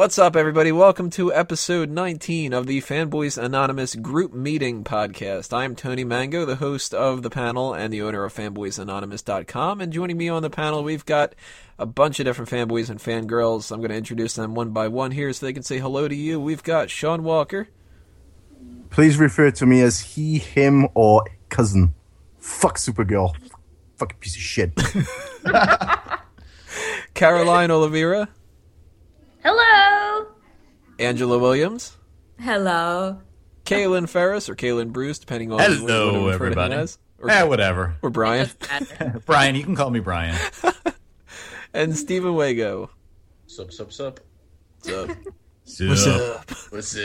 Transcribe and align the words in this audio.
What's 0.00 0.18
up, 0.18 0.34
everybody? 0.34 0.72
Welcome 0.72 1.10
to 1.10 1.30
episode 1.30 1.90
19 1.90 2.54
of 2.54 2.66
the 2.66 2.80
Fanboys 2.80 3.36
Anonymous 3.36 3.94
Group 3.94 4.32
Meeting 4.32 4.82
Podcast. 4.82 5.52
I'm 5.52 5.76
Tony 5.76 6.04
Mango, 6.04 6.46
the 6.46 6.56
host 6.56 6.94
of 6.94 7.22
the 7.22 7.28
panel 7.28 7.74
and 7.74 7.92
the 7.92 8.00
owner 8.00 8.24
of 8.24 8.32
FanboysAnonymous.com. 8.32 9.82
And 9.82 9.92
joining 9.92 10.16
me 10.16 10.30
on 10.30 10.40
the 10.40 10.48
panel, 10.48 10.82
we've 10.82 11.04
got 11.04 11.34
a 11.78 11.84
bunch 11.84 12.18
of 12.18 12.24
different 12.24 12.50
fanboys 12.50 12.88
and 12.88 12.98
fangirls. 12.98 13.70
I'm 13.70 13.80
going 13.80 13.90
to 13.90 13.96
introduce 13.96 14.36
them 14.36 14.54
one 14.54 14.70
by 14.70 14.88
one 14.88 15.10
here 15.10 15.34
so 15.34 15.44
they 15.44 15.52
can 15.52 15.62
say 15.62 15.78
hello 15.78 16.08
to 16.08 16.14
you. 16.14 16.40
We've 16.40 16.62
got 16.62 16.88
Sean 16.88 17.22
Walker. 17.22 17.68
Please 18.88 19.18
refer 19.18 19.50
to 19.50 19.66
me 19.66 19.82
as 19.82 20.00
he, 20.00 20.38
him, 20.38 20.88
or 20.94 21.24
cousin. 21.50 21.92
Fuck 22.38 22.78
Supergirl. 22.78 23.34
Fucking 23.98 24.16
piece 24.18 24.34
of 24.34 24.40
shit. 24.40 24.72
Caroline 27.12 27.70
Oliveira. 27.70 28.30
Hello. 29.42 29.99
Angela 31.00 31.38
Williams. 31.38 31.96
Hello. 32.38 33.20
Kaylin 33.64 34.06
Ferris 34.08 34.48
or 34.48 34.54
Kaylin 34.54 34.92
Bruce, 34.92 35.18
depending 35.18 35.50
on 35.52 35.60
Hello, 35.60 36.12
what, 36.14 36.22
what 36.22 36.34
everybody. 36.34 36.74
As, 36.74 36.98
or, 37.18 37.30
Eh, 37.30 37.42
whatever. 37.44 37.96
or 38.02 38.10
Brian. 38.10 38.48
Brian, 39.26 39.54
you 39.54 39.64
can 39.64 39.74
call 39.76 39.90
me 39.90 40.00
Brian. 40.00 40.36
and 41.72 41.96
Stephen 41.96 42.34
Wago. 42.34 42.90
Sup, 43.46 43.72
sup, 43.72 43.92
sup. 43.92 44.20
So, 44.82 45.06
What's 45.86 46.06
up? 46.06 46.50
What's 46.70 46.96
up? 46.96 47.02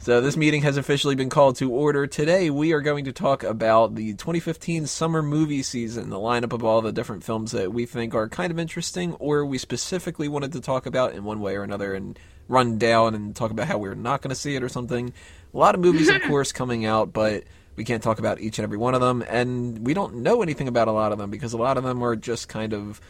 so 0.00 0.20
this 0.20 0.36
meeting 0.36 0.62
has 0.62 0.76
officially 0.76 1.14
been 1.14 1.30
called 1.30 1.56
to 1.56 1.70
order. 1.72 2.06
Today 2.06 2.50
we 2.50 2.72
are 2.72 2.80
going 2.80 3.06
to 3.06 3.12
talk 3.12 3.42
about 3.42 3.94
the 3.94 4.12
2015 4.12 4.86
summer 4.86 5.22
movie 5.22 5.62
season, 5.62 6.10
the 6.10 6.16
lineup 6.16 6.52
of 6.52 6.62
all 6.64 6.80
the 6.80 6.92
different 6.92 7.24
films 7.24 7.52
that 7.52 7.72
we 7.72 7.86
think 7.86 8.14
are 8.14 8.28
kind 8.28 8.50
of 8.52 8.58
interesting 8.58 9.14
or 9.14 9.44
we 9.44 9.56
specifically 9.58 10.28
wanted 10.28 10.52
to 10.52 10.60
talk 10.60 10.86
about 10.86 11.14
in 11.14 11.24
one 11.24 11.40
way 11.40 11.56
or 11.56 11.62
another 11.62 11.94
and 11.94 12.18
run 12.50 12.78
down 12.78 13.14
and 13.14 13.34
talk 13.34 13.50
about 13.50 13.68
how 13.68 13.78
we're 13.78 13.94
not 13.94 14.20
going 14.20 14.30
to 14.30 14.34
see 14.34 14.56
it 14.56 14.62
or 14.62 14.68
something. 14.68 15.12
A 15.54 15.56
lot 15.56 15.74
of 15.74 15.80
movies, 15.80 16.08
of 16.08 16.20
course, 16.26 16.52
coming 16.52 16.84
out, 16.84 17.12
but 17.12 17.44
we 17.76 17.84
can't 17.84 18.02
talk 18.02 18.18
about 18.18 18.40
each 18.40 18.58
and 18.58 18.64
every 18.64 18.76
one 18.76 18.94
of 18.94 19.00
them, 19.00 19.24
and 19.28 19.86
we 19.86 19.94
don't 19.94 20.16
know 20.16 20.42
anything 20.42 20.68
about 20.68 20.88
a 20.88 20.92
lot 20.92 21.12
of 21.12 21.18
them 21.18 21.30
because 21.30 21.52
a 21.52 21.56
lot 21.56 21.78
of 21.78 21.84
them 21.84 22.02
are 22.02 22.16
just 22.16 22.48
kind 22.48 22.74
of, 22.74 23.00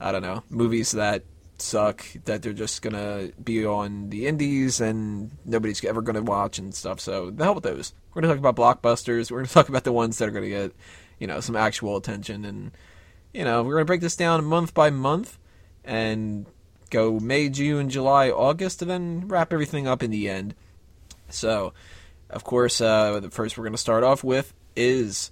I 0.00 0.12
don't 0.12 0.22
know, 0.22 0.42
movies 0.48 0.92
that 0.92 1.24
suck 1.58 2.04
that 2.26 2.42
they're 2.42 2.52
just 2.52 2.82
gonna 2.82 3.30
be 3.42 3.64
on 3.64 4.10
the 4.10 4.26
indies 4.26 4.78
and 4.80 5.30
nobody's 5.44 5.82
ever 5.84 6.02
gonna 6.02 6.22
watch 6.22 6.58
and 6.58 6.74
stuff. 6.74 7.00
So 7.00 7.30
the 7.30 7.44
hell 7.44 7.54
with 7.54 7.64
those. 7.64 7.92
We're 8.14 8.22
gonna 8.22 8.34
talk 8.34 8.44
about 8.44 8.82
blockbusters. 8.82 9.30
We're 9.30 9.38
gonna 9.38 9.48
talk 9.48 9.68
about 9.68 9.84
the 9.84 9.92
ones 9.92 10.18
that 10.18 10.28
are 10.28 10.32
gonna 10.32 10.48
get, 10.48 10.72
you 11.18 11.26
know, 11.26 11.40
some 11.40 11.56
actual 11.56 11.96
attention 11.96 12.44
and 12.44 12.72
you 13.32 13.44
know, 13.44 13.62
we're 13.62 13.74
gonna 13.74 13.86
break 13.86 14.00
this 14.00 14.16
down 14.16 14.44
month 14.44 14.74
by 14.74 14.90
month 14.90 15.38
and 15.84 16.46
go 16.90 17.18
May, 17.18 17.48
June, 17.48 17.88
July, 17.88 18.30
August, 18.30 18.82
and 18.82 18.90
then 18.90 19.28
wrap 19.28 19.52
everything 19.52 19.86
up 19.86 20.02
in 20.02 20.10
the 20.10 20.28
end. 20.28 20.54
So, 21.28 21.72
of 22.30 22.44
course, 22.44 22.80
uh, 22.80 23.20
the 23.20 23.30
first 23.30 23.56
we're 23.56 23.64
gonna 23.64 23.76
start 23.76 24.04
off 24.04 24.22
with 24.22 24.52
is 24.74 25.30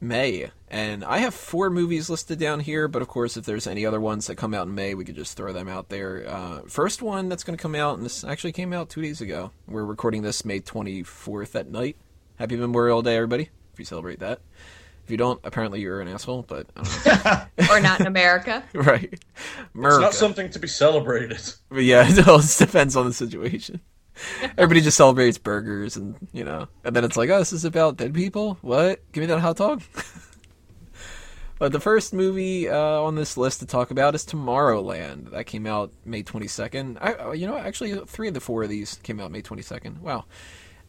May. 0.00 0.50
And 0.68 1.04
I 1.04 1.18
have 1.18 1.34
four 1.34 1.68
movies 1.68 2.08
listed 2.08 2.38
down 2.38 2.60
here, 2.60 2.88
but 2.88 3.02
of 3.02 3.08
course, 3.08 3.36
if 3.36 3.44
there's 3.44 3.66
any 3.66 3.84
other 3.84 4.00
ones 4.00 4.26
that 4.28 4.36
come 4.36 4.54
out 4.54 4.66
in 4.66 4.74
May, 4.74 4.94
we 4.94 5.04
could 5.04 5.16
just 5.16 5.36
throw 5.36 5.52
them 5.52 5.68
out 5.68 5.88
there. 5.88 6.24
Uh, 6.26 6.60
first 6.68 7.02
one 7.02 7.28
that's 7.28 7.44
going 7.44 7.56
to 7.56 7.62
come 7.62 7.74
out, 7.74 7.96
and 7.96 8.04
this 8.04 8.24
actually 8.24 8.52
came 8.52 8.72
out 8.72 8.88
two 8.88 9.02
days 9.02 9.20
ago. 9.20 9.50
We're 9.66 9.84
recording 9.84 10.22
this 10.22 10.44
May 10.44 10.60
24th 10.60 11.54
at 11.54 11.70
night. 11.70 11.96
Happy 12.38 12.56
Memorial 12.56 13.02
Day, 13.02 13.16
everybody, 13.16 13.50
if 13.72 13.78
you 13.78 13.84
celebrate 13.84 14.20
that. 14.20 14.40
If 15.04 15.10
you 15.10 15.16
don't, 15.16 15.40
apparently 15.44 15.80
you're 15.80 16.00
an 16.00 16.08
asshole, 16.08 16.44
but 16.46 16.66
I 16.76 17.48
don't. 17.58 17.70
Or 17.70 17.80
not 17.80 18.00
in 18.00 18.06
America. 18.06 18.62
right. 18.74 19.12
It's 19.12 19.74
not 19.74 20.14
something 20.14 20.50
to 20.50 20.58
be 20.58 20.68
celebrated. 20.68 21.40
But 21.68 21.84
yeah, 21.84 22.04
it 22.08 22.28
all 22.28 22.40
depends 22.58 22.96
on 22.96 23.06
the 23.06 23.12
situation. 23.12 23.80
Everybody 24.42 24.82
just 24.82 24.96
celebrates 24.96 25.38
burgers, 25.38 25.96
and 25.96 26.16
you 26.32 26.44
know, 26.44 26.68
and 26.84 26.94
then 26.94 27.04
it's 27.04 27.16
like, 27.16 27.30
oh, 27.30 27.38
this 27.38 27.52
is 27.52 27.64
about 27.64 27.96
dead 27.96 28.12
people. 28.12 28.58
What? 28.60 29.00
Give 29.12 29.22
me 29.22 29.26
that 29.26 29.40
hot 29.40 29.56
dog. 29.56 29.82
but 31.58 31.72
the 31.72 31.80
first 31.80 32.12
movie 32.12 32.68
uh, 32.68 32.76
on 32.76 33.14
this 33.14 33.36
list 33.36 33.60
to 33.60 33.66
talk 33.66 33.90
about 33.90 34.14
is 34.14 34.26
Tomorrowland. 34.26 35.30
That 35.30 35.46
came 35.46 35.66
out 35.66 35.92
May 36.04 36.22
twenty 36.22 36.48
second. 36.48 36.98
I, 37.00 37.14
uh, 37.14 37.32
you 37.32 37.46
know, 37.46 37.56
actually, 37.56 37.98
three 38.06 38.28
of 38.28 38.34
the 38.34 38.40
four 38.40 38.62
of 38.62 38.68
these 38.68 38.96
came 39.02 39.20
out 39.20 39.30
May 39.30 39.42
twenty 39.42 39.62
second. 39.62 40.02
Wow. 40.02 40.26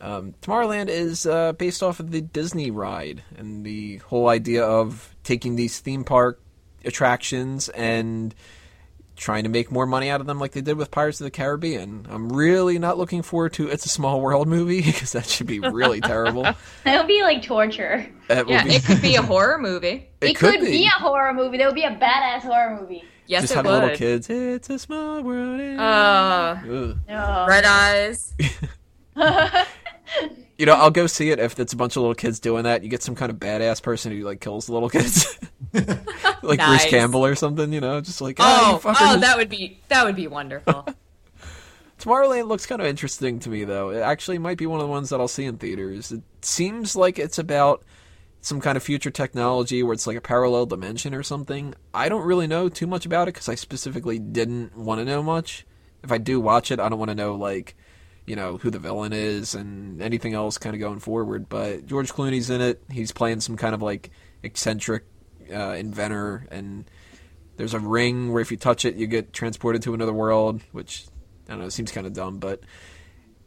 Um, 0.01 0.33
Tomorrowland 0.41 0.89
is 0.89 1.25
uh, 1.25 1.53
based 1.53 1.83
off 1.83 1.99
of 1.99 2.11
the 2.11 2.21
Disney 2.21 2.71
ride 2.71 3.23
and 3.37 3.63
the 3.63 3.97
whole 3.97 4.27
idea 4.29 4.63
of 4.65 5.15
taking 5.23 5.55
these 5.55 5.79
theme 5.79 6.03
park 6.03 6.41
attractions 6.83 7.69
and 7.69 8.33
trying 9.15 9.43
to 9.43 9.49
make 9.49 9.71
more 9.71 9.85
money 9.85 10.09
out 10.09 10.19
of 10.19 10.25
them 10.25 10.39
like 10.39 10.53
they 10.53 10.61
did 10.61 10.75
with 10.77 10.89
Pirates 10.89 11.21
of 11.21 11.25
the 11.25 11.31
Caribbean. 11.31 12.07
I'm 12.09 12.31
really 12.33 12.79
not 12.79 12.97
looking 12.97 13.21
forward 13.21 13.53
to 13.53 13.67
It's 13.67 13.85
a 13.85 13.89
Small 13.89 14.19
World 14.21 14.47
movie 14.47 14.81
because 14.85 15.11
that 15.11 15.27
should 15.27 15.45
be 15.45 15.59
really 15.59 16.01
terrible. 16.01 16.43
That 16.83 16.97
would 16.97 17.07
be 17.07 17.21
like 17.21 17.43
torture. 17.43 18.07
That 18.27 18.49
Yeah, 18.49 18.63
be, 18.63 18.71
it 18.71 18.83
could 18.83 19.01
be 19.03 19.15
a 19.17 19.21
horror 19.31 19.59
movie. 19.59 20.09
It, 20.21 20.33
could, 20.35 20.61
be. 20.61 20.85
a 20.85 20.89
horror 20.89 21.33
movie. 21.35 21.57
That 21.59 21.67
would 21.67 21.75
be 21.75 21.83
a 21.83 21.91
badass 21.95 22.39
horror 22.41 22.79
movie. 22.81 23.03
Yes, 23.27 23.43
just 23.43 23.53
it 23.53 23.55
have 23.57 23.65
would. 23.65 23.73
little 23.83 23.95
kids. 23.95 24.27
It's 24.31 24.69
a 24.71 24.79
small 24.79 25.21
world. 25.21 25.59
and- 25.59 25.79
Uh, 25.79 26.55
No. 27.07 27.45
red 27.47 27.63
eyes. 27.65 28.33
You 30.57 30.65
know, 30.67 30.73
I'll 30.73 30.91
go 30.91 31.07
see 31.07 31.31
it 31.31 31.39
if 31.39 31.59
it's 31.59 31.73
a 31.73 31.75
bunch 31.75 31.95
of 31.95 32.03
little 32.03 32.15
kids 32.15 32.39
doing 32.39 32.65
that. 32.65 32.83
You 32.83 32.89
get 32.89 33.01
some 33.01 33.15
kind 33.15 33.31
of 33.31 33.37
badass 33.37 33.81
person 33.81 34.11
who 34.11 34.23
like 34.23 34.41
kills 34.41 34.67
the 34.67 34.73
little 34.73 34.89
kids, 34.89 35.39
like 35.73 36.59
Bruce 36.59 36.85
Campbell 36.85 37.25
or 37.25 37.33
something. 37.35 37.73
You 37.73 37.81
know, 37.81 37.99
just 38.01 38.21
like 38.21 38.37
ah, 38.39 38.73
Oh, 38.73 38.81
oh, 38.85 38.95
oh, 38.99 39.19
that 39.19 39.37
would 39.37 39.49
be 39.49 39.79
that 39.87 40.05
would 40.05 40.15
be 40.15 40.27
wonderful. 40.27 40.87
Tomorrowland 41.99 42.47
looks 42.47 42.65
kind 42.65 42.81
of 42.81 42.87
interesting 42.87 43.39
to 43.39 43.49
me, 43.49 43.63
though. 43.63 43.91
It 43.91 43.99
actually 43.99 44.39
might 44.39 44.57
be 44.57 44.65
one 44.65 44.79
of 44.79 44.87
the 44.87 44.91
ones 44.91 45.09
that 45.09 45.19
I'll 45.19 45.27
see 45.27 45.45
in 45.45 45.57
theaters. 45.57 46.11
It 46.11 46.23
seems 46.41 46.95
like 46.95 47.19
it's 47.19 47.37
about 47.37 47.83
some 48.41 48.59
kind 48.59 48.75
of 48.75 48.81
future 48.81 49.11
technology 49.11 49.83
where 49.83 49.93
it's 49.93 50.07
like 50.07 50.17
a 50.17 50.21
parallel 50.21 50.65
dimension 50.65 51.13
or 51.13 51.21
something. 51.21 51.75
I 51.93 52.09
don't 52.09 52.25
really 52.25 52.47
know 52.47 52.69
too 52.69 52.87
much 52.87 53.05
about 53.05 53.27
it 53.27 53.35
because 53.35 53.47
I 53.47 53.53
specifically 53.53 54.17
didn't 54.17 54.75
want 54.75 54.99
to 54.99 55.05
know 55.05 55.21
much. 55.21 55.65
If 56.03 56.11
I 56.11 56.17
do 56.17 56.39
watch 56.39 56.71
it, 56.71 56.79
I 56.79 56.89
don't 56.89 56.97
want 56.97 57.09
to 57.09 57.15
know 57.15 57.35
like, 57.35 57.75
you 58.25 58.35
know, 58.35 58.57
who 58.57 58.69
the 58.69 58.79
villain 58.79 59.13
is 59.13 59.55
and 59.55 60.01
anything 60.01 60.33
else 60.33 60.57
kind 60.57 60.75
of 60.75 60.79
going 60.79 60.99
forward. 60.99 61.49
But 61.49 61.85
George 61.87 62.11
Clooney's 62.13 62.49
in 62.49 62.61
it. 62.61 62.81
He's 62.89 63.11
playing 63.11 63.41
some 63.41 63.57
kind 63.57 63.73
of 63.75 63.81
like 63.81 64.11
eccentric 64.43 65.05
uh, 65.53 65.71
inventor, 65.71 66.47
and 66.51 66.85
there's 67.57 67.73
a 67.73 67.79
ring 67.79 68.31
where 68.31 68.41
if 68.41 68.51
you 68.51 68.57
touch 68.57 68.85
it, 68.85 68.95
you 68.95 69.07
get 69.07 69.33
transported 69.33 69.81
to 69.83 69.93
another 69.93 70.13
world, 70.13 70.61
which 70.71 71.05
I 71.47 71.53
don't 71.53 71.61
know, 71.61 71.69
seems 71.69 71.91
kind 71.91 72.07
of 72.07 72.13
dumb, 72.13 72.39
but 72.39 72.61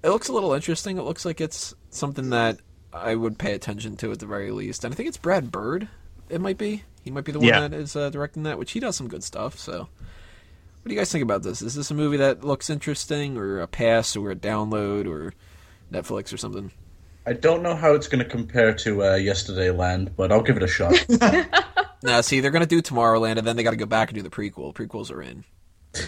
it 0.03 0.09
looks 0.11 0.29
a 0.29 0.33
little 0.33 0.53
interesting. 0.53 0.99
It 0.99 1.03
looks 1.03 1.25
like 1.25 1.41
it's 1.41 1.75
something 1.91 2.31
that 2.31 2.59
I 2.93 3.15
would 3.15 3.39
pay 3.39 3.53
attention 3.55 3.97
to 3.99 4.13
at 4.13 4.19
the 4.19 4.27
very 4.27 4.51
least. 4.51 4.85
And 4.85 4.93
I 4.93 4.97
think 4.97 5.09
it's 5.09 5.17
Brad 5.17 5.51
Bird. 5.51 5.89
It 6.29 6.41
might 6.41 6.59
be. 6.59 6.83
He 7.03 7.11
might 7.11 7.25
be 7.25 7.33
the 7.33 7.39
one 7.39 7.49
Yeah. 7.49 7.61
that 7.61 7.73
is 7.73 7.97
uh, 7.97 8.11
directing 8.11 8.43
that, 8.45 8.59
which 8.59 8.73
he 8.73 8.81
does 8.81 8.97
some 8.97 9.09
good 9.09 9.25
stuff. 9.25 9.59
So, 9.59 9.89
what 10.85 10.91
do 10.91 10.95
you 10.95 11.01
guys 11.01 11.11
think 11.11 11.23
about 11.23 11.43
this? 11.43 11.63
Is 11.63 11.75
this 11.75 11.91
a 11.91 11.95
movie 11.95 12.19
that 12.19 12.45
looks 12.45 12.69
interesting, 12.69 13.39
or 13.39 13.59
a 13.61 13.67
pass, 13.67 14.15
or 14.17 14.31
a 14.31 14.37
download, 14.37 15.09
or 15.09 15.33
Netflix, 15.91 16.31
or 16.33 16.37
something? 16.37 16.71
I 17.27 17.33
don't 17.33 17.63
know 17.63 17.75
how 17.75 17.95
it's 17.95 18.07
going 18.07 18.23
to 18.23 18.29
compare 18.29 18.75
to 18.75 19.03
uh, 19.03 19.15
Yesterday 19.15 19.71
Land, 19.71 20.15
but 20.15 20.31
I'll 20.31 20.43
give 20.43 20.59
it 20.59 20.63
a 20.63 20.69
shot. 20.69 21.07
Now, 22.05 22.21
see, 22.21 22.41
they're 22.41 22.51
gonna 22.51 22.67
do 22.67 22.83
Tomorrowland, 22.83 23.39
and 23.39 23.47
then 23.47 23.57
they 23.57 23.63
got 23.63 23.71
to 23.71 23.79
go 23.79 23.87
back 23.87 24.11
and 24.11 24.17
do 24.17 24.23
the 24.23 24.29
prequel. 24.29 24.75
Prequels 24.75 25.11
are 25.11 25.23
in. 25.23 25.43
you 25.97 26.03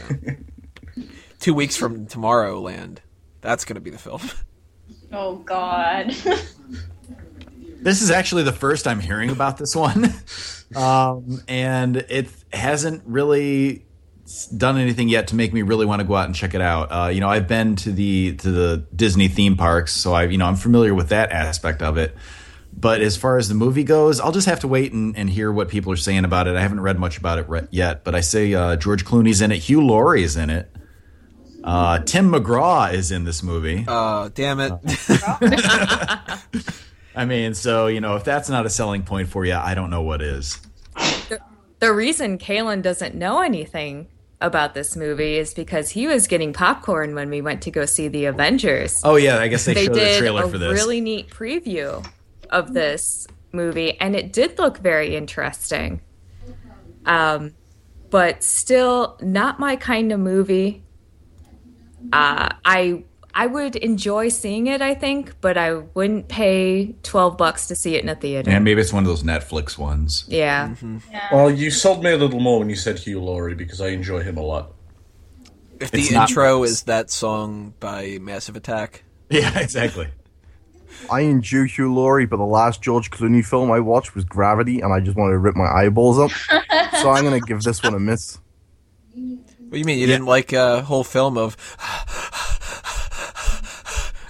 know. 0.96 1.04
Two 1.40 1.54
weeks 1.54 1.74
from 1.74 2.06
Tomorrowland, 2.06 2.98
that's 3.40 3.64
gonna 3.64 3.80
be 3.80 3.88
the 3.88 3.98
film. 3.98 4.20
Oh 5.10 5.36
God. 5.36 6.14
This 7.78 8.02
is 8.02 8.10
actually 8.10 8.42
the 8.42 8.52
first 8.52 8.86
I'm 8.86 9.00
hearing 9.00 9.30
about 9.30 9.56
this 9.56 9.74
one. 9.74 10.12
um, 10.74 11.40
and 11.48 11.96
it 11.96 12.28
hasn't 12.52 13.02
really 13.06 13.85
done 14.56 14.78
anything 14.78 15.08
yet 15.08 15.28
to 15.28 15.36
make 15.36 15.52
me 15.52 15.62
really 15.62 15.86
want 15.86 16.00
to 16.00 16.06
go 16.06 16.16
out 16.16 16.26
and 16.26 16.34
check 16.34 16.54
it 16.54 16.60
out. 16.60 16.88
Uh, 16.90 17.08
you 17.08 17.20
know, 17.20 17.28
I've 17.28 17.46
been 17.46 17.76
to 17.76 17.92
the 17.92 18.34
to 18.36 18.50
the 18.50 18.86
Disney 18.94 19.28
theme 19.28 19.56
parks, 19.56 19.92
so 19.92 20.12
I 20.12 20.24
you 20.24 20.38
know 20.38 20.46
I'm 20.46 20.56
familiar 20.56 20.94
with 20.94 21.10
that 21.10 21.30
aspect 21.30 21.82
of 21.82 21.96
it. 21.96 22.16
But 22.78 23.00
as 23.00 23.16
far 23.16 23.38
as 23.38 23.48
the 23.48 23.54
movie 23.54 23.84
goes, 23.84 24.20
I'll 24.20 24.32
just 24.32 24.48
have 24.48 24.60
to 24.60 24.68
wait 24.68 24.92
and, 24.92 25.16
and 25.16 25.30
hear 25.30 25.50
what 25.50 25.70
people 25.70 25.92
are 25.92 25.96
saying 25.96 26.26
about 26.26 26.46
it. 26.46 26.56
I 26.56 26.60
haven't 26.60 26.80
read 26.80 26.98
much 26.98 27.16
about 27.16 27.38
it 27.38 27.48
re- 27.48 27.68
yet, 27.70 28.04
but 28.04 28.14
I 28.14 28.20
say 28.20 28.52
uh, 28.52 28.76
George 28.76 29.04
Clooney's 29.04 29.40
in 29.40 29.50
it, 29.50 29.58
Hugh 29.58 29.80
Laurie 29.80 30.22
is 30.22 30.36
in 30.36 30.50
it, 30.50 30.70
uh, 31.64 32.00
Tim 32.00 32.30
McGraw 32.30 32.92
is 32.92 33.10
in 33.10 33.24
this 33.24 33.42
movie. 33.42 33.86
Uh, 33.88 34.28
damn 34.34 34.60
it. 34.60 34.72
I 37.16 37.24
mean, 37.24 37.54
so 37.54 37.86
you 37.86 38.02
know, 38.02 38.16
if 38.16 38.24
that's 38.24 38.50
not 38.50 38.66
a 38.66 38.70
selling 38.70 39.04
point 39.04 39.28
for 39.28 39.46
you, 39.46 39.54
I 39.54 39.74
don't 39.74 39.88
know 39.88 40.02
what 40.02 40.20
is. 40.20 40.60
the 41.78 41.92
reason 41.92 42.36
Kaylin 42.36 42.82
doesn't 42.82 43.14
know 43.14 43.40
anything 43.40 44.08
about 44.40 44.74
this 44.74 44.96
movie 44.96 45.36
is 45.36 45.54
because 45.54 45.90
he 45.90 46.06
was 46.06 46.26
getting 46.26 46.52
popcorn 46.52 47.14
when 47.14 47.30
we 47.30 47.40
went 47.40 47.62
to 47.62 47.70
go 47.70 47.86
see 47.86 48.08
the 48.08 48.26
Avengers. 48.26 49.00
Oh 49.04 49.16
yeah, 49.16 49.38
I 49.38 49.48
guess 49.48 49.64
they, 49.64 49.74
they 49.74 49.86
showed 49.86 49.96
a 49.96 50.00
did 50.00 50.18
trailer 50.18 50.44
a 50.44 50.48
for 50.48 50.58
this. 50.58 50.72
really 50.72 51.00
neat 51.00 51.28
preview 51.30 52.06
of 52.50 52.74
this 52.74 53.26
movie, 53.52 53.98
and 54.00 54.14
it 54.14 54.32
did 54.32 54.58
look 54.58 54.78
very 54.78 55.16
interesting. 55.16 56.00
Um, 57.06 57.54
but 58.10 58.42
still, 58.42 59.18
not 59.20 59.58
my 59.58 59.76
kind 59.76 60.12
of 60.12 60.20
movie. 60.20 60.84
uh, 62.12 62.50
I 62.64 63.04
I 63.38 63.46
would 63.46 63.76
enjoy 63.76 64.30
seeing 64.30 64.66
it. 64.66 64.80
I 64.80 64.94
think, 64.94 65.38
but 65.42 65.58
I 65.58 65.74
wouldn't 65.74 66.26
pay 66.28 66.94
twelve 67.02 67.36
bucks 67.36 67.66
to 67.68 67.74
see 67.76 67.94
it 67.94 68.02
in 68.02 68.08
a 68.08 68.14
theater. 68.14 68.50
And 68.50 68.64
maybe 68.64 68.80
it's 68.80 68.94
one 68.94 69.02
of 69.04 69.08
those 69.08 69.22
Netflix 69.22 69.76
ones. 69.76 70.24
yeah, 70.26 70.68
mm-hmm. 70.70 70.98
Well, 71.30 71.50
you 71.50 71.70
sold 71.70 72.02
me 72.02 72.12
a 72.12 72.16
little 72.16 72.40
more 72.40 72.58
when 72.58 72.70
you 72.70 72.76
said 72.76 72.98
Hugh 72.98 73.20
Laurie 73.20 73.54
because 73.54 73.82
I 73.82 73.88
enjoy 73.88 74.22
him 74.22 74.38
a 74.38 74.42
lot. 74.42 74.72
If 75.78 75.90
the 75.90 75.98
It's 75.98 76.10
not- 76.10 76.30
intro 76.30 76.62
is 76.64 76.84
that 76.84 77.10
song 77.10 77.74
by 77.78 78.16
Massive 78.22 78.56
Attack, 78.56 79.04
Yeah, 79.30 79.58
exactly. 79.58 80.08
I 81.10 81.20
enjoy 81.20 81.64
Hugh 81.64 81.92
Laurie, 81.92 82.24
but 82.24 82.38
the 82.38 82.46
last 82.46 82.80
George 82.80 83.10
Clooney 83.10 83.44
film 83.44 83.70
I 83.70 83.80
watched 83.80 84.14
was 84.14 84.24
Gravity, 84.24 84.80
and 84.80 84.94
I 84.94 85.00
just 85.00 85.14
wanted 85.14 85.32
to 85.32 85.38
rip 85.38 85.54
my 85.56 85.66
eyeballs 85.66 86.18
up. 86.18 86.30
so 87.02 87.10
I'm 87.10 87.22
gonna 87.22 87.40
give 87.40 87.60
this 87.62 87.82
one 87.82 87.92
a 87.92 88.00
miss. 88.00 88.38
what 89.12 89.72
do 89.72 89.78
you 89.78 89.84
mean 89.84 89.98
you 89.98 90.06
didn't 90.06 90.24
like 90.24 90.54
a 90.54 90.80
whole 90.80 91.04
film 91.04 91.36
of 91.36 91.58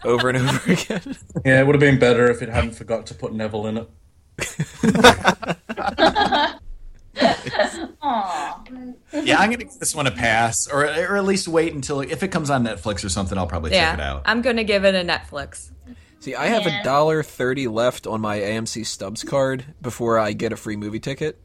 over 0.06 0.28
and 0.30 0.38
over 0.38 0.60
again? 0.72 1.16
Yeah, 1.44 1.60
it 1.60 1.66
would 1.66 1.74
have 1.74 1.80
been 1.80 1.98
better 1.98 2.30
if 2.30 2.40
it 2.42 2.48
hadn't 2.48 2.72
forgot 2.74 3.06
to 3.06 3.14
put 3.14 3.34
Neville 3.34 3.66
in 3.66 3.76
it. 3.78 3.88
Aw. 8.02 8.62
Yeah, 9.12 9.38
I'm 9.38 9.50
gonna 9.50 9.64
give 9.64 9.78
this 9.78 9.94
one 9.94 10.06
a 10.06 10.10
pass, 10.10 10.66
or 10.68 10.84
or 10.84 11.16
at 11.16 11.24
least 11.24 11.48
wait 11.48 11.72
until 11.72 12.00
if 12.00 12.22
it 12.22 12.28
comes 12.28 12.50
on 12.50 12.64
Netflix 12.64 13.04
or 13.04 13.08
something. 13.08 13.38
I'll 13.38 13.46
probably 13.46 13.70
check 13.70 13.94
it 13.94 14.00
out. 14.00 14.22
I'm 14.26 14.42
gonna 14.42 14.64
give 14.64 14.84
it 14.84 14.94
a 14.94 15.02
Netflix. 15.02 15.70
See, 16.20 16.34
I 16.34 16.46
have 16.46 16.66
a 16.66 16.82
dollar 16.82 17.22
thirty 17.22 17.68
left 17.68 18.06
on 18.06 18.20
my 18.20 18.38
AMC 18.38 18.84
Stubs 18.86 19.22
card 19.24 19.64
before 19.80 20.18
I 20.18 20.32
get 20.32 20.52
a 20.52 20.56
free 20.56 20.76
movie 20.76 21.00
ticket. 21.00 21.40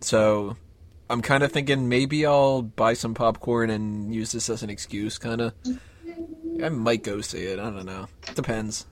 So 0.00 0.56
I'm 1.08 1.22
kind 1.22 1.42
of 1.42 1.52
thinking 1.52 1.88
maybe 1.88 2.26
I'll 2.26 2.62
buy 2.62 2.94
some 2.94 3.14
popcorn 3.14 3.70
and 3.70 4.14
use 4.14 4.32
this 4.32 4.48
as 4.48 4.62
an 4.62 4.70
excuse, 4.70 5.18
kind 5.18 5.40
of. 5.40 5.52
I 6.62 6.68
might 6.68 7.02
go 7.02 7.20
see 7.20 7.44
it. 7.44 7.58
I 7.58 7.64
don't 7.64 7.86
know. 7.86 8.08
It 8.28 8.34
Depends. 8.34 8.86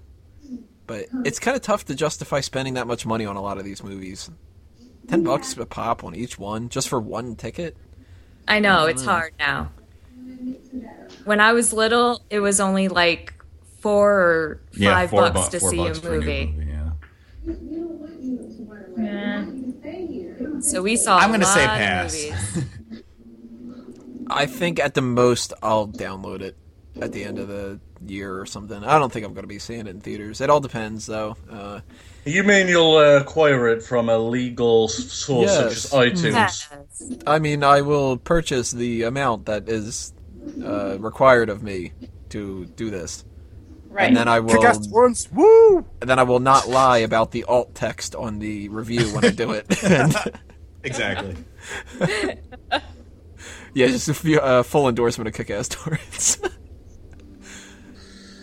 But 0.86 1.06
it's 1.24 1.38
kind 1.38 1.54
of 1.54 1.62
tough 1.62 1.84
to 1.86 1.94
justify 1.94 2.40
spending 2.40 2.74
that 2.74 2.86
much 2.86 3.04
money 3.04 3.26
on 3.26 3.36
a 3.36 3.42
lot 3.42 3.58
of 3.58 3.64
these 3.64 3.82
movies. 3.82 4.30
Ten 5.06 5.22
bucks 5.22 5.56
a 5.56 5.66
pop 5.66 6.02
on 6.02 6.14
each 6.14 6.38
one, 6.38 6.70
just 6.70 6.88
for 6.88 7.00
one 7.00 7.36
ticket. 7.36 7.76
I 8.46 8.60
know 8.60 8.86
it's 8.86 9.04
hard 9.04 9.34
now. 9.38 9.70
When 11.24 11.40
I 11.40 11.52
was 11.52 11.72
little, 11.72 12.22
it 12.30 12.40
was 12.40 12.60
only 12.60 12.88
like 12.88 13.34
four 13.80 14.12
or 14.12 14.60
yeah, 14.72 14.94
five 14.94 15.10
four 15.10 15.30
bucks 15.30 15.48
bu- 15.48 15.50
to 15.52 15.60
four 15.60 15.70
see 15.70 15.78
a 15.78 15.84
bucks 15.84 15.98
for 15.98 16.10
new 16.10 16.20
movie. 16.20 16.54
Yeah. 16.66 16.90
Yeah. 18.96 19.44
So 20.60 20.82
we 20.82 20.96
saw. 20.96 21.18
I'm 21.18 21.28
going 21.28 21.40
gonna 21.40 21.52
say 21.52 21.66
pass. 21.66 22.26
I 24.30 24.46
think 24.46 24.78
at 24.78 24.94
the 24.94 25.02
most 25.02 25.52
I'll 25.62 25.88
download 25.88 26.40
it 26.40 26.56
at 27.00 27.12
the 27.12 27.24
end 27.24 27.38
of 27.38 27.48
the 27.48 27.78
year 28.06 28.40
or 28.40 28.46
something. 28.46 28.82
I 28.84 28.98
don't 28.98 29.12
think 29.12 29.24
I'm 29.26 29.32
going 29.34 29.44
to 29.44 29.48
be 29.48 29.58
seeing 29.58 29.80
it 29.80 29.86
in 29.88 30.00
theaters. 30.00 30.40
It 30.40 30.50
all 30.50 30.60
depends, 30.60 31.06
though. 31.06 31.36
Uh, 31.50 31.80
You 32.24 32.42
mean 32.44 32.68
you'll 32.68 32.96
uh, 32.96 33.20
acquire 33.20 33.68
it 33.68 33.82
from 33.82 34.08
a 34.08 34.18
legal 34.18 34.84
s- 34.84 34.94
source 35.12 35.52
such 35.52 35.72
as 35.72 35.86
iTunes? 35.90 36.32
Yes. 36.32 36.68
I 37.26 37.38
mean, 37.38 37.62
I 37.64 37.80
will 37.82 38.16
purchase 38.16 38.70
the 38.72 39.02
amount 39.04 39.46
that 39.46 39.68
is 39.68 40.12
uh, 40.64 40.98
required 40.98 41.48
of 41.50 41.62
me 41.62 41.92
to 42.30 42.66
do 42.66 42.90
this, 42.90 43.24
Right. 43.88 44.06
and 44.08 44.16
then 44.16 44.28
I 44.28 44.40
will, 44.40 44.54
Kick-ass 44.56 44.86
torrents, 44.86 45.30
woo! 45.32 45.84
and 46.00 46.10
then 46.10 46.18
I 46.18 46.22
will 46.24 46.40
not 46.40 46.68
lie 46.68 46.98
about 46.98 47.30
the 47.32 47.44
alt 47.44 47.74
text 47.74 48.14
on 48.14 48.38
the 48.38 48.68
review 48.68 49.06
when 49.14 49.24
I 49.24 49.30
do 49.30 49.52
it. 49.52 49.82
And, 49.84 50.14
Exactly. 50.84 51.34
yeah, 53.74 53.86
just 53.88 54.08
a 54.08 54.14
few, 54.14 54.38
uh, 54.40 54.62
full 54.62 54.88
endorsement 54.88 55.26
of 55.28 55.34
Kick-Ass 55.34 55.68
Torrents. 55.68 56.38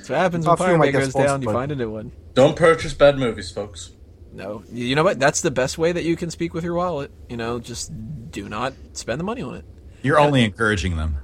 That's 0.05 0.09
what 0.11 0.19
happens 0.19 0.45
when 0.45 0.53
I 0.53 0.55
feel 0.57 0.65
Pirate 0.67 0.79
like 0.79 0.93
goes 0.93 1.13
down. 1.13 1.41
You 1.41 1.51
find 1.51 1.71
a 1.71 1.75
new 1.75 1.89
one. 1.89 2.11
Don't 2.35 2.55
purchase 2.55 2.93
bad 2.93 3.17
movies, 3.17 3.49
folks. 3.51 3.91
No, 4.31 4.63
you 4.71 4.95
know 4.95 5.03
what? 5.03 5.19
That's 5.19 5.41
the 5.41 5.49
best 5.49 5.77
way 5.79 5.91
that 5.93 6.03
you 6.03 6.15
can 6.15 6.29
speak 6.29 6.53
with 6.53 6.63
your 6.63 6.75
wallet. 6.75 7.09
You 7.27 7.37
know, 7.37 7.59
just 7.59 7.91
do 8.29 8.47
not 8.47 8.73
spend 8.93 9.19
the 9.19 9.23
money 9.23 9.41
on 9.41 9.55
it. 9.55 9.65
You're 10.03 10.19
only 10.19 10.43
encouraging 10.43 10.95
them. 10.97 11.17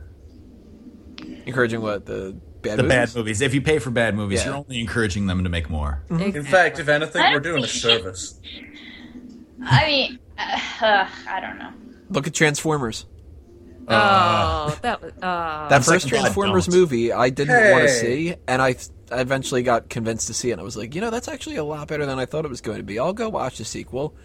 Encouraging 1.45 1.81
what 1.81 2.05
the 2.07 2.35
bad 2.63 2.79
The 2.79 2.83
movies? 2.83 2.95
bad 2.95 3.15
movies. 3.15 3.41
If 3.41 3.53
you 3.53 3.61
pay 3.61 3.77
for 3.79 3.91
bad 3.91 4.15
movies, 4.15 4.39
Yeah. 4.39 4.45
you're 4.47 4.55
only 4.55 4.79
encouraging 4.79 5.27
them 5.27 5.43
to 5.43 5.49
make 5.49 5.69
more. 5.69 6.01
In 6.09 6.43
fact, 6.43 6.79
if 6.79 6.87
anything, 6.89 7.21
we're 7.33 7.39
doing 7.39 7.63
a 7.63 7.67
service. 7.67 8.39
I 9.63 9.85
mean, 9.85 10.19
uh, 10.39 10.59
uh, 10.81 11.07
I 11.29 11.39
don't 11.39 11.59
know. 11.59 11.71
Look 12.09 12.25
at 12.27 12.33
Transformers. 12.33 13.05
Oh, 13.87 13.93
uh, 13.95 14.75
that 14.81 15.01
was. 15.01 15.11
Oh. 15.17 15.67
That 15.69 15.83
first 15.83 16.07
Transformers 16.07 16.67
don't. 16.67 16.75
movie, 16.75 17.11
I 17.11 17.29
didn't 17.29 17.71
want 17.71 17.83
to 17.83 17.89
see, 17.89 18.35
and 18.47 18.61
I, 18.61 18.75
I 19.11 19.21
eventually 19.21 19.63
got 19.63 19.89
convinced 19.89 20.27
to 20.27 20.33
see 20.33 20.49
it. 20.49 20.53
And 20.53 20.61
I 20.61 20.63
was 20.63 20.77
like, 20.77 20.95
you 20.95 21.01
know, 21.01 21.09
that's 21.09 21.27
actually 21.27 21.55
a 21.57 21.63
lot 21.63 21.87
better 21.87 22.05
than 22.05 22.19
I 22.19 22.25
thought 22.25 22.45
it 22.45 22.49
was 22.49 22.61
going 22.61 22.77
to 22.77 22.83
be. 22.83 22.99
I'll 22.99 23.13
go 23.13 23.29
watch 23.29 23.57
the 23.57 23.65
sequel. 23.65 24.15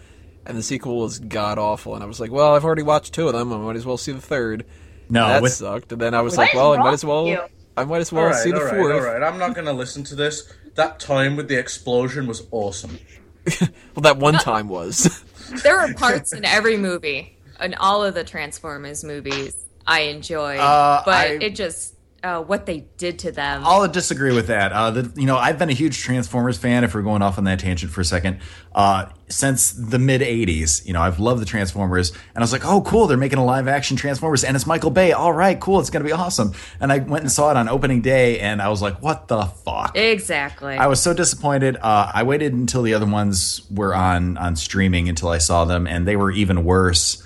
And 0.45 0.57
the 0.57 0.63
sequel 0.63 0.99
was 0.99 1.19
god 1.19 1.57
awful, 1.59 1.93
and 1.95 2.01
I 2.01 2.07
was 2.07 2.21
like, 2.21 2.31
well, 2.31 2.55
I've 2.55 2.63
already 2.63 2.83
watched 2.83 3.13
two 3.13 3.27
of 3.27 3.33
them. 3.33 3.51
I 3.51 3.57
might 3.57 3.75
as 3.75 3.85
well 3.85 3.97
see 3.97 4.13
the 4.13 4.21
third. 4.21 4.65
No, 5.09 5.27
that 5.27 5.41
with 5.41 5.51
sucked. 5.51 5.91
And 5.91 5.99
then 5.99 6.13
I 6.13 6.21
was 6.21 6.37
What 6.37 6.43
like, 6.45 6.53
well, 6.53 6.73
I 6.73 6.77
might 6.77 6.93
as 6.93 7.03
well, 7.03 7.27
you? 7.27 7.41
I 7.75 7.83
might 7.83 7.99
as 7.99 8.13
well 8.13 8.23
All 8.23 8.29
right, 8.29 8.41
see 8.41 8.51
the 8.51 8.57
all 8.59 8.63
right, 8.63 8.75
fourth. 8.75 8.93
all 8.93 9.01
right. 9.01 9.21
I'm 9.23 9.37
not 9.37 9.55
going 9.55 9.65
to 9.67 9.73
listen 9.73 10.05
to 10.05 10.15
this. 10.15 10.49
That 10.75 10.99
time 11.01 11.35
with 11.35 11.49
the 11.49 11.59
explosion 11.59 12.27
was 12.27 12.47
awesome. 12.51 12.97
Well, 13.95 14.01
that 14.03 14.17
one 14.17 14.33
time 14.35 14.67
was. 14.67 15.23
There 15.63 15.79
are 15.79 15.93
parts 15.95 16.33
in 16.33 16.43
every 16.43 16.75
movie, 16.77 17.36
in 17.61 17.73
all 17.75 18.03
of 18.03 18.13
the 18.13 18.23
Transformers 18.23 19.03
movies, 19.03 19.55
I 19.85 20.01
enjoy, 20.01 20.57
Uh, 20.57 21.01
but 21.05 21.13
I- 21.13 21.25
it 21.41 21.55
just 21.55 21.93
uh, 22.23 22.41
what 22.41 22.65
they 22.65 22.79
did 22.97 23.19
to 23.19 23.31
them. 23.31 23.61
I'll 23.63 23.87
disagree 23.87 24.33
with 24.33 24.47
that. 24.47 24.73
Uh, 24.73 24.89
the, 24.89 25.11
you 25.21 25.27
know, 25.27 25.37
I've 25.37 25.59
been 25.59 25.69
a 25.69 25.73
huge 25.73 25.99
Transformers 25.99 26.57
fan. 26.57 26.83
If 26.83 26.95
we're 26.95 27.03
going 27.03 27.21
off 27.21 27.37
on 27.37 27.43
that 27.43 27.59
tangent 27.59 27.91
for 27.91 28.01
a 28.01 28.05
second, 28.05 28.39
uh, 28.73 29.05
since 29.29 29.71
the 29.71 29.99
mid 29.99 30.21
'80s, 30.21 30.85
you 30.85 30.93
know, 30.93 31.01
I've 31.01 31.19
loved 31.19 31.41
the 31.41 31.45
Transformers, 31.45 32.09
and 32.09 32.19
I 32.37 32.41
was 32.41 32.51
like, 32.51 32.65
"Oh, 32.65 32.81
cool! 32.81 33.05
They're 33.05 33.17
making 33.17 33.37
a 33.37 33.45
live 33.45 33.67
action 33.67 33.97
Transformers, 33.97 34.43
and 34.43 34.55
it's 34.55 34.65
Michael 34.65 34.89
Bay. 34.89 35.11
All 35.11 35.31
right, 35.31 35.57
cool! 35.59 35.79
It's 35.79 35.91
gonna 35.91 36.03
be 36.05 36.11
awesome." 36.11 36.53
And 36.81 36.91
I 36.91 36.97
went 36.97 37.21
and 37.21 37.31
saw 37.31 37.51
it 37.51 37.55
on 37.55 37.69
opening 37.69 38.01
day, 38.01 38.39
and 38.39 38.63
I 38.63 38.69
was 38.69 38.81
like, 38.81 38.99
"What 39.01 39.27
the 39.27 39.43
fuck?" 39.45 39.95
exactly. 39.95 40.75
I 40.75 40.87
was 40.87 40.99
so 40.99 41.13
disappointed. 41.13 41.77
Uh, 41.79 42.11
I 42.13 42.23
waited 42.23 42.51
until 42.51 42.81
the 42.81 42.95
other 42.95 43.05
ones 43.05 43.61
were 43.69 43.93
on 43.93 44.37
on 44.37 44.55
streaming 44.55 45.07
until 45.07 45.29
I 45.29 45.37
saw 45.37 45.65
them, 45.65 45.85
and 45.85 46.07
they 46.07 46.15
were 46.15 46.31
even 46.31 46.63
worse. 46.63 47.23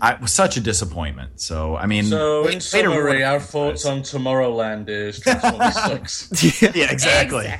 I 0.00 0.12
it 0.12 0.20
was 0.20 0.32
such 0.32 0.56
a 0.56 0.60
disappointment. 0.60 1.40
So 1.40 1.76
I 1.76 1.86
mean, 1.86 2.04
So, 2.04 2.42
way- 2.44 2.52
in 2.52 2.58
way 2.58 2.60
to 2.60 2.88
ruin 2.88 2.92
summary, 2.92 3.24
our 3.24 3.40
thoughts 3.40 3.84
on 3.86 4.00
Tomorrowland 4.02 4.88
is 4.88 5.20
Transformers 5.20 5.74
sucks. 5.74 6.62
yeah, 6.62 6.90
exactly. 6.92 7.52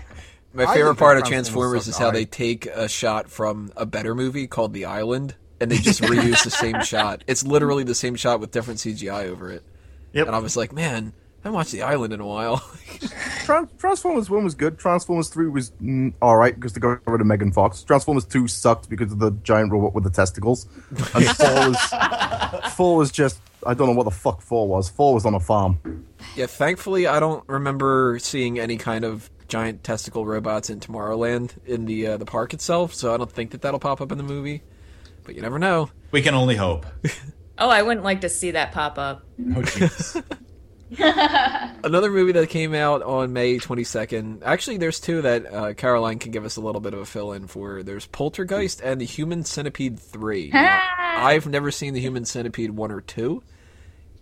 My 0.52 0.72
favorite 0.72 0.96
part 0.96 1.18
of 1.18 1.24
Transformers 1.24 1.84
Transformers 1.84 1.88
is 1.88 1.96
how 1.96 2.08
eye. 2.08 2.12
they 2.12 2.24
take 2.26 2.66
a 2.66 2.88
shot 2.88 3.28
from 3.28 3.72
a 3.76 3.84
better 3.86 4.14
movie 4.14 4.46
called 4.46 4.72
The 4.72 4.84
Island, 4.84 5.34
and 5.60 5.68
they 5.70 5.78
just 5.78 6.00
reuse 6.02 6.44
the 6.44 6.50
same 6.50 6.80
shot. 6.84 7.24
It's 7.26 7.44
literally 7.44 7.82
the 7.82 7.94
same 7.94 8.14
shot 8.14 8.38
with 8.38 8.52
different 8.52 8.78
CGI 8.78 9.28
over 9.28 9.50
it. 9.50 9.64
Yep. 10.12 10.28
And 10.28 10.36
I 10.36 10.38
was 10.38 10.56
like, 10.56 10.72
man, 10.72 11.12
I 11.44 11.48
haven't 11.48 11.56
watched 11.56 11.72
The 11.72 11.82
Island 11.82 12.14
in 12.14 12.20
a 12.20 12.26
while. 12.26 12.66
Transformers 13.78 14.30
1 14.30 14.44
was 14.44 14.54
good. 14.54 14.78
Transformers 14.78 15.28
3 15.28 15.48
was 15.50 15.72
mm, 15.72 16.14
alright 16.22 16.54
because 16.54 16.72
they 16.72 16.80
got 16.80 17.06
rid 17.06 17.20
of 17.20 17.26
Megan 17.26 17.52
Fox. 17.52 17.82
Transformers 17.82 18.24
2 18.24 18.48
sucked 18.48 18.88
because 18.88 19.12
of 19.12 19.18
the 19.18 19.30
giant 19.42 19.70
robot 19.70 19.92
with 19.92 20.04
the 20.04 20.10
testicles. 20.10 20.66
And 21.14 21.26
4 21.36 21.68
was, 21.68 22.72
4 22.72 22.96
was 22.96 23.12
just, 23.12 23.42
I 23.66 23.74
don't 23.74 23.88
know 23.88 23.94
what 23.94 24.04
the 24.04 24.10
fuck 24.10 24.40
4 24.40 24.66
was. 24.66 24.88
4 24.88 25.12
was 25.12 25.26
on 25.26 25.34
a 25.34 25.40
farm. 25.40 26.06
yeah, 26.34 26.46
thankfully, 26.46 27.06
I 27.06 27.20
don't 27.20 27.46
remember 27.46 28.18
seeing 28.20 28.58
any 28.58 28.78
kind 28.78 29.04
of 29.04 29.28
giant 29.46 29.84
testicle 29.84 30.24
robots 30.24 30.70
in 30.70 30.80
Tomorrowland 30.80 31.62
in 31.66 31.84
the 31.84 32.06
uh, 32.06 32.16
the 32.16 32.24
park 32.24 32.54
itself, 32.54 32.94
so 32.94 33.12
I 33.12 33.18
don't 33.18 33.30
think 33.30 33.50
that 33.50 33.60
that'll 33.60 33.78
pop 33.80 34.00
up 34.00 34.10
in 34.10 34.16
the 34.16 34.24
movie. 34.24 34.62
But 35.24 35.34
you 35.34 35.42
never 35.42 35.58
know. 35.58 35.90
We 36.10 36.22
can 36.22 36.34
only 36.34 36.56
hope. 36.56 36.86
oh, 37.58 37.68
I 37.68 37.82
wouldn't 37.82 38.02
like 38.02 38.22
to 38.22 38.30
see 38.30 38.52
that 38.52 38.72
pop 38.72 38.98
up. 38.98 39.26
Oh, 39.38 39.60
jeez. 39.60 40.24
Another 40.98 42.10
movie 42.10 42.32
that 42.32 42.48
came 42.48 42.74
out 42.74 43.02
on 43.02 43.32
May 43.32 43.58
22nd. 43.58 44.42
Actually, 44.44 44.78
there's 44.78 45.00
two 45.00 45.22
that 45.22 45.52
uh, 45.52 45.74
Caroline 45.74 46.18
can 46.18 46.30
give 46.30 46.44
us 46.44 46.56
a 46.56 46.60
little 46.60 46.80
bit 46.80 46.94
of 46.94 47.00
a 47.00 47.06
fill 47.06 47.32
in 47.32 47.46
for. 47.46 47.82
There's 47.82 48.06
Poltergeist 48.06 48.80
and 48.82 49.00
The 49.00 49.04
Human 49.06 49.44
Centipede 49.44 49.98
3. 49.98 50.50
Now, 51.14 51.26
I've 51.26 51.46
never 51.46 51.70
seen 51.70 51.94
The 51.94 52.00
Human 52.00 52.24
Centipede 52.24 52.70
1 52.72 52.90
or 52.90 53.00
2. 53.00 53.42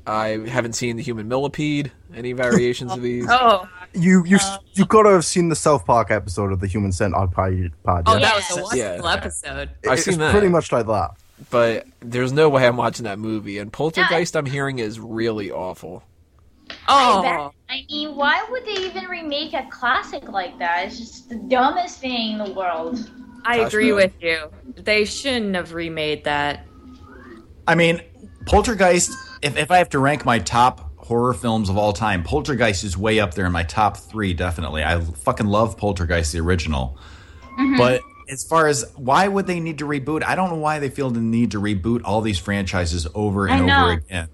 I 0.06 0.28
haven't 0.48 0.72
seen 0.74 0.96
The 0.96 1.02
Human 1.02 1.28
Millipede, 1.28 1.92
any 2.14 2.32
variations 2.32 2.90
of 2.92 3.02
these. 3.02 3.26
Oh, 3.30 3.68
You 3.92 4.24
you 4.26 4.38
you 4.72 4.84
gotta 4.84 5.10
have 5.10 5.24
seen 5.24 5.48
the 5.48 5.54
South 5.56 5.84
Park 5.86 6.10
episode 6.10 6.50
of 6.52 6.58
the 6.60 6.66
Human 6.66 6.90
Centipede 6.92 7.72
Pod. 7.84 8.02
oh, 8.06 8.14
yeah? 8.14 8.20
that 8.20 8.34
was 8.36 8.72
a 8.72 8.76
Yeah. 8.76 8.90
wonderful 9.00 9.08
episode. 9.08 9.70
I've 9.88 9.92
It's 9.98 10.04
seen 10.04 10.18
that. 10.18 10.32
pretty 10.32 10.48
much 10.48 10.72
like 10.72 10.86
that. 10.86 11.10
But 11.50 11.86
there's 12.00 12.32
no 12.32 12.48
way 12.48 12.66
I'm 12.66 12.76
watching 12.76 13.04
that 13.04 13.18
movie. 13.18 13.58
And 13.58 13.72
Poltergeist, 13.72 14.36
I'm 14.36 14.46
hearing, 14.46 14.78
is 14.80 14.98
really 15.00 15.50
awful. 15.50 16.02
Oh, 16.94 17.52
I 17.68 17.84
mean, 17.88 18.14
why 18.16 18.44
would 18.50 18.64
they 18.64 18.82
even 18.82 19.04
remake 19.06 19.54
a 19.54 19.66
classic 19.70 20.28
like 20.28 20.58
that? 20.58 20.86
It's 20.86 20.98
just 20.98 21.28
the 21.28 21.36
dumbest 21.36 22.00
thing 22.00 22.32
in 22.32 22.38
the 22.38 22.52
world. 22.52 23.10
I 23.44 23.58
Gosh, 23.58 23.68
agree 23.68 23.90
really? 23.90 24.04
with 24.04 24.12
you. 24.20 24.50
They 24.76 25.04
shouldn't 25.04 25.54
have 25.56 25.72
remade 25.72 26.24
that. 26.24 26.66
I 27.66 27.74
mean, 27.74 28.02
Poltergeist. 28.46 29.12
If, 29.42 29.56
if 29.56 29.70
I 29.70 29.78
have 29.78 29.88
to 29.90 29.98
rank 29.98 30.24
my 30.24 30.38
top 30.38 30.92
horror 30.98 31.34
films 31.34 31.68
of 31.68 31.76
all 31.76 31.92
time. 31.92 32.22
Poltergeist 32.22 32.84
is 32.84 32.96
way 32.96 33.20
up 33.20 33.34
there 33.34 33.46
in 33.46 33.52
my 33.52 33.64
top 33.64 33.96
three, 33.96 34.32
definitely. 34.32 34.84
I 34.84 35.00
fucking 35.00 35.46
love 35.46 35.76
Poltergeist, 35.76 36.32
the 36.32 36.40
original. 36.40 36.96
But 37.76 38.02
as 38.30 38.44
far 38.44 38.66
as 38.66 38.90
why 38.96 39.28
would 39.28 39.46
they 39.46 39.60
need 39.60 39.78
to 39.78 39.84
reboot, 39.84 40.22
I 40.24 40.34
don't 40.34 40.50
know 40.50 40.56
why 40.56 40.78
they 40.78 40.88
feel 40.88 41.10
the 41.10 41.20
need 41.20 41.50
to 41.50 41.60
reboot 41.60 42.02
all 42.04 42.20
these 42.20 42.38
franchises 42.38 43.06
over 43.14 43.48
and 43.48 43.70
over 43.70 43.90
again. 43.92 44.28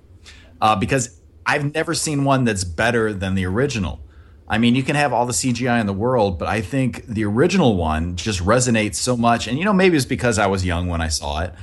Uh, 0.61 0.77
because 0.77 1.18
I've 1.49 1.73
never 1.73 1.95
seen 1.95 2.25
one 2.25 2.45
that's 2.45 2.63
better 2.63 3.15
than 3.15 3.35
the 3.35 3.47
original. 3.47 4.01
I 4.47 4.59
mean, 4.59 4.75
you 4.75 4.83
can 4.83 4.97
have 4.97 5.15
all 5.15 5.25
the 5.25 5.33
CGI 5.33 5.81
in 5.81 5.87
the 5.87 5.95
world, 5.95 6.39
but 6.39 6.47
I 6.47 6.61
think 6.61 7.07
the 7.07 7.25
original 7.25 7.75
one 7.77 8.17
just 8.17 8.45
resonates 8.45 8.97
so 8.97 9.17
much. 9.17 9.49
And, 9.49 9.59
you 9.59 9.65
know, 9.65 9.73
maybe 9.73 9.97
it's 9.97 10.05
because 10.05 10.39
I 10.39 10.47
was 10.47 10.67
young 10.67 10.89
when 10.89 11.01
I 11.01 11.09
saw 11.09 11.41
it, 11.41 11.55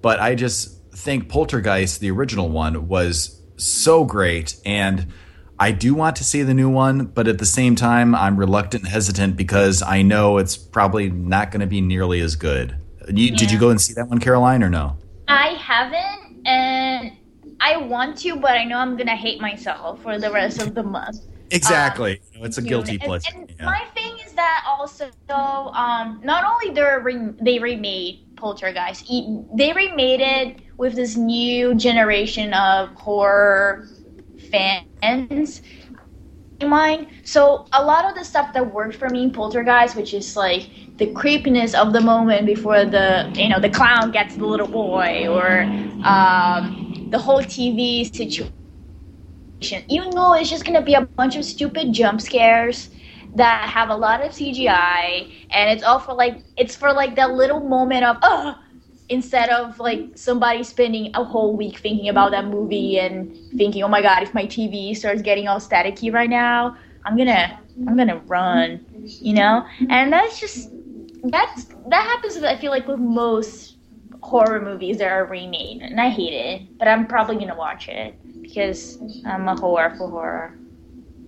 but 0.00 0.18
I 0.18 0.34
just 0.34 0.82
think 0.92 1.28
Poltergeist, 1.28 2.00
the 2.00 2.10
original 2.10 2.48
one, 2.48 2.88
was 2.88 3.38
so 3.58 4.04
great. 4.04 4.56
And 4.64 5.12
I 5.58 5.72
do 5.72 5.94
want 5.94 6.16
to 6.16 6.24
see 6.24 6.42
the 6.42 6.54
new 6.54 6.70
one, 6.70 7.04
but 7.04 7.28
at 7.28 7.36
the 7.36 7.46
same 7.46 7.76
time, 7.76 8.14
I'm 8.14 8.38
reluctant 8.38 8.84
and 8.84 8.92
hesitant 8.92 9.36
because 9.36 9.82
I 9.82 10.00
know 10.00 10.38
it's 10.38 10.56
probably 10.56 11.10
not 11.10 11.50
going 11.50 11.60
to 11.60 11.66
be 11.66 11.82
nearly 11.82 12.20
as 12.20 12.34
good. 12.34 12.78
You, 13.08 13.36
Did 13.36 13.50
you 13.50 13.58
go 13.58 13.68
and 13.68 13.78
see 13.78 13.92
that 13.94 14.08
one, 14.08 14.20
Caroline, 14.20 14.62
or 14.62 14.70
no? 14.70 14.96
I 15.28 15.48
haven't, 15.48 16.46
and 16.46 17.12
I 17.60 17.76
want 17.76 18.18
to, 18.18 18.36
but 18.36 18.52
I 18.52 18.64
know 18.64 18.78
I'm 18.78 18.96
gonna 18.96 19.16
hate 19.16 19.40
myself 19.40 20.02
for 20.02 20.18
the 20.18 20.30
rest 20.30 20.60
of 20.60 20.74
the 20.74 20.82
month. 20.82 21.20
Exactly. 21.50 22.20
Know, 22.36 22.44
it's 22.44 22.58
a 22.58 22.62
guilty 22.62 22.98
pleasure. 22.98 23.30
And, 23.34 23.52
yeah. 23.58 23.64
my 23.64 23.84
thing 23.94 24.16
is 24.24 24.32
that 24.32 24.64
also, 24.66 25.10
um, 25.28 26.20
not 26.24 26.44
only 26.44 26.74
they 26.74 26.82
re- 26.82 27.34
they 27.40 27.58
remade 27.58 28.36
Poltergeist, 28.36 29.06
they 29.54 29.72
remade 29.72 30.20
it 30.20 30.60
with 30.76 30.94
this 30.94 31.16
new 31.16 31.74
generation 31.74 32.52
of 32.54 32.90
horror 32.94 33.88
fans 34.50 35.62
in 36.60 36.68
mind. 36.68 37.06
So 37.24 37.66
a 37.72 37.84
lot 37.84 38.04
of 38.04 38.14
the 38.14 38.24
stuff 38.24 38.52
that 38.54 38.72
worked 38.72 38.96
for 38.96 39.08
me 39.08 39.24
in 39.24 39.30
Poltergeist, 39.30 39.96
which 39.96 40.14
is 40.14 40.36
like 40.36 40.68
the 40.96 41.12
creepiness 41.12 41.74
of 41.74 41.92
the 41.92 42.00
moment 42.00 42.46
before 42.46 42.84
the 42.84 43.30
you 43.34 43.48
know 43.48 43.60
the 43.60 43.70
clown 43.70 44.10
gets 44.10 44.36
the 44.36 44.46
little 44.46 44.68
boy, 44.68 45.26
or 45.28 45.62
um, 46.04 46.83
the 47.10 47.18
whole 47.18 47.42
TV 47.42 48.04
situation 48.04 48.52
even 49.88 50.10
though 50.10 50.34
it's 50.34 50.50
just 50.50 50.64
gonna 50.64 50.82
be 50.82 50.94
a 50.94 51.02
bunch 51.16 51.36
of 51.36 51.44
stupid 51.44 51.92
jump 51.92 52.20
scares 52.20 52.90
that 53.34 53.68
have 53.68 53.88
a 53.90 53.96
lot 53.96 54.22
of 54.22 54.32
CGI 54.32 55.30
and 55.50 55.70
it's 55.70 55.82
all 55.82 55.98
for 55.98 56.14
like 56.14 56.42
it's 56.56 56.76
for 56.76 56.92
like 56.92 57.16
that 57.16 57.30
little 57.32 57.60
moment 57.60 58.04
of 58.04 58.16
uh 58.22 58.54
instead 59.08 59.50
of 59.50 59.78
like 59.78 60.10
somebody 60.16 60.62
spending 60.62 61.10
a 61.14 61.24
whole 61.24 61.56
week 61.56 61.78
thinking 61.78 62.08
about 62.08 62.30
that 62.32 62.46
movie 62.46 62.98
and 62.98 63.34
thinking, 63.56 63.82
oh 63.82 63.88
my 63.88 64.02
god, 64.02 64.22
if 64.22 64.34
my 64.34 64.46
TV 64.46 64.94
starts 64.94 65.22
getting 65.22 65.48
all 65.48 65.58
staticky 65.60 66.12
right 66.12 66.30
now, 66.30 66.76
I'm 67.04 67.16
gonna 67.16 67.58
I'm 67.86 67.96
gonna 67.96 68.22
run, 68.26 68.80
you 69.20 69.34
know? 69.34 69.64
And 69.88 70.12
that's 70.12 70.40
just 70.40 70.70
that's 71.24 71.64
that 71.88 72.04
happens 72.04 72.42
I 72.42 72.56
feel 72.56 72.70
like 72.70 72.86
with 72.86 72.98
most 72.98 73.73
horror 74.24 74.60
movies 74.60 74.98
that 74.98 75.10
are 75.12 75.26
remade 75.26 75.82
and 75.82 76.00
I 76.00 76.08
hate 76.08 76.32
it, 76.32 76.78
but 76.78 76.88
I'm 76.88 77.06
probably 77.06 77.36
gonna 77.36 77.54
watch 77.56 77.88
it 77.88 78.14
because 78.42 78.98
I'm 79.26 79.46
a 79.48 79.54
whore 79.54 79.96
for 79.96 80.08
horror. 80.08 80.58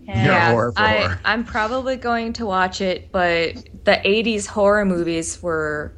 Yeah. 0.06 0.50
horror 0.52 0.72
for 0.72 0.80
I, 0.80 0.96
horror. 0.98 1.20
I'm 1.24 1.44
probably 1.44 1.96
going 1.96 2.32
to 2.34 2.46
watch 2.46 2.80
it, 2.80 3.10
but 3.12 3.54
the 3.84 4.00
80s 4.04 4.46
horror 4.46 4.84
movies 4.84 5.42
were 5.42 5.92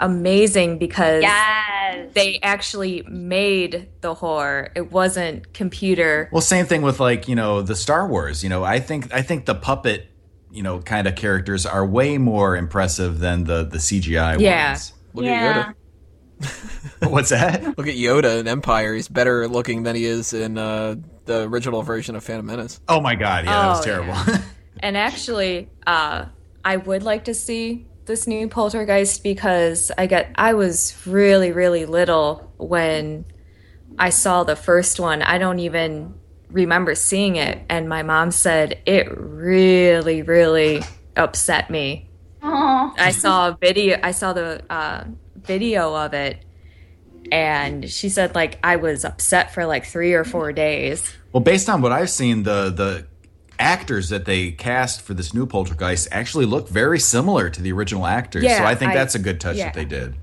amazing 0.00 0.78
because 0.78 1.22
Yes. 1.22 2.10
they 2.14 2.40
actually 2.42 3.04
made 3.08 3.88
the 4.00 4.12
horror. 4.14 4.70
It 4.74 4.90
wasn't 4.92 5.52
computer. 5.54 6.28
Well, 6.32 6.42
same 6.42 6.66
thing 6.66 6.82
with 6.82 6.98
like 7.00 7.28
you 7.28 7.36
know 7.36 7.62
the 7.62 7.76
Star 7.76 8.06
Wars. 8.08 8.42
You 8.42 8.48
know, 8.50 8.64
I 8.64 8.80
think 8.80 9.12
I 9.14 9.22
think 9.22 9.46
the 9.46 9.54
puppet 9.54 10.08
you 10.50 10.62
know 10.62 10.80
kind 10.80 11.06
of 11.06 11.14
characters 11.14 11.64
are 11.64 11.86
way 11.86 12.18
more 12.18 12.56
impressive 12.56 13.20
than 13.20 13.44
the 13.44 13.64
the 13.64 13.78
CGI 13.78 14.38
Yeah. 14.40 14.70
ones. 14.72 14.92
Look 15.14 15.24
yeah. 15.26 15.72
At 16.40 16.46
Yoda. 17.00 17.10
What's 17.10 17.30
that? 17.30 17.62
Look 17.78 17.86
at 17.86 17.94
Yoda 17.94 18.40
in 18.40 18.48
Empire. 18.48 18.94
He's 18.94 19.08
better 19.08 19.46
looking 19.48 19.82
than 19.82 19.94
he 19.96 20.04
is 20.04 20.32
in 20.32 20.58
uh, 20.58 20.96
the 21.24 21.42
original 21.42 21.82
version 21.82 22.16
of 22.16 22.24
Phantom 22.24 22.46
Menace. 22.46 22.80
Oh 22.88 23.00
my 23.00 23.14
god, 23.14 23.44
yeah, 23.44 23.52
that 23.62 23.68
was 23.68 23.80
Oh, 23.80 23.84
terrible. 23.84 24.14
And 24.80 24.96
actually, 24.98 25.70
uh, 25.86 26.26
I 26.64 26.76
would 26.76 27.02
like 27.04 27.24
to 27.26 27.32
see 27.34 27.86
this 28.06 28.26
new 28.26 28.48
Poltergeist 28.48 29.22
because 29.22 29.90
I 29.96 30.06
get 30.06 30.32
I 30.34 30.52
was 30.54 30.94
really 31.06 31.52
really 31.52 31.86
little 31.86 32.52
when 32.58 33.24
I 33.98 34.10
saw 34.10 34.44
the 34.44 34.56
first 34.56 35.00
one. 35.00 35.22
I 35.22 35.38
don't 35.38 35.60
even 35.60 36.14
remember 36.50 36.94
seeing 36.94 37.36
it, 37.36 37.60
and 37.70 37.88
my 37.88 38.02
mom 38.02 38.30
said 38.30 38.78
it 38.84 39.06
really 39.16 40.20
really 40.22 40.82
upset 41.16 41.70
me. 41.70 42.10
Aw. 42.42 42.92
I 42.98 43.10
saw 43.12 43.48
a 43.50 43.56
video. 43.58 43.98
I 44.02 44.10
saw 44.10 44.34
the 44.34 44.62
uh, 44.68 45.04
video 45.46 45.94
of 45.94 46.14
it, 46.14 46.44
and 47.32 47.88
she 47.90 48.08
said 48.08 48.34
like 48.34 48.58
I 48.62 48.76
was 48.76 49.04
upset 49.04 49.52
for 49.54 49.66
like 49.66 49.86
three 49.86 50.14
or 50.14 50.24
four 50.24 50.52
days. 50.52 51.12
well, 51.32 51.42
based 51.42 51.68
on 51.68 51.82
what 51.82 51.92
I've 51.92 52.10
seen, 52.10 52.42
the 52.42 52.70
the 52.70 53.06
actors 53.58 54.08
that 54.08 54.24
they 54.24 54.50
cast 54.50 55.00
for 55.00 55.14
this 55.14 55.32
new 55.32 55.46
Poltergeist 55.46 56.08
actually 56.10 56.44
look 56.44 56.68
very 56.68 56.98
similar 56.98 57.48
to 57.50 57.62
the 57.62 57.70
original 57.72 58.04
actors. 58.06 58.44
so 58.44 58.64
I 58.64 58.74
think 58.74 58.92
I- 58.92 58.94
that's 58.94 59.14
a 59.14 59.18
good 59.20 59.40
touch 59.40 59.56
yeah. 59.56 59.66
that 59.66 59.74
they 59.74 59.84
did. 59.84 60.16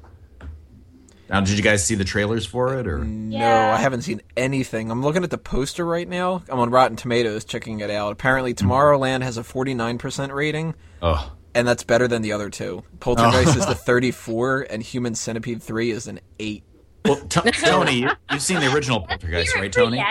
Now, 1.30 1.40
did 1.40 1.52
you 1.58 1.64
guys 1.64 1.86
see 1.86 1.96
the 1.96 2.04
trailers 2.04 2.46
for 2.46 2.78
it 2.78 2.88
or? 2.88 2.98
No, 3.06 3.48
I 3.48 3.78
haven't 3.78 4.02
seen 4.02 4.22
anything. 4.36 4.92
I'm 4.92 5.02
looking 5.02 5.24
at 5.24 5.30
the 5.30 5.38
poster 5.38 5.86
right 5.86 6.06
now. 6.08 6.44
I'm 6.50 6.60
on 6.60 6.72
Rotten 6.72 6.98
Tomatoes 6.98 7.46
checking 7.46 7.80
it 7.80 7.90
out. 7.90 8.12
Apparently, 8.12 8.54
Tomorrowland 8.54 9.22
has 9.24 9.38
a 9.38 9.42
49% 9.42 10.34
rating, 10.34 10.76
Oh, 11.02 11.32
and 11.56 11.68
that's 11.68 11.84
better 11.84 12.08
than 12.08 12.22
the 12.22 12.32
other 12.34 12.50
two. 12.50 12.84
Poltergeist 13.00 13.56
is 13.58 13.66
the 13.66 13.76
34, 13.86 14.68
and 14.70 14.82
Human 14.84 15.16
Centipede 15.16 15.62
3 15.62 15.92
is 15.92 16.08
an 16.08 16.20
8. 16.40 16.64
well, 17.06 17.16
T- 17.28 17.52
Tony, 17.52 18.00
you, 18.02 18.10
you've 18.32 18.42
seen 18.42 18.60
the 18.60 18.74
original 18.74 19.02
Poltergeist, 19.08 19.56
right, 19.56 19.72
Tony? 19.72 20.04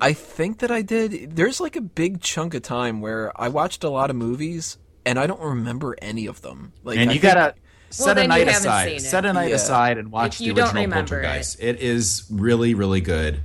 I 0.00 0.12
think 0.12 0.58
that 0.58 0.70
I 0.70 0.82
did. 0.82 1.36
There's 1.36 1.60
like 1.60 1.76
a 1.76 1.80
big 1.80 2.20
chunk 2.20 2.54
of 2.54 2.62
time 2.62 3.00
where 3.00 3.32
I 3.40 3.48
watched 3.48 3.84
a 3.84 3.88
lot 3.90 4.10
of 4.10 4.16
movies, 4.16 4.78
and 5.06 5.18
I 5.18 5.26
don't 5.26 5.40
remember 5.40 5.96
any 6.02 6.26
of 6.26 6.42
them. 6.42 6.72
Like, 6.82 6.98
And 6.98 7.10
I 7.10 7.14
you 7.14 7.20
think- 7.20 7.34
gotta 7.34 7.54
set 7.90 8.12
a 8.12 8.14
then 8.14 8.24
you 8.24 8.28
night 8.28 8.48
aside. 8.48 9.00
Set 9.00 9.24
a 9.24 9.32
night 9.32 9.50
Yeah. 9.50 9.56
aside 9.56 9.98
and 9.98 10.10
watch 10.10 10.34
If 10.34 10.38
the 10.38 10.44
you 10.46 10.52
don't 10.54 10.64
original 10.66 10.82
remember 10.82 11.22
Poltergeist. 11.22 11.62
It 11.62 11.80
is 11.80 12.24
really, 12.30 12.74
really 12.74 13.00
good. 13.00 13.40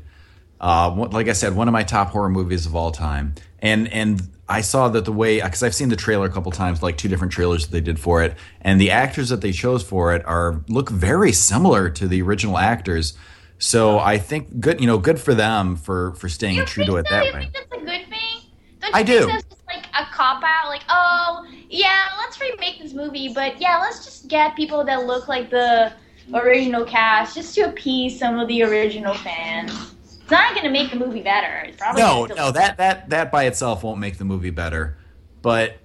Uh, 0.60 1.08
like 1.12 1.28
I 1.30 1.34
said, 1.34 1.56
one 1.56 1.68
of 1.68 1.72
my 1.72 1.84
top 1.84 2.10
horror 2.10 2.30
movies 2.30 2.66
of 2.66 2.76
all 2.76 2.92
time. 2.92 3.36
And 3.60 3.88
and 3.94 4.22
I 4.50 4.62
saw 4.62 4.90
that 4.90 5.06
the 5.06 5.14
way 5.14 5.42
because 5.42 5.62
I've 5.62 5.76
seen 5.76 5.90
the 5.90 5.96
trailer 5.96 6.26
a 6.26 6.32
couple 6.32 6.52
times, 6.52 6.82
like 6.82 6.98
two 6.98 7.08
different 7.08 7.32
trailers 7.32 7.66
that 7.68 7.72
they 7.72 7.82
did 7.82 8.00
for 8.00 8.24
it, 8.24 8.36
and 8.62 8.82
the 8.82 8.92
actors 8.92 9.30
that 9.30 9.42
they 9.42 9.52
chose 9.52 9.84
for 9.84 10.16
it 10.16 10.26
are 10.26 10.62
look 10.68 10.90
very 10.90 11.32
similar 11.32 11.90
to 11.92 12.08
the 12.08 12.22
original 12.22 12.58
actors. 12.58 13.14
So 13.60 14.00
I 14.00 14.18
think 14.18 14.60
good, 14.60 14.82
you 14.82 14.88
know, 14.88 14.98
good 14.98 15.20
for 15.20 15.36
them 15.36 15.76
for 15.76 16.14
for 16.14 16.28
staying 16.30 16.56
You 16.56 16.66
true 16.66 16.86
to 16.86 16.96
it 16.96 17.08
so? 17.08 17.14
that 17.14 17.26
you 17.28 17.34
way. 17.34 17.40
think 17.42 17.54
that's 17.54 17.72
a 17.72 17.86
good 17.86 18.10
thing? 18.10 18.42
Don't 18.82 18.90
you 18.90 18.96
I 18.96 19.04
think 19.04 19.08
do. 19.08 19.26
That's 19.28 19.44
just 19.44 19.68
like 19.68 19.86
a 19.88 20.06
cop 20.12 20.44
out, 20.44 20.70
like, 20.70 20.84
oh, 20.90 21.46
yeah, 21.70 22.08
let's 22.18 22.42
remake 22.42 22.82
this 22.82 22.94
movie, 22.94 23.32
but 23.34 23.62
yeah, 23.62 23.80
let's 23.80 24.04
just 24.04 24.28
get 24.28 24.56
people 24.56 24.84
that 24.86 25.06
look 25.06 25.28
like 25.28 25.50
the 25.50 25.94
original 26.34 26.86
cast 26.86 27.36
just 27.36 27.54
to 27.56 27.62
appease 27.62 28.18
some 28.18 28.40
of 28.40 28.48
the 28.48 28.64
original 28.64 29.14
fans. 29.14 29.96
It's 30.30 30.40
not 30.40 30.54
going 30.54 30.66
to 30.66 30.70
make 30.70 30.92
the 30.92 30.96
movie 30.96 31.24
better. 31.24 31.66
It's 31.68 31.78
probably 31.78 32.04
no, 32.04 32.26
no, 32.26 32.52
that 32.52 32.78
that 32.78 33.10
that 33.10 33.32
by 33.32 33.46
itself 33.46 33.84
won't 33.84 34.00
make 34.00 34.20
the 34.20 34.26
movie 34.26 34.52
better. 34.52 34.96
But 35.42 35.80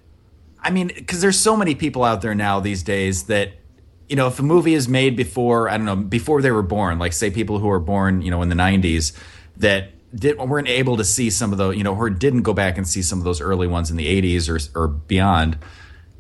I 0.61 0.71
mean, 0.71 0.89
because 0.89 1.23
there's 1.23 1.39
so 1.39 1.57
many 1.57 1.75
people 1.75 2.05
out 2.05 2.21
there 2.21 2.35
now 2.35 2.61
these 2.61 2.83
days 2.83 3.25
that 3.25 3.53
you 4.07 4.17
know, 4.17 4.27
if 4.27 4.39
a 4.39 4.43
movie 4.43 4.75
is 4.75 4.87
made 4.87 5.17
before 5.17 5.71
I 5.71 5.79
don't 5.79 5.87
know 5.87 5.97
before 5.97 6.43
they 6.43 6.51
were 6.51 6.63
born, 6.63 6.99
like 6.99 7.15
say 7.15 7.31
people 7.31 7.59
who 7.59 7.69
were 7.69 7.81
born 7.81 8.21
you 8.21 8.31
know 8.31 8.43
in 8.43 8.51
the 8.51 8.55
'90s 8.55 9.19
that 9.57 9.93
did, 10.15 10.39
weren't 10.39 10.69
able 10.69 10.99
to 10.99 11.05
see 11.05 11.31
some 11.31 11.53
of 11.53 11.57
the 11.57 11.71
you 11.71 11.83
know 11.83 11.95
or 11.95 12.11
didn't 12.11 12.43
go 12.43 12.53
back 12.53 12.77
and 12.77 12.87
see 12.87 13.01
some 13.01 13.19
of 13.19 13.25
those 13.25 13.41
early 13.41 13.67
ones 13.67 13.91
in 13.91 13.97
the 13.97 14.07
'80s 14.21 14.51
or 14.75 14.79
or 14.79 14.89
beyond. 14.89 15.57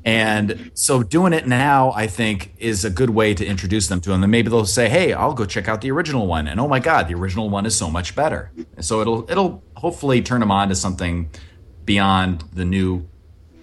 And 0.04 0.70
so 0.74 1.02
doing 1.02 1.32
it 1.32 1.46
now, 1.46 1.92
I 1.92 2.06
think, 2.06 2.54
is 2.58 2.84
a 2.84 2.90
good 2.90 3.10
way 3.10 3.32
to 3.32 3.44
introduce 3.44 3.88
them 3.88 4.00
to 4.02 4.10
them. 4.10 4.22
And 4.22 4.30
maybe 4.30 4.50
they'll 4.50 4.66
say, 4.66 4.88
"Hey, 4.88 5.14
I'll 5.14 5.32
go 5.32 5.46
check 5.46 5.66
out 5.66 5.80
the 5.80 5.90
original 5.90 6.26
one." 6.26 6.46
And 6.46 6.60
oh 6.60 6.68
my 6.68 6.78
God, 6.78 7.08
the 7.08 7.14
original 7.14 7.48
one 7.48 7.64
is 7.64 7.74
so 7.74 7.88
much 7.88 8.14
better. 8.14 8.50
And 8.76 8.84
so 8.84 9.00
it'll 9.00 9.30
it'll 9.30 9.62
hopefully 9.76 10.20
turn 10.20 10.40
them 10.40 10.50
on 10.50 10.68
to 10.68 10.74
something 10.74 11.30
beyond 11.86 12.44
the 12.52 12.66
new 12.66 13.06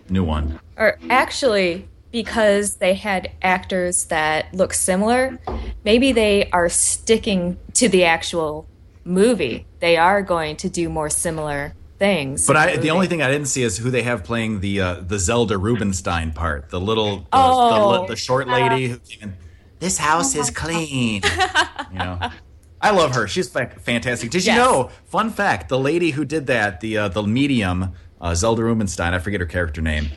new 0.09 0.23
one. 0.23 0.59
Or 0.77 0.97
actually, 1.09 1.87
because 2.11 2.77
they 2.77 2.95
had 2.95 3.31
actors 3.41 4.05
that 4.05 4.53
look 4.53 4.73
similar, 4.73 5.39
maybe 5.83 6.11
they 6.11 6.49
are 6.49 6.69
sticking 6.69 7.59
to 7.75 7.87
the 7.87 8.03
actual 8.03 8.67
movie. 9.03 9.65
They 9.79 9.95
are 9.95 10.21
going 10.21 10.55
to 10.57 10.69
do 10.69 10.89
more 10.89 11.09
similar 11.09 11.75
things. 12.05 12.47
But 12.47 12.55
I, 12.57 12.75
the 12.77 12.89
only 12.89 13.05
thing 13.07 13.21
I 13.21 13.29
didn't 13.31 13.47
see 13.47 13.61
is 13.63 13.77
who 13.77 13.91
they 13.91 14.01
have 14.01 14.23
playing 14.23 14.59
the 14.59 14.81
uh, 14.81 14.95
the 15.01 15.19
Zelda 15.19 15.57
Rubinstein 15.57 16.33
part, 16.33 16.69
the 16.69 16.81
little 16.81 17.19
the, 17.19 17.25
Oh. 17.33 18.01
the, 18.01 18.07
the 18.07 18.15
short 18.15 18.47
lady 18.47 18.87
who 18.89 18.97
came 18.97 19.21
in. 19.29 19.33
This 19.79 19.97
house 19.97 20.35
is 20.35 20.49
clean. 20.49 21.21
you 21.91 21.97
know, 21.99 22.19
I 22.81 22.89
love 22.91 23.13
her. 23.15 23.27
She's 23.27 23.47
fa- 23.49 23.71
fantastic. 23.79 24.29
Did 24.31 24.45
you 24.45 24.53
Yes. 24.53 24.57
know? 24.57 24.89
Fun 25.05 25.29
fact: 25.29 25.69
the 25.69 25.79
lady 25.79 26.11
who 26.11 26.25
did 26.25 26.47
that, 26.47 26.81
the 26.81 26.97
uh, 26.97 27.07
the 27.07 27.23
medium, 27.23 27.93
uh, 28.19 28.33
Zelda 28.35 28.63
Rubinstein. 28.63 29.13
I 29.13 29.19
forget 29.19 29.39
her 29.39 29.45
character 29.47 29.81
name 29.81 30.07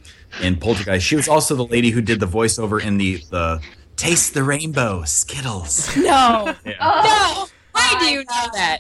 in 0.43 0.57
Poltergeist. 0.57 1.07
She 1.07 1.17
was 1.17 1.29
also 1.29 1.55
the 1.55 1.67
lady 1.67 1.91
who 1.91 2.00
did 2.00 2.19
the 2.21 2.26
voiceover 2.26 2.83
in 2.83 2.97
the 2.99 3.23
the 3.31 3.61
Taste 3.97 4.33
the 4.35 4.43
Rainbow 4.43 5.05
Skittles. 5.05 5.95
No. 5.97 6.55
Yeah. 6.64 6.73
No. 6.81 7.47
Why 7.73 7.97
do 8.00 8.07
you 8.07 8.19
know 8.21 8.47
that? 8.55 8.79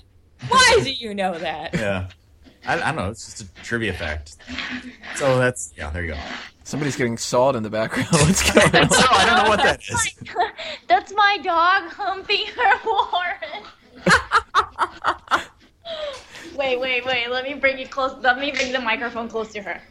Why 0.48 0.80
do 0.82 0.92
you 0.92 1.14
know 1.14 1.38
that? 1.38 1.74
yeah. 1.74 2.08
I, 2.66 2.74
I 2.74 2.92
don't 2.92 2.96
know. 2.96 3.10
It's 3.10 3.24
just 3.26 3.42
a 3.42 3.62
trivia 3.62 3.92
fact. 3.92 4.36
So 5.16 5.38
that's 5.38 5.72
yeah. 5.76 5.90
There 5.90 6.04
you 6.04 6.12
go. 6.12 6.18
Somebody's 6.64 6.96
getting 6.96 7.18
sawed 7.18 7.56
in 7.56 7.62
the 7.62 7.70
background. 7.70 8.08
What's 8.12 8.50
going 8.50 8.74
on? 8.84 8.90
So 8.90 9.06
I 9.10 9.26
don't 9.26 9.44
know 9.44 9.48
what 9.50 9.58
that 9.58 9.80
is. 9.86 10.14
That's 10.88 11.12
my 11.14 11.38
dog 11.42 11.90
humping 11.92 12.46
her 12.46 12.80
Warren. 12.86 13.64
wait, 16.56 16.80
wait, 16.80 17.04
wait. 17.04 17.30
Let 17.30 17.44
me 17.44 17.54
bring 17.54 17.78
it 17.78 17.90
close. 17.90 18.16
Let 18.22 18.38
me 18.38 18.50
bring 18.50 18.72
the 18.72 18.80
microphone 18.80 19.28
close 19.28 19.52
to 19.52 19.62
her. 19.62 19.82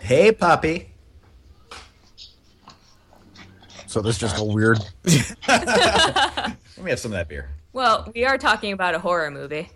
Hey, 0.00 0.32
puppy. 0.32 0.90
So 3.86 4.00
this 4.00 4.18
just 4.18 4.36
got 4.36 4.48
weird. 4.48 4.78
Let 5.46 6.56
me 6.82 6.90
have 6.90 6.98
some 6.98 7.12
of 7.12 7.16
that 7.18 7.28
beer. 7.28 7.53
Well, 7.74 8.08
we 8.14 8.24
are 8.24 8.38
talking 8.38 8.72
about 8.72 8.94
a 8.94 9.00
horror 9.00 9.32
movie. 9.32 9.68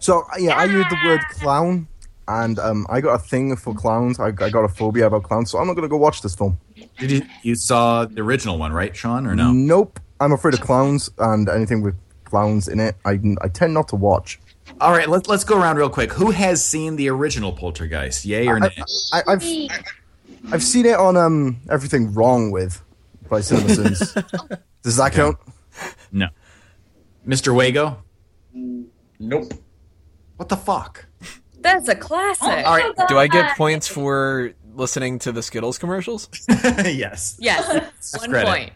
So 0.00 0.24
yeah, 0.38 0.56
I 0.56 0.66
heard 0.66 0.86
the 0.88 0.96
word 1.04 1.20
clown, 1.30 1.86
and 2.26 2.58
um, 2.58 2.86
I 2.88 3.02
got 3.02 3.14
a 3.14 3.18
thing 3.18 3.54
for 3.54 3.74
clowns. 3.74 4.18
I, 4.18 4.28
I 4.28 4.48
got 4.48 4.64
a 4.64 4.68
phobia 4.68 5.06
about 5.06 5.24
clowns, 5.24 5.50
so 5.50 5.58
I'm 5.58 5.66
not 5.66 5.74
gonna 5.74 5.88
go 5.88 5.98
watch 5.98 6.22
this 6.22 6.34
film. 6.34 6.58
Did 6.98 7.10
you 7.10 7.22
you 7.42 7.54
saw 7.54 8.06
the 8.06 8.22
original 8.22 8.56
one, 8.56 8.72
right, 8.72 8.96
Sean, 8.96 9.26
or 9.26 9.36
no? 9.36 9.52
Nope. 9.52 10.00
I'm 10.20 10.32
afraid 10.32 10.54
of 10.54 10.62
clowns 10.62 11.10
and 11.18 11.50
anything 11.50 11.82
with 11.82 11.94
clowns 12.24 12.66
in 12.66 12.80
it. 12.80 12.96
I 13.04 13.20
I 13.42 13.48
tend 13.48 13.74
not 13.74 13.88
to 13.88 13.96
watch. 13.96 14.40
All 14.80 14.92
right, 14.92 15.08
let's 15.08 15.28
let's 15.28 15.44
go 15.44 15.60
around 15.60 15.76
real 15.76 15.90
quick. 15.90 16.14
Who 16.14 16.30
has 16.30 16.64
seen 16.64 16.96
the 16.96 17.10
original 17.10 17.52
Poltergeist? 17.52 18.24
Yay 18.24 18.48
or 18.48 18.56
I, 18.56 18.58
nay? 18.60 18.84
I, 19.12 19.22
I've 19.28 19.44
I've 20.50 20.62
seen 20.62 20.86
it 20.86 20.96
on 20.96 21.18
um 21.18 21.60
everything 21.70 22.14
wrong 22.14 22.50
with 22.50 22.80
by 23.28 23.40
CinemaSins. 23.40 24.60
Does 24.82 24.96
that 24.96 25.12
count? 25.12 25.36
No. 26.10 26.28
Mr. 27.26 27.54
Wago? 27.54 28.02
Nope. 29.18 29.52
What 30.36 30.48
the 30.48 30.56
fuck? 30.56 31.06
That's 31.60 31.88
a 31.88 31.94
classic. 31.94 32.66
All 32.66 32.76
right. 32.76 32.92
Do 33.08 33.18
I 33.18 33.26
get 33.26 33.56
points 33.56 33.88
for 33.88 34.52
listening 34.74 35.18
to 35.20 35.32
the 35.32 35.42
Skittles 35.42 35.78
commercials? 35.78 36.28
yes. 36.48 37.36
Yes. 37.40 38.14
One 38.18 38.30
credit. 38.30 38.48
point. 38.48 38.72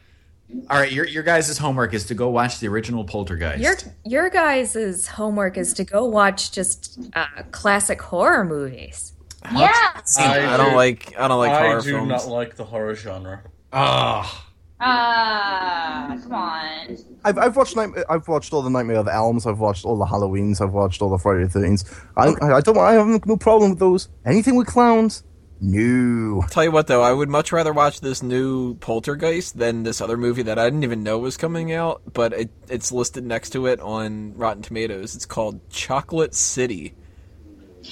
All 0.71 0.78
right, 0.78 0.90
your 0.90 1.07
your 1.07 1.23
guys' 1.23 1.59
homework 1.59 1.93
is 1.93 2.07
to 2.07 2.14
go 2.14 2.31
watch 2.31 2.59
the 2.59 2.69
original 2.69 3.05
Poltergeist. 3.05 3.61
Your 3.62 3.76
your 4.07 4.31
guys' 4.31 5.07
homework 5.07 5.59
is 5.59 5.75
to 5.75 5.85
go 5.85 6.07
watch 6.07 6.52
just 6.52 6.99
uh, 7.14 7.26
classic 7.50 8.00
horror 8.00 8.45
movies. 8.47 9.12
Yeah. 9.55 9.71
I, 10.19 10.57
don't 10.57 10.71
do- 10.71 10.76
like 10.76 11.14
I 11.19 11.28
don't 11.28 11.38
like 11.38 11.50
I 11.50 11.67
horror 11.67 11.81
do 11.83 11.90
films. 11.90 12.09
not 12.09 12.28
like 12.28 12.57
the 12.57 12.64
horror 12.64 12.95
genre. 12.95 13.43
Ah, 13.75 14.48
Ah, 14.80 16.16
come 16.23 16.32
on. 16.32 16.97
I've, 17.25 17.38
I've 17.38 17.56
watched 17.56 17.75
night, 17.75 17.90
I've 18.08 18.28
watched 18.28 18.52
all 18.52 18.62
the 18.62 18.70
Nightmare 18.70 18.99
of 18.99 19.06
the 19.06 19.14
Elms. 19.14 19.47
I've 19.47 19.58
watched 19.58 19.85
all 19.85 19.99
the 19.99 20.06
Halloweens. 20.06 20.61
I've 20.61 20.73
watched 20.73 21.02
all 21.02 21.11
the 21.11 21.18
Friday 21.18 21.44
the 21.44 21.50
Thirteenth. 21.50 22.04
I, 22.16 22.35
I, 22.40 22.56
I 22.56 22.61
don't. 22.61 22.78
I 22.78 22.92
have 22.92 23.26
no 23.26 23.37
problem 23.37 23.70
with 23.70 23.80
those. 23.80 24.08
Anything 24.25 24.54
with 24.56 24.68
clowns? 24.68 25.25
No. 25.61 26.44
Tell 26.50 26.62
you 26.62 26.70
what 26.70 26.87
though, 26.87 27.02
I 27.02 27.12
would 27.12 27.28
much 27.28 27.50
rather 27.50 27.73
watch 27.73 28.00
this 28.00 28.23
new 28.23 28.75
Poltergeist 28.76 29.58
than 29.58 29.82
this 29.82 30.00
other 30.00 30.16
movie 30.16 30.42
that 30.42 30.56
I 30.56 30.64
didn't 30.66 30.85
even 30.85 31.02
know 31.02 31.19
was 31.19 31.36
coming 31.36 31.73
out, 31.73 32.00
but 32.12 32.32
it, 32.32 32.50
it's 32.69 32.93
listed 32.93 33.25
next 33.25 33.50
to 33.50 33.67
it 33.67 33.80
on 33.80 34.34
Rotten 34.36 34.62
Tomatoes. 34.62 35.17
It's 35.17 35.26
called 35.26 35.69
Chocolate 35.69 36.36
City. 36.36 36.95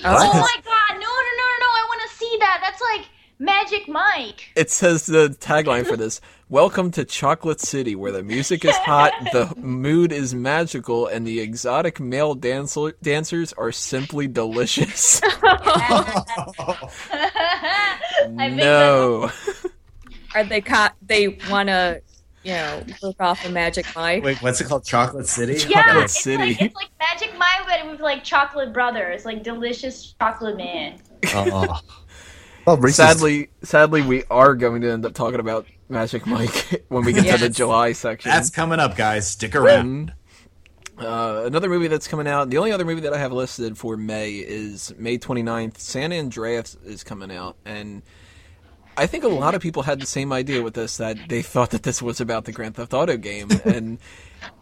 Oh 0.04 0.12
my 0.12 0.60
god, 0.64 0.94
no, 0.94 1.00
no, 1.00 1.06
no, 1.06 1.08
no, 1.08 1.56
no, 1.58 1.66
I 1.66 1.86
want 1.88 2.02
to 2.08 2.16
see 2.16 2.36
that. 2.38 2.60
That's 2.62 2.80
like 2.80 3.06
Magic 3.38 3.86
Mike. 3.86 4.50
It 4.56 4.70
says 4.70 5.04
the 5.06 5.28
tagline 5.28 5.86
for 5.86 5.96
this: 5.96 6.20
"Welcome 6.48 6.90
to 6.92 7.04
Chocolate 7.04 7.60
City, 7.60 7.94
where 7.94 8.10
the 8.12 8.22
music 8.22 8.64
is 8.64 8.74
hot, 8.76 9.12
the 9.32 9.52
mood 9.58 10.10
is 10.10 10.34
magical, 10.34 11.06
and 11.06 11.26
the 11.26 11.40
exotic 11.40 12.00
male 12.00 12.34
dancer- 12.34 12.96
dancers 13.02 13.52
are 13.54 13.72
simply 13.72 14.26
delicious." 14.26 15.20
I 18.38 18.48
no, 18.54 19.30
Are 20.34 20.44
they 20.44 20.60
ca- 20.62 20.94
they 21.02 21.38
want 21.50 21.68
to 21.68 22.00
you 22.42 22.52
know 22.52 22.82
work 23.02 23.16
off 23.20 23.44
a 23.44 23.50
Magic 23.50 23.84
Mike? 23.94 24.24
wait, 24.24 24.40
what's 24.42 24.60
it 24.62 24.64
called? 24.64 24.84
Chocolate 24.86 25.26
City? 25.26 25.52
that's, 25.52 25.66
yeah, 25.66 25.82
Chocolate 25.82 26.04
it's 26.04 26.22
City. 26.22 26.42
like 26.54 26.62
it's 26.62 26.74
like 26.74 26.88
Magic 26.98 27.36
Mike, 27.38 27.66
but 27.66 27.90
with 27.90 28.00
like 28.00 28.24
chocolate 28.24 28.72
brothers, 28.72 29.26
like 29.26 29.42
delicious 29.42 30.14
chocolate 30.18 30.56
man. 30.56 30.98
Oh. 31.34 31.80
Well, 32.66 32.78
racist. 32.78 32.94
sadly, 32.94 33.50
sadly, 33.62 34.02
we 34.02 34.24
are 34.28 34.56
going 34.56 34.82
to 34.82 34.90
end 34.90 35.06
up 35.06 35.14
talking 35.14 35.38
about 35.38 35.66
Magic 35.88 36.26
Mike 36.26 36.84
when 36.88 37.04
we 37.04 37.12
get 37.12 37.38
to 37.38 37.44
the 37.44 37.48
July 37.48 37.92
section. 37.92 38.30
That's 38.30 38.50
coming 38.50 38.80
up, 38.80 38.96
guys. 38.96 39.28
Stick 39.28 39.54
around. 39.54 40.12
Uh, 40.98 41.42
another 41.46 41.68
movie 41.68 41.86
that's 41.86 42.08
coming 42.08 42.26
out. 42.26 42.50
The 42.50 42.58
only 42.58 42.72
other 42.72 42.84
movie 42.84 43.02
that 43.02 43.12
I 43.12 43.18
have 43.18 43.30
listed 43.30 43.78
for 43.78 43.96
May 43.96 44.32
is 44.32 44.92
May 44.98 45.16
29th. 45.16 45.78
San 45.78 46.12
Andreas 46.12 46.76
is 46.84 47.04
coming 47.04 47.30
out, 47.30 47.56
and 47.64 48.02
I 48.96 49.06
think 49.06 49.22
a 49.22 49.28
lot 49.28 49.54
of 49.54 49.60
people 49.60 49.82
had 49.82 50.00
the 50.00 50.06
same 50.06 50.32
idea 50.32 50.62
with 50.62 50.74
this 50.74 50.96
that 50.96 51.18
they 51.28 51.42
thought 51.42 51.70
that 51.70 51.84
this 51.84 52.02
was 52.02 52.20
about 52.20 52.46
the 52.46 52.52
Grand 52.52 52.74
Theft 52.74 52.94
Auto 52.94 53.16
game, 53.16 53.48
and 53.64 53.98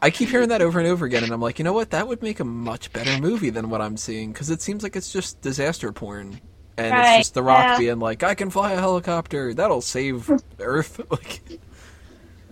I 0.02 0.10
keep 0.10 0.28
hearing 0.28 0.48
that 0.48 0.60
over 0.60 0.78
and 0.78 0.88
over 0.88 1.06
again, 1.06 1.22
and 1.22 1.32
I'm 1.32 1.40
like, 1.40 1.58
you 1.58 1.64
know 1.64 1.72
what? 1.72 1.90
That 1.90 2.06
would 2.08 2.20
make 2.20 2.40
a 2.40 2.44
much 2.44 2.92
better 2.92 3.18
movie 3.22 3.50
than 3.50 3.70
what 3.70 3.80
I'm 3.80 3.96
seeing 3.96 4.32
because 4.32 4.50
it 4.50 4.60
seems 4.60 4.82
like 4.82 4.94
it's 4.94 5.12
just 5.12 5.40
disaster 5.40 5.90
porn. 5.90 6.40
And 6.76 6.92
Right, 6.92 7.18
it's 7.18 7.28
just 7.28 7.34
The 7.34 7.42
Rock 7.42 7.64
yeah. 7.64 7.78
being 7.78 7.98
like, 7.98 8.22
"I 8.22 8.34
can 8.34 8.50
fly 8.50 8.72
a 8.72 8.78
helicopter. 8.78 9.54
That'll 9.54 9.80
save 9.80 10.30
Earth." 10.58 11.00
Like, 11.10 11.60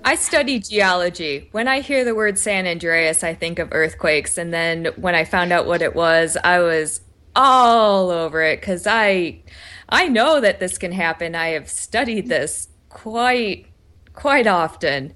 I 0.04 0.16
study 0.16 0.58
geology. 0.58 1.48
When 1.52 1.68
I 1.68 1.80
hear 1.80 2.04
the 2.04 2.14
word 2.14 2.38
San 2.38 2.66
Andreas, 2.66 3.22
I 3.22 3.34
think 3.34 3.58
of 3.58 3.68
earthquakes, 3.72 4.36
and 4.36 4.52
then 4.52 4.86
when 4.96 5.14
I 5.14 5.24
found 5.24 5.52
out 5.52 5.66
what 5.66 5.82
it 5.82 5.94
was, 5.94 6.36
I 6.42 6.58
was 6.60 7.00
all 7.34 8.10
over 8.10 8.42
it 8.42 8.60
because 8.60 8.86
I 8.86 9.40
I 9.88 10.08
know 10.08 10.40
that 10.40 10.60
this 10.60 10.78
can 10.78 10.92
happen. 10.92 11.34
I 11.34 11.48
have 11.48 11.68
studied 11.68 12.28
this 12.28 12.68
quite 12.88 13.66
quite 14.12 14.46
often, 14.46 15.14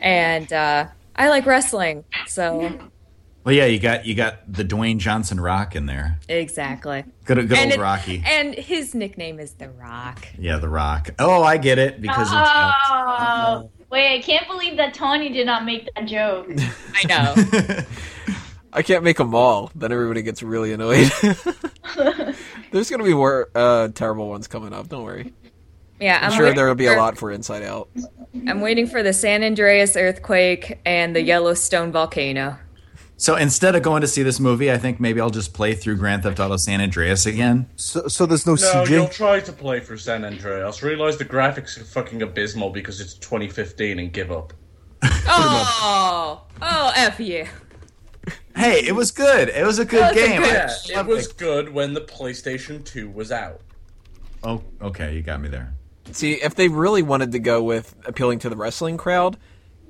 and 0.00 0.52
uh, 0.52 0.86
I 1.16 1.28
like 1.28 1.46
wrestling, 1.46 2.04
so 2.26 2.72
Well, 3.42 3.54
yeah, 3.54 3.64
you 3.66 3.78
got 3.78 4.04
you 4.04 4.14
got 4.14 4.52
the 4.52 4.64
Dwayne 4.64 4.98
Johnson 4.98 5.40
Rock 5.40 5.74
in 5.74 5.86
there. 5.86 6.18
exactly. 6.28 7.04
Good, 7.24 7.48
good 7.48 7.58
old 7.58 7.72
it- 7.72 7.80
Rocky. 7.80 8.22
And 8.26 8.54
his 8.54 8.94
nickname 8.94 9.40
is 9.40 9.52
The 9.54 9.70
Rock. 9.70 10.26
Yeah, 10.38 10.58
the 10.58 10.68
Rock. 10.68 11.10
Oh, 11.18 11.42
I 11.42 11.56
get 11.56 11.78
it 11.78 12.02
because 12.02 12.28
it's. 12.30 12.36
Oh, 12.36 13.70
wait! 13.90 14.18
I 14.18 14.20
can't 14.20 14.46
believe 14.46 14.76
that 14.76 14.92
Tony 14.92 15.30
did 15.30 15.46
not 15.46 15.64
make 15.64 15.88
that 15.94 16.06
joke. 16.06 16.50
I 16.94 17.06
know. 17.06 17.82
I 18.72 18.82
can't 18.82 19.02
make 19.02 19.16
them 19.16 19.34
all. 19.34 19.72
Then 19.74 19.90
everybody 19.90 20.22
gets 20.22 20.42
really 20.42 20.72
annoyed. 20.72 21.10
There's 22.72 22.90
gonna 22.90 23.04
be 23.04 23.14
more 23.14 23.48
uh, 23.54 23.88
terrible 23.88 24.28
ones 24.28 24.46
coming 24.48 24.72
up. 24.72 24.88
Don't 24.88 25.02
worry. 25.04 25.32
Yeah, 25.98 26.18
I'm, 26.18 26.30
I'm 26.30 26.36
sure 26.38 26.54
there 26.54 26.66
will 26.68 26.74
be 26.74 26.86
a 26.86 26.94
lot 26.96 27.18
for 27.18 27.30
Inside 27.30 27.62
Out. 27.62 27.88
I'm 28.46 28.60
waiting 28.60 28.86
for 28.86 29.02
the 29.02 29.12
San 29.12 29.42
Andreas 29.42 29.96
earthquake 29.96 30.78
and 30.86 31.16
the 31.16 31.22
Yellowstone 31.22 31.90
volcano. 31.90 32.58
So 33.20 33.36
instead 33.36 33.74
of 33.74 33.82
going 33.82 34.00
to 34.00 34.08
see 34.08 34.22
this 34.22 34.40
movie, 34.40 34.72
I 34.72 34.78
think 34.78 34.98
maybe 34.98 35.20
I'll 35.20 35.28
just 35.28 35.52
play 35.52 35.74
through 35.74 35.98
Grand 35.98 36.22
Theft 36.22 36.40
Auto 36.40 36.56
San 36.56 36.80
Andreas 36.80 37.26
again. 37.26 37.68
So, 37.76 38.08
so 38.08 38.24
there's 38.24 38.46
no, 38.46 38.52
No, 38.52 38.56
CG. 38.56 38.88
you'll 38.88 39.08
try 39.08 39.40
to 39.40 39.52
play 39.52 39.80
for 39.80 39.98
San 39.98 40.24
Andreas. 40.24 40.82
Realize 40.82 41.18
the 41.18 41.26
graphics 41.26 41.78
are 41.78 41.84
fucking 41.84 42.22
abysmal 42.22 42.70
because 42.70 42.98
it's 42.98 43.12
2015 43.12 43.98
and 43.98 44.10
give 44.10 44.32
up. 44.32 44.54
Oh, 45.32 46.44
oh, 46.62 46.92
f 46.96 47.20
you. 47.20 47.46
Hey, 48.56 48.86
it 48.86 48.94
was 48.94 49.10
good. 49.10 49.50
It 49.50 49.66
was 49.66 49.78
a 49.78 49.84
good 49.84 50.00
was 50.00 50.10
a 50.12 50.14
game. 50.14 50.40
good- 50.40 50.70
Yeah, 50.86 51.00
it 51.00 51.06
was 51.06 51.28
good 51.28 51.74
when 51.74 51.92
the 51.92 52.00
PlayStation 52.00 52.82
2 52.84 53.10
was 53.10 53.30
out. 53.30 53.60
Oh, 54.42 54.62
okay, 54.80 55.14
you 55.14 55.20
got 55.20 55.42
me 55.42 55.50
there. 55.50 55.74
See, 56.12 56.32
if 56.42 56.54
they 56.54 56.68
really 56.68 57.02
wanted 57.02 57.32
to 57.32 57.38
go 57.38 57.62
with 57.62 57.94
appealing 58.06 58.38
to 58.40 58.48
the 58.48 58.56
wrestling 58.56 58.96
crowd, 58.96 59.36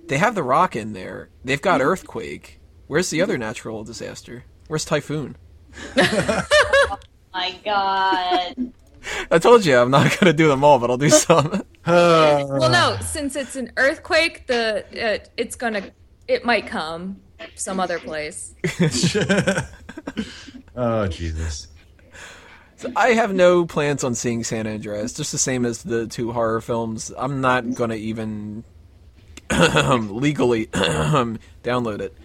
they 0.09 0.19
have 0.19 0.35
The 0.35 0.43
Rock 0.43 0.75
in 0.75 0.95
there. 0.95 1.29
They've 1.45 1.63
got 1.63 1.81
hmm. 1.81 1.87
Earthquake. 1.87 2.60
Where's 2.91 3.09
the 3.09 3.23
other 3.23 3.39
natural 3.39 3.85
disaster? 3.85 4.43
Where's 4.67 4.85
Typhoon? 4.85 5.37
oh 5.97 6.99
My 7.33 7.55
God. 7.65 8.73
I 9.31 9.39
told 9.39 9.65
you 9.65 9.79
I'm 9.79 9.93
not 9.93 10.19
gonna 10.21 10.33
do 10.33 10.49
them 10.49 10.65
all, 10.65 10.81
but 10.81 10.91
I'll 10.91 10.97
do 10.97 11.09
some. 11.09 11.63
Well, 11.87 12.69
no, 12.69 12.97
since 13.01 13.37
it's 13.37 13.55
an 13.55 13.71
earthquake, 13.77 14.49
the 14.49 14.85
uh, 15.01 15.25
it's 15.37 15.55
gonna 15.55 15.93
it 16.27 16.45
might 16.45 16.67
come 16.67 17.21
some 17.55 17.79
other 17.79 18.01
place. 18.01 18.57
Oh, 20.75 21.07
Jesus. 21.07 21.69
I 22.97 23.11
have 23.11 23.33
no 23.33 23.67
plans 23.67 24.03
on 24.03 24.17
seeing 24.17 24.43
San 24.43 24.67
Andreas, 24.67 25.13
just 25.13 25.31
the 25.31 25.39
same 25.39 25.65
as 25.65 25.85
the 25.85 26.09
two 26.09 26.33
horror 26.33 26.61
films. 26.61 27.13
I'm 27.17 27.41
not 27.41 27.73
gonna 27.73 27.95
even 27.95 28.65
legally 29.49 30.67
download 31.63 32.01
it. 32.01 32.17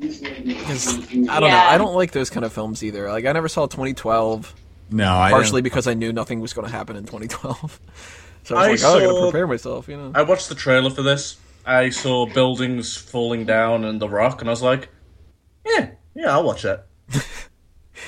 'Cause, 0.00 0.94
I 0.96 1.40
don't 1.40 1.50
know. 1.50 1.56
I 1.56 1.76
don't 1.78 1.94
like 1.94 2.12
those 2.12 2.30
kind 2.30 2.44
of 2.44 2.52
films 2.52 2.82
either. 2.84 3.08
Like 3.08 3.24
I 3.24 3.32
never 3.32 3.48
saw 3.48 3.66
2012, 3.66 4.54
No, 4.90 5.12
I 5.16 5.30
partially 5.30 5.60
don't- 5.60 5.64
because 5.64 5.86
I 5.86 5.94
knew 5.94 6.12
nothing 6.12 6.40
was 6.40 6.52
going 6.52 6.66
to 6.66 6.72
happen 6.72 6.96
in 6.96 7.04
2012. 7.04 7.80
So 8.44 8.56
I 8.56 8.68
I 8.68 8.70
was 8.70 8.82
like, 8.82 8.92
oh, 8.94 8.96
I 8.96 9.00
got 9.06 9.12
to 9.12 9.20
prepare 9.30 9.46
myself, 9.46 9.88
you 9.88 9.96
know. 9.98 10.10
I 10.14 10.22
watched 10.22 10.48
the 10.48 10.54
trailer 10.54 10.88
for 10.88 11.02
this. 11.02 11.36
I 11.66 11.90
saw 11.90 12.24
buildings 12.24 12.96
falling 12.96 13.44
down 13.44 13.84
and 13.84 14.00
the 14.00 14.08
rock, 14.08 14.40
and 14.40 14.48
I 14.48 14.52
was 14.52 14.62
like, 14.62 14.88
yeah, 15.66 15.90
yeah, 16.14 16.32
I'll 16.32 16.44
watch 16.44 16.62
that. 16.62 16.86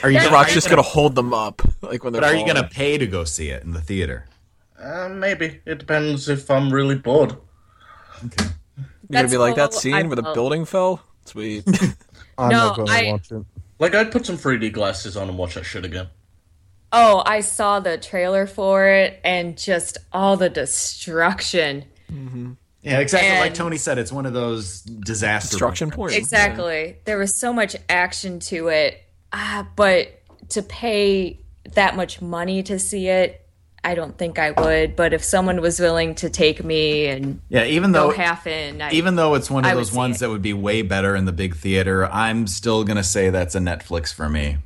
Are 0.03 0.11
you? 0.11 0.19
The 0.19 0.25
gonna- 0.25 0.31
Rock's 0.35 0.55
just 0.55 0.71
going 0.71 0.83
to 0.83 0.89
hold 0.89 1.15
them 1.15 1.35
up, 1.35 1.61
like 1.83 2.03
when 2.05 2.15
they're. 2.15 2.23
But 2.23 2.33
are 2.33 2.37
you 2.39 2.47
going 2.47 2.57
to 2.63 2.71
pay 2.71 2.97
to 2.97 3.07
go 3.07 3.25
see 3.25 3.51
it 3.51 3.63
in 3.65 3.73
the 3.73 3.83
theater? 3.83 4.25
Uh, 4.83 5.11
maybe 5.11 5.61
it 5.67 5.77
depends 5.77 6.27
if 6.31 6.51
I'm 6.51 6.73
really 6.73 6.95
bored. 6.97 7.37
You're 8.23 8.49
gonna 9.11 9.29
be 9.29 9.37
like 9.37 9.57
that 9.57 9.73
all 9.73 9.77
I 9.77 9.81
scene 9.81 10.07
where 10.09 10.17
the 10.17 10.23
felt. 10.23 10.35
building 10.35 10.65
fell. 10.65 11.03
Sweet. 11.31 11.65
I'm 12.39 12.49
No, 12.51 12.57
not 12.69 12.77
going 12.77 12.89
to 12.89 12.93
I- 12.95 13.13
watch 13.13 13.31
it. 13.33 13.45
Like 13.79 13.95
I'd 13.95 14.13
put 14.13 14.27
some 14.27 14.37
3D 14.37 14.73
glasses 14.73 15.17
on 15.17 15.29
and 15.29 15.39
watch 15.39 15.55
that 15.55 15.65
shit 15.65 15.85
again. 15.85 16.09
Oh, 16.93 17.23
I 17.25 17.41
saw 17.41 17.79
the 17.81 17.97
trailer 17.97 18.47
for 18.47 18.87
it 18.89 19.21
and 19.25 19.57
just 19.57 19.97
all 20.13 20.37
the 20.37 20.51
destruction. 20.51 21.85
Mm-hmm. 22.13 22.53
Yeah, 22.83 22.99
exactly. 22.99 23.39
like 23.39 23.55
Tony 23.55 23.77
said, 23.77 23.97
it's 23.99 24.11
one 24.13 24.27
of 24.27 24.33
those 24.33 24.81
disaster 24.83 25.51
Destruction 25.53 25.91
porn. 25.91 26.13
Exactly. 26.13 26.97
There 27.05 27.17
was 27.19 27.35
so 27.35 27.53
much 27.53 27.77
action 27.89 28.41
to 28.41 28.69
it, 28.69 29.01
ah, 29.33 29.67
but 29.77 30.21
to 30.51 30.63
pay 30.63 31.41
that 31.75 31.95
much 31.95 32.21
money 32.21 32.63
to 32.65 32.79
see 32.79 33.09
it, 33.09 33.47
I 33.83 33.95
don't 33.95 34.17
think 34.19 34.39
I 34.39 34.51
would. 34.51 34.95
But 34.97 35.13
if 35.13 35.25
someone 35.25 35.61
was 35.61 35.81
willing 35.81 36.15
to 36.17 36.29
take 36.31 36.63
me 36.63 37.07
and 37.07 37.41
Yeah, 37.49 37.65
even 37.65 37.93
go 37.93 38.09
though 38.09 38.17
half 38.17 38.47
in, 38.47 38.83
I, 38.83 38.93
even 38.93 39.17
though 39.17 39.35
it's 39.35 39.51
one 39.51 39.65
of 39.65 39.71
I 39.71 39.75
those 39.75 39.93
ones 39.93 40.17
it. 40.17 40.21
that 40.21 40.31
would 40.31 40.43
be 40.43 40.53
way 40.53 40.83
better 40.83 41.17
in 41.17 41.25
the 41.25 41.33
big 41.33 41.57
theater, 41.57 42.07
I'm 42.07 42.47
still 42.47 42.85
gonna 42.85 43.03
say 43.05 43.31
that's 43.31 43.55
a 43.55 43.59
Netflix 43.61 44.13
for 44.13 44.29
me. 44.29 44.59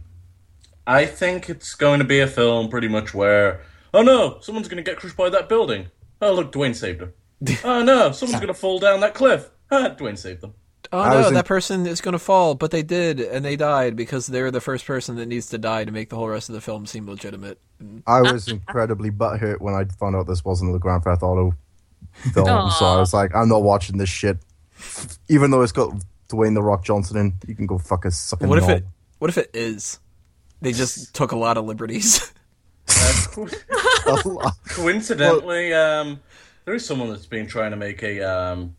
I 0.86 1.06
think 1.06 1.48
it's 1.48 1.74
going 1.74 2.00
to 2.00 2.04
be 2.04 2.20
a 2.20 2.26
film 2.26 2.68
pretty 2.68 2.88
much 2.88 3.14
where, 3.14 3.62
oh 3.94 4.02
no, 4.02 4.38
someone's 4.40 4.68
going 4.68 4.82
to 4.84 4.88
get 4.90 4.98
crushed 4.98 5.16
by 5.16 5.30
that 5.30 5.48
building. 5.48 5.86
Oh 6.20 6.34
look, 6.34 6.52
Dwayne 6.52 6.74
saved 6.74 7.00
her. 7.00 7.14
oh 7.64 7.82
no, 7.82 8.12
someone's 8.12 8.40
going 8.40 8.52
to 8.52 8.58
fall 8.58 8.78
down 8.78 9.00
that 9.00 9.14
cliff. 9.14 9.50
Ah, 9.70 9.94
Dwayne 9.98 10.18
saved 10.18 10.42
them. 10.42 10.54
Oh 10.94 11.00
I 11.00 11.20
no, 11.20 11.28
in- 11.28 11.34
that 11.34 11.46
person 11.46 11.86
is 11.88 12.00
going 12.00 12.12
to 12.12 12.20
fall, 12.20 12.54
but 12.54 12.70
they 12.70 12.84
did, 12.84 13.18
and 13.18 13.44
they 13.44 13.56
died 13.56 13.96
because 13.96 14.28
they're 14.28 14.52
the 14.52 14.60
first 14.60 14.86
person 14.86 15.16
that 15.16 15.26
needs 15.26 15.48
to 15.48 15.58
die 15.58 15.84
to 15.84 15.90
make 15.90 16.08
the 16.08 16.14
whole 16.14 16.28
rest 16.28 16.48
of 16.48 16.54
the 16.54 16.60
film 16.60 16.86
seem 16.86 17.08
legitimate. 17.08 17.58
I 18.06 18.22
was 18.22 18.46
incredibly 18.46 19.10
butthurt 19.10 19.60
when 19.60 19.74
I 19.74 19.86
found 19.86 20.14
out 20.14 20.28
this 20.28 20.44
wasn't 20.44 20.72
the 20.72 20.78
Grand 20.78 21.02
Theft 21.02 21.24
Auto 21.24 21.54
film. 22.32 22.70
So 22.70 22.86
I 22.86 23.00
was 23.00 23.12
like, 23.12 23.34
I'm 23.34 23.48
not 23.48 23.64
watching 23.64 23.98
this 23.98 24.08
shit. 24.08 24.38
Even 25.28 25.50
though 25.50 25.62
it's 25.62 25.72
got 25.72 25.96
Dwayne 26.28 26.54
the 26.54 26.62
Rock 26.62 26.84
Johnson 26.84 27.16
in, 27.16 27.32
you 27.48 27.56
can 27.56 27.66
go 27.66 27.76
fuck 27.76 28.04
a 28.04 28.12
sucking 28.12 28.48
What 28.48 28.58
if 28.58 28.68
knob. 28.68 28.78
it? 28.78 28.84
What 29.18 29.30
if 29.30 29.38
it 29.38 29.50
is? 29.52 29.98
They 30.62 30.70
just 30.70 31.12
took 31.12 31.32
a 31.32 31.36
lot 31.36 31.56
of 31.56 31.64
liberties. 31.64 32.32
Coincidentally, 34.68 35.72
um, 35.74 36.20
there 36.64 36.74
is 36.74 36.86
someone 36.86 37.10
that's 37.10 37.26
been 37.26 37.48
trying 37.48 37.72
to 37.72 37.76
make 37.76 38.02
a 38.04 38.20
um, 38.22 38.76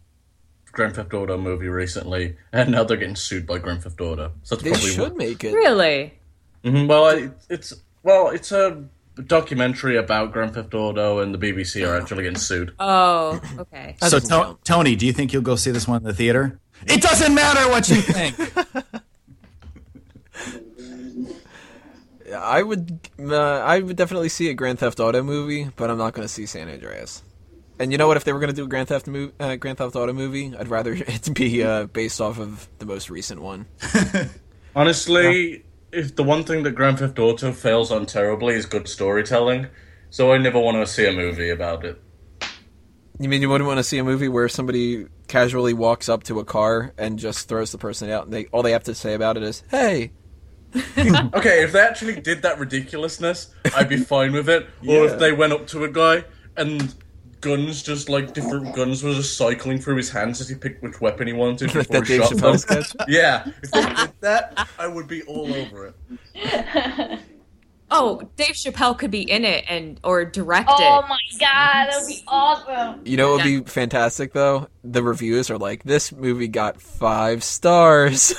Grand 0.75 0.95
Theft 0.95 1.13
Auto 1.13 1.37
movie 1.37 1.69
recently, 1.69 2.35
and 2.53 2.71
now 2.71 2.83
they're 2.83 2.97
getting 2.97 3.15
sued 3.15 3.47
by 3.47 3.57
Grand 3.57 3.81
Theft 3.81 3.99
Auto. 4.01 4.31
So 4.43 4.55
that's 4.55 4.63
they 4.63 4.71
probably 4.71 4.89
should 4.91 5.15
make 5.17 5.43
it. 5.43 5.53
really. 5.53 6.13
Mhm, 6.63 6.87
well, 6.87 7.07
it, 7.07 7.31
it's 7.49 7.73
well, 8.03 8.29
it's 8.29 8.51
a 8.51 8.83
documentary 9.25 9.97
about 9.97 10.31
Grand 10.33 10.53
Theft 10.53 10.73
Auto, 10.73 11.19
and 11.19 11.33
the 11.33 11.39
BBC 11.39 11.87
are 11.87 11.99
actually 11.99 12.23
getting 12.23 12.37
sued. 12.37 12.73
Oh, 12.79 13.41
okay. 13.57 13.95
So 14.01 14.19
doesn't 14.19 14.29
To- 14.29 14.57
Tony, 14.63 14.95
do 14.95 15.05
you 15.07 15.13
think 15.13 15.33
you'll 15.33 15.41
go 15.41 15.55
see 15.55 15.71
this 15.71 15.87
one 15.87 15.97
in 15.97 16.03
the 16.03 16.13
theater? 16.13 16.59
It 16.85 17.01
doesn't 17.01 17.33
matter 17.33 17.67
what 17.69 17.89
you 17.89 18.01
think. 18.01 18.35
I 22.35 22.63
would, 22.63 22.99
uh, 23.19 23.35
I 23.59 23.79
would 23.79 23.95
definitely 23.95 24.29
see 24.29 24.49
a 24.49 24.53
Grand 24.53 24.79
Theft 24.79 24.99
Auto 24.99 25.21
movie, 25.23 25.69
but 25.75 25.89
I'm 25.89 25.97
not 25.97 26.13
going 26.13 26.27
to 26.27 26.33
see 26.33 26.45
San 26.45 26.69
Andreas. 26.69 27.21
And 27.79 27.91
you 27.91 27.97
know 27.97 28.07
what? 28.07 28.15
If 28.17 28.23
they 28.23 28.31
were 28.33 28.39
going 28.39 28.49
to 28.51 28.55
do 28.55 28.63
a 28.63 28.67
Grand 28.67 28.87
Theft 28.87 29.07
mo- 29.07 29.31
uh, 29.39 29.55
Grand 29.57 29.77
Theft 29.77 29.95
Auto 29.95 30.13
movie, 30.13 30.53
I'd 30.57 30.69
rather 30.69 30.93
it 30.97 31.33
be 31.33 31.63
uh, 31.63 31.85
based 31.87 32.21
off 32.21 32.39
of 32.39 32.69
the 32.79 32.85
most 32.85 33.09
recent 33.09 33.41
one. 33.41 33.65
Honestly, 34.75 35.63
if 35.91 36.15
the 36.15 36.23
one 36.23 36.43
thing 36.43 36.63
that 36.63 36.71
Grand 36.71 36.99
Theft 36.99 37.17
Auto 37.19 37.51
fails 37.51 37.91
on 37.91 38.05
terribly 38.05 38.55
is 38.55 38.65
good 38.65 38.87
storytelling, 38.87 39.67
so 40.09 40.31
I 40.33 40.37
never 40.37 40.59
want 40.59 40.77
to 40.77 40.87
see 40.87 41.05
a 41.07 41.11
movie 41.13 41.49
about 41.49 41.85
it. 41.85 42.01
You 43.19 43.29
mean 43.29 43.41
you 43.41 43.49
wouldn't 43.49 43.67
want 43.67 43.77
to 43.77 43.83
see 43.83 43.97
a 43.97 44.03
movie 44.03 44.27
where 44.27 44.49
somebody 44.49 45.07
casually 45.27 45.73
walks 45.73 46.09
up 46.09 46.23
to 46.23 46.39
a 46.39 46.45
car 46.45 46.93
and 46.97 47.17
just 47.17 47.47
throws 47.47 47.71
the 47.71 47.77
person 47.77 48.09
out, 48.09 48.25
and 48.25 48.33
they 48.33 48.45
all 48.47 48.61
they 48.61 48.71
have 48.73 48.83
to 48.85 48.95
say 48.95 49.13
about 49.13 49.37
it 49.37 49.43
is, 49.43 49.63
"Hey." 49.69 50.11
Okay, 50.97 51.63
if 51.63 51.71
they 51.71 51.79
actually 51.79 52.19
did 52.19 52.41
that 52.41 52.59
ridiculousness, 52.59 53.53
I'd 53.77 53.87
be 53.87 53.95
fine 53.95 54.33
with 54.33 54.49
it. 54.49 54.63
Or 54.85 55.05
Yeah. 55.05 55.13
if 55.13 55.19
they 55.19 55.31
went 55.31 55.53
up 55.53 55.67
to 55.67 55.85
a 55.85 55.89
guy 55.89 56.25
and 56.57 56.93
guns, 57.45 57.83
just 57.83 58.09
like 58.09 58.33
different 58.33 58.73
guns, 58.75 59.03
were 59.03 59.13
just 59.13 59.37
cycling 59.37 59.77
through 59.77 59.97
his 59.97 60.09
hands 60.09 60.41
as 60.41 60.49
he 60.49 60.55
picked 60.55 60.81
which 60.81 60.99
weapon 60.99 61.27
he 61.27 61.33
wanted 61.33 61.73
Like 61.73 61.87
before 61.87 62.01
that 62.01 62.07
he 62.07 62.17
Dave 62.17 62.27
shot 62.27 62.37
them. 62.37 62.57
Sketch. 62.57 62.95
Yeah, 63.07 63.45
if 63.61 63.71
they 63.71 63.81
did 63.85 64.11
that, 64.21 64.67
I 64.79 64.87
would 64.87 65.07
be 65.07 65.21
all 65.23 65.53
over 65.53 65.93
it. 66.33 67.19
Oh, 67.91 68.19
Dave 68.35 68.55
Chappelle 68.55 68.97
could 68.97 69.11
be 69.11 69.21
in 69.21 69.45
it 69.45 69.63
and 69.69 69.99
or 70.03 70.25
direct 70.25 70.67
Oh 70.71 70.75
it. 70.75 70.87
Oh 70.87 71.07
my 71.07 71.19
god, 71.39 71.85
that 71.87 71.99
would 71.99 72.07
be 72.07 72.23
awesome. 72.27 73.01
You 73.05 73.15
know 73.15 73.33
what 73.33 73.45
would 73.45 73.63
be 73.65 73.71
fantastic 73.71 74.33
though? 74.33 74.67
The 74.83 75.03
reviews 75.03 75.51
are 75.51 75.59
like, 75.59 75.83
"This 75.83 76.11
movie 76.11 76.47
got 76.47 76.81
five 76.81 77.43
stars." 77.43 78.33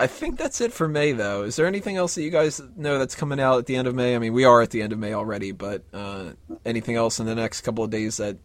I 0.00 0.06
think 0.06 0.38
that's 0.38 0.62
it 0.62 0.72
for 0.72 0.88
May, 0.88 1.12
though. 1.12 1.42
Is 1.42 1.56
there 1.56 1.66
anything 1.66 1.96
else 1.96 2.14
that 2.14 2.22
you 2.22 2.30
guys 2.30 2.60
know 2.74 2.98
that's 2.98 3.14
coming 3.14 3.38
out 3.38 3.58
at 3.58 3.66
the 3.66 3.76
end 3.76 3.86
of 3.86 3.94
May? 3.94 4.16
I 4.16 4.18
mean, 4.18 4.32
we 4.32 4.44
are 4.44 4.62
at 4.62 4.70
the 4.70 4.80
end 4.80 4.94
of 4.94 4.98
May 4.98 5.12
already, 5.12 5.52
but 5.52 5.84
uh, 5.92 6.30
anything 6.64 6.96
else 6.96 7.20
in 7.20 7.26
the 7.26 7.34
next 7.34 7.60
couple 7.60 7.84
of 7.84 7.90
days 7.90 8.16
that 8.16 8.38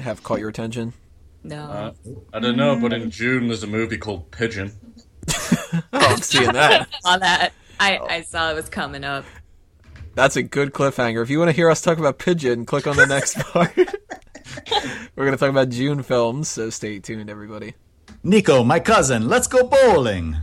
have 0.00 0.22
caught 0.22 0.38
your 0.38 0.50
attention? 0.50 0.92
No. 1.42 1.62
Uh, 1.62 1.92
I 2.32 2.40
don't 2.40 2.56
know, 2.56 2.78
but 2.78 2.92
in 2.92 3.10
June 3.10 3.48
there's 3.48 3.62
a 3.62 3.66
movie 3.66 3.96
called 3.98 4.30
Pigeon. 4.30 4.72
Oh, 5.74 5.80
I'm 5.92 6.18
seeing 6.18 6.52
that. 6.52 6.86
saw 7.02 7.16
that. 7.16 7.54
I, 7.80 7.98
I 7.98 8.22
saw 8.22 8.50
it 8.50 8.54
was 8.54 8.68
coming 8.68 9.04
up. 9.04 9.24
That's 10.14 10.36
a 10.36 10.42
good 10.42 10.74
cliffhanger. 10.74 11.22
If 11.22 11.30
you 11.30 11.38
want 11.38 11.48
to 11.48 11.56
hear 11.56 11.70
us 11.70 11.80
talk 11.80 11.96
about 11.96 12.18
Pigeon, 12.18 12.66
click 12.66 12.86
on 12.86 12.96
the 12.96 13.06
next 13.06 13.38
part. 13.38 13.74
We're 13.74 15.24
going 15.24 15.32
to 15.32 15.38
talk 15.38 15.48
about 15.48 15.70
June 15.70 16.02
films, 16.02 16.48
so 16.48 16.68
stay 16.68 16.98
tuned, 16.98 17.30
everybody. 17.30 17.74
Nico, 18.22 18.62
my 18.62 18.80
cousin, 18.80 19.28
let's 19.28 19.46
go 19.46 19.66
bowling. 19.66 20.36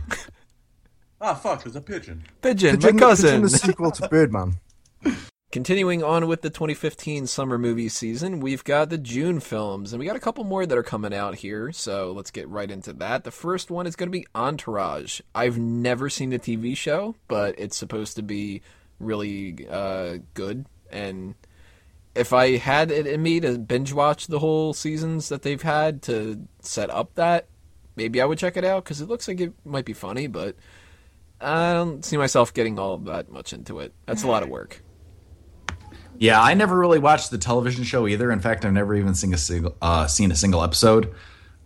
Ah, 1.20 1.34
fuck, 1.34 1.64
there's 1.64 1.76
a 1.76 1.82
pigeon. 1.82 2.24
Pigeon, 2.40 2.76
Pigeon, 2.76 2.96
my 2.96 3.00
cousin. 3.00 3.28
Pigeon, 3.28 3.42
the 3.42 3.50
sequel 3.50 3.90
to 3.90 4.08
Birdman. 4.08 4.58
Continuing 5.52 6.02
on 6.02 6.28
with 6.28 6.40
the 6.40 6.48
2015 6.48 7.26
summer 7.26 7.58
movie 7.58 7.88
season, 7.90 8.40
we've 8.40 8.64
got 8.64 8.88
the 8.88 8.96
June 8.96 9.40
films, 9.40 9.92
and 9.92 10.00
we 10.00 10.06
got 10.06 10.16
a 10.16 10.20
couple 10.20 10.44
more 10.44 10.64
that 10.64 10.78
are 10.78 10.82
coming 10.82 11.12
out 11.12 11.34
here, 11.34 11.72
so 11.72 12.12
let's 12.12 12.30
get 12.30 12.48
right 12.48 12.70
into 12.70 12.92
that. 12.94 13.24
The 13.24 13.30
first 13.32 13.70
one 13.70 13.86
is 13.86 13.96
going 13.96 14.06
to 14.06 14.18
be 14.18 14.26
Entourage. 14.34 15.20
I've 15.34 15.58
never 15.58 16.08
seen 16.08 16.30
the 16.30 16.38
TV 16.38 16.76
show, 16.76 17.16
but 17.28 17.54
it's 17.58 17.76
supposed 17.76 18.16
to 18.16 18.22
be 18.22 18.62
really 18.98 19.66
uh, 19.68 20.18
good, 20.34 20.64
and 20.90 21.34
if 22.14 22.32
I 22.32 22.56
had 22.56 22.90
it 22.90 23.06
in 23.06 23.22
me 23.22 23.40
to 23.40 23.58
binge 23.58 23.92
watch 23.92 24.28
the 24.28 24.38
whole 24.38 24.72
seasons 24.72 25.28
that 25.28 25.42
they've 25.42 25.60
had 25.60 26.00
to 26.02 26.46
set 26.60 26.90
up 26.90 27.14
that, 27.16 27.48
maybe 27.96 28.22
I 28.22 28.24
would 28.24 28.38
check 28.38 28.56
it 28.56 28.64
out, 28.64 28.84
because 28.84 29.00
it 29.00 29.08
looks 29.08 29.26
like 29.28 29.40
it 29.40 29.52
might 29.66 29.84
be 29.84 29.92
funny, 29.92 30.28
but 30.28 30.54
I 31.40 31.72
don't 31.72 32.04
see 32.04 32.16
myself 32.16 32.52
getting 32.52 32.78
all 32.78 32.98
that 32.98 33.30
much 33.30 33.52
into 33.52 33.80
it. 33.80 33.94
That's 34.06 34.22
a 34.22 34.28
lot 34.28 34.42
of 34.42 34.48
work. 34.48 34.82
Yeah, 36.18 36.40
I 36.40 36.52
never 36.52 36.78
really 36.78 36.98
watched 36.98 37.30
the 37.30 37.38
television 37.38 37.82
show 37.82 38.06
either. 38.06 38.30
In 38.30 38.40
fact, 38.40 38.64
I've 38.66 38.74
never 38.74 38.94
even 38.94 39.14
seen 39.14 39.32
a 39.32 39.38
single 39.38 39.74
uh, 39.80 40.06
seen 40.06 40.30
a 40.30 40.36
single 40.36 40.62
episode. 40.62 41.14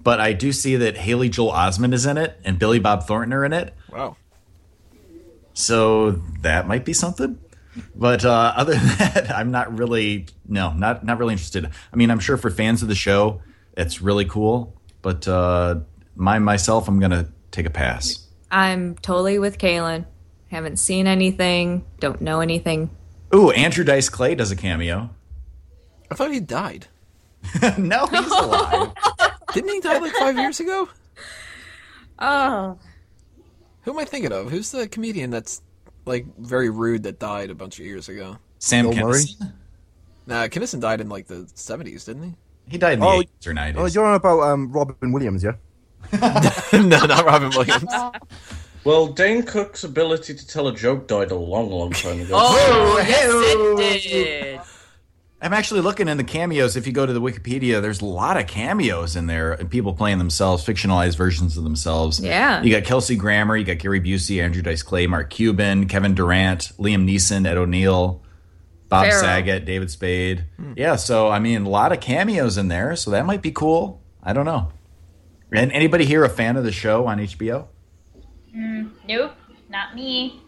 But 0.01 0.21
I 0.21 0.33
do 0.33 0.53
see 0.53 0.77
that 0.77 0.97
Haley 0.97 1.29
Joel 1.29 1.51
Osment 1.51 1.95
is 1.95 2.07
in 2.07 2.19
it 2.19 2.39
and 2.45 2.59
Billy 2.59 2.79
Bob 2.79 3.07
Thornton 3.07 3.33
are 3.33 3.45
in 3.45 3.53
it. 3.53 3.75
Wow. 3.91 4.17
So 5.55 6.13
that 6.43 6.69
might 6.69 6.85
be 6.85 6.93
something. 6.93 7.39
But 7.97 8.25
uh, 8.25 8.53
other 8.57 8.75
than 8.75 8.87
that, 8.99 9.33
I'm 9.35 9.51
not 9.51 9.77
really 9.77 10.27
no, 10.47 10.73
not 10.73 11.05
not 11.05 11.19
really 11.19 11.33
interested. 11.33 11.69
I 11.93 11.97
mean, 11.97 12.11
I'm 12.11 12.21
sure 12.21 12.37
for 12.37 12.51
fans 12.51 12.83
of 12.83 12.89
the 12.89 12.95
show, 12.95 13.43
it's 13.77 14.01
really 14.01 14.25
cool. 14.25 14.81
But 15.03 15.27
uh, 15.27 15.81
my 16.15 16.39
myself, 16.39 16.87
I'm 16.87 17.01
gonna 17.01 17.29
take 17.51 17.67
a 17.67 17.71
pass. 17.71 18.24
I'm 18.55 18.95
totally 18.97 19.39
with 19.41 19.59
Kaylin. 19.59 20.07
Haven't 20.49 20.77
seen 20.79 21.09
anything. 21.09 21.85
Don't 21.99 22.21
know 22.21 22.41
anything. 22.41 22.89
Ooh, 23.35 23.51
Andrew 23.51 23.83
Dice 23.85 24.09
Clay 24.09 24.37
does 24.37 24.53
a 24.53 24.57
cameo. 24.57 25.11
I 26.09 26.15
thought 26.15 26.31
he 26.31 26.39
died. 26.39 26.87
no, 27.79 28.07
he's 28.07 28.31
alive. 28.31 28.93
Didn't 29.53 29.71
he 29.71 29.81
die 29.81 29.99
like 29.99 30.13
five 30.13 30.39
years 30.39 30.61
ago? 30.61 30.89
Oh, 32.21 32.79
Who 33.83 33.91
am 33.91 33.99
I 33.99 34.05
thinking 34.05 34.31
of? 34.33 34.51
Who's 34.51 34.71
the 34.71 34.87
comedian 34.87 35.31
that's 35.31 35.61
like 36.07 36.27
very 36.39 36.71
rude 36.71 37.03
that 37.03 37.19
died 37.19 37.51
a 37.51 37.55
bunch 37.57 37.81
of 37.81 37.85
years 37.87 38.09
ago? 38.09 38.39
Sam 38.61 38.89
Bill 38.91 39.01
Murray? 39.09 39.25
Kinison? 39.25 39.53
Nah, 40.27 40.47
Kinison 40.47 40.81
died 40.81 41.01
in 41.01 41.09
like 41.09 41.27
the 41.27 41.51
seventies, 41.55 42.05
didn't 42.05 42.23
he? 42.23 42.35
He 42.69 42.79
died 42.79 42.95
in 42.95 43.01
the 43.01 43.07
Oh, 43.07 43.21
80s 43.21 43.47
or 43.49 43.53
90s. 43.53 43.75
Oh, 43.77 43.87
you're 43.87 44.07
on 44.07 44.15
about 44.15 44.41
um, 44.41 44.73
Robin 44.73 45.13
Williams, 45.13 45.43
yeah? 45.43 45.53
no, 46.73 47.07
not 47.07 47.25
Robin 47.25 47.51
Williams. 47.51 47.85
Well, 48.85 49.07
Dane 49.07 49.45
Cook's 49.45 49.83
ability 49.83 50.35
to 50.35 50.47
tell 50.47 50.69
a 50.69 50.75
joke 50.75 51.09
died 51.09 51.31
a 51.31 51.35
long, 51.35 51.71
long 51.71 51.93
time 51.93 52.21
ago. 52.21 52.35
Oh, 52.35 53.03
yes, 53.09 54.05
it 54.05 54.11
did. 54.11 54.61
I'm 55.41 55.53
actually 55.53 55.81
looking 55.81 56.09
in 56.09 56.17
the 56.17 56.25
cameos. 56.25 56.77
If 56.77 56.87
you 56.87 56.93
go 56.93 57.05
to 57.05 57.13
the 57.13 57.21
Wikipedia, 57.21 57.81
there's 57.83 58.01
a 58.01 58.07
lot 58.07 58.39
of 58.39 58.47
cameos 58.47 59.17
in 59.17 59.27
there 59.27 59.53
and 59.53 59.71
people 59.71 59.95
playing 59.95 60.19
themselves, 60.19 60.65
fictionalized 60.65 61.17
versions 61.17 61.57
of 61.57 61.65
themselves. 61.65 62.21
Yeah. 62.21 62.63
You 62.63 62.71
got 62.75 62.85
Kelsey 62.85 63.17
Grammer, 63.17 63.57
you 63.57 63.65
got 63.65 63.79
Gary 63.79 64.01
Busey, 64.01 64.43
Andrew 64.43 64.63
Dice 64.63 64.83
Clay, 64.83 65.07
Mark 65.07 65.31
Cuban, 65.31 65.87
Kevin 65.87 66.15
Durant, 66.15 66.73
Liam 66.79 67.07
Neeson, 67.07 67.47
Ed 67.47 67.59
O'Neill, 67.59 68.23
Bob 68.89 69.07
Farrell. 69.07 69.21
Saget, 69.21 69.65
David 69.65 69.91
Spade. 69.91 70.47
Hmm. 70.57 70.73
Yeah, 70.77 70.97
so 70.97 71.29
I 71.29 71.39
mean, 71.39 71.65
a 71.65 71.69
lot 71.69 71.93
of 71.93 72.01
cameos 72.01 72.57
in 72.57 72.69
there, 72.69 72.97
so 72.97 73.11
that 73.11 73.27
might 73.27 73.43
be 73.43 73.53
cool. 73.53 74.03
I 74.23 74.33
don't 74.33 74.47
know. 74.47 74.73
And 75.55 75.71
anybody 75.73 76.05
here 76.05 76.25
a 76.25 76.29
fan 76.29 76.57
of 76.57 76.65
the 76.65 76.73
show 76.73 77.07
on 77.07 77.19
HBO? 77.19 77.67
Nope, 79.09 79.33
not 79.69 79.95
me. 79.95 80.41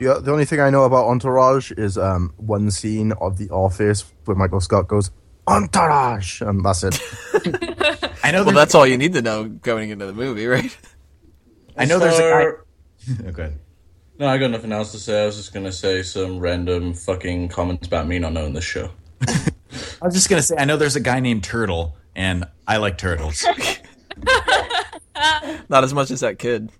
Yeah, 0.00 0.18
the 0.20 0.32
only 0.32 0.44
thing 0.44 0.58
I 0.60 0.70
know 0.70 0.84
about 0.84 1.06
Entourage 1.06 1.70
is 1.72 1.96
um, 1.96 2.32
one 2.36 2.70
scene 2.70 3.12
of 3.12 3.38
The 3.38 3.48
Office 3.50 4.04
where 4.24 4.36
Michael 4.36 4.60
Scott 4.60 4.88
goes, 4.88 5.10
Entourage! 5.46 6.40
And 6.40 6.64
that's 6.64 6.82
it. 6.84 7.00
I 8.24 8.30
know. 8.30 8.44
Well, 8.44 8.54
that's 8.54 8.74
all 8.74 8.86
you 8.86 8.96
need 8.98 9.12
to 9.14 9.22
know 9.22 9.44
going 9.48 9.90
into 9.90 10.06
the 10.06 10.12
movie, 10.12 10.46
right? 10.46 10.76
I 11.76 11.84
know 11.84 11.98
there's 11.98 12.14
a 12.14 12.16
Sir- 12.16 12.64
guy. 13.08 13.28
Okay. 13.28 13.52
No, 14.18 14.28
I 14.28 14.38
got 14.38 14.50
nothing 14.52 14.70
else 14.70 14.92
to 14.92 14.98
say. 14.98 15.22
I 15.22 15.26
was 15.26 15.36
just 15.36 15.52
gonna 15.52 15.72
say 15.72 16.02
some 16.02 16.38
random 16.38 16.94
fucking 16.94 17.48
comments 17.48 17.88
about 17.88 18.06
me 18.06 18.20
not 18.20 18.32
knowing 18.32 18.52
this 18.52 18.62
show. 18.64 18.90
I 19.26 20.04
was 20.04 20.14
just 20.14 20.28
gonna 20.28 20.42
say, 20.42 20.54
I 20.56 20.64
know 20.64 20.76
there's 20.76 20.94
a 20.94 21.00
guy 21.00 21.18
named 21.18 21.42
Turtle, 21.42 21.96
and 22.14 22.44
I 22.68 22.76
like 22.76 22.98
turtles. 22.98 23.44
Not 25.68 25.84
as 25.84 25.92
much 25.94 26.10
as 26.10 26.20
that 26.20 26.38
kid. 26.38 26.70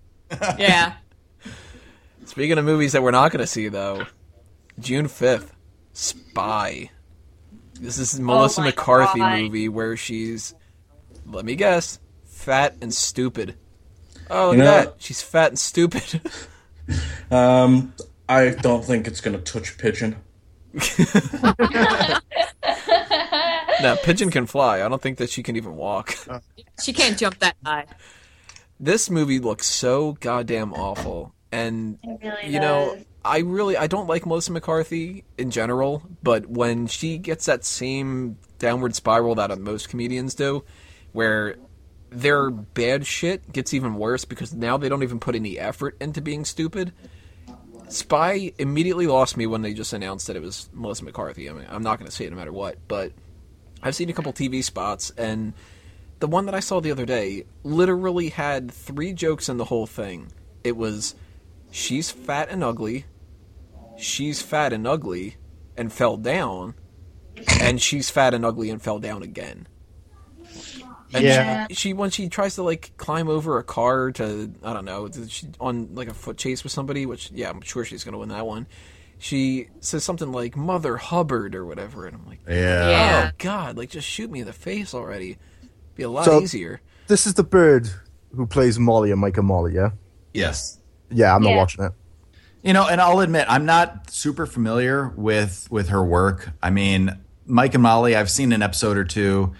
Yeah. 0.57 0.93
Speaking 2.25 2.57
of 2.57 2.65
movies 2.65 2.93
that 2.93 3.03
we're 3.03 3.11
not 3.11 3.31
going 3.31 3.41
to 3.41 3.47
see, 3.47 3.67
though, 3.67 4.05
June 4.79 5.05
5th, 5.07 5.49
Spy. 5.93 6.89
This 7.79 7.97
is 7.99 8.19
Melissa 8.19 8.61
my 8.61 8.67
McCarthy 8.67 9.19
God. 9.19 9.39
movie 9.41 9.69
where 9.69 9.95
she's, 9.97 10.55
let 11.25 11.45
me 11.45 11.55
guess, 11.55 11.99
fat 12.25 12.75
and 12.81 12.93
stupid. 12.93 13.55
Oh, 14.29 14.47
look 14.49 14.57
You 14.57 14.63
at 14.63 14.65
know- 14.65 14.91
that. 14.91 14.95
She's 14.99 15.21
fat 15.21 15.49
and 15.49 15.59
stupid. 15.59 16.21
Um, 17.31 17.93
I 18.27 18.49
don't 18.49 18.83
think 18.83 19.07
it's 19.07 19.21
gonna 19.21 19.37
touch 19.39 19.77
pigeon. 19.77 20.17
Now, 23.83 23.95
Pigeon 23.95 24.31
can 24.31 24.47
fly. 24.47 24.81
I 24.81 24.89
don't 24.89 25.01
think 25.01 25.17
that 25.19 25.29
she 25.29 25.43
can 25.43 25.55
even 25.55 25.75
walk. 25.75 26.15
She 26.81 26.91
can't 26.91 27.15
jump 27.17 27.37
that 27.39 27.55
high. 27.63 27.85
This 28.79 29.07
movie 29.07 29.39
looks 29.39 29.67
so 29.67 30.13
goddamn 30.13 30.73
awful. 30.73 31.35
And 31.51 31.99
really 32.03 32.51
you 32.51 32.59
know 32.59 32.95
does. 32.95 33.05
i 33.23 33.37
really 33.39 33.77
i 33.77 33.85
don't 33.85 34.07
like 34.07 34.25
melissa 34.25 34.51
mccarthy 34.51 35.23
in 35.37 35.51
general 35.51 36.01
but 36.23 36.47
when 36.47 36.87
she 36.87 37.19
gets 37.19 37.45
that 37.45 37.63
same 37.63 38.37
downward 38.57 38.95
spiral 38.95 39.35
that 39.35 39.57
most 39.59 39.89
comedians 39.89 40.33
do 40.33 40.63
where 41.11 41.57
their 42.09 42.49
bad 42.49 43.05
shit 43.05 43.51
gets 43.51 43.73
even 43.73 43.95
worse 43.95 44.25
because 44.25 44.53
now 44.53 44.77
they 44.77 44.89
don't 44.89 45.03
even 45.03 45.19
put 45.19 45.35
any 45.35 45.59
effort 45.59 45.95
into 46.01 46.21
being 46.21 46.43
stupid 46.43 46.91
spy 47.87 48.51
immediately 48.57 49.05
lost 49.05 49.37
me 49.37 49.45
when 49.45 49.61
they 49.61 49.73
just 49.73 49.93
announced 49.93 50.25
that 50.27 50.35
it 50.35 50.41
was 50.41 50.69
melissa 50.73 51.03
mccarthy 51.05 51.49
i 51.49 51.53
mean 51.53 51.65
i'm 51.69 51.83
not 51.83 51.99
going 51.99 52.09
to 52.09 52.15
say 52.15 52.25
it 52.25 52.31
no 52.31 52.35
matter 52.35 52.51
what 52.51 52.77
but 52.87 53.11
i've 53.83 53.95
seen 53.95 54.09
a 54.09 54.13
couple 54.13 54.33
tv 54.33 54.63
spots 54.63 55.11
and 55.17 55.53
the 56.19 56.27
one 56.27 56.45
that 56.45 56.55
i 56.55 56.59
saw 56.59 56.79
the 56.79 56.91
other 56.91 57.05
day 57.05 57.43
literally 57.63 58.29
had 58.29 58.71
three 58.71 59.13
jokes 59.13 59.47
in 59.49 59.57
the 59.57 59.65
whole 59.65 59.85
thing 59.85 60.31
it 60.63 60.75
was 60.77 61.15
she's 61.71 62.11
fat 62.11 62.49
and 62.49 62.63
ugly, 62.63 63.05
she's 63.97 64.41
fat 64.41 64.71
and 64.71 64.87
ugly 64.87 65.35
and 65.75 65.91
fell 65.91 66.17
down, 66.17 66.75
and 67.59 67.81
she's 67.81 68.09
fat 68.09 68.33
and 68.33 68.45
ugly 68.45 68.69
and 68.69 68.81
fell 68.81 68.99
down 68.99 69.23
again. 69.23 69.67
And 71.13 71.25
Yeah. 71.25 71.67
she, 71.67 71.73
she 71.75 71.93
when 71.93 72.09
she 72.11 72.29
tries 72.29 72.55
to 72.55 72.63
like 72.63 72.93
climb 72.97 73.27
over 73.27 73.57
a 73.57 73.63
car 73.63 74.11
to 74.13 74.53
I 74.63 74.73
don't 74.73 74.85
know 74.85 75.09
she 75.27 75.47
on 75.59 75.93
like 75.95 76.07
a 76.07 76.13
foot 76.13 76.37
chase 76.37 76.63
with 76.63 76.71
somebody, 76.71 77.05
which 77.05 77.31
yeah 77.31 77.49
I'm 77.49 77.61
sure 77.61 77.83
she's 77.83 78.03
gonna 78.03 78.17
win 78.17 78.29
that 78.29 78.45
one. 78.47 78.67
She 79.17 79.69
says 79.79 80.03
something 80.03 80.31
like 80.31 80.57
Mother 80.57 80.97
Hubbard 80.97 81.55
or 81.55 81.65
whatever, 81.65 82.05
and 82.05 82.15
I'm 82.15 82.25
like, 82.25 82.39
Yeah. 82.47 82.89
Yeah. 82.89 83.29
oh 83.31 83.35
god, 83.37 83.77
like 83.77 83.89
just 83.89 84.07
shoot 84.07 84.29
me 84.29 84.41
in 84.41 84.45
the 84.45 84.53
face 84.53 84.93
already. 84.93 85.37
Be 85.95 86.03
a 86.03 86.09
lot 86.09 86.25
So- 86.25 86.41
easier. 86.41 86.81
this 87.07 87.25
is 87.25 87.35
the 87.35 87.43
bird 87.43 87.89
who 88.35 88.45
plays 88.47 88.77
Molly 88.79 89.11
and 89.11 89.21
Mike 89.21 89.37
and 89.37 89.47
Molly, 89.47 89.75
yeah? 89.75 89.91
Yes. 90.33 90.79
Yeah, 91.09 91.35
I'm 91.35 91.43
not 91.43 91.51
Yeah. 91.51 91.57
watching 91.57 91.85
it. 91.85 91.91
You 92.63 92.73
know, 92.73 92.87
and 92.87 92.99
I'll 92.99 93.19
admit 93.19 93.45
I'm 93.49 93.65
not 93.65 94.09
super 94.09 94.45
familiar 94.45 95.09
with 95.15 95.67
with 95.69 95.89
her 95.89 96.03
work. 96.03 96.49
I 96.61 96.69
mean, 96.69 97.17
Mike 97.45 97.73
and 97.73 97.83
Molly, 97.83 98.15
I've 98.15 98.31
seen 98.31 98.51
an 98.53 98.61
episode 98.61 98.97
or 98.97 99.03
two, 99.03 99.53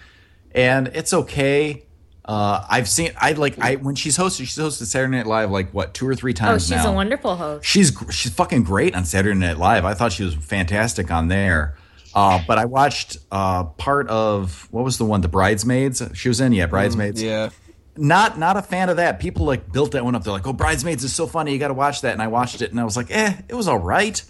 and 0.52 0.88
it's 0.88 1.12
okay. 1.12 1.83
Uh, 2.24 2.64
I've 2.70 2.88
seen 2.88 3.12
I 3.20 3.32
like 3.32 3.58
I 3.58 3.76
when 3.76 3.94
she's 3.96 4.16
hosted 4.16 4.38
she's 4.46 4.56
hosted 4.56 4.86
Saturday 4.86 5.14
Night 5.16 5.26
Live 5.26 5.50
like 5.50 5.72
what 5.74 5.92
two 5.92 6.08
or 6.08 6.14
three 6.14 6.32
times 6.32 6.70
Oh, 6.70 6.74
she's 6.76 6.84
now. 6.84 6.92
a 6.92 6.94
wonderful 6.94 7.36
host. 7.36 7.66
She's 7.66 7.90
gr- 7.90 8.10
she's 8.10 8.32
fucking 8.32 8.62
great 8.64 8.94
on 8.96 9.04
Saturday 9.04 9.38
Night 9.38 9.58
Live. 9.58 9.84
I 9.84 9.92
thought 9.94 10.12
she 10.12 10.24
was 10.24 10.34
fantastic 10.34 11.10
on 11.10 11.28
there. 11.28 11.76
Uh, 12.14 12.40
but 12.46 12.58
I 12.58 12.64
watched 12.64 13.18
uh, 13.30 13.64
part 13.64 14.08
of 14.08 14.68
what 14.70 14.84
was 14.84 14.96
the 14.98 15.04
one 15.04 15.20
the 15.20 15.28
Bridesmaids 15.28 16.02
she 16.14 16.28
was 16.28 16.40
in 16.40 16.52
yeah 16.52 16.64
Bridesmaids 16.66 17.20
Yeah. 17.22 17.50
not 17.96 18.38
not 18.38 18.56
a 18.56 18.62
fan 18.62 18.88
of 18.88 18.96
that. 18.96 19.20
People 19.20 19.44
like 19.44 19.70
built 19.70 19.92
that 19.92 20.02
one 20.04 20.14
up. 20.14 20.24
They're 20.24 20.32
like, 20.32 20.46
"Oh, 20.46 20.52
Bridesmaids 20.54 21.04
is 21.04 21.12
so 21.12 21.26
funny. 21.26 21.52
You 21.52 21.58
got 21.58 21.68
to 21.68 21.74
watch 21.74 22.00
that." 22.02 22.12
And 22.14 22.22
I 22.22 22.28
watched 22.28 22.62
it, 22.62 22.70
and 22.70 22.80
I 22.80 22.84
was 22.84 22.96
like, 22.96 23.10
"Eh, 23.10 23.34
it 23.48 23.54
was 23.54 23.68
all 23.68 23.78
right." 23.78 24.22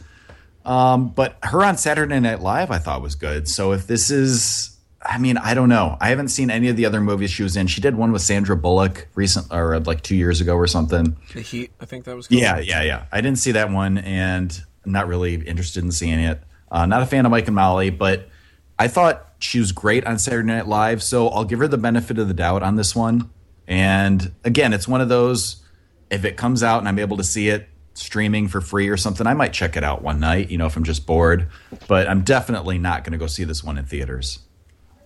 Um, 0.64 1.10
but 1.10 1.36
her 1.42 1.62
on 1.62 1.76
Saturday 1.76 2.18
Night 2.20 2.40
Live, 2.40 2.70
I 2.70 2.78
thought 2.78 3.02
was 3.02 3.14
good. 3.14 3.48
So 3.48 3.72
if 3.72 3.86
this 3.86 4.10
is, 4.10 4.73
I 5.04 5.18
mean, 5.18 5.36
I 5.36 5.54
don't 5.54 5.68
know. 5.68 5.96
I 6.00 6.08
haven't 6.08 6.28
seen 6.28 6.50
any 6.50 6.68
of 6.68 6.76
the 6.76 6.86
other 6.86 7.00
movies 7.00 7.30
she 7.30 7.42
was 7.42 7.56
in. 7.56 7.66
She 7.66 7.80
did 7.80 7.94
one 7.94 8.12
with 8.12 8.22
Sandra 8.22 8.56
Bullock 8.56 9.08
recent, 9.14 9.52
or 9.52 9.78
like 9.80 10.02
two 10.02 10.16
years 10.16 10.40
ago 10.40 10.54
or 10.54 10.66
something. 10.66 11.16
The 11.34 11.42
Heat, 11.42 11.72
I 11.80 11.84
think 11.84 12.04
that 12.04 12.16
was 12.16 12.28
called. 12.28 12.40
Yeah, 12.40 12.58
yeah, 12.58 12.82
yeah. 12.82 13.04
I 13.12 13.20
didn't 13.20 13.38
see 13.38 13.52
that 13.52 13.70
one, 13.70 13.98
and 13.98 14.58
I'm 14.84 14.92
not 14.92 15.06
really 15.06 15.34
interested 15.34 15.84
in 15.84 15.92
seeing 15.92 16.18
it. 16.20 16.40
Uh, 16.70 16.86
not 16.86 17.02
a 17.02 17.06
fan 17.06 17.26
of 17.26 17.30
Mike 17.30 17.46
and 17.46 17.54
Molly, 17.54 17.90
but 17.90 18.28
I 18.78 18.88
thought 18.88 19.34
she 19.38 19.58
was 19.58 19.72
great 19.72 20.06
on 20.06 20.18
Saturday 20.18 20.46
Night 20.46 20.66
Live, 20.66 21.02
so 21.02 21.28
I'll 21.28 21.44
give 21.44 21.58
her 21.58 21.68
the 21.68 21.78
benefit 21.78 22.18
of 22.18 22.28
the 22.28 22.34
doubt 22.34 22.62
on 22.62 22.76
this 22.76 22.96
one. 22.96 23.30
And 23.68 24.32
again, 24.42 24.72
it's 24.72 24.88
one 24.88 25.00
of 25.00 25.08
those. 25.08 25.62
If 26.10 26.24
it 26.24 26.36
comes 26.36 26.62
out 26.62 26.78
and 26.78 26.88
I'm 26.88 26.98
able 26.98 27.16
to 27.18 27.24
see 27.24 27.48
it 27.48 27.68
streaming 27.94 28.48
for 28.48 28.60
free 28.60 28.88
or 28.88 28.96
something, 28.96 29.26
I 29.26 29.34
might 29.34 29.52
check 29.52 29.76
it 29.76 29.84
out 29.84 30.02
one 30.02 30.20
night. 30.20 30.50
You 30.50 30.58
know, 30.58 30.66
if 30.66 30.76
I'm 30.76 30.84
just 30.84 31.06
bored. 31.06 31.48
But 31.88 32.08
I'm 32.08 32.22
definitely 32.22 32.78
not 32.78 33.04
going 33.04 33.12
to 33.12 33.18
go 33.18 33.26
see 33.26 33.44
this 33.44 33.62
one 33.62 33.78
in 33.78 33.84
theaters. 33.84 34.40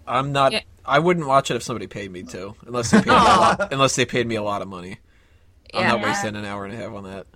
I'm 0.08 0.32
not. 0.32 0.52
Yeah. 0.52 0.60
I 0.84 0.98
wouldn't 1.00 1.26
watch 1.26 1.50
it 1.50 1.56
if 1.56 1.62
somebody 1.62 1.86
paid 1.86 2.10
me 2.10 2.22
to, 2.24 2.54
unless 2.66 2.90
they 2.90 2.98
paid 3.02 3.06
me 3.08 3.12
a 3.12 3.14
lot, 3.14 3.72
unless 3.72 3.94
they 3.96 4.06
paid 4.06 4.26
me 4.26 4.36
a 4.36 4.42
lot 4.42 4.62
of 4.62 4.68
money. 4.68 4.98
I'm 5.74 5.86
not 5.86 6.00
wasting 6.00 6.34
an 6.34 6.44
hour 6.46 6.64
and 6.64 6.72
a 6.72 6.76
half 6.78 6.92
on 6.92 7.04
that. 7.04 7.26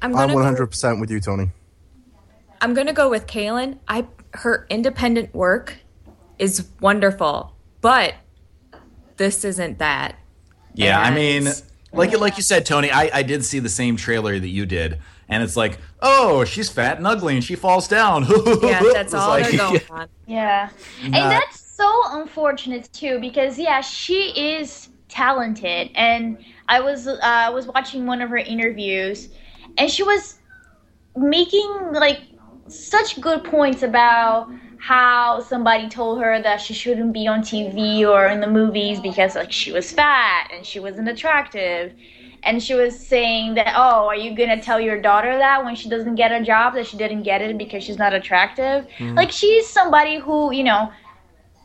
I'm 0.00 0.14
I'm 0.16 0.28
gonna 0.28 0.54
go- 0.54 0.64
100% 0.66 1.00
with 1.00 1.10
you, 1.10 1.18
Tony. 1.20 1.50
I'm 2.60 2.74
gonna 2.74 2.92
go 2.92 3.10
with 3.10 3.26
Kaylin. 3.26 3.78
I 3.88 4.06
her 4.34 4.66
independent 4.70 5.34
work 5.34 5.78
is 6.38 6.68
wonderful, 6.80 7.54
but 7.80 8.14
this 9.16 9.44
isn't 9.44 9.78
that. 9.80 10.16
Yeah, 10.74 11.00
I 11.00 11.12
mean, 11.12 11.48
like 11.92 12.16
like 12.18 12.36
you 12.36 12.42
said, 12.44 12.64
Tony, 12.64 12.90
I, 12.90 13.10
I 13.12 13.22
did 13.24 13.44
see 13.44 13.58
the 13.58 13.68
same 13.68 13.96
trailer 13.96 14.38
that 14.38 14.48
you 14.48 14.64
did, 14.64 15.00
and 15.28 15.42
it's 15.42 15.56
like, 15.56 15.78
oh, 16.00 16.44
she's 16.44 16.68
fat 16.68 16.98
and 16.98 17.06
ugly, 17.06 17.34
and 17.34 17.42
she 17.44 17.56
falls 17.56 17.88
down. 17.88 18.26
Yeah, 18.62 18.80
that's 18.92 19.12
all 19.12 19.28
like- 19.28 19.48
they're 19.50 19.58
going 19.58 19.80
on. 19.90 20.08
Yeah. 20.26 20.70
And 21.02 21.12
Not- 21.12 21.30
that's 21.30 21.61
so 21.82 22.20
unfortunate 22.20 22.88
too 22.92 23.18
because 23.18 23.58
yeah, 23.58 23.80
she 23.80 24.54
is 24.54 24.88
talented 25.08 25.90
and 25.94 26.38
I 26.68 26.80
was 26.80 27.08
uh, 27.08 27.18
I 27.22 27.50
was 27.50 27.66
watching 27.66 28.06
one 28.06 28.22
of 28.22 28.30
her 28.30 28.36
interviews 28.36 29.28
and 29.76 29.90
she 29.90 30.04
was 30.04 30.38
making 31.16 31.68
like 31.92 32.20
such 32.68 33.20
good 33.20 33.42
points 33.44 33.82
about 33.82 34.48
how 34.78 35.40
somebody 35.40 35.88
told 35.88 36.20
her 36.20 36.40
that 36.42 36.60
she 36.60 36.74
shouldn't 36.74 37.12
be 37.12 37.26
on 37.26 37.40
TV 37.40 38.06
or 38.06 38.26
in 38.28 38.40
the 38.40 38.46
movies 38.46 39.00
because 39.00 39.34
like 39.34 39.52
she 39.52 39.72
was 39.72 39.90
fat 39.90 40.50
and 40.54 40.64
she 40.64 40.78
wasn't 40.80 41.08
attractive. 41.08 41.92
And 42.44 42.60
she 42.60 42.74
was 42.74 42.98
saying 42.98 43.54
that, 43.54 43.72
oh, 43.76 44.08
are 44.08 44.16
you 44.16 44.34
gonna 44.36 44.60
tell 44.60 44.80
your 44.80 45.00
daughter 45.00 45.38
that 45.38 45.64
when 45.64 45.76
she 45.76 45.88
doesn't 45.88 46.16
get 46.16 46.32
a 46.32 46.42
job 46.42 46.74
that 46.74 46.88
she 46.88 46.96
didn't 46.96 47.22
get 47.22 47.40
it 47.40 47.56
because 47.56 47.84
she's 47.84 47.98
not 47.98 48.12
attractive? 48.12 48.88
Like 49.14 49.30
she's 49.30 49.68
somebody 49.68 50.18
who, 50.18 50.52
you 50.52 50.64
know, 50.64 50.90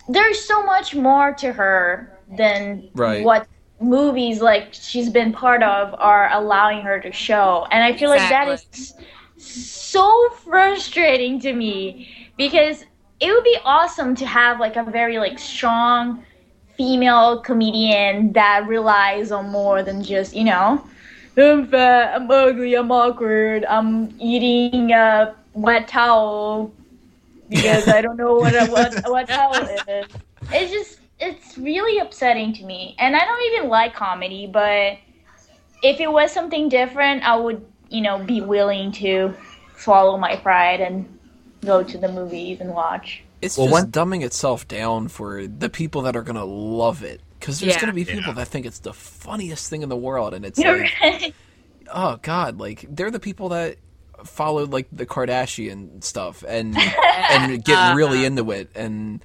there's 0.08 0.40
so 0.44 0.64
much 0.64 0.96
more 0.96 1.34
to 1.36 1.52
her 1.54 2.12
than 2.30 2.90
Right. 2.94 3.24
what 3.24 3.48
movies 3.80 4.42
like 4.42 4.74
she's 4.74 5.10
been 5.10 5.32
part 5.34 5.64
of 5.64 5.94
are 6.00 6.30
allowing 6.34 6.82
her 6.82 7.00
to 7.00 7.12
show. 7.12 7.68
And 7.72 7.84
I 7.84 7.94
feel 7.94 8.10
like 8.10 8.28
that 8.30 8.48
is 8.48 8.94
so 9.38 10.30
frustrating 10.44 11.40
to 11.42 11.54
me 11.54 12.08
because 12.38 12.84
it 13.20 13.32
would 13.32 13.44
be 13.44 13.58
awesome 13.64 14.16
to 14.16 14.26
have 14.26 14.60
like 14.60 14.76
a 14.76 14.84
very 14.84 15.18
like 15.20 15.40
strong 15.40 16.24
female 16.76 17.42
comedian 17.42 18.34
that 18.34 18.68
relies 18.68 19.32
on 19.32 19.50
more 19.50 19.84
than 19.84 20.04
just 20.04 20.36
you 20.36 20.44
know 20.44 20.84
I'm 21.38 21.68
fat, 21.68 22.16
I'm 22.16 22.30
ugly, 22.32 22.76
I'm 22.76 22.92
awkward, 22.92 23.66
I'm 23.66 24.16
eating 24.20 24.92
a 24.92 25.36
wet 25.54 25.88
towel 25.88 26.74
because 27.50 27.88
I 27.88 28.02
don't 28.02 28.18
know 28.18 28.36
what 28.36 28.54
a 28.54 28.68
what, 28.72 28.94
what 29.10 29.28
towel 29.28 29.54
is. 29.56 30.06
It's 30.52 30.72
just 30.72 31.00
it's 31.20 31.58
really 31.58 32.00
upsetting 32.00 32.54
to 32.54 32.64
me, 32.66 32.96
and 33.00 33.16
I 33.16 33.20
don't 33.26 33.42
even 33.54 33.70
like 33.70 33.94
comedy, 33.96 34.48
but 34.48 34.98
if 35.84 36.00
it 36.00 36.12
was 36.12 36.32
something 36.32 36.70
different, 36.70 37.24
I 37.24 37.36
would 37.36 37.66
you 37.90 38.02
know 38.02 38.20
be 38.24 38.42
willing 38.42 38.92
to 38.94 39.34
swallow 39.78 40.18
my 40.18 40.36
pride 40.38 40.82
and 40.82 41.18
go 41.66 41.84
to 41.84 41.98
the 41.98 42.08
movies 42.12 42.60
and 42.62 42.72
watch. 42.74 43.24
It's 43.42 43.58
Well, 43.58 43.68
just 43.68 43.74
one- 43.74 43.92
dumbing 43.92 44.24
itself 44.24 44.68
down 44.68 45.08
for 45.10 45.46
the 45.48 45.70
people 45.70 46.02
that 46.04 46.16
are 46.16 46.24
gonna 46.24 46.46
love 46.46 47.04
it. 47.04 47.22
Because 47.40 47.60
there's 47.60 47.76
Yeah. 47.76 47.82
gonna 47.82 47.94
be 47.94 48.04
people 48.04 48.30
Yeah. 48.30 48.34
that 48.34 48.48
think 48.48 48.66
it's 48.66 48.80
the 48.80 48.94
funniest 48.94 49.70
thing 49.70 49.84
in 49.84 49.90
the 49.90 49.96
world, 49.96 50.34
and 50.34 50.44
it's 50.44 50.58
You're 50.58 50.80
like, 50.80 50.92
right. 51.02 51.36
oh 51.94 52.18
god, 52.24 52.60
like 52.60 52.86
they're 52.90 53.12
the 53.12 53.20
people 53.20 53.50
that 53.50 53.78
followed 54.26 54.72
like 54.72 54.88
the 54.92 55.06
Kardashian 55.06 56.04
stuff 56.04 56.44
and 56.48 56.76
and 57.32 57.64
get 57.64 57.94
really 57.96 58.26
into 58.26 58.50
it, 58.52 58.70
and 58.76 59.24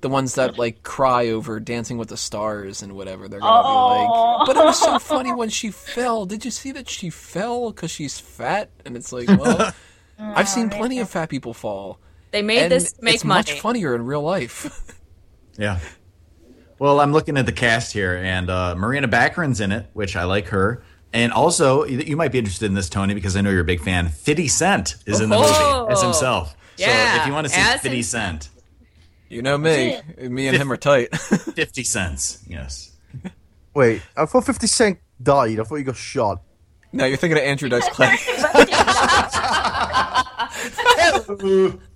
the 0.00 0.08
ones 0.08 0.34
that 0.36 0.58
like 0.58 0.82
cry 0.82 1.28
over 1.28 1.58
Dancing 1.60 1.98
with 1.98 2.08
the 2.08 2.16
Stars 2.16 2.82
and 2.82 2.92
whatever. 2.94 3.28
They're 3.28 3.40
gonna 3.40 3.62
be 3.62 3.68
Oh. 3.68 4.36
like, 4.38 4.46
but 4.46 4.56
it 4.56 4.64
was 4.64 4.78
so 4.78 4.98
funny 4.98 5.32
when 5.34 5.48
she 5.48 5.70
fell. 5.70 6.24
Did 6.26 6.44
you 6.44 6.50
see 6.50 6.72
that 6.72 6.88
she 6.88 7.10
fell 7.10 7.70
because 7.72 7.90
she's 7.90 8.18
fat? 8.20 8.70
And 8.84 8.96
it's 8.96 9.12
like, 9.12 9.28
well, 9.28 9.72
I've 10.18 10.48
seen 10.48 10.70
plenty 10.70 10.98
of 11.00 11.10
fat 11.10 11.28
people 11.28 11.52
fall. 11.54 11.98
They 12.30 12.42
made 12.42 12.62
And 12.64 12.72
this 12.72 12.94
make 13.00 13.14
it's 13.16 13.24
money. 13.24 13.38
much 13.40 13.60
funnier 13.60 13.94
in 13.94 14.04
real 14.04 14.22
life. 14.22 14.92
Yeah. 15.56 15.80
Well, 16.78 17.00
I'm 17.00 17.12
looking 17.12 17.36
at 17.36 17.46
the 17.46 17.52
cast 17.52 17.92
here, 17.92 18.16
and 18.16 18.48
uh, 18.48 18.76
Morena 18.76 19.08
Baccarin's 19.08 19.60
in 19.60 19.72
it, 19.72 19.86
which 19.94 20.14
I 20.14 20.22
like 20.24 20.46
her. 20.48 20.84
And 21.12 21.32
also, 21.32 21.84
you 21.84 21.98
you 22.00 22.16
might 22.16 22.32
be 22.32 22.38
interested 22.38 22.66
in 22.66 22.74
this, 22.74 22.88
Tony, 22.88 23.14
because 23.14 23.36
I 23.36 23.40
know 23.40 23.50
you're 23.50 23.60
a 23.62 23.64
big 23.64 23.80
fan. 23.80 24.08
50 24.08 24.48
Cent 24.48 24.96
is 25.06 25.20
in 25.20 25.30
the 25.30 25.36
Oh. 25.36 25.40
movie 25.82 25.92
as 25.92 26.02
himself. 26.02 26.54
so 26.76 26.84
if 26.86 27.26
you 27.26 27.32
want 27.32 27.46
to 27.46 27.52
see 27.52 27.60
as 27.60 27.80
50 27.80 27.96
him- 27.98 28.02
Cent, 28.02 28.48
You 29.30 29.42
know 29.42 29.58
me. 29.58 29.98
Me 30.18 30.48
and 30.48 30.56
him 30.56 30.70
are 30.72 30.76
tight. 30.78 31.14
50 31.16 31.84
cents, 31.84 32.38
yes. 32.46 32.92
Wait, 33.74 34.00
I 34.16 34.24
thought 34.26 34.44
50 34.46 34.66
Cent 34.66 34.98
died. 35.22 35.60
I 35.60 35.64
thought 35.64 35.74
he 35.76 35.82
got 35.84 35.96
shot. 35.96 36.40
no, 36.92 37.04
you're 37.04 37.16
thinking 37.18 37.36
of 37.38 37.44
Andrew 37.44 37.68
Dice 37.68 37.88
Clay. 37.92 38.16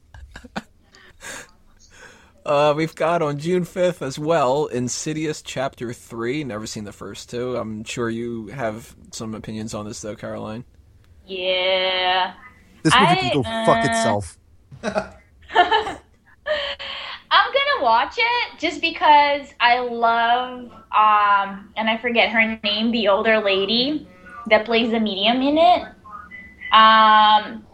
Uh, 2.45 2.75
we've 2.77 2.95
got 2.95 3.23
on 3.23 3.39
June 3.39 3.65
5th 3.65 4.03
as 4.03 4.19
well 4.19 4.67
Insidious 4.67 5.43
Chapter 5.43 5.93
3. 5.93 6.43
Never 6.45 6.67
seen 6.67 6.85
the 6.85 6.93
first 6.93 7.31
two. 7.31 7.57
I'm 7.57 7.85
sure 7.85 8.11
you 8.11 8.49
have 8.49 8.97
some 9.13 9.35
opinions 9.35 9.75
on 9.75 9.87
this, 9.87 10.01
though, 10.01 10.17
Caroline. 10.17 10.65
yeah. 11.27 12.35
This 12.83 12.95
movie 12.95 13.07
I, 13.07 13.15
can 13.17 13.33
go 13.33 13.43
fuck 13.45 13.85
uh, 13.85 13.89
itself. 13.89 14.39
I'm 15.55 17.53
gonna 17.53 17.83
watch 17.83 18.15
it 18.19 18.59
just 18.59 18.81
because 18.81 19.47
I 19.61 19.79
love 19.79 20.71
um 20.91 21.73
and 21.77 21.89
I 21.89 21.97
forget 22.01 22.31
her 22.31 22.59
name, 22.65 22.91
the 22.91 23.07
older 23.09 23.41
lady 23.41 24.09
that 24.49 24.65
plays 24.67 24.91
the 24.91 24.99
medium 24.99 25.41
in 25.43 25.59
it. 25.59 25.83
Um 26.73 27.65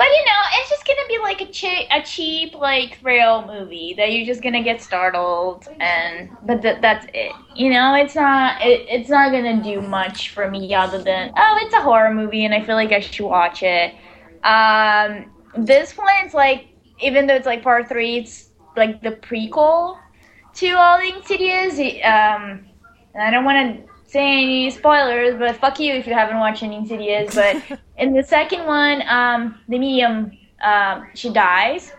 but 0.00 0.08
you 0.08 0.24
know, 0.24 0.42
it's 0.54 0.70
just 0.70 0.86
gonna 0.86 1.06
be 1.08 1.18
like 1.18 1.42
a 1.42 1.52
cheap, 1.52 1.86
a 1.90 2.00
cheap 2.02 2.54
like 2.54 2.98
thrill 3.00 3.46
movie 3.46 3.92
that 3.98 4.10
you're 4.10 4.24
just 4.24 4.42
gonna 4.42 4.62
get 4.62 4.80
startled 4.80 5.68
and 5.78 6.30
but 6.46 6.62
th- 6.62 6.80
that's 6.80 7.06
it. 7.12 7.32
You 7.54 7.70
know, 7.70 7.94
it's 7.94 8.14
not 8.14 8.62
it, 8.62 8.86
it's 8.88 9.10
not 9.10 9.30
gonna 9.30 9.62
do 9.62 9.82
much 9.82 10.30
for 10.30 10.50
me 10.50 10.74
other 10.74 11.02
than 11.02 11.32
oh, 11.36 11.58
it's 11.60 11.74
a 11.74 11.82
horror 11.82 12.14
movie 12.14 12.46
and 12.46 12.54
I 12.54 12.64
feel 12.64 12.76
like 12.76 12.92
I 12.92 13.00
should 13.00 13.26
watch 13.26 13.62
it. 13.62 13.94
Um, 14.42 15.26
this 15.58 15.94
one's 15.98 16.32
like 16.32 16.68
even 16.98 17.26
though 17.26 17.34
it's 17.34 17.46
like 17.46 17.62
part 17.62 17.86
three, 17.86 18.16
it's 18.20 18.52
like 18.78 19.02
the 19.02 19.10
prequel 19.10 19.98
to 20.54 20.70
all 20.70 20.98
the 20.98 21.14
Insidious. 21.14 21.78
Um, 22.02 22.66
I 23.20 23.30
don't 23.30 23.44
want 23.44 23.76
to 23.76 23.89
say 24.10 24.42
any 24.42 24.70
spoilers, 24.70 25.38
but 25.38 25.56
fuck 25.56 25.78
you 25.78 25.94
if 25.94 26.06
you 26.06 26.14
haven't 26.14 26.38
watched 26.38 26.62
any 26.62 26.76
Insidious. 26.76 27.34
But 27.34 27.80
in 27.98 28.12
the 28.12 28.22
second 28.22 28.66
one, 28.66 29.02
um, 29.08 29.58
the 29.68 29.78
medium, 29.78 30.32
um, 30.62 31.08
she 31.14 31.30
dies. 31.32 31.92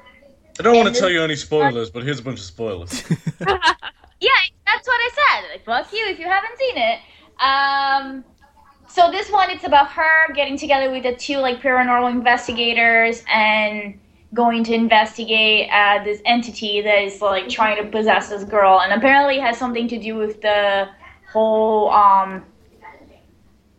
I 0.60 0.63
don't 0.63 0.76
want 0.76 0.93
to 0.93 1.00
tell 1.00 1.10
you 1.10 1.24
any 1.24 1.36
spoilers, 1.36 1.89
but 1.89 2.04
here's 2.04 2.19
a 2.19 2.24
bunch 2.24 2.39
of 2.39 2.45
spoilers. 2.45 3.04
Yeah, 4.21 4.30
that's 4.67 4.88
what 4.88 4.97
I 5.02 5.10
said. 5.10 5.50
Like, 5.52 5.65
fuck 5.65 5.91
you 5.91 6.06
if 6.06 6.19
you 6.19 6.28
haven't 6.28 6.58
seen 6.58 6.78
it. 6.78 7.00
Um, 7.41 8.24
so 8.88 9.10
this 9.12 9.32
one, 9.32 9.50
it's 9.50 9.63
about 9.63 9.89
her 9.91 10.32
getting 10.34 10.58
together 10.58 10.91
with 10.91 11.04
the 11.04 11.15
two 11.15 11.38
like 11.38 11.60
paranormal 11.62 12.12
investigators 12.12 13.24
and 13.28 14.00
going 14.34 14.63
to 14.65 14.74
investigate 14.74 15.69
uh, 15.71 16.04
this 16.04 16.21
entity 16.26 16.82
that 16.82 17.02
is 17.02 17.19
like 17.19 17.50
trying 17.50 17.84
to 17.84 17.89
possess 17.89 18.30
this 18.30 18.43
girl, 18.43 18.82
and 18.82 18.93
apparently 18.93 19.38
it 19.38 19.41
has 19.41 19.58
something 19.58 19.88
to 19.88 19.97
do 19.97 20.15
with 20.15 20.39
the 20.41 20.88
whole 21.32 21.89
um, 21.91 22.46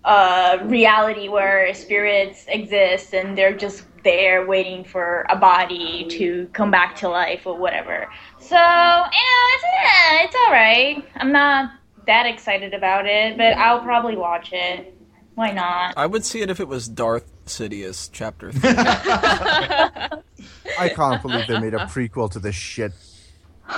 uh, 0.05 0.59
reality 0.65 1.29
where 1.29 1.73
spirits 1.75 2.45
exist 2.49 3.15
and 3.15 3.37
they're 3.37 3.57
just 3.57 3.85
there 4.05 4.47
waiting 4.47 4.85
for 4.85 5.25
a 5.29 5.37
body 5.37 6.07
to 6.11 6.49
come 6.53 6.71
back 6.71 6.97
to 6.97 7.09
life 7.09 7.47
or 7.47 7.57
whatever. 7.57 8.09
So, 8.41 8.57
you 8.57 8.61
know, 8.61 9.45
it's, 9.55 9.65
eh, 9.65 10.25
it's 10.25 10.35
all 10.35 10.53
right. 10.53 11.05
I'm 11.17 11.31
not 11.31 11.73
that 12.07 12.27
excited 12.27 12.75
about 12.75 13.07
it, 13.07 13.37
but 13.37 13.57
I'll 13.57 13.81
probably 13.81 14.17
watch 14.17 14.51
it. 14.53 14.99
Why 15.35 15.53
not? 15.53 15.95
I 15.97 16.07
would 16.07 16.25
see 16.25 16.43
it 16.43 16.51
if 16.51 16.61
it 16.61 16.69
was 16.69 16.88
Darth 16.88 17.31
Sidious 17.47 18.11
Chapter 18.12 18.53
3. 18.53 18.71
I 20.79 20.88
can't 20.95 21.23
believe 21.23 21.47
they 21.47 21.59
made 21.59 21.75
a 21.75 21.87
prequel 21.87 22.31
to 22.33 22.38
this 22.38 22.55
shit. 22.55 22.93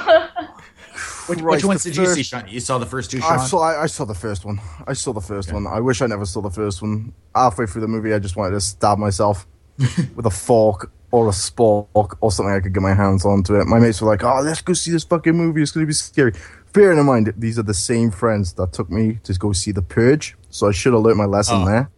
Which, 1.27 1.41
Christ, 1.41 1.45
which 1.57 1.65
ones 1.65 1.83
the 1.83 1.91
did 1.91 1.97
you 1.99 2.07
see, 2.07 2.23
Sean? 2.23 2.45
You 2.49 2.61
saw 2.61 2.79
the 2.79 2.87
first 2.87 3.11
two, 3.11 3.21
Sean? 3.21 3.39
I 3.39 3.45
saw, 3.45 3.59
I, 3.63 3.83
I 3.83 3.87
saw 3.87 4.05
the 4.05 4.15
first 4.15 4.45
one. 4.45 4.61
I 4.87 4.93
saw 4.93 5.13
the 5.13 5.21
first 5.21 5.53
one. 5.53 5.67
I 5.67 5.81
wish 5.81 6.01
I 6.03 6.07
never 6.07 6.25
saw 6.25 6.41
the 6.41 6.51
first 6.51 6.83
one. 6.83 7.13
Halfway 7.35 7.67
through 7.67 7.81
the 7.83 7.89
movie, 7.89 8.15
I 8.15 8.19
just 8.19 8.37
wanted 8.37 8.53
to 8.53 8.61
stab 8.61 8.99
myself 8.99 9.47
with 10.15 10.27
a 10.27 10.31
fork 10.31 10.93
or 11.11 11.29
a 11.29 11.33
spork 11.33 12.17
or 12.21 12.31
something 12.33 12.55
I 12.55 12.61
could 12.61 12.75
get 12.75 12.83
my 12.83 12.95
hands 12.95 13.25
onto 13.25 13.55
it. 13.61 13.67
My 13.67 13.79
mates 13.79 14.01
were 14.01 14.09
like, 14.09 14.23
"Oh, 14.25 14.41
let's 14.41 14.63
go 14.63 14.73
see 14.73 14.91
this 14.93 15.05
fucking 15.05 15.35
movie. 15.37 15.63
It's 15.63 15.73
going 15.73 15.85
to 15.85 15.89
be 15.89 15.93
scary." 15.95 16.33
Bearing 16.73 16.99
in 16.99 17.07
mind, 17.07 17.33
these 17.37 17.57
are 17.59 17.63
the 17.63 17.73
same 17.75 18.11
friends 18.11 18.53
that 18.55 18.73
took 18.73 18.91
me 18.91 19.21
to 19.23 19.33
go 19.35 19.53
see 19.53 19.71
The 19.71 19.83
Purge, 19.83 20.37
so 20.51 20.69
I 20.69 20.73
should 20.73 20.93
have 20.93 21.03
learned 21.03 21.19
my 21.19 21.25
lesson 21.25 21.63
Oh. 21.63 21.67
there. 21.67 21.91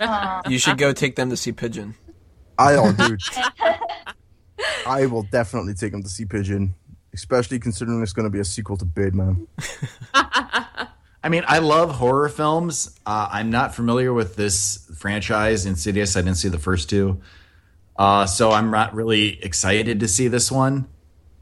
You 0.48 0.58
should 0.58 0.78
go 0.78 0.92
take 0.92 1.14
them 1.16 1.30
to 1.30 1.36
see 1.36 1.52
Pigeon. 1.52 1.94
I 2.58 2.74
oh, 2.74 2.92
dude. 2.92 3.20
I 4.86 5.06
will 5.06 5.22
definitely 5.24 5.74
take 5.74 5.92
them 5.92 6.02
to 6.02 6.08
see 6.08 6.24
Pigeon, 6.24 6.74
especially 7.14 7.58
considering 7.58 8.02
it's 8.02 8.12
going 8.12 8.24
to 8.24 8.30
be 8.30 8.40
a 8.40 8.44
sequel 8.44 8.76
to 8.78 8.84
Birdman. 8.84 9.46
I 10.14 11.28
mean, 11.28 11.44
I 11.46 11.58
love 11.58 11.92
horror 11.94 12.28
films. 12.28 12.98
Uh, 13.06 13.28
I'm 13.30 13.50
not 13.50 13.74
familiar 13.74 14.12
with 14.12 14.34
this 14.34 14.88
franchise, 14.98 15.66
Insidious. 15.66 16.16
I 16.16 16.22
didn't 16.22 16.36
see 16.38 16.48
the 16.48 16.58
first 16.58 16.90
two. 16.90 17.20
Uh, 17.96 18.26
so 18.26 18.50
I'm 18.50 18.70
not 18.70 18.94
really 18.94 19.40
excited 19.42 20.00
to 20.00 20.08
see 20.08 20.28
this 20.28 20.50
one. 20.50 20.88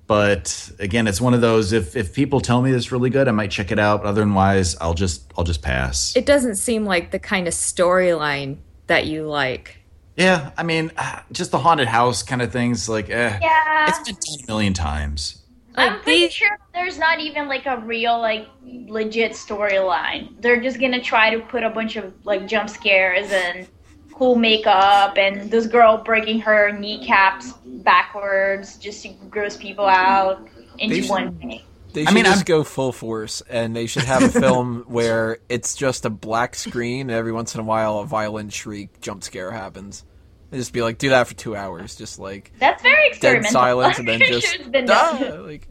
But 0.07 0.73
again, 0.81 1.07
it's 1.07 1.21
one 1.21 1.35
of 1.35 1.41
those 1.41 1.73
if 1.73 1.95
if 1.95 2.13
people 2.15 2.41
tell 2.41 2.61
me 2.61 2.73
it's 2.73 2.91
really 2.91 3.11
good, 3.11 3.29
I 3.29 3.31
might 3.31 3.53
check 3.53 3.71
it 3.71 3.79
out. 3.79 4.05
Otherwise, 4.05 4.77
I'll 4.81 4.93
just 4.95 5.33
I'll 5.39 5.45
just 5.45 5.62
pass. 5.62 6.16
It 6.16 6.27
doesn't 6.27 6.57
seem 6.57 6.85
like 6.85 7.12
the 7.12 7.21
kind 7.21 7.47
of 7.47 7.55
storyline 7.55 8.57
that 8.89 9.07
you 9.07 9.29
like. 9.29 9.79
yeah, 10.16 10.51
I 10.59 10.64
mean, 10.64 10.91
uh, 10.99 11.21
just 11.31 11.53
the 11.53 11.61
haunted 11.61 11.87
house 11.87 12.25
kind 12.25 12.43
of 12.43 12.51
things. 12.53 12.89
Like, 12.89 13.09
eh, 13.09 13.39
Yeah. 13.41 13.87
it's 13.89 14.01
been 14.01 14.16
done 14.16 14.45
a 14.45 14.47
million 14.49 14.75
times. 14.75 15.39
I'm 15.77 15.93
Like 15.95 16.03
pretty 16.03 16.18
these, 16.23 16.33
sure 16.33 16.59
there's 16.75 16.99
not 16.99 17.21
even 17.21 17.49
like 17.49 17.66
a 17.66 17.79
real 17.79 18.18
like 18.18 18.49
legit 18.64 19.33
storyline. 19.33 20.41
They're 20.41 20.61
just 20.61 20.81
gonna 20.81 21.01
try 21.01 21.31
to 21.35 21.41
put 21.41 21.62
a 21.62 21.71
bunch 21.71 21.97
of 21.97 22.12
like 22.25 22.47
jump 22.49 22.68
scares 22.71 23.31
and 23.31 23.66
cool 24.12 24.35
makeup 24.37 25.16
and 25.16 25.51
this 25.51 25.66
girl 25.66 25.99
breaking 26.05 26.41
her 26.41 26.73
kneecaps 26.73 27.53
backwards 27.64 28.77
just 28.77 29.03
to 29.03 29.09
gross 29.31 29.57
people 29.57 29.87
out 29.87 30.47
into 30.79 30.97
should- 31.03 31.11
one 31.11 31.35
thing. 31.39 31.62
They 31.93 32.03
I 32.03 32.05
should 32.05 32.14
mean, 32.14 32.25
just 32.25 32.37
I'm- 32.37 32.45
go 32.45 32.62
full 32.62 32.93
force, 32.93 33.41
and 33.51 33.75
they 33.75 33.87
should 33.89 34.05
have 34.05 34.23
a 34.23 34.29
film 34.29 34.85
where 34.89 35.39
it's 35.49 35.75
just 35.75 36.05
a 36.05 36.11
black 36.11 36.55
screen. 36.55 37.01
And 37.03 37.11
every 37.11 37.33
once 37.33 37.53
in 37.57 37.61
a 37.61 37.64
while, 37.64 37.99
a 37.99 38.07
violent 38.07 38.53
shriek 38.53 39.01
jump 39.01 39.25
scare 39.25 39.51
happens. 39.51 40.05
They 40.51 40.59
just 40.59 40.72
be 40.72 40.82
like, 40.82 40.98
do 40.98 41.11
that 41.11 41.28
for 41.28 41.34
two 41.34 41.55
hours, 41.55 41.94
just 41.96 42.18
like 42.18 42.53
That's 42.59 42.82
very 42.82 43.11
dead 43.20 43.44
silence, 43.46 43.98
and 44.01 44.09
then 44.09 44.18
just 44.20 44.55
it's 44.55 44.68
been 44.68 44.86
"Ah!" 44.90 45.16
done. 45.18 45.46
like. 45.46 45.68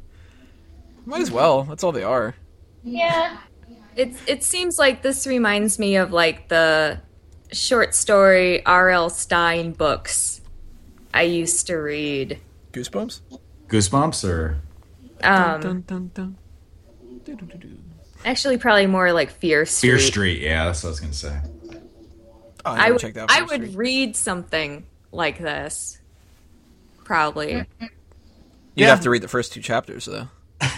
Might 1.06 1.22
as 1.22 1.32
well. 1.32 1.64
That's 1.64 1.84
all 1.84 1.92
they 1.92 2.04
are. 2.04 2.36
Yeah. 2.84 3.38
it 3.96 4.14
it 4.28 4.44
seems 4.44 4.78
like 4.80 5.02
this 5.02 5.26
reminds 5.28 5.80
me 5.80 5.96
of 5.98 6.12
like 6.14 6.48
the 6.50 7.02
short 7.52 7.94
story 7.96 8.64
R.L. 8.66 9.10
Stine 9.10 9.72
books 9.74 10.40
I 11.14 11.24
used 11.24 11.68
to 11.68 11.76
read. 11.76 12.40
Goosebumps. 12.72 13.22
Goosebumps 13.68 14.24
or 14.30 14.62
Um, 15.24 15.60
Dun, 15.62 15.82
dun, 15.88 16.12
dun. 16.14 16.38
Actually, 18.26 18.58
probably 18.58 18.86
more 18.88 19.12
like 19.14 19.32
Fear 19.32 19.66
Street. 19.66 19.90
Fear 19.90 20.00
Street? 20.00 20.42
Yeah, 20.42 20.66
that's 20.66 20.84
what 20.84 20.90
I 20.90 20.92
was 20.92 21.00
gonna 21.00 21.14
say. 21.14 21.40
Oh, 22.66 22.72
I, 22.72 22.88
I 22.88 22.92
would, 22.92 23.00
checked 23.00 23.18
out. 23.18 23.32
I 23.32 23.42
would 23.42 23.62
Street. 23.62 23.76
read 23.76 24.16
something 24.16 24.86
like 25.12 25.38
this. 25.40 26.00
Probably. 27.04 27.54
Mm-hmm. 27.54 27.84
You'd 27.84 27.90
Yeah. 28.76 28.90
have 28.90 29.02
to 29.02 29.10
read 29.10 29.22
the 29.24 29.28
first 29.28 29.54
two 29.54 29.62
chapters, 29.62 30.06
though. 30.06 30.28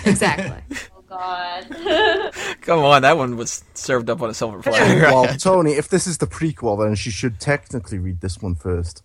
exactly. 0.06 0.62
Oh 1.12 1.18
God. 1.18 2.32
Come 2.62 2.80
on, 2.80 3.02
that 3.02 3.18
one 3.18 3.36
was 3.36 3.66
served 3.74 4.10
up 4.10 4.22
on 4.22 4.30
a 4.30 4.34
silver 4.34 4.62
platter. 4.62 5.02
well, 5.02 5.26
Tony, 5.38 5.74
if 5.74 5.90
this 5.90 6.08
is 6.08 6.20
the 6.20 6.26
prequel, 6.26 6.82
then 6.82 6.96
she 6.96 7.12
should 7.12 7.38
technically 7.38 8.00
read 8.00 8.22
this 8.22 8.42
one 8.42 8.56
first. 8.56 9.04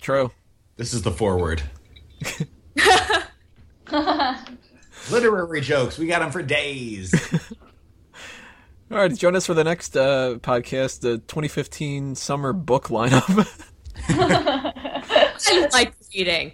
True. 0.00 0.32
This 0.76 0.92
is 0.92 1.02
the 1.02 1.12
forward. 1.12 1.62
Literary 5.10 5.60
jokes. 5.60 5.96
We 5.98 6.06
got 6.08 6.20
them 6.20 6.32
for 6.32 6.42
days. 6.42 7.12
All 8.88 8.98
right, 8.98 9.12
join 9.12 9.34
us 9.34 9.46
for 9.46 9.54
the 9.54 9.64
next 9.64 9.96
uh, 9.96 10.36
podcast, 10.40 11.00
the 11.00 11.18
2015 11.18 12.14
summer 12.14 12.52
book 12.52 12.86
lineup. 12.86 13.26
I 14.08 15.68
like 15.72 15.92
reading. 16.14 16.52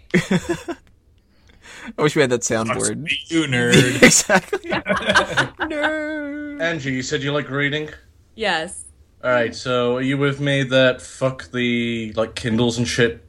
I 1.99 2.03
wish 2.03 2.17
we 2.17 2.23
had 2.23 2.31
that 2.31 2.41
soundboard. 2.41 3.07
you 3.27 3.43
nerd. 3.43 4.03
exactly. 4.03 4.59
Nerd. 4.71 6.63
Angie, 6.63 6.93
you 6.93 7.03
said 7.03 7.23
you 7.23 7.33
like 7.33 7.51
reading. 7.51 7.91
Yes. 8.35 8.87
All 9.23 9.31
right, 9.31 9.55
so 9.55 9.97
are 9.97 10.03
you 10.03 10.17
with 10.17 10.41
me 10.41 10.63
that 10.63 11.03
fuck 11.03 11.51
the 11.53 12.15
like 12.17 12.35
Kindles 12.35 12.79
and 12.79 12.89
shit? 12.89 13.27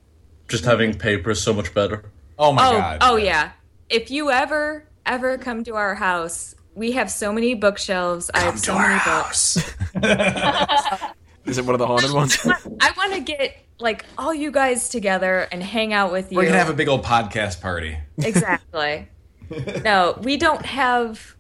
Just 0.47 0.63
having 0.63 0.97
paper 0.97 1.31
is 1.31 1.41
so 1.41 1.53
much 1.53 1.73
better. 1.73 2.05
Oh 2.39 2.53
my 2.53 2.67
oh, 2.67 2.71
god. 2.71 2.97
oh 3.01 3.15
yeah. 3.17 3.51
If 3.89 4.09
you 4.09 4.31
ever 4.31 4.87
ever 5.05 5.37
come 5.37 5.65
to 5.65 5.75
our 5.75 5.95
house, 5.95 6.55
we 6.75 6.93
have 6.93 7.11
so 7.11 7.31
many 7.31 7.53
bookshelves. 7.53 8.29
I 8.33 8.39
have 8.41 8.59
so 8.59 8.77
many 8.77 8.99
books. 9.05 9.57
Is 11.45 11.57
it 11.57 11.65
one 11.65 11.75
of 11.75 11.79
the 11.79 11.87
haunted 11.87 12.11
ones? 12.11 12.37
I 12.45 12.93
want 12.95 13.13
to 13.13 13.19
get 13.19 13.57
like 13.79 14.05
all 14.17 14.33
you 14.33 14.51
guys 14.51 14.89
together 14.89 15.47
and 15.51 15.61
hang 15.61 15.93
out 15.93 16.11
with 16.11 16.31
you. 16.31 16.37
We're 16.37 16.45
gonna 16.45 16.57
have 16.57 16.69
a 16.69 16.73
big 16.73 16.87
old 16.87 17.03
podcast 17.03 17.61
party. 17.61 17.97
exactly. 18.17 19.09
no, 19.83 20.17
we 20.21 20.37
don't 20.37 20.65
have 20.65 21.35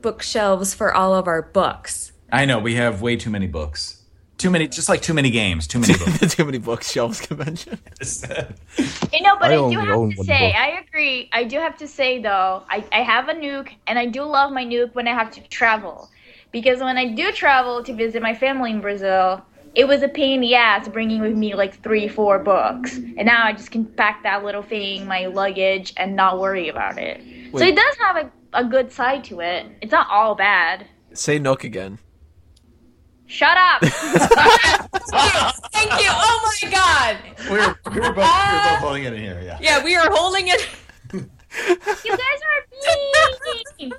bookshelves 0.00 0.74
for 0.74 0.92
all 0.92 1.14
of 1.14 1.28
our 1.28 1.42
books. 1.42 2.12
I 2.32 2.44
know 2.46 2.58
we 2.58 2.74
have 2.76 3.02
way 3.02 3.16
too 3.16 3.30
many 3.30 3.46
books. 3.46 4.01
Too 4.38 4.50
many, 4.50 4.66
just 4.66 4.88
like 4.88 5.02
too 5.02 5.14
many 5.14 5.30
games. 5.30 5.66
Too 5.66 5.78
many 5.78 5.94
books. 5.98 6.34
Too 6.34 6.44
Many 6.44 6.58
Bookshelves 6.58 7.20
convention. 7.20 7.78
You 9.12 9.20
know, 9.20 9.36
but 9.38 9.52
I 9.52 9.56
I, 9.56 9.70
do 9.70 9.78
have 9.78 10.16
to 10.16 10.24
say, 10.24 10.52
book. 10.52 10.56
I 10.56 10.84
agree. 10.88 11.28
I 11.32 11.44
do 11.44 11.58
have 11.58 11.76
to 11.76 11.86
say 11.86 12.18
though, 12.18 12.62
I, 12.70 12.82
I 12.90 13.02
have 13.02 13.28
a 13.28 13.34
nuke, 13.34 13.74
and 13.86 13.98
I 13.98 14.06
do 14.06 14.22
love 14.22 14.50
my 14.50 14.64
nuke 14.64 14.94
when 14.94 15.06
I 15.06 15.12
have 15.12 15.30
to 15.32 15.42
travel, 15.48 16.08
because 16.50 16.80
when 16.80 16.96
I 16.96 17.12
do 17.12 17.30
travel 17.30 17.84
to 17.84 17.92
visit 17.92 18.22
my 18.22 18.34
family 18.34 18.70
in 18.70 18.80
Brazil, 18.80 19.44
it 19.74 19.86
was 19.86 20.02
a 20.02 20.08
pain 20.08 20.36
in 20.36 20.40
the 20.40 20.54
ass 20.54 20.88
bringing 20.88 21.20
with 21.20 21.36
me 21.36 21.54
like 21.54 21.80
three, 21.82 22.08
four 22.08 22.38
books, 22.38 22.96
and 22.96 23.24
now 23.24 23.44
I 23.44 23.52
just 23.52 23.70
can 23.70 23.84
pack 23.84 24.22
that 24.22 24.42
little 24.44 24.62
thing, 24.62 25.06
my 25.06 25.26
luggage, 25.26 25.92
and 25.98 26.16
not 26.16 26.40
worry 26.40 26.68
about 26.68 26.98
it. 26.98 27.20
So 27.52 27.64
it 27.64 27.76
does 27.76 27.96
have 27.98 28.16
a, 28.16 28.32
a 28.54 28.64
good 28.64 28.90
side 28.90 29.24
to 29.24 29.40
it. 29.40 29.66
It's 29.82 29.92
not 29.92 30.08
all 30.10 30.34
bad. 30.34 30.86
Say 31.12 31.38
Nook 31.38 31.64
again. 31.64 31.98
Shut 33.32 33.56
up. 33.56 33.80
Thank 33.86 33.96
you. 36.02 36.10
Oh 36.10 36.50
my 36.62 36.70
god. 36.70 37.16
we, 37.50 37.56
were, 37.56 37.56
we, 37.56 37.58
were 37.58 37.58
both, 37.64 37.76
we 37.90 38.00
were 38.00 38.12
both 38.12 38.18
uh, 38.20 38.76
holding 38.76 39.04
it 39.04 39.14
in 39.14 39.20
here. 39.20 39.40
Yeah. 39.42 39.56
Yeah, 39.58 39.82
we 39.82 39.96
are 39.96 40.10
holding 40.10 40.48
it. 40.48 40.68
you 41.14 41.18
guys 41.18 41.30
are 42.04 42.66
mean. 43.78 43.92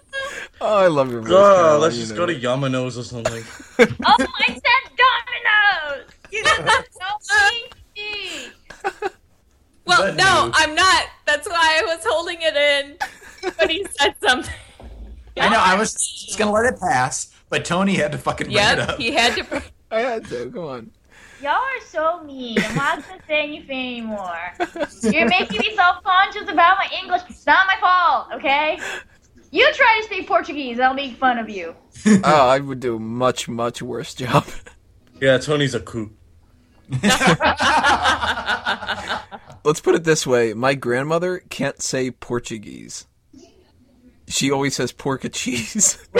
Oh, 0.61 0.77
I 0.77 0.85
love 0.87 1.11
your 1.11 1.21
voice. 1.21 1.31
Oh, 1.31 1.55
Caroline, 1.55 1.81
let's 1.81 1.95
you 1.95 2.01
just 2.01 2.11
know 2.11 2.17
go 2.17 2.25
to 2.27 2.33
that. 2.33 2.43
Yamanos 2.43 2.95
or 2.97 3.03
something. 3.03 3.43
Oh, 4.05 4.15
I 4.19 4.53
said 4.53 4.83
dominoes. 5.01 6.11
You 6.31 6.43
guys 6.43 6.59
are 6.59 6.85
so 6.91 7.01
uh, 7.33 7.49
mean. 7.95 8.51
Well, 9.85 10.13
no, 10.13 10.15
no. 10.15 10.51
I'm 10.53 10.75
not. 10.75 11.05
That's 11.25 11.47
why 11.49 11.81
I 11.81 11.85
was 11.85 12.05
holding 12.07 12.37
it 12.39 12.55
in 12.55 12.97
when 13.57 13.69
he 13.71 13.83
said 13.99 14.13
something. 14.23 14.53
I 15.37 15.49
know. 15.49 15.59
I 15.59 15.73
was 15.75 15.93
just 15.95 16.37
gonna 16.37 16.51
let 16.51 16.71
it 16.71 16.79
pass, 16.79 17.32
but 17.53 17.65
Tony 17.65 17.93
had 17.93 18.11
to 18.13 18.17
fucking 18.17 18.47
bring 18.47 18.57
it 18.57 18.79
up. 18.79 18.97
he 18.97 19.11
had 19.11 19.35
to. 19.35 19.61
I 19.91 19.99
had 19.99 20.25
to. 20.25 20.49
Come 20.49 20.63
on. 20.63 20.91
Y'all 21.39 21.51
are 21.51 21.85
so 21.87 22.23
mean. 22.23 22.57
I'm 22.57 22.75
not 22.75 23.07
gonna 23.07 23.21
say 23.27 23.43
anything 23.43 23.97
anymore. 23.99 24.53
You're 25.03 25.29
making 25.29 25.59
me 25.59 25.75
self-conscious 25.75 26.49
about 26.49 26.77
my 26.79 26.87
English. 26.99 27.21
It's 27.29 27.45
not 27.45 27.67
my 27.67 27.75
fault, 27.79 28.29
okay? 28.33 28.79
You 29.51 29.71
try 29.73 29.99
to 29.99 30.05
speak 30.07 30.27
Portuguese, 30.27 30.79
I'll 30.79 30.95
make 30.95 31.15
fun 31.17 31.37
of 31.37 31.47
you. 31.47 31.75
Oh, 32.23 32.49
I 32.49 32.57
would 32.57 32.79
do 32.79 32.95
a 32.95 32.99
much, 32.99 33.47
much 33.47 33.83
worse 33.83 34.15
job. 34.15 34.47
Yeah, 35.21 35.37
Tony's 35.37 35.75
a 35.75 35.79
coup. 35.79 36.11
Let's 39.63 39.79
put 39.79 39.93
it 39.93 40.05
this 40.05 40.25
way: 40.25 40.55
my 40.55 40.73
grandmother 40.73 41.43
can't 41.49 41.79
say 41.83 42.09
Portuguese. 42.09 43.05
She 44.27 44.51
always 44.51 44.75
says 44.75 44.91
pork 44.91 45.23
a 45.23 45.29
cheese. 45.29 45.97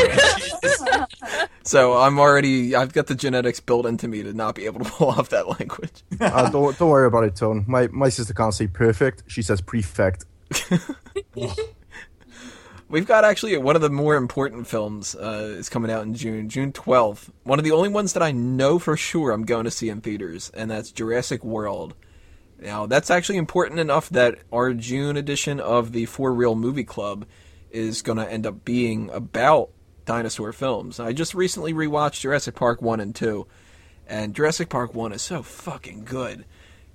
so 1.64 1.98
I'm 1.98 2.20
already 2.20 2.76
I've 2.76 2.94
got 2.94 3.08
the 3.08 3.16
genetics 3.16 3.60
built 3.60 3.86
into 3.86 4.08
me 4.08 4.24
to 4.24 4.34
not 4.34 4.56
be 4.56 4.66
able 4.66 4.84
to 4.84 4.90
pull 4.90 5.10
off 5.10 5.30
that 5.30 5.48
language. 5.60 6.04
Uh, 6.20 6.50
don't 6.50 6.78
don't 6.78 6.90
worry 6.90 7.08
about 7.08 7.24
it, 7.26 7.36
Tone. 7.36 7.66
My 7.68 7.88
my 7.88 8.10
sister 8.10 8.34
can't 8.34 8.54
say 8.54 8.68
perfect. 8.68 9.24
She 9.28 9.42
says 9.42 9.62
prefect. 9.62 10.26
We've 12.94 13.08
got 13.08 13.26
actually 13.26 13.58
one 13.58 13.76
of 13.76 13.82
the 13.82 13.90
more 13.90 14.16
important 14.16 14.68
films 14.68 15.16
uh, 15.16 15.56
is 15.58 15.68
coming 15.68 15.90
out 15.90 16.04
in 16.04 16.14
June, 16.14 16.48
June 16.48 16.72
12th. 16.72 17.32
One 17.44 17.58
of 17.58 17.66
the 17.66 17.72
only 17.72 17.90
ones 17.90 18.14
that 18.14 18.22
I 18.22 18.32
know 18.32 18.78
for 18.78 18.96
sure 18.96 19.32
I'm 19.32 19.46
going 19.46 19.64
to 19.64 19.72
see 19.72 19.90
in 19.90 20.02
theaters, 20.02 20.52
and 20.54 20.70
that's 20.70 20.92
Jurassic 20.92 21.44
World. 21.44 21.96
Now, 22.60 22.86
that's 22.86 23.10
actually 23.10 23.40
important 23.40 23.80
enough 23.80 24.10
that 24.10 24.38
our 24.52 24.74
June 24.74 25.18
edition 25.18 25.60
of 25.60 25.92
the 25.92 26.06
For 26.06 26.32
Real 26.32 26.54
Movie 26.54 26.84
Club 26.84 27.26
is 27.74 28.02
going 28.02 28.18
to 28.18 28.32
end 28.32 28.46
up 28.46 28.64
being 28.64 29.10
about 29.10 29.70
dinosaur 30.06 30.54
films. 30.54 31.00
I 31.00 31.14
just 31.14 31.34
recently 31.34 31.74
rewatched 31.74 32.22
Jurassic 32.22 32.56
Park 32.56 32.82
1 32.82 33.00
and 33.00 33.16
2, 33.16 33.46
and 34.08 34.36
Jurassic 34.36 34.70
Park 34.70 34.94
1 34.94 35.12
is 35.14 35.22
so 35.22 35.42
fucking 35.44 36.06
good. 36.06 36.46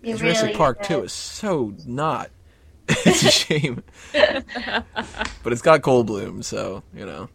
It 0.03 0.17
Jurassic 0.17 0.43
really 0.45 0.57
Park 0.57 0.81
is. 0.83 0.87
2 0.89 1.03
is 1.05 1.13
so 1.13 1.75
not. 1.87 2.31
it's 2.89 3.23
a 3.23 3.31
shame. 3.31 3.83
but 4.13 5.53
it's 5.53 5.61
got 5.61 5.83
Goldblum, 5.83 6.43
so, 6.43 6.83
you 6.95 7.05
know. 7.05 7.29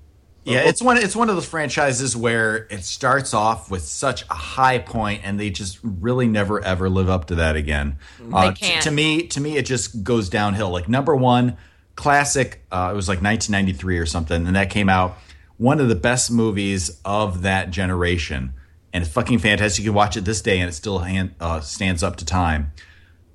Yeah, 0.46 0.68
it's 0.68 0.82
one. 0.82 0.98
It's 0.98 1.16
one 1.16 1.30
of 1.30 1.36
those 1.36 1.48
franchises 1.48 2.18
where 2.18 2.68
it 2.70 2.84
starts 2.84 3.34
off 3.34 3.72
with 3.72 3.84
such 3.84 4.24
a 4.24 4.34
high 4.34 4.78
point, 4.78 5.22
and 5.24 5.40
they 5.40 5.50
just 5.50 5.80
really 5.82 6.28
never 6.28 6.62
ever 6.62 6.90
live 6.90 7.10
up 7.10 7.26
to 7.28 7.36
that 7.36 7.56
again. 7.56 7.98
Uh, 8.32 8.52
t- 8.52 8.66
can't. 8.66 8.84
to 8.84 8.92
me, 8.92 9.28
to 9.28 9.40
me, 9.40 9.56
it 9.56 9.66
just 9.66 10.04
goes 10.04 10.28
downhill. 10.28 10.70
Like 10.70 10.90
number 10.90 11.16
one, 11.16 11.56
classic. 11.96 12.66
Uh, 12.72 12.90
it 12.92 12.96
was 12.96 13.08
like 13.08 13.22
1993 13.22 13.98
or 13.98 14.06
something, 14.06 14.48
and 14.48 14.56
that 14.56 14.70
came 14.70 14.90
out. 14.90 15.18
One 15.58 15.80
of 15.80 15.88
the 15.88 15.96
best 15.96 16.32
movies 16.32 17.00
of 17.06 17.44
that 17.44 17.70
generation, 17.72 18.54
and 18.92 19.04
it's 19.04 19.14
fucking 19.14 19.40
fantastic. 19.40 19.84
You 19.84 19.92
can 19.92 19.96
watch 19.96 20.18
it 20.18 20.26
this 20.26 20.42
day, 20.42 20.60
and 20.60 20.70
it 20.70 20.74
still 20.74 21.00
hand, 21.00 21.36
uh, 21.40 21.60
stands 21.62 22.04
up 22.04 22.16
to 22.18 22.26
time. 22.26 22.72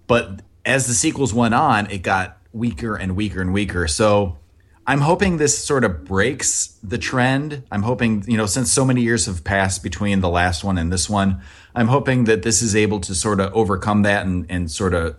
But 0.07 0.43
as 0.65 0.87
the 0.87 0.95
sequels 0.95 1.33
went 1.33 1.55
on, 1.55 1.91
it 1.91 2.03
got 2.03 2.39
weaker 2.53 2.97
and 2.97 3.17
weaker 3.17 3.41
and 3.41 3.53
weaker. 3.53 3.87
So 3.87 4.39
I'm 4.87 5.03
hoping 5.03 5.37
this 5.37 5.63
sort 5.63 5.85
of 5.85 6.05
breaks 6.05 6.79
the 6.83 6.99
trend. 6.99 7.63
I'm 7.71 7.83
hoping, 7.83 8.25
you 8.27 8.37
know, 8.37 8.47
since 8.47 8.73
so 8.73 8.85
many 8.85 9.03
years 9.03 9.27
have 9.27 9.45
passed 9.45 9.83
between 9.83 10.21
the 10.21 10.31
last 10.31 10.65
one 10.65 10.79
and 10.79 10.91
this 10.91 11.11
one, 11.11 11.43
I'm 11.75 11.89
hoping 11.89 12.25
that 12.25 12.43
this 12.43 12.63
is 12.63 12.75
able 12.75 12.99
to 13.01 13.15
sort 13.15 13.39
of 13.39 13.53
overcome 13.53 14.03
that 14.03 14.25
and, 14.25 14.47
and 14.49 14.71
sort 14.71 14.95
of 14.95 15.17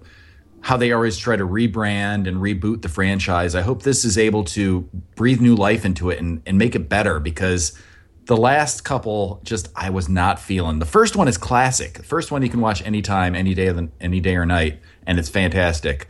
how 0.62 0.78
they 0.78 0.91
always 0.91 1.18
try 1.18 1.36
to 1.36 1.45
rebrand 1.47 2.28
and 2.28 2.38
reboot 2.38 2.82
the 2.82 2.89
franchise. 2.89 3.55
I 3.55 3.62
hope 3.62 3.84
this 3.84 4.03
is 4.03 4.18
able 4.18 4.43
to 4.45 4.82
breathe 5.16 5.41
new 5.41 5.55
life 5.55 5.86
into 5.86 6.10
it 6.10 6.20
and, 6.20 6.41
and 6.45 6.57
make 6.57 6.76
it 6.76 6.89
better 6.89 7.20
because 7.20 7.78
the 8.26 8.38
last 8.38 8.84
couple 8.84 9.39
just 9.43 9.70
I 9.76 9.89
was 9.89 10.10
not 10.10 10.39
feeling. 10.39 10.80
The 10.80 10.86
first 10.86 11.16
one 11.16 11.28
is 11.28 11.38
classic. 11.38 11.93
The 11.93 12.03
first 12.03 12.32
one 12.32 12.41
you 12.43 12.49
can 12.49 12.62
watch 12.62 12.86
anytime, 12.86 13.36
any 13.36 13.53
day 13.53 13.68
of 13.68 13.76
the, 13.78 13.89
any 13.99 14.20
day 14.20 14.36
or 14.36 14.45
night, 14.45 14.80
and 15.07 15.18
it's 15.18 15.30
fantastic. 15.30 16.07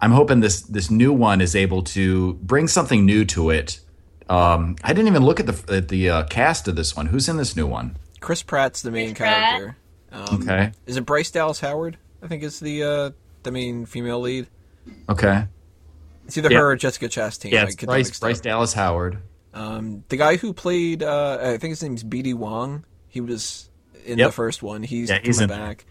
I'm 0.00 0.12
hoping 0.12 0.40
this 0.40 0.62
this 0.62 0.90
new 0.90 1.12
one 1.12 1.40
is 1.40 1.54
able 1.54 1.82
to 1.82 2.34
bring 2.34 2.68
something 2.68 3.04
new 3.04 3.24
to 3.26 3.50
it. 3.50 3.80
Um, 4.30 4.76
I 4.82 4.92
didn't 4.94 5.08
even 5.08 5.24
look 5.24 5.40
at 5.40 5.46
the 5.46 5.74
at 5.76 5.88
the 5.88 6.08
uh, 6.08 6.24
cast 6.24 6.66
of 6.68 6.74
this 6.74 6.96
one. 6.96 7.06
Who's 7.06 7.28
in 7.28 7.36
this 7.36 7.54
new 7.54 7.66
one? 7.66 7.96
Chris 8.20 8.42
Pratt's 8.42 8.80
the 8.82 8.90
main 8.90 9.08
Chris 9.14 9.28
Pratt. 9.28 9.50
character. 9.58 9.76
Um, 10.12 10.42
Okay, 10.42 10.72
Is 10.86 10.96
it 10.96 11.06
Bryce 11.06 11.30
Dallas 11.30 11.60
Howard? 11.60 11.98
I 12.22 12.26
think 12.26 12.42
is 12.42 12.58
the 12.60 12.82
uh, 12.82 13.10
the 13.42 13.50
main 13.50 13.86
female 13.86 14.20
lead. 14.20 14.46
okay, 15.08 15.46
It's 16.26 16.36
either 16.38 16.50
Yeah. 16.50 16.58
her 16.58 16.70
or 16.72 16.76
Jessica 16.76 17.08
Chastain. 17.08 17.50
yeah, 17.50 17.64
it's 17.64 17.76
Bryce, 17.76 18.18
Bryce. 18.18 18.40
Dallas 18.40 18.72
Howard. 18.74 19.18
Um, 19.52 20.04
the 20.08 20.16
guy 20.16 20.36
who 20.36 20.52
played, 20.52 21.02
uh, 21.02 21.38
I 21.42 21.56
think 21.58 21.72
his 21.72 21.82
name's 21.82 22.02
B.D. 22.04 22.34
Wong. 22.34 22.84
He 23.08 23.20
was 23.20 23.68
in 24.06 24.18
Yep. 24.18 24.28
the 24.28 24.32
first 24.32 24.62
one. 24.62 24.82
He's 24.84 25.10
Yeah, 25.10 25.18
he's 25.22 25.38
coming 25.38 25.50
in 25.54 25.58
there. 25.60 25.68
back. 25.68 25.84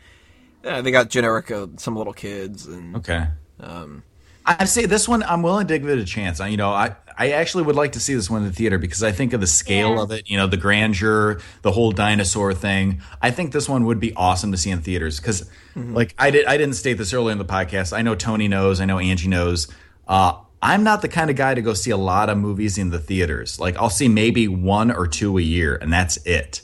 Yeah, 0.63 0.81
they 0.81 0.91
got 0.91 1.09
generic 1.09 1.51
uh, 1.51 1.67
some 1.77 1.95
little 1.95 2.13
kids 2.13 2.65
and 2.67 2.95
Okay, 2.97 3.27
um, 3.59 4.03
I 4.45 4.65
say 4.65 4.85
this 4.85 5.07
one. 5.07 5.23
I'm 5.23 5.43
willing 5.43 5.67
to 5.67 5.77
give 5.77 5.89
it 5.89 5.99
a 5.99 6.05
chance. 6.05 6.39
I, 6.39 6.47
you 6.47 6.57
know, 6.57 6.69
I 6.71 6.95
I 7.17 7.31
actually 7.31 7.63
would 7.65 7.75
like 7.75 7.91
to 7.93 7.99
see 7.99 8.13
this 8.15 8.29
one 8.29 8.41
in 8.43 8.47
the 8.47 8.53
theater 8.53 8.77
because 8.77 9.03
I 9.03 9.11
think 9.11 9.33
of 9.33 9.41
the 9.41 9.47
scale 9.47 9.95
Yeah. 9.95 10.01
of 10.03 10.11
it. 10.11 10.29
You 10.29 10.37
know, 10.37 10.47
the 10.47 10.57
grandeur, 10.57 11.39
the 11.61 11.71
whole 11.71 11.91
dinosaur 11.91 12.53
thing. 12.53 13.01
I 13.21 13.29
think 13.31 13.51
this 13.51 13.67
one 13.69 13.83
would 13.85 13.99
be 13.99 14.13
awesome 14.15 14.51
to 14.53 14.57
see 14.57 14.69
in 14.71 14.81
theaters 14.81 15.19
because, 15.19 15.49
like, 15.93 16.15
I 16.17 16.31
did. 16.31 16.45
I 16.45 16.57
didn't 16.57 16.75
state 16.75 16.93
this 16.93 17.13
earlier 17.13 17.31
in 17.31 17.37
the 17.37 17.45
podcast. 17.45 17.95
I 17.95 18.01
know 18.01 18.15
Tony 18.15 18.47
knows. 18.47 18.81
I 18.81 18.85
know 18.85 18.99
Angie 18.99 19.27
knows. 19.27 19.67
Uh, 20.07 20.39
I'm 20.61 20.83
not 20.83 21.01
the 21.01 21.07
kind 21.07 21.29
of 21.29 21.35
guy 21.35 21.53
to 21.53 21.61
go 21.61 21.73
see 21.73 21.91
a 21.91 21.97
lot 21.97 22.29
of 22.29 22.37
movies 22.37 22.77
in 22.77 22.89
the 22.89 22.99
theaters. 22.99 23.59
Like, 23.59 23.77
I'll 23.77 23.89
see 23.89 24.07
maybe 24.07 24.47
one 24.47 24.91
or 24.91 25.07
two 25.07 25.37
a 25.37 25.41
year, 25.41 25.75
and 25.75 25.91
that's 25.91 26.17
it. 26.25 26.61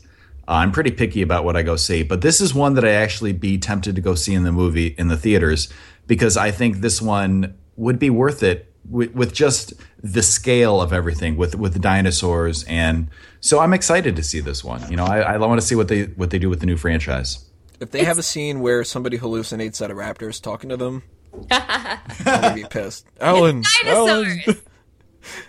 Uh, 0.48 0.54
I'm 0.54 0.72
pretty 0.72 0.92
picky 0.92 1.22
about 1.22 1.44
what 1.44 1.56
I 1.56 1.64
go 1.64 1.76
see, 1.76 2.04
but 2.04 2.22
this 2.22 2.40
is 2.40 2.54
one 2.54 2.76
that 2.76 2.86
I 2.86 2.92
actually 2.92 3.34
be 3.34 3.58
tempted 3.58 3.96
to 3.96 4.02
go 4.02 4.14
see 4.14 4.34
in 4.34 4.44
the 4.44 4.52
movie 4.52 4.88
in 4.98 5.08
the 5.08 5.18
theaters 5.18 5.70
because 6.08 6.38
I 6.38 6.52
think 6.52 6.78
this 6.78 7.02
one 7.02 7.58
would 7.78 7.98
be 7.98 8.10
worth 8.10 8.44
it 8.44 8.72
with, 8.88 9.14
with 9.16 9.34
just 9.34 9.74
the 10.04 10.22
scale 10.22 10.82
of 10.82 10.94
everything 10.94 11.36
with 11.36 11.56
with 11.56 11.74
the 11.74 11.80
dinosaurs 11.80 12.64
and 12.66 13.10
so 13.42 13.60
I'm 13.60 13.74
excited 13.74 14.16
to 14.16 14.24
see 14.24 14.40
this 14.40 14.64
one. 14.64 14.88
You 14.90 14.98
know, 14.98 15.06
I, 15.06 15.20
I 15.22 15.38
want 15.38 15.60
to 15.60 15.66
see 15.66 15.76
what 15.76 15.88
they 15.88 16.04
what 16.04 16.30
they 16.30 16.40
do 16.40 16.50
with 16.50 16.60
the 16.60 16.66
new 16.66 16.78
franchise. 16.78 17.44
If 17.80 17.92
they 17.92 18.04
have 18.06 18.18
a 18.18 18.24
scene 18.24 18.60
where 18.62 18.84
somebody 18.84 19.18
hallucinates 19.18 19.78
that 19.80 19.92
a 19.92 19.94
raptor's 19.94 20.40
talking 20.40 20.70
to 20.70 20.78
them, 20.78 21.04
I'm 21.52 22.00
gonna 22.24 22.54
be 22.56 22.64
pissed. 22.70 23.06
Ellen, 23.20 23.64
Ellen. 23.86 24.24
Dinosaurs. 24.26 24.62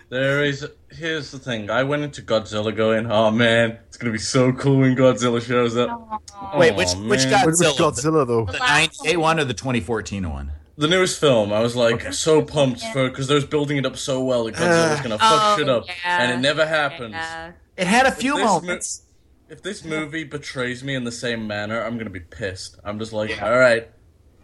There 0.09 0.43
is. 0.43 0.67
Here's 0.91 1.31
the 1.33 1.39
thing. 1.39 1.69
I 1.69 1.83
went 1.83 2.03
into 2.03 2.23
Godzilla 2.23 2.75
going, 2.75 3.11
"Oh 3.13 3.31
man, 3.31 3.79
it's 3.89 3.99
gonna 3.99 4.13
be 4.13 4.19
so 4.19 4.51
cool 4.53 4.79
when 4.79 4.97
Godzilla 4.97 5.43
shows 5.43 5.77
up." 5.77 5.91
Wait, 6.57 6.73
Aw, 6.73 6.77
which 6.77 6.95
which 6.95 7.27
man. 7.27 7.45
Which 7.45 7.57
Godzilla? 7.57 7.77
Godzilla 7.77 8.27
though? 8.27 8.47
The 8.47 8.59
98 8.59 9.17
one 9.19 9.39
or 9.41 9.45
the 9.45 9.53
2014 9.53 10.31
one? 10.31 10.53
The 10.79 10.89
newest 10.89 11.21
film. 11.21 11.53
I 11.53 11.61
was 11.61 11.77
like 11.77 12.13
so 12.15 12.41
pumped 12.41 12.81
for 12.93 13.11
because 13.11 13.27
they 13.29 13.35
was 13.35 13.45
building 13.45 13.77
it 13.77 13.85
up 13.85 13.99
so 13.99 14.23
well 14.25 14.45
that 14.45 14.55
Godzilla 14.55 14.91
was 14.93 15.01
gonna 15.01 15.19
fuck 15.19 15.31
Oh, 15.43 15.57
shit 15.59 15.69
up, 15.69 15.85
yeah. 15.89 16.23
and 16.23 16.33
it 16.33 16.39
never 16.41 16.65
happens. 16.65 17.13
Yeah. 17.13 17.53
It 17.77 17.87
had 17.87 18.07
a 18.07 18.13
few 18.13 18.37
This 18.37 18.45
mo- 18.47 18.61
moments. 18.61 19.03
If 19.49 19.63
this 19.63 19.85
movie 19.85 20.25
betrays 20.25 20.83
me 20.83 20.95
in 20.95 21.05
the 21.05 21.13
same 21.13 21.47
manner, 21.47 21.83
I'm 21.83 21.97
gonna 21.99 22.11
be 22.11 22.21
pissed. 22.21 22.79
I'm 22.85 22.99
just 22.99 23.13
like, 23.13 23.41
all 23.43 23.57
right, 23.57 23.89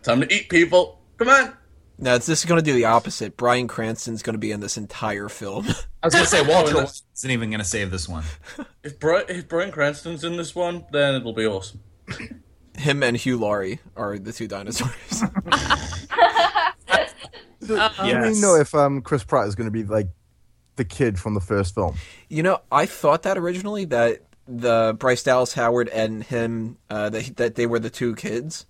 time 0.02 0.20
to 0.20 0.32
eat 0.32 0.48
people. 0.48 1.00
Come 1.16 1.28
on. 1.28 1.52
No, 1.98 2.16
it's, 2.16 2.26
this 2.26 2.40
is 2.40 2.46
going 2.46 2.58
to 2.58 2.64
do 2.64 2.72
the 2.72 2.86
opposite. 2.86 3.36
Bryan 3.36 3.68
Cranston's 3.68 4.22
going 4.22 4.34
to 4.34 4.38
be 4.38 4.50
in 4.50 4.58
this 4.58 4.76
entire 4.76 5.28
film. 5.28 5.66
I 6.02 6.06
was 6.08 6.14
going 6.14 6.24
to 6.24 6.30
say 6.30 6.42
Walter 6.48 6.84
isn't 7.14 7.30
even 7.30 7.50
going 7.50 7.60
to 7.60 7.64
save 7.64 7.90
this 7.90 8.08
one. 8.08 8.24
If, 8.82 8.98
Bri- 8.98 9.22
if 9.28 9.46
Bryan 9.46 9.70
Cranston's 9.70 10.24
in 10.24 10.36
this 10.36 10.56
one, 10.56 10.84
then 10.90 11.14
it'll 11.14 11.32
be 11.32 11.46
awesome. 11.46 11.78
Him 12.76 13.04
and 13.04 13.16
Hugh 13.16 13.38
Laurie 13.38 13.78
are 13.94 14.18
the 14.18 14.32
two 14.32 14.48
dinosaurs. 14.48 14.90
Do, 17.60 17.76
do 17.76 18.20
we 18.22 18.40
know 18.40 18.56
if 18.56 18.74
um, 18.74 19.02
Chris 19.02 19.22
Pratt 19.22 19.46
is 19.46 19.54
going 19.54 19.68
to 19.68 19.70
be 19.70 19.84
like 19.84 20.08
the 20.74 20.84
kid 20.84 21.20
from 21.20 21.34
the 21.34 21.40
first 21.40 21.76
film? 21.76 21.94
you 22.28 22.42
know, 22.42 22.58
I 22.72 22.86
thought 22.86 23.22
that 23.22 23.38
originally 23.38 23.84
that 23.84 24.22
the 24.46 24.96
Bryce 24.98 25.22
Dallas 25.22 25.52
Howard 25.54 25.88
and 25.88 26.22
him 26.22 26.78
uh, 26.90 27.10
that 27.10 27.36
that 27.36 27.54
they 27.54 27.66
were 27.66 27.78
the 27.78 27.90
two 27.90 28.14
kids, 28.14 28.66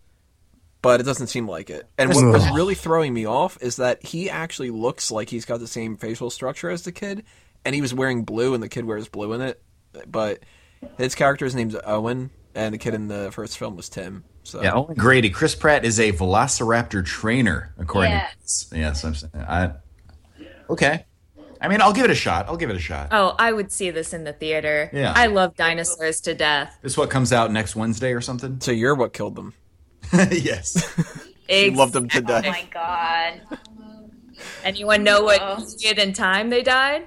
but 0.83 1.01
it 1.01 1.05
doesn't 1.05 1.29
seem 1.29 1.49
like 1.49 1.71
it. 1.71 1.89
And 1.99 2.13
what 2.15 2.25
was 2.25 2.51
really 2.51 2.75
throwing 2.75 3.15
me 3.15 3.27
off 3.27 3.59
is 3.61 3.77
that 3.77 4.05
he 4.05 4.29
actually 4.29 4.71
looks 4.71 5.11
like 5.11 5.31
he's 5.31 5.45
got 5.45 5.61
the 5.61 5.67
same 5.67 5.97
facial 5.97 6.31
structure 6.31 6.71
as 6.71 6.83
the 6.83 6.93
kid, 6.93 7.25
and 7.65 7.75
he 7.75 7.81
was 7.81 7.95
wearing 7.95 8.25
blue, 8.25 8.55
and 8.55 8.63
the 8.63 8.69
kid 8.69 8.85
wears 8.85 9.09
blue 9.09 9.33
in 9.33 9.41
it. 9.41 9.63
But 10.07 10.41
his 10.99 11.15
character's 11.15 11.55
name's 11.55 11.77
Owen, 11.85 12.31
and 12.55 12.75
the 12.75 12.79
kid 12.79 12.95
in 12.95 13.09
the 13.09 13.31
first 13.33 13.59
film 13.59 13.77
was 13.77 13.89
Tim. 13.89 14.25
So 14.43 14.63
Yeah, 14.63 14.73
Owen 14.75 14.95
Grady. 14.97 15.31
Chris 15.31 15.55
Pratt 15.55 15.85
is 15.85 16.01
a 16.01 16.13
Velociraptor 16.13 17.05
trainer, 17.05 17.73
according 17.79 18.11
Yeah. 18.13 18.27
to 18.27 18.41
this. 18.41 18.69
Yes, 18.75 19.05
I'm 19.05 19.15
saying. 19.15 19.33
I, 19.37 19.73
okay. 20.69 21.07
I 21.63 21.69
mean, 21.69 21.81
I'll 21.81 21.93
give 21.93 22.05
it 22.05 22.11
a 22.11 22.15
shot. 22.15 22.47
I'll 22.49 22.57
give 22.57 22.71
it 22.71 22.77
a 22.77 22.81
shot. 22.81 23.09
Oh, 23.13 23.35
I 23.39 23.53
would 23.53 23.71
see 23.71 23.91
this 23.91 24.13
in 24.13 24.25
the 24.25 24.33
theater. 24.33 24.91
Yeah. 24.93 25.13
I 25.15 25.27
love 25.27 25.55
dinosaurs 25.57 26.21
to 26.23 26.35
death. 26.35 26.77
This 26.83 26.93
is 26.93 26.99
what 26.99 27.09
comes 27.09 27.33
out 27.33 27.53
next 27.53 27.77
Wednesday 27.77 28.13
or 28.13 28.21
something? 28.21 28.61
So 28.61 28.73
you're 28.73 28.95
what 28.97 29.13
killed 29.13 29.37
them. 29.37 29.55
yes. 30.13 30.85
You 31.49 31.73
loved 31.73 31.93
them 31.93 32.09
to 32.09 32.21
death. 32.23 32.45
Oh 32.47 32.51
death. 32.51 32.53
my 32.53 32.69
god. 32.73 33.59
Anyone 34.65 35.03
know 35.05 35.23
what 35.23 35.41
Oh. 35.43 35.63
period 35.81 35.99
in 35.99 36.13
time 36.15 36.49
they 36.49 36.63
died? 36.63 37.05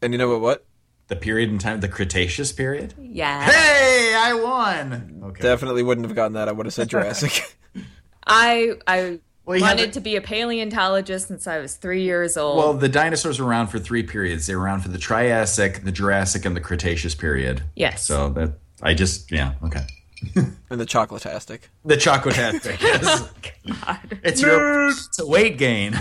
And 0.00 0.12
you 0.14 0.18
know 0.18 0.28
what? 0.30 0.40
What? 0.40 0.66
The 1.08 1.16
period 1.16 1.50
in 1.50 1.58
time, 1.58 1.80
the 1.80 1.88
Cretaceous 1.88 2.52
period? 2.52 2.94
Yeah. 2.98 3.42
Hey, 3.50 4.14
I 4.16 4.32
won. 4.34 5.20
Okay. 5.24 5.42
Definitely 5.42 5.82
wouldn't 5.82 6.06
have 6.06 6.16
gotten 6.16 6.32
that. 6.34 6.48
I 6.48 6.52
would 6.52 6.64
have 6.64 6.72
said 6.72 6.88
Jurassic. 6.88 7.56
I 8.26 8.72
I 8.86 9.20
Well, 9.46 9.60
wanted 9.60 9.90
the- 9.90 9.92
to 9.94 10.00
be 10.00 10.16
a 10.16 10.20
paleontologist 10.20 11.28
since 11.28 11.46
I 11.46 11.58
was 11.60 11.76
three 11.76 12.02
years 12.02 12.36
old. 12.36 12.58
Well, 12.58 12.74
the 12.74 12.88
dinosaurs 12.88 13.38
were 13.40 13.46
around 13.46 13.68
for 13.68 13.78
three 13.78 14.02
periods. 14.02 14.46
They 14.46 14.56
were 14.56 14.62
around 14.62 14.80
for 14.80 14.88
the 14.88 14.98
Triassic, 14.98 15.84
the 15.84 15.92
Jurassic, 15.92 16.44
and 16.44 16.56
the 16.56 16.60
Cretaceous 16.60 17.14
period. 17.14 17.62
yes. 17.76 18.04
So 18.04 18.28
that 18.30 18.54
I 18.82 18.92
just 18.94 19.30
yeah 19.30 19.52
okay. 19.64 19.86
and 20.34 20.80
the 20.80 20.86
Chocolatastic. 20.86 21.60
The 21.84 21.96
Chocotastic. 21.96 22.80
yes. 22.80 23.28
It's 24.24 24.42
your 24.42 24.88
it's 24.88 25.18
a 25.20 25.26
weight 25.26 25.58
gain. 25.58 26.00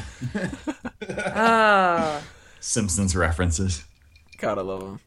oh. 1.36 2.24
Simpsons 2.60 3.16
references. 3.16 3.84
God, 4.39 4.58
I 4.58 4.62
love 4.62 4.82
them. 4.82 5.00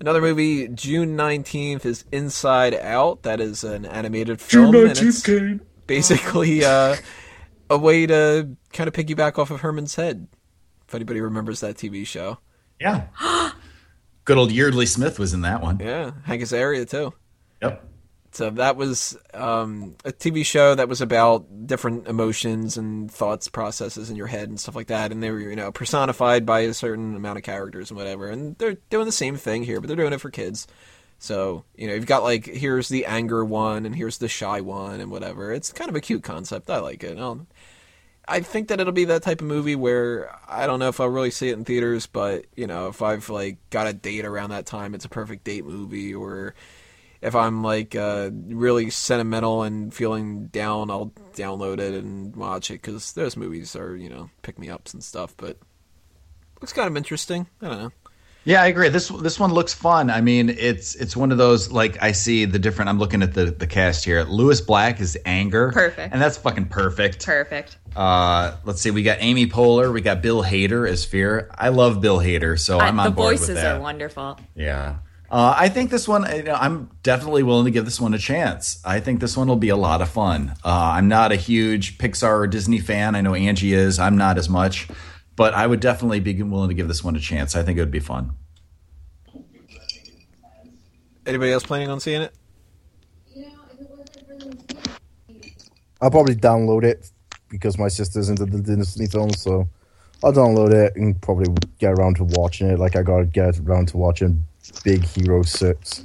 Another 0.00 0.20
movie, 0.20 0.68
June 0.68 1.16
19th, 1.16 1.86
is 1.86 2.04
Inside 2.12 2.74
Out. 2.74 3.22
That 3.22 3.40
is 3.40 3.64
an 3.64 3.86
animated 3.86 4.40
film. 4.40 4.74
and 4.74 4.90
it's 4.98 5.22
Kane. 5.22 5.60
basically 5.86 6.62
uh, 6.64 6.96
a 7.68 7.78
way 7.78 8.06
to 8.06 8.56
kind 8.72 8.88
of 8.88 8.94
piggyback 8.94 9.38
off 9.38 9.50
of 9.50 9.60
Herman's 9.60 9.94
Head. 9.94 10.28
If 10.88 10.94
anybody 10.94 11.20
remembers 11.20 11.60
that 11.60 11.76
TV 11.76 12.06
show. 12.06 12.38
Yeah. 12.80 13.06
Good 14.24 14.38
old 14.38 14.50
Yeardley 14.50 14.86
Smith 14.86 15.18
was 15.18 15.34
in 15.34 15.42
that 15.42 15.62
one. 15.62 15.78
Yeah, 15.80 16.12
Hank 16.24 16.42
Azaria, 16.42 16.88
too. 16.88 17.12
Yep. 17.62 17.84
So 18.36 18.50
that 18.50 18.76
was 18.76 19.16
um, 19.32 19.96
a 20.04 20.12
TV 20.12 20.44
show 20.44 20.74
that 20.74 20.90
was 20.90 21.00
about 21.00 21.66
different 21.66 22.06
emotions 22.06 22.76
and 22.76 23.10
thoughts 23.10 23.48
processes 23.48 24.10
in 24.10 24.16
your 24.16 24.26
head 24.26 24.50
and 24.50 24.60
stuff 24.60 24.76
like 24.76 24.88
that, 24.88 25.10
and 25.10 25.22
they 25.22 25.30
were 25.30 25.40
you 25.40 25.56
know 25.56 25.72
personified 25.72 26.44
by 26.44 26.60
a 26.60 26.74
certain 26.74 27.16
amount 27.16 27.38
of 27.38 27.44
characters 27.44 27.90
and 27.90 27.96
whatever. 27.96 28.28
And 28.28 28.54
they're 28.58 28.76
doing 28.90 29.06
the 29.06 29.12
same 29.12 29.36
thing 29.36 29.62
here, 29.62 29.80
but 29.80 29.86
they're 29.86 29.96
doing 29.96 30.12
it 30.12 30.20
for 30.20 30.30
kids. 30.30 30.66
So 31.18 31.64
you 31.76 31.88
know 31.88 31.94
you've 31.94 32.04
got 32.04 32.24
like 32.24 32.44
here's 32.44 32.90
the 32.90 33.06
anger 33.06 33.42
one 33.42 33.86
and 33.86 33.96
here's 33.96 34.18
the 34.18 34.28
shy 34.28 34.60
one 34.60 35.00
and 35.00 35.10
whatever. 35.10 35.50
It's 35.50 35.72
kind 35.72 35.88
of 35.88 35.96
a 35.96 36.00
cute 36.02 36.22
concept. 36.22 36.68
I 36.68 36.80
like 36.80 37.02
it. 37.04 37.18
I'll, 37.18 37.46
I 38.28 38.40
think 38.40 38.68
that 38.68 38.80
it'll 38.80 38.92
be 38.92 39.04
that 39.06 39.22
type 39.22 39.40
of 39.40 39.46
movie 39.46 39.76
where 39.76 40.34
I 40.48 40.66
don't 40.66 40.80
know 40.80 40.88
if 40.88 41.00
I'll 41.00 41.08
really 41.08 41.30
see 41.30 41.48
it 41.48 41.52
in 41.54 41.64
theaters, 41.64 42.06
but 42.06 42.46
you 42.56 42.66
know 42.66 42.88
if 42.88 43.02
I've 43.02 43.28
like 43.28 43.58
got 43.70 43.86
a 43.86 43.92
date 43.92 44.24
around 44.24 44.50
that 44.50 44.66
time, 44.66 44.94
it's 44.94 45.04
a 45.04 45.08
perfect 45.08 45.44
date 45.44 45.64
movie 45.64 46.14
or 46.14 46.54
if 47.22 47.34
I'm 47.34 47.62
like 47.62 47.94
uh, 47.94 48.30
really 48.32 48.90
sentimental 48.90 49.62
and 49.62 49.92
feeling 49.92 50.46
down, 50.46 50.90
I'll 50.90 51.12
download 51.34 51.78
it 51.78 51.94
and 51.94 52.34
watch 52.36 52.70
it 52.70 52.82
because 52.82 53.12
those 53.12 53.36
movies 53.36 53.74
are 53.76 53.96
you 53.96 54.08
know 54.08 54.30
pick 54.42 54.58
me 54.58 54.68
ups 54.68 54.92
and 54.92 55.02
stuff. 55.02 55.34
But 55.36 55.58
looks 56.60 56.72
kind 56.72 56.88
of 56.88 56.96
interesting. 56.96 57.46
I 57.62 57.68
don't 57.68 57.78
know. 57.82 57.92
Yeah, 58.46 58.62
I 58.62 58.68
agree. 58.68 58.88
This 58.90 59.08
this 59.08 59.40
one 59.40 59.52
looks 59.52 59.74
fun. 59.74 60.08
I 60.08 60.20
mean, 60.20 60.48
it's 60.50 60.94
it's 60.94 61.16
one 61.16 61.32
of 61.32 61.38
those 61.38 61.72
like 61.72 62.00
I 62.00 62.12
see 62.12 62.44
the 62.44 62.60
different. 62.60 62.88
I'm 62.88 62.98
looking 63.00 63.20
at 63.22 63.34
the 63.34 63.46
the 63.46 63.66
cast 63.66 64.04
here. 64.04 64.22
Lewis 64.22 64.60
Black 64.60 65.00
is 65.00 65.18
anger, 65.26 65.72
Perfect. 65.72 66.12
and 66.12 66.22
that's 66.22 66.36
fucking 66.38 66.66
perfect. 66.66 67.26
Perfect. 67.26 67.76
Uh, 67.96 68.56
let's 68.64 68.80
see, 68.80 68.92
we 68.92 69.02
got 69.02 69.18
Amy 69.20 69.46
Poehler, 69.48 69.92
we 69.92 70.00
got 70.00 70.22
Bill 70.22 70.44
Hader 70.44 70.88
as 70.88 71.04
Fear. 71.04 71.50
I 71.58 71.70
love 71.70 72.00
Bill 72.00 72.18
Hader, 72.18 72.56
so 72.56 72.78
I'm 72.78 73.00
on 73.00 73.06
the 73.06 73.10
board 73.10 73.32
voices 73.32 73.48
with 73.48 73.56
that. 73.56 73.78
are 73.78 73.80
wonderful. 73.80 74.38
Yeah. 74.54 74.98
Uh, 75.28 75.54
I 75.58 75.68
think 75.68 75.90
this 75.90 76.06
one, 76.06 76.24
you 76.36 76.44
know, 76.44 76.54
I'm 76.54 76.88
definitely 77.02 77.42
willing 77.42 77.64
to 77.64 77.72
give 77.72 77.84
this 77.84 78.00
one 78.00 78.14
a 78.14 78.18
chance. 78.18 78.80
I 78.84 79.00
think 79.00 79.18
this 79.18 79.36
one 79.36 79.48
will 79.48 79.56
be 79.56 79.70
a 79.70 79.76
lot 79.76 80.00
of 80.02 80.08
fun. 80.08 80.54
Uh, 80.64 80.68
I'm 80.94 81.08
not 81.08 81.32
a 81.32 81.36
huge 81.36 81.98
Pixar 81.98 82.30
or 82.42 82.46
Disney 82.46 82.78
fan. 82.78 83.16
I 83.16 83.22
know 83.22 83.34
Angie 83.34 83.74
is. 83.74 83.98
I'm 83.98 84.16
not 84.16 84.38
as 84.38 84.48
much, 84.48 84.86
but 85.36 85.54
I 85.54 85.66
would 85.66 85.80
definitely 85.80 86.20
be 86.20 86.42
willing 86.42 86.70
to 86.70 86.74
give 86.74 86.88
this 86.88 87.04
one 87.04 87.14
a 87.14 87.20
chance. 87.20 87.54
I 87.54 87.62
think 87.62 87.78
it 87.78 87.82
would 87.82 87.90
be 87.90 88.00
fun. 88.00 88.32
Anybody 91.26 91.52
else 91.52 91.64
planning 91.64 91.90
on 91.90 92.00
seeing 92.00 92.22
it? 92.22 92.34
I'll 96.00 96.10
probably 96.10 96.36
download 96.36 96.84
it 96.84 97.10
because 97.48 97.78
my 97.78 97.88
sister's 97.88 98.28
into 98.28 98.44
the 98.44 98.60
Disney 98.60 99.06
films, 99.06 99.40
so 99.40 99.68
I'll 100.22 100.32
download 100.32 100.72
it 100.72 100.94
and 100.96 101.20
probably 101.20 101.54
get 101.78 101.92
around 101.92 102.16
to 102.16 102.24
watching 102.24 102.68
it. 102.68 102.78
Like 102.78 102.96
I 102.96 103.02
gotta 103.02 103.24
get 103.24 103.58
around 103.60 103.88
to 103.88 103.96
watching 103.96 104.44
Big 104.84 105.04
Hero 105.04 105.42
Six. 105.42 106.02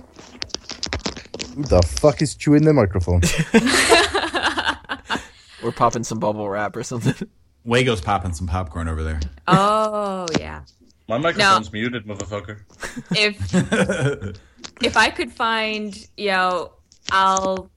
Who 1.55 1.63
the 1.63 1.81
fuck 1.81 2.21
is 2.21 2.35
chewing 2.35 2.63
the 2.63 2.73
microphone? 2.73 3.21
We're 5.63 5.71
popping 5.71 6.03
some 6.03 6.19
bubble 6.19 6.49
wrap 6.49 6.75
or 6.75 6.83
something? 6.83 7.27
Wago's 7.65 8.01
popping 8.01 8.33
some 8.33 8.47
popcorn 8.47 8.87
over 8.87 9.03
there. 9.03 9.19
Oh 9.47 10.25
yeah. 10.39 10.61
My 11.07 11.17
microphone's 11.17 11.71
muted, 11.73 12.05
motherfucker. 12.05 12.61
If 13.11 14.35
if 14.81 14.97
I 14.97 15.09
could 15.09 15.31
find, 15.31 15.95
you 16.15 16.29
know, 16.29 16.71
I'll, 17.11 17.69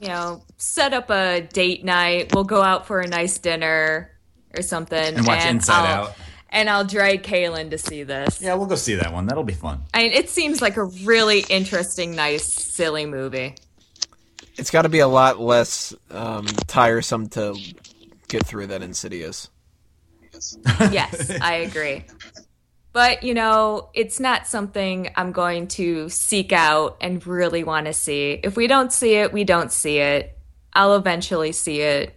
you 0.00 0.08
know, 0.08 0.42
set 0.58 0.92
up 0.92 1.10
a 1.10 1.40
date 1.40 1.84
night. 1.84 2.32
We'll 2.34 2.44
go 2.44 2.62
out 2.62 2.86
for 2.86 3.00
a 3.00 3.06
nice 3.08 3.38
dinner, 3.38 4.12
or 4.56 4.62
something, 4.62 5.16
And 5.16 5.26
watch 5.26 5.44
Inside 5.44 5.88
I'll, 5.88 6.04
Out. 6.04 6.14
and 6.50 6.68
I'll 6.70 6.84
drag 6.84 7.22
Kaylin 7.22 7.70
to 7.70 7.78
see 7.78 8.02
this. 8.02 8.40
Yeah, 8.40 8.54
we'll 8.54 8.66
go 8.66 8.74
see 8.76 8.94
that 8.96 9.12
one. 9.12 9.26
That'll 9.26 9.44
be 9.44 9.54
fun. 9.54 9.82
I 9.94 10.04
mean, 10.04 10.12
it 10.12 10.28
seems 10.28 10.60
like 10.62 10.76
a 10.76 10.84
really 10.84 11.40
interesting, 11.48 12.14
nice, 12.14 12.44
silly 12.44 13.06
movie. 13.06 13.56
It's 14.56 14.70
got 14.70 14.82
to 14.82 14.88
be 14.90 14.98
a 14.98 15.08
lot 15.08 15.40
less 15.40 15.94
um, 16.10 16.44
tiresome 16.66 17.28
to 17.30 17.56
get 18.32 18.46
through 18.46 18.68
that 18.68 18.82
Insidious. 18.82 19.48
Yes, 20.90 21.30
I 21.40 21.56
agree. 21.56 22.04
But, 22.92 23.22
you 23.22 23.34
know, 23.34 23.90
it's 23.94 24.18
not 24.18 24.46
something 24.46 25.10
I'm 25.14 25.32
going 25.32 25.68
to 25.68 26.08
seek 26.08 26.52
out 26.52 26.96
and 27.00 27.24
really 27.26 27.64
want 27.64 27.86
to 27.86 27.92
see. 27.92 28.40
If 28.42 28.56
we 28.56 28.66
don't 28.66 28.92
see 28.92 29.14
it, 29.14 29.32
we 29.32 29.44
don't 29.44 29.70
see 29.70 29.98
it. 29.98 30.36
I'll 30.72 30.96
eventually 30.96 31.52
see 31.52 31.80
it. 31.80 32.14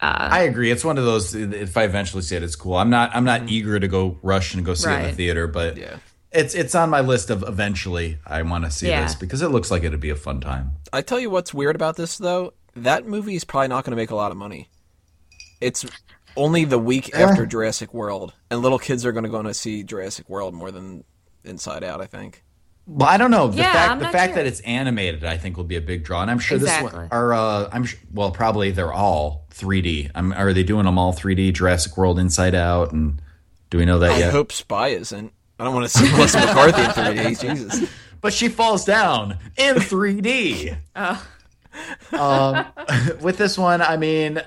Uh, 0.00 0.28
I 0.30 0.42
agree. 0.42 0.70
It's 0.70 0.84
one 0.84 0.98
of 0.98 1.04
those. 1.04 1.34
If 1.34 1.76
I 1.76 1.84
eventually 1.84 2.22
see 2.22 2.36
it, 2.36 2.42
it's 2.42 2.56
cool. 2.56 2.76
I'm 2.76 2.90
not. 2.90 3.14
I'm 3.14 3.24
not 3.24 3.40
mm-hmm. 3.40 3.50
eager 3.50 3.80
to 3.80 3.88
go 3.88 4.18
rush 4.22 4.54
and 4.54 4.64
go 4.64 4.74
see 4.74 4.90
it 4.90 4.96
in 4.96 5.02
the 5.04 5.12
theater, 5.12 5.46
but 5.46 5.78
Yeah. 5.78 5.96
it's 6.32 6.54
it's 6.54 6.74
on 6.74 6.90
my 6.90 7.00
list 7.00 7.30
of 7.30 7.42
eventually 7.48 8.18
I 8.26 8.42
want 8.42 8.64
to 8.66 8.70
see 8.70 8.88
Yeah. 8.88 9.04
this 9.04 9.14
because 9.14 9.40
it 9.40 9.48
looks 9.48 9.70
like 9.70 9.84
it'd 9.84 9.98
be 9.98 10.10
a 10.10 10.16
fun 10.16 10.40
time. 10.40 10.72
I 10.92 11.00
tell 11.00 11.18
you 11.18 11.30
what's 11.30 11.54
weird 11.54 11.76
about 11.76 11.96
this 11.96 12.18
though. 12.18 12.52
That 12.74 13.06
movie 13.06 13.36
is 13.36 13.44
probably 13.44 13.68
not 13.68 13.84
going 13.84 13.92
to 13.92 13.96
make 13.96 14.10
a 14.10 14.14
lot 14.14 14.32
of 14.32 14.36
money. 14.36 14.68
It's 15.60 15.84
only 16.36 16.64
the 16.64 16.78
week 16.78 17.14
after 17.14 17.46
Jurassic 17.46 17.94
World, 17.94 18.34
and 18.50 18.60
little 18.60 18.78
kids 18.78 19.04
are 19.06 19.12
going 19.12 19.24
to 19.24 19.30
go 19.30 19.38
and 19.40 19.56
see 19.56 19.82
Jurassic 19.82 20.28
World 20.28 20.54
more 20.54 20.70
than 20.70 21.04
Inside 21.44 21.82
Out. 21.84 22.00
I 22.00 22.06
think. 22.06 22.42
Well, 22.88 23.08
I 23.08 23.16
don't 23.16 23.32
know. 23.32 23.48
The 23.48 23.56
Yeah, 23.58 23.72
fact 23.72 23.90
I'm 23.90 23.98
the 23.98 24.08
fact 24.10 24.34
sure. 24.34 24.34
that 24.36 24.46
it's 24.46 24.60
animated, 24.60 25.24
I 25.24 25.36
think, 25.38 25.56
will 25.56 25.64
be 25.64 25.74
a 25.76 25.80
big 25.80 26.04
draw, 26.04 26.22
and 26.22 26.30
I'm 26.30 26.38
sure 26.38 26.56
this 26.56 26.80
one 26.82 27.08
are. 27.10 27.34
Uh, 27.34 27.68
I'm 27.72 27.84
sh- 27.84 27.96
well, 28.12 28.30
probably 28.30 28.70
they're 28.70 28.92
all 28.92 29.46
3D. 29.50 30.12
I'm, 30.14 30.32
are 30.32 30.52
they 30.52 30.62
doing 30.62 30.84
them 30.84 30.96
all 30.98 31.12
3D? 31.12 31.52
Jurassic 31.52 31.96
World, 31.96 32.18
Inside 32.20 32.54
Out, 32.54 32.92
and 32.92 33.20
do 33.70 33.78
we 33.78 33.84
know 33.86 33.98
that 33.98 34.12
I 34.12 34.18
yet? 34.18 34.28
I 34.28 34.30
hope 34.32 34.52
Spy 34.52 34.88
isn't. 34.88 35.32
I 35.58 35.64
don't 35.64 35.74
want 35.74 35.90
to 35.90 35.98
see 35.98 36.08
Melissa 36.12 36.38
McCarthy 36.46 36.82
in 36.82 36.88
3D. 36.90 37.40
Jesus. 37.56 37.90
but 38.20 38.32
she 38.32 38.48
falls 38.48 38.84
down 38.84 39.38
in 39.56 39.74
3D. 39.76 40.76
Oh. 40.94 41.26
um, 42.12 42.66
with 43.20 43.36
this 43.36 43.58
one, 43.58 43.82
I 43.82 43.96
mean, 43.96 44.40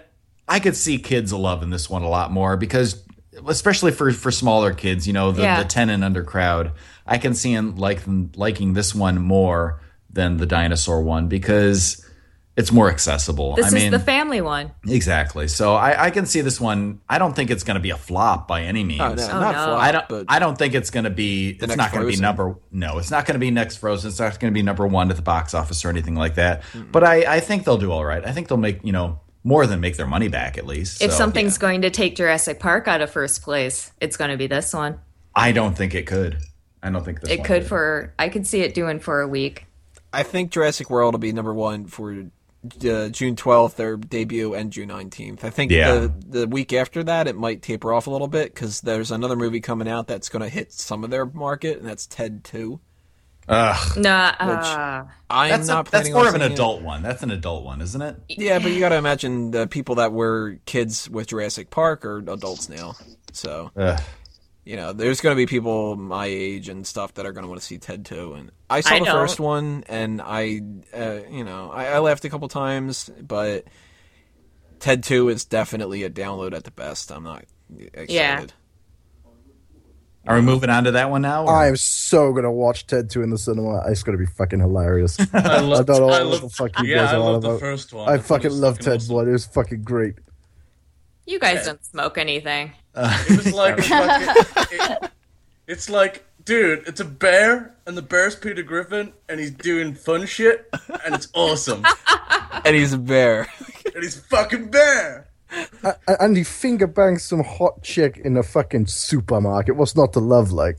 I 0.49 0.59
could 0.59 0.75
see 0.75 0.97
kids 0.97 1.31
loving 1.31 1.69
this 1.69 1.89
one 1.89 2.01
a 2.01 2.09
lot 2.09 2.31
more 2.31 2.57
because, 2.57 3.03
especially 3.47 3.91
for 3.91 4.11
for 4.11 4.31
smaller 4.31 4.73
kids, 4.73 5.05
you 5.07 5.13
know, 5.13 5.31
the, 5.31 5.43
Yeah. 5.43 5.61
the 5.63 5.69
ten 5.69 5.89
and 5.89 6.03
under 6.03 6.23
crowd, 6.23 6.71
I 7.05 7.17
can 7.19 7.33
see 7.35 7.55
them 7.55 7.75
like 7.75 8.01
liking 8.35 8.73
this 8.73 8.93
one 8.95 9.19
more 9.21 9.81
than 10.11 10.37
the 10.37 10.45
dinosaur 10.47 11.01
one 11.03 11.27
because 11.27 12.03
it's 12.57 12.71
more 12.73 12.89
accessible. 12.89 13.55
This 13.55 13.65
I 13.65 13.67
is 13.69 13.73
mean, 13.75 13.91
the 13.91 13.99
family 13.99 14.41
one. 14.41 14.71
exactly. 14.85 15.47
So 15.47 15.75
I, 15.75 16.07
I 16.07 16.09
can 16.09 16.25
see 16.25 16.41
this 16.41 16.59
one. 16.59 16.99
I 17.07 17.17
don't 17.17 17.33
think 17.33 17.51
it's 17.51 17.63
going 17.63 17.75
to 17.75 17.79
be 17.79 17.91
a 17.91 17.95
flop 17.97 18.49
by 18.49 18.63
any 18.63 18.83
means. 18.83 18.99
Oh, 18.99 19.13
no, 19.13 19.23
Oh, 19.23 19.39
not 19.39 19.55
no. 19.55 19.63
flop, 19.65 19.79
I 19.81 19.91
don't. 19.93 20.09
but 20.09 20.25
I 20.27 20.39
don't 20.39 20.57
think 20.57 20.73
it's 20.73 20.89
going 20.89 21.05
to 21.05 21.09
be. 21.09 21.51
It's 21.51 21.77
not 21.77 21.93
going 21.93 22.05
to 22.05 22.11
be 22.11 22.19
number. 22.19 22.55
No, 22.71 22.97
it's 22.97 23.11
not 23.11 23.25
going 23.25 23.35
to 23.35 23.39
be 23.39 23.51
next 23.51 23.77
Frozen. 23.77 24.09
It's 24.09 24.19
not 24.19 24.37
going 24.41 24.51
to 24.51 24.57
be 24.57 24.63
number 24.63 24.85
one 24.87 25.09
at 25.09 25.15
the 25.15 25.21
box 25.21 25.53
office 25.53 25.85
or 25.85 25.89
anything 25.89 26.15
like 26.15 26.35
that. 26.35 26.63
But 26.91 27.03
I, 27.05 27.35
I 27.35 27.39
think 27.39 27.63
they'll 27.63 27.77
do 27.77 27.91
all 27.93 28.03
right. 28.03 28.25
I 28.25 28.31
think 28.33 28.49
they'll 28.49 28.57
make 28.57 28.83
you 28.83 28.91
know 28.91 29.21
more 29.43 29.65
than 29.65 29.79
make 29.79 29.97
their 29.97 30.07
money 30.07 30.27
back 30.27 30.57
at 30.57 30.65
least. 30.65 31.01
If 31.01 31.11
So, 31.11 31.17
something's 31.17 31.57
going 31.57 31.81
to 31.83 31.89
take 31.89 32.15
Jurassic 32.15 32.59
Park 32.59 32.87
out 32.87 33.01
of 33.01 33.09
first 33.09 33.41
place, 33.41 33.91
it's 34.01 34.17
going 34.17 34.31
to 34.31 34.37
be 34.37 34.47
this 34.47 34.73
one. 34.73 34.99
I 35.35 35.51
don't 35.51 35.77
think 35.77 35.95
it 35.95 36.05
could. 36.07 36.37
I 36.83 36.89
don't 36.89 37.03
think 37.03 37.21
this. 37.21 37.29
It 37.29 37.39
one 37.39 37.45
could 37.47 37.65
for, 37.65 38.13
I 38.19 38.29
could 38.29 38.45
see 38.47 38.61
it 38.61 38.73
doing 38.73 38.99
for 38.99 39.21
a 39.21 39.27
week. 39.27 39.65
I 40.11 40.23
think 40.23 40.51
Jurassic 40.51 40.89
World 40.89 41.13
will 41.13 41.19
be 41.19 41.31
number 41.31 41.53
one 41.53 41.85
for 41.85 42.11
uh, 42.13 43.09
June 43.09 43.35
12th, 43.35 43.75
their 43.75 43.95
debut, 43.95 44.53
and 44.53 44.71
June 44.71 44.89
19th. 44.89 45.43
I 45.43 45.49
think 45.49 45.71
Yeah. 45.71 45.93
the 45.93 46.13
the 46.41 46.47
week 46.47 46.73
after 46.73 47.03
that, 47.03 47.27
it 47.27 47.35
might 47.37 47.61
taper 47.61 47.93
off 47.93 48.07
a 48.07 48.09
little 48.09 48.27
bit 48.27 48.53
because 48.53 48.81
there's 48.81 49.11
another 49.11 49.35
movie 49.35 49.61
coming 49.61 49.87
out 49.87 50.07
that's 50.07 50.27
going 50.29 50.41
to 50.41 50.49
hit 50.49 50.73
some 50.73 51.03
of 51.03 51.09
their 51.09 51.25
market, 51.25 51.77
and 51.77 51.87
that's 51.87 52.05
Ted 52.07 52.43
2. 52.43 52.79
Ugh, 53.49 53.97
Nah, 53.97 54.33
uh, 54.39 55.05
I'm 55.29 55.49
that's 55.49 55.67
a- 55.67 55.71
not 55.71 55.85
that's 55.91 56.09
more 56.11 56.27
of 56.27 56.35
an 56.35 56.41
seeing 56.41 56.51
it. 56.51 56.53
adult 56.53 56.81
one. 56.83 57.01
That's 57.01 57.23
an 57.23 57.31
adult 57.31 57.63
one, 57.65 57.81
isn't 57.81 58.01
it? 58.01 58.15
Yeah, 58.29 58.59
but 58.59 58.71
you 58.71 58.79
got 58.79 58.89
to 58.89 58.95
imagine 58.95 59.49
the 59.51 59.65
people 59.67 59.95
that 59.95 60.13
were 60.13 60.59
kids 60.65 61.09
with 61.09 61.27
Jurassic 61.27 61.69
Park 61.71 62.05
are 62.05 62.19
adults 62.19 62.69
now. 62.69 62.93
So, 63.33 63.71
Ugh. 63.75 63.99
you 64.65 64.75
know, 64.75 64.93
there's 64.93 65.19
going 65.21 65.35
to 65.35 65.37
be 65.37 65.47
people 65.47 65.95
my 65.95 66.27
age 66.27 66.69
and 66.69 66.85
stuff 66.85 67.15
that 67.15 67.25
are 67.25 67.31
going 67.31 67.41
to 67.43 67.47
want 67.49 67.59
to 67.59 67.65
see 67.65 67.79
Ted 67.79 68.05
2. 68.05 68.33
And 68.33 68.51
I 68.69 68.81
saw 68.81 68.93
I 68.93 68.99
the 68.99 69.05
don't. 69.05 69.15
first 69.15 69.39
one, 69.39 69.83
and 69.89 70.21
I, 70.21 70.61
uh, 70.95 71.19
you 71.29 71.43
know, 71.43 71.71
I, 71.71 71.85
I 71.87 71.99
laughed 71.99 72.25
a 72.25 72.29
couple 72.29 72.47
times, 72.49 73.09
but 73.19 73.65
Ted 74.79 75.01
2 75.03 75.29
is 75.29 75.45
definitely 75.45 76.03
a 76.03 76.09
download 76.09 76.53
at 76.53 76.65
the 76.65 76.71
best. 76.71 77.11
I'm 77.11 77.23
not 77.23 77.45
excited. 77.79 78.09
Yeah. 78.11 78.45
Are 80.29 80.35
we 80.35 80.41
moving 80.43 80.69
on 80.69 80.83
to 80.85 80.91
that 80.91 81.09
one 81.09 81.23
now? 81.23 81.45
or- 81.45 81.53
I 81.55 81.67
am 81.67 81.75
so 81.75 82.31
gonna 82.33 82.51
watch 82.51 82.85
Ted 82.87 83.09
2 83.09 83.23
in 83.23 83.29
the 83.31 83.37
cinema. 83.37 83.83
It's 83.87 84.03
gonna 84.03 84.17
be 84.17 84.25
fucking 84.27 84.59
hilarious. 84.59 85.17
I, 85.33 85.59
love, 85.59 85.85
don't 85.87 85.99
know 86.01 86.09
I 86.09 86.21
what 86.23 86.25
love, 86.27 86.41
the 86.41 86.49
fuck 86.49 86.79
you 86.81 86.87
yeah, 86.89 86.97
guys 87.03 87.13
I 87.13 87.17
are 87.17 87.19
on 87.21 87.25
love 87.33 87.41
the 87.41 87.49
about. 87.49 87.59
first 87.59 87.93
one. 87.93 88.07
I 88.09 88.17
thought 88.17 88.25
fucking 88.43 88.51
was 88.51 88.59
love 88.59 88.75
fucking 88.77 88.85
Ted 88.91 88.95
awesome. 89.01 89.15
1. 89.15 89.27
It 89.27 89.31
was 89.31 89.45
fucking 89.47 89.81
great. 89.83 90.15
you 91.25 91.39
guys 91.39 91.65
don't 91.65 91.83
smoke 91.83 92.17
anything. 92.17 92.71
It 92.95 93.37
was 93.45 93.53
like 93.53 93.79
fucking, 93.83 94.69
it- 94.71 95.11
it's 95.67 95.89
like, 95.89 96.25
dude, 96.45 96.87
it's 96.87 96.99
a 96.99 97.05
bear, 97.05 97.75
and 97.85 97.95
the 97.97 98.01
bear's 98.01 98.35
Peter 98.35 98.63
Griffin, 98.63 99.13
and 99.29 99.39
he's 99.39 99.51
doing 99.51 99.93
fun 99.93 100.25
shit, 100.25 100.67
and 101.05 101.13
it's 101.15 101.27
awesome, 101.33 101.85
And 102.65 102.75
he's 102.75 102.91
a 102.93 102.97
bear. 102.97 103.47
and 103.93 104.03
he's 104.03 104.19
fucking 104.19 104.69
bear. 104.71 105.28
A- 105.83 105.95
And 106.19 106.37
he 106.37 106.43
finger 106.43 106.87
bangs 106.87 107.23
some 107.23 107.43
hot 107.43 107.83
chick 107.83 108.17
in 108.17 108.37
a 108.37 108.43
fucking 108.43 108.87
supermarket. 108.87 109.75
What's 109.75 109.95
not 109.95 110.13
to 110.13 110.19
love 110.19 110.51
like? 110.51 110.77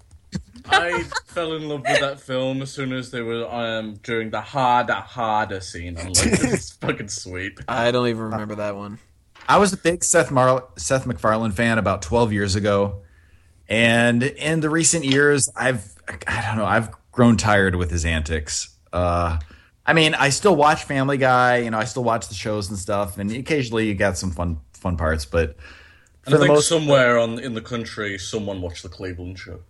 I 0.66 1.02
fell 1.26 1.54
in 1.54 1.68
love 1.68 1.80
with 1.82 2.00
that 2.00 2.20
film 2.20 2.62
as 2.62 2.70
soon 2.70 2.92
as 2.92 3.10
they 3.10 3.22
were 3.22 3.48
um 3.52 3.98
during 4.02 4.30
the 4.30 4.40
harder 4.40 4.92
harder 4.94 5.60
scene. 5.60 5.96
I'm 5.98 6.08
like, 6.12 6.30
this 6.30 6.44
is 6.44 6.70
fucking 6.80 7.08
sweet. 7.08 7.58
I 7.66 7.90
don't 7.90 8.06
even 8.08 8.22
remember 8.24 8.54
that 8.56 8.76
one. 8.76 8.98
I 9.48 9.56
was 9.58 9.72
a 9.72 9.76
big 9.76 10.04
Seth 10.04 10.30
Mar- 10.30 10.68
Seth 10.76 11.06
MacFarlane 11.06 11.50
fan 11.52 11.78
about 11.78 12.02
12 12.02 12.32
years 12.32 12.54
ago, 12.54 13.02
and 13.68 14.22
in 14.22 14.60
the 14.60 14.70
recent 14.70 15.04
years, 15.04 15.48
I've 15.56 15.92
I 16.26 16.42
don't 16.42 16.56
know 16.58 16.66
I've 16.66 16.90
grown 17.10 17.36
tired 17.36 17.74
with 17.74 17.90
his 17.90 18.04
antics. 18.04 18.68
Uh, 18.92 19.38
I 19.86 19.92
mean, 19.92 20.14
I 20.14 20.28
still 20.28 20.54
watch 20.54 20.84
Family 20.84 21.16
Guy, 21.16 21.58
you 21.58 21.70
know, 21.70 21.78
I 21.78 21.84
still 21.84 22.04
watch 22.04 22.28
the 22.28 22.34
shows 22.34 22.68
and 22.68 22.78
stuff, 22.78 23.18
and 23.18 23.30
occasionally 23.32 23.86
you 23.88 23.94
got 23.94 24.16
some 24.18 24.30
fun 24.30 24.60
fun 24.74 24.96
parts, 24.96 25.24
but 25.24 25.56
And 26.26 26.34
I 26.34 26.38
the 26.38 26.38
think 26.38 26.54
most- 26.54 26.68
somewhere 26.68 27.18
on 27.18 27.38
in 27.38 27.54
the 27.54 27.60
country, 27.62 28.18
someone 28.18 28.60
watched 28.62 28.82
the 28.82 28.88
Cleveland 28.88 29.38
show. 29.38 29.60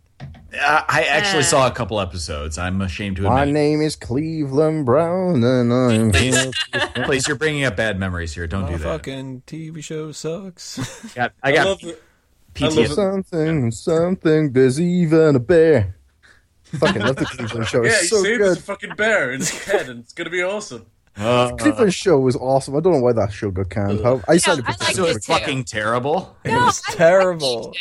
I 0.52 1.06
actually 1.08 1.40
Uh. 1.40 1.44
saw 1.44 1.66
a 1.66 1.70
couple 1.70 1.98
episodes. 2.00 2.58
I'm 2.58 2.82
ashamed 2.82 3.16
to 3.16 3.22
admit. 3.22 3.32
My 3.32 3.44
name 3.50 3.80
is 3.80 3.96
Cleveland 3.96 4.84
Brown, 4.84 5.42
and 5.42 5.72
I'm 5.72 6.12
here. 6.14 6.50
Please, 7.04 7.26
you're 7.26 7.38
bringing 7.38 7.64
up 7.64 7.76
bad 7.76 7.98
memories 7.98 8.34
here. 8.34 8.46
Don't 8.46 8.62
My 8.64 8.72
do 8.72 8.76
that. 8.78 8.84
fucking 8.84 9.44
TV 9.46 9.82
show 9.82 10.12
sucks. 10.12 10.78
I 10.78 11.14
got, 11.14 11.32
I 11.42 11.48
I 11.48 11.52
got 11.54 11.66
love 11.66 11.78
it. 11.84 12.02
PTSD. 12.54 12.94
something, 12.94 13.70
something, 13.70 14.52
there's 14.52 14.78
even 14.80 15.36
a 15.36 15.40
bear. 15.40 15.96
Fucking 16.78 17.02
love 17.02 17.16
the 17.16 17.24
Cleveland 17.26 17.66
show. 17.66 17.82
Yeah, 17.84 17.90
It's 17.90 18.10
so 18.10 18.22
see, 18.22 18.36
there's 18.36 18.52
a 18.52 18.54
good. 18.56 18.64
fucking 18.64 18.94
bear 18.96 19.32
in 19.32 19.40
his 19.40 19.50
head, 19.64 19.88
and 19.88 20.00
it's 20.00 20.12
gonna 20.12 20.30
be 20.30 20.42
awesome. 20.42 20.86
Uh, 21.16 21.50
Cleveland 21.56 21.92
show 21.92 22.18
was 22.18 22.36
awesome. 22.36 22.76
I 22.76 22.80
don't 22.80 22.92
know 22.94 23.00
why 23.00 23.12
that 23.12 23.32
show 23.32 23.50
got 23.50 23.68
canned. 23.70 24.00
How- 24.02 24.22
I 24.28 24.34
decided 24.34 24.64
I 24.66 24.72
to 24.72 24.84
like 24.84 24.94
so 24.96 25.04
it 25.06 25.16
it's 25.16 25.26
too. 25.26 25.32
fucking 25.32 25.64
terrible. 25.64 26.36
it 26.44 26.50
was 26.52 26.80
terrible. 26.92 27.74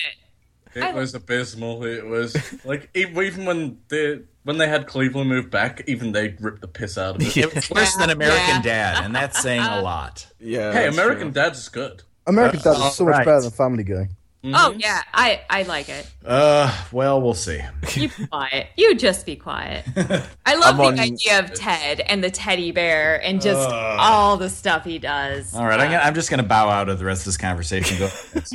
It 0.75 0.83
I- 0.83 0.93
was 0.93 1.13
abysmal. 1.15 1.83
It 1.85 2.05
was 2.05 2.35
like 2.65 2.89
e- 2.95 3.05
even 3.15 3.45
when 3.45 3.77
they 3.89 4.19
when 4.43 4.57
they 4.57 4.67
had 4.67 4.87
Cleveland 4.87 5.29
move 5.29 5.49
back, 5.51 5.83
even 5.87 6.11
they 6.11 6.35
ripped 6.39 6.61
the 6.61 6.67
piss 6.67 6.97
out 6.97 7.15
of 7.15 7.21
it. 7.21 7.37
It 7.37 7.53
was 7.53 7.69
worse 7.69 7.95
than 7.95 8.09
American 8.09 8.55
Yeah. 8.57 8.61
Dad, 8.61 9.05
and 9.05 9.15
that's 9.15 9.41
saying 9.41 9.61
a 9.61 9.81
lot. 9.83 10.27
Yeah. 10.39 10.71
Hey, 10.73 10.87
American 10.87 11.31
true. 11.31 11.41
Dad's 11.43 11.59
is 11.59 11.69
good. 11.69 12.03
American 12.25 12.59
Dad 12.61 12.77
is 12.87 12.95
so 12.95 13.05
much 13.05 13.13
right. 13.13 13.25
better 13.25 13.41
than 13.41 13.51
Family 13.51 13.83
Guy. 13.83 14.09
Oh 14.41 14.73
yeah, 14.77 15.01
I 15.13 15.41
I 15.49 15.63
like 15.63 15.89
it. 15.89 16.09
Uh, 16.25 16.73
well, 16.93 17.21
we'll 17.21 17.33
see. 17.33 17.59
You 17.95 18.07
be 18.09 18.25
quiet. 18.27 18.67
You 18.77 18.95
just 18.95 19.25
be 19.25 19.35
quiet. 19.35 19.83
I 20.45 20.55
love 20.55 20.71
I'm 20.71 20.77
the 20.77 20.83
on- 20.83 20.99
idea 20.99 21.39
of 21.39 21.53
Ted 21.53 21.99
and 21.99 22.23
the 22.23 22.31
teddy 22.31 22.71
bear 22.71 23.21
and 23.21 23.41
just 23.41 23.69
all 23.69 24.37
the 24.37 24.49
stuff 24.49 24.85
he 24.85 24.97
does. 24.97 25.53
All 25.53 25.65
right, 25.65 25.79
I'm, 25.79 25.91
gonna, 25.91 26.03
I'm 26.03 26.13
just 26.15 26.29
going 26.29 26.41
to 26.41 26.47
bow 26.47 26.69
out 26.69 26.87
of 26.87 26.99
the 26.99 27.05
rest 27.05 27.21
of 27.21 27.25
this 27.25 27.37
conversation. 27.37 27.97
Go. 27.99 28.09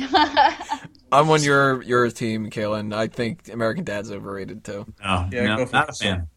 I'm 1.11 1.29
on 1.29 1.43
your 1.43 1.81
your 1.83 2.09
team, 2.09 2.49
Kaylin. 2.49 2.93
I 2.93 3.07
think 3.07 3.49
American 3.53 3.83
Dad's 3.83 4.11
overrated 4.11 4.63
too. 4.63 4.85
Oh 5.03 5.29
Yeah, 5.31 5.45
no, 5.47 5.57
go 5.57 5.65
for 5.67 5.73
not 5.75 5.89
a 5.89 5.91
it. 5.91 5.97
fan. 5.97 6.27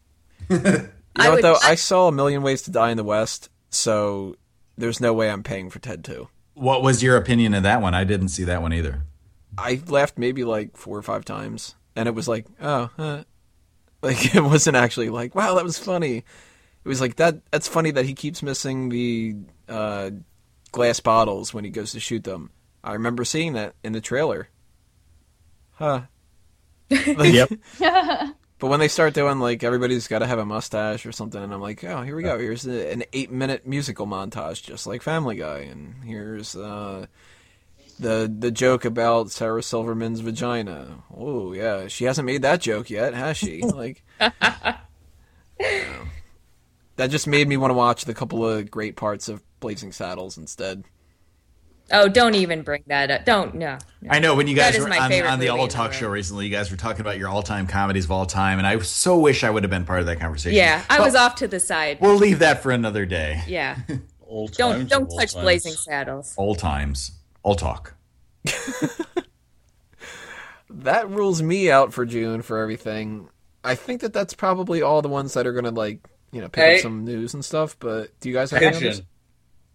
You 1.17 1.23
know 1.25 1.25
I 1.25 1.29
what 1.29 1.35
would- 1.37 1.43
though? 1.43 1.57
I 1.63 1.73
saw 1.75 2.07
a 2.07 2.11
million 2.11 2.43
ways 2.43 2.61
to 2.63 2.71
die 2.71 2.91
in 2.91 2.97
the 2.97 3.03
West, 3.03 3.49
so 3.71 4.35
there's 4.77 5.01
no 5.01 5.11
way 5.11 5.29
I'm 5.29 5.41
paying 5.43 5.69
for 5.71 5.79
Ted 5.79 6.03
2. 6.05 6.29
What 6.53 6.83
was 6.83 7.01
your 7.03 7.17
opinion 7.17 7.55
of 7.55 7.63
that 7.63 7.81
one? 7.81 7.93
I 7.95 8.03
didn't 8.03 8.29
see 8.29 8.43
that 8.45 8.61
one 8.61 8.71
either. 8.71 9.03
I 9.59 9.81
laughed 9.87 10.17
maybe 10.17 10.43
like 10.43 10.77
four 10.77 10.97
or 10.97 11.01
five 11.01 11.25
times, 11.25 11.75
and 11.95 12.07
it 12.07 12.15
was 12.15 12.27
like, 12.27 12.45
oh, 12.61 12.89
huh. 12.97 13.23
like 14.01 14.35
it 14.35 14.41
wasn't 14.41 14.77
actually 14.77 15.09
like, 15.09 15.35
wow, 15.35 15.55
that 15.55 15.63
was 15.63 15.77
funny. 15.77 16.17
It 16.17 16.87
was 16.87 17.01
like 17.01 17.17
that. 17.17 17.41
That's 17.51 17.67
funny 17.67 17.91
that 17.91 18.05
he 18.05 18.13
keeps 18.13 18.41
missing 18.41 18.89
the 18.89 19.35
uh, 19.67 20.11
glass 20.71 20.99
bottles 20.99 21.53
when 21.53 21.65
he 21.65 21.69
goes 21.69 21.91
to 21.91 21.99
shoot 21.99 22.23
them. 22.23 22.51
I 22.83 22.93
remember 22.93 23.25
seeing 23.25 23.53
that 23.53 23.75
in 23.83 23.91
the 23.93 24.01
trailer. 24.01 24.49
Huh. 25.73 26.03
Yep. 26.89 27.51
But 28.59 28.67
when 28.67 28.81
they 28.81 28.89
start 28.89 29.13
doing 29.13 29.39
like 29.39 29.63
everybody's 29.63 30.09
got 30.09 30.19
to 30.19 30.27
have 30.27 30.37
a 30.37 30.45
mustache 30.45 31.05
or 31.05 31.13
something, 31.13 31.41
and 31.41 31.53
I'm 31.53 31.61
like, 31.61 31.81
oh, 31.85 32.01
here 32.03 32.15
we 32.15 32.23
go. 32.23 32.37
Here's 32.37 32.67
a, 32.67 32.91
an 32.91 33.05
eight 33.13 33.31
minute 33.31 33.65
musical 33.65 34.05
montage, 34.05 34.61
just 34.61 34.85
like 34.85 35.01
Family 35.01 35.37
Guy, 35.37 35.59
and 35.59 36.03
here's 36.03 36.57
uh, 36.57 37.05
the 37.99 38.33
the 38.35 38.51
joke 38.51 38.85
about 38.85 39.31
Sarah 39.31 39.61
Silverman's 39.61 40.21
vagina. 40.21 41.03
Oh 41.15 41.53
yeah, 41.53 41.87
she 41.87 42.05
hasn't 42.05 42.25
made 42.25 42.41
that 42.41 42.61
joke 42.61 42.89
yet, 42.89 43.13
has 43.13 43.37
she? 43.37 43.61
like, 43.61 44.03
you 44.19 44.29
know. 45.59 46.07
that 46.95 47.09
just 47.09 47.27
made 47.27 47.47
me 47.47 47.57
want 47.57 47.71
to 47.71 47.75
watch 47.75 48.05
the 48.05 48.13
couple 48.13 48.47
of 48.47 48.71
great 48.71 48.95
parts 48.95 49.29
of 49.29 49.43
Blazing 49.59 49.91
Saddles 49.91 50.37
instead. 50.37 50.85
Oh, 51.91 52.07
don't 52.07 52.35
even 52.35 52.61
bring 52.61 52.83
that 52.87 53.09
up. 53.09 53.25
Don't 53.25 53.55
no. 53.55 53.77
no. 54.01 54.11
I 54.11 54.19
know 54.19 54.35
when 54.35 54.47
you 54.47 54.55
guys 54.55 54.77
were 54.77 54.85
on, 54.85 54.93
on 54.93 55.39
the 55.39 55.49
All 55.49 55.63
in 55.63 55.67
the 55.67 55.73
Talk 55.73 55.91
show 55.91 56.07
recently, 56.07 56.45
you 56.45 56.51
guys 56.51 56.69
were 56.69 56.77
talking 56.77 57.01
about 57.01 57.17
your 57.17 57.29
all-time 57.29 57.65
comedies 57.65 58.05
of 58.05 58.11
all 58.11 58.27
time, 58.27 58.59
and 58.59 58.67
I 58.67 58.77
so 58.79 59.17
wish 59.17 59.43
I 59.43 59.49
would 59.49 59.63
have 59.63 59.71
been 59.71 59.85
part 59.85 59.99
of 59.99 60.05
that 60.05 60.19
conversation. 60.19 60.55
Yeah, 60.55 60.83
I 60.89 60.99
But 60.99 61.05
was 61.05 61.15
off 61.15 61.35
to 61.35 61.47
the 61.47 61.59
side. 61.59 61.97
We'll 61.99 62.15
leave 62.15 62.39
that 62.39 62.61
for 62.61 62.71
another 62.71 63.05
day. 63.05 63.41
Yeah, 63.47 63.77
All 64.29 64.47
don't 64.47 64.87
don't 64.87 65.09
touch 65.09 65.33
times. 65.33 65.43
Blazing 65.43 65.73
Saddles. 65.73 66.35
All 66.37 66.53
times, 66.53 67.11
all 67.43 67.55
talk. 67.55 67.95
That 70.71 71.09
rules 71.09 71.41
me 71.41 71.71
out 71.71 71.93
for 71.93 72.05
June 72.05 72.41
for 72.43 72.59
everything. 72.59 73.27
I 73.63 73.73
think 73.75 74.01
that 74.01 74.13
that's 74.13 74.33
probably 74.35 74.81
all 74.83 75.01
the 75.01 75.09
ones 75.09 75.33
that 75.33 75.47
are 75.47 75.53
gonna 75.53 75.71
like 75.71 76.07
you 76.31 76.41
know 76.41 76.47
pick 76.47 76.63
Hey. 76.63 76.75
up 76.75 76.81
some 76.81 77.05
news 77.05 77.33
and 77.33 77.43
stuff. 77.43 77.75
But 77.79 78.17
do 78.19 78.29
you 78.29 78.35
guys 78.35 78.51
have 78.51 78.61
any 78.61 78.77
others? 78.77 79.01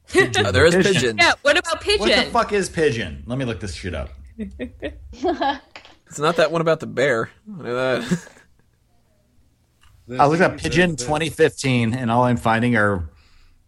Pigeon. 0.09 0.47
Oh, 0.47 0.53
there 0.53 0.67
is 0.67 0.75
Pigeon. 0.75 0.93
pigeon. 0.95 1.19
Yeah, 1.19 1.33
what 1.43 1.59
about 1.59 1.81
Pigeon? 1.81 2.01
What 2.01 2.25
the 2.27 2.31
fuck 2.31 2.53
is 2.53 2.69
pigeon? 2.69 3.25
Let 3.27 3.39
me 3.39 3.45
look 3.45 3.61
this 3.61 3.75
shit 3.75 3.95
up. 3.95 4.11
It's 6.07 6.21
not 6.21 6.37
that 6.37 6.53
one 6.53 6.61
about 6.61 6.79
the 6.79 6.87
bear. 6.87 7.29
I 7.59 7.63
know 7.63 7.75
that. 7.75 8.29
I 10.21 10.27
looked 10.27 10.43
up 10.43 10.59
pigeon 10.59 10.95
2015, 10.95 11.93
and 11.93 12.09
all 12.09 12.23
I'm 12.23 12.37
finding 12.37 12.77
are 12.77 13.09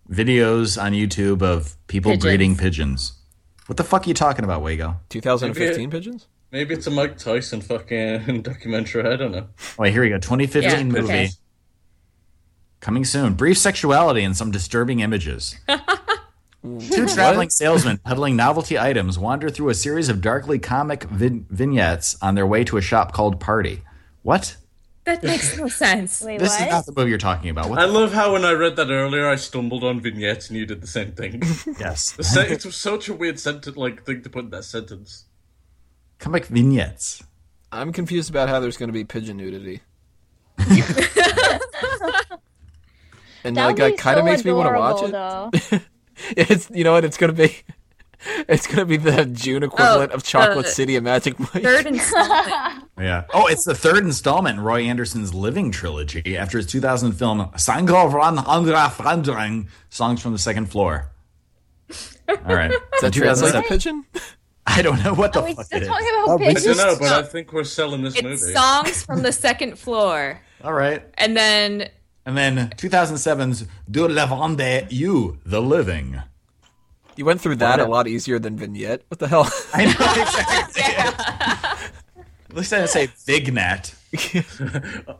videos 0.08 0.80
on 0.80 0.92
YouTube 0.92 1.42
of 1.42 1.74
people 1.88 2.12
Pigeons. 2.12 2.24
breeding 2.24 2.56
pigeons. 2.56 3.14
What 3.66 3.76
the 3.76 3.84
fuck 3.84 4.06
are 4.06 4.08
you 4.08 4.14
talking 4.14 4.44
about, 4.44 4.62
Wago? 4.62 4.96
2015 5.08 5.90
pigeons. 5.90 6.26
Maybe 6.52 6.74
it's 6.74 6.86
a 6.86 6.90
Mike 6.90 7.18
Tyson 7.18 7.60
fucking 7.60 8.42
documentary. 8.42 9.04
I 9.12 9.16
don't 9.16 9.32
know. 9.32 9.48
Wait, 9.78 9.92
here 9.92 10.02
we 10.02 10.08
go. 10.08 10.18
2015 10.18 10.70
Yeah, 10.70 10.82
movie. 10.84 11.04
okay. 11.04 11.28
Coming 12.80 13.04
soon. 13.04 13.34
Brief 13.34 13.58
sexuality 13.58 14.22
and 14.22 14.36
some 14.36 14.50
disturbing 14.50 15.00
images. 15.00 15.56
Two 16.62 17.06
traveling 17.06 17.50
salesmen 17.50 17.98
peddling 17.98 18.34
novelty 18.36 18.78
items 18.78 19.18
wander 19.18 19.50
through 19.50 19.68
a 19.68 19.74
series 19.74 20.08
of 20.08 20.20
darkly 20.20 20.58
comic 20.58 21.04
vin- 21.04 21.46
vignettes 21.48 22.16
on 22.20 22.34
their 22.34 22.46
way 22.46 22.64
to 22.64 22.76
a 22.76 22.80
shop 22.80 23.12
called 23.12 23.38
Party. 23.40 23.82
What? 24.22 24.56
That 25.06 25.22
makes 25.22 25.56
no 25.56 25.68
sense. 25.68 26.20
Wait, 26.26 26.38
This 26.40 26.50
what? 26.50 26.62
is 26.66 26.70
not 26.70 26.84
the 26.86 26.92
movie 26.96 27.10
you're 27.10 27.18
talking 27.18 27.48
about. 27.48 27.70
What 27.70 27.78
I 27.78 27.86
the- 27.86 27.92
love 27.92 28.12
how 28.12 28.32
when 28.34 28.44
I 28.44 28.52
read 28.52 28.76
that 28.76 28.90
earlier, 28.90 29.26
I 29.28 29.36
stumbled 29.36 29.84
on 29.84 30.00
vignettes 30.00 30.50
and 30.50 30.58
you 30.58 30.66
did 30.66 30.80
the 30.82 30.86
same 30.86 31.12
thing. 31.12 31.40
yes. 31.80 32.10
The 32.12 32.24
sen- 32.24 32.50
it 32.52 32.64
was 32.64 32.76
such 32.76 33.08
a 33.08 33.14
weird 33.14 33.38
sentence, 33.40 33.76
like 33.76 34.04
thing 34.04 34.22
to 34.22 34.28
put 34.28 34.44
in 34.44 34.50
that 34.50 34.64
sentence. 34.64 35.24
comic 36.18 36.46
vignettes. 36.46 37.22
I'm 37.72 37.92
confused 37.92 38.30
about 38.30 38.48
how 38.48 38.60
there's 38.60 38.76
going 38.76 38.88
to 38.88 38.92
be 38.92 39.04
pigeon 39.04 39.36
nudity. 39.36 39.80
and 40.58 40.76
That 43.56 43.66
like 43.66 43.76
would 43.76 43.76
that 43.84 43.90
be 43.92 43.96
kind 43.96 44.18
of 44.18 44.22
so 44.22 44.30
makes 44.30 44.44
me 44.44 44.52
want 44.52 44.74
to 44.74 44.78
watch 44.78 45.02
it. 45.02 45.12
Though. 45.12 45.50
It's 46.36 46.70
you 46.70 46.82
know 46.84 46.92
what 46.92 47.04
it's 47.04 47.16
going 47.18 47.34
to 47.34 47.46
be. 47.48 47.54
It's 48.48 48.66
going 48.66 48.78
to 48.78 48.84
be 48.86 48.96
the 48.96 49.24
June 49.26 49.62
equivalent 49.62 50.12
of 50.12 50.22
Chocolate 50.22 50.66
uh, 50.66 50.68
City 50.68 50.96
and 50.96 51.04
Magic 51.04 51.38
Mike. 51.38 51.62
Third 51.62 51.86
installment. 51.86 52.84
Yeah. 52.98 53.24
Oh, 53.34 53.46
it's 53.46 53.64
the 53.64 53.74
third 53.74 53.98
installment 53.98 54.58
in 54.58 54.64
Roy 54.64 54.84
Andersson's 54.84 55.34
Living 55.34 55.70
trilogy 55.70 56.34
after 56.38 56.56
his 56.56 56.66
2000 56.66 57.12
film 57.12 57.40
Sango 57.56 58.10
Van 58.10 58.38
Andra 58.46 58.90
Frandrang, 58.90 59.68
Songs 59.90 60.22
from 60.22 60.32
the 60.32 60.38
Second 60.38 60.70
Floor. 60.70 61.10
All 62.28 62.36
right. 62.44 62.70
Is 62.94 63.00
that 63.02 63.12
translate 63.12 63.52
to 63.52 63.60
2007. 63.62 63.64
pigeon? 63.68 64.04
I 64.66 64.80
don't 64.82 65.04
know 65.04 65.12
what 65.14 65.32
the 65.34 65.40
Are 65.40 65.44
we 65.44 65.54
fuck 65.54 65.66
still 65.66 65.78
it 65.78 65.82
is. 65.82 65.88
talking 65.88 66.06
Oh, 66.10 66.24
about 66.24 66.40
we 66.40 66.46
I 66.48 66.54
don't 66.54 66.76
know, 66.78 66.96
but 66.98 67.12
I 67.12 67.22
think 67.22 67.52
we're 67.52 67.64
selling 67.64 68.02
this 68.02 68.14
It's 68.14 68.22
movie. 68.22 68.52
songs 68.54 69.02
from 69.04 69.22
the 69.22 69.30
second 69.32 69.78
floor, 69.78 70.40
All 70.64 70.72
right. 70.72 71.02
and 71.18 71.36
then 71.36 71.90
And 72.24 72.36
then 72.36 72.70
2007's 72.76 73.66
De 73.90 74.00
Lavande 74.00 74.86
You, 74.90 75.38
The 75.44 75.60
Living. 75.60 76.22
You 77.16 77.24
went 77.24 77.40
through 77.40 77.56
that 77.56 77.80
a 77.80 77.86
lot 77.86 78.06
easier 78.06 78.38
than 78.38 78.56
vignette. 78.56 79.02
What 79.08 79.18
the 79.18 79.28
hell? 79.28 79.50
I 79.72 79.86
know 79.86 79.92
exactly. 80.22 80.82
At 82.50 82.56
least 82.56 82.72
I 82.72 82.76
didn't 82.78 82.90
say 82.90 83.06
Vignette. 83.06 83.94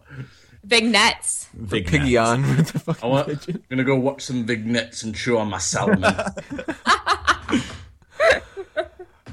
vignettes. 0.65 1.49
Vignette. 1.55 1.93
Piggy 1.93 2.17
on 2.17 2.43
with 2.43 2.69
the 2.73 2.79
fucking 2.79 3.05
I 3.05 3.07
want, 3.07 3.29
pigeon. 3.29 3.57
I'm 3.57 3.65
gonna 3.69 3.85
go 3.85 3.97
watch 3.97 4.23
some 4.23 4.47
vignettes 4.47 5.03
and 5.03 5.15
chew 5.15 5.37
on 5.39 5.49
my 5.49 5.59
salmon. 5.59 6.05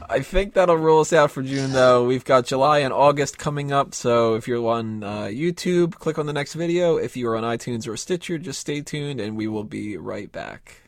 I 0.10 0.20
think 0.20 0.54
that'll 0.54 0.76
rule 0.76 1.00
us 1.00 1.12
out 1.12 1.32
for 1.32 1.42
June, 1.42 1.72
though. 1.72 2.06
We've 2.06 2.26
got 2.26 2.46
July 2.46 2.80
and 2.80 2.94
August 2.94 3.38
coming 3.40 3.72
up, 3.72 3.96
so 3.96 4.36
if 4.36 4.48
you're 4.48 4.68
on 4.68 5.04
uh, 5.04 5.24
YouTube, 5.24 5.96
click 5.96 6.20
on 6.20 6.28
the 6.28 6.34
next 6.34 6.54
video. 6.54 6.98
If 6.98 7.18
you 7.18 7.28
are 7.30 7.36
on 7.36 7.44
iTunes 7.44 7.88
or 7.88 7.98
Stitcher, 7.98 8.38
just 8.38 8.60
stay 8.60 8.82
tuned, 8.82 9.20
and 9.20 9.36
we 9.36 9.48
will 9.48 9.64
be 9.64 9.98
right 9.98 10.32
back. 10.32 10.83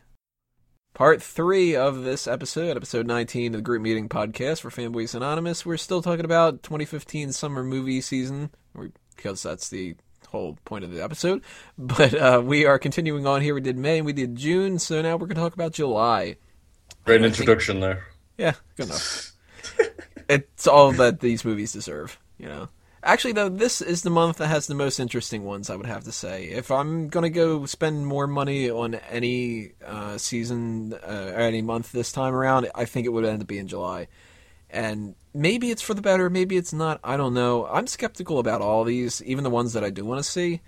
Part 0.96 1.22
three 1.22 1.76
of 1.76 2.04
this 2.04 2.26
episode, 2.26 2.74
episode 2.74 3.06
19 3.06 3.52
of 3.52 3.58
the 3.58 3.62
Group 3.62 3.82
Meeting 3.82 4.08
Podcast 4.08 4.62
for 4.62 4.70
Fanboys 4.70 5.14
Anonymous. 5.14 5.66
We're 5.66 5.76
still 5.76 6.00
talking 6.00 6.24
about 6.24 6.62
2015 6.62 7.32
summer 7.32 7.62
movie 7.62 8.00
season, 8.00 8.48
because 9.14 9.42
that's 9.42 9.68
the 9.68 9.96
whole 10.28 10.56
point 10.64 10.84
of 10.84 10.90
the 10.90 11.04
episode. 11.04 11.42
But 11.76 12.14
uh, 12.14 12.40
we 12.42 12.64
are 12.64 12.78
continuing 12.78 13.26
on 13.26 13.42
here. 13.42 13.54
We 13.54 13.60
did 13.60 13.76
May 13.76 13.98
and 13.98 14.06
we 14.06 14.14
did 14.14 14.36
June, 14.36 14.78
so 14.78 15.02
now 15.02 15.16
we're 15.16 15.26
going 15.26 15.36
to 15.36 15.42
talk 15.42 15.52
about 15.52 15.74
July. 15.74 16.36
Great 17.04 17.22
introduction 17.22 17.80
there. 17.80 18.06
Yeah, 18.38 18.54
good 18.78 18.86
enough. 18.86 19.32
it's 20.30 20.66
all 20.66 20.92
that 20.92 21.20
these 21.20 21.44
movies 21.44 21.74
deserve, 21.74 22.18
you 22.38 22.46
know. 22.46 22.70
Actually, 23.06 23.32
though, 23.32 23.48
this 23.48 23.80
is 23.80 24.02
the 24.02 24.10
month 24.10 24.38
that 24.38 24.48
has 24.48 24.66
the 24.66 24.74
most 24.74 24.98
interesting 24.98 25.44
ones. 25.44 25.70
I 25.70 25.76
would 25.76 25.86
have 25.86 26.04
to 26.04 26.12
say. 26.12 26.46
If 26.46 26.70
I'm 26.72 27.08
gonna 27.08 27.30
go 27.30 27.64
spend 27.66 28.04
more 28.06 28.26
money 28.26 28.68
on 28.68 28.96
any 29.10 29.70
uh, 29.86 30.18
season 30.18 30.92
uh, 30.92 31.32
or 31.34 31.40
any 31.40 31.62
month 31.62 31.92
this 31.92 32.10
time 32.10 32.34
around, 32.34 32.68
I 32.74 32.84
think 32.84 33.06
it 33.06 33.10
would 33.10 33.24
end 33.24 33.40
up 33.40 33.46
being 33.48 33.68
July. 33.68 34.08
And 34.68 35.14
maybe 35.32 35.70
it's 35.70 35.82
for 35.82 35.94
the 35.94 36.02
better, 36.02 36.28
maybe 36.28 36.56
it's 36.56 36.72
not. 36.72 36.98
I 37.04 37.16
don't 37.16 37.32
know. 37.32 37.66
I'm 37.66 37.86
skeptical 37.86 38.40
about 38.40 38.60
all 38.60 38.82
these, 38.82 39.22
even 39.22 39.44
the 39.44 39.50
ones 39.50 39.72
that 39.74 39.84
I 39.84 39.90
do 39.90 40.04
want 40.04 40.22
to 40.22 40.28
see. 40.28 40.60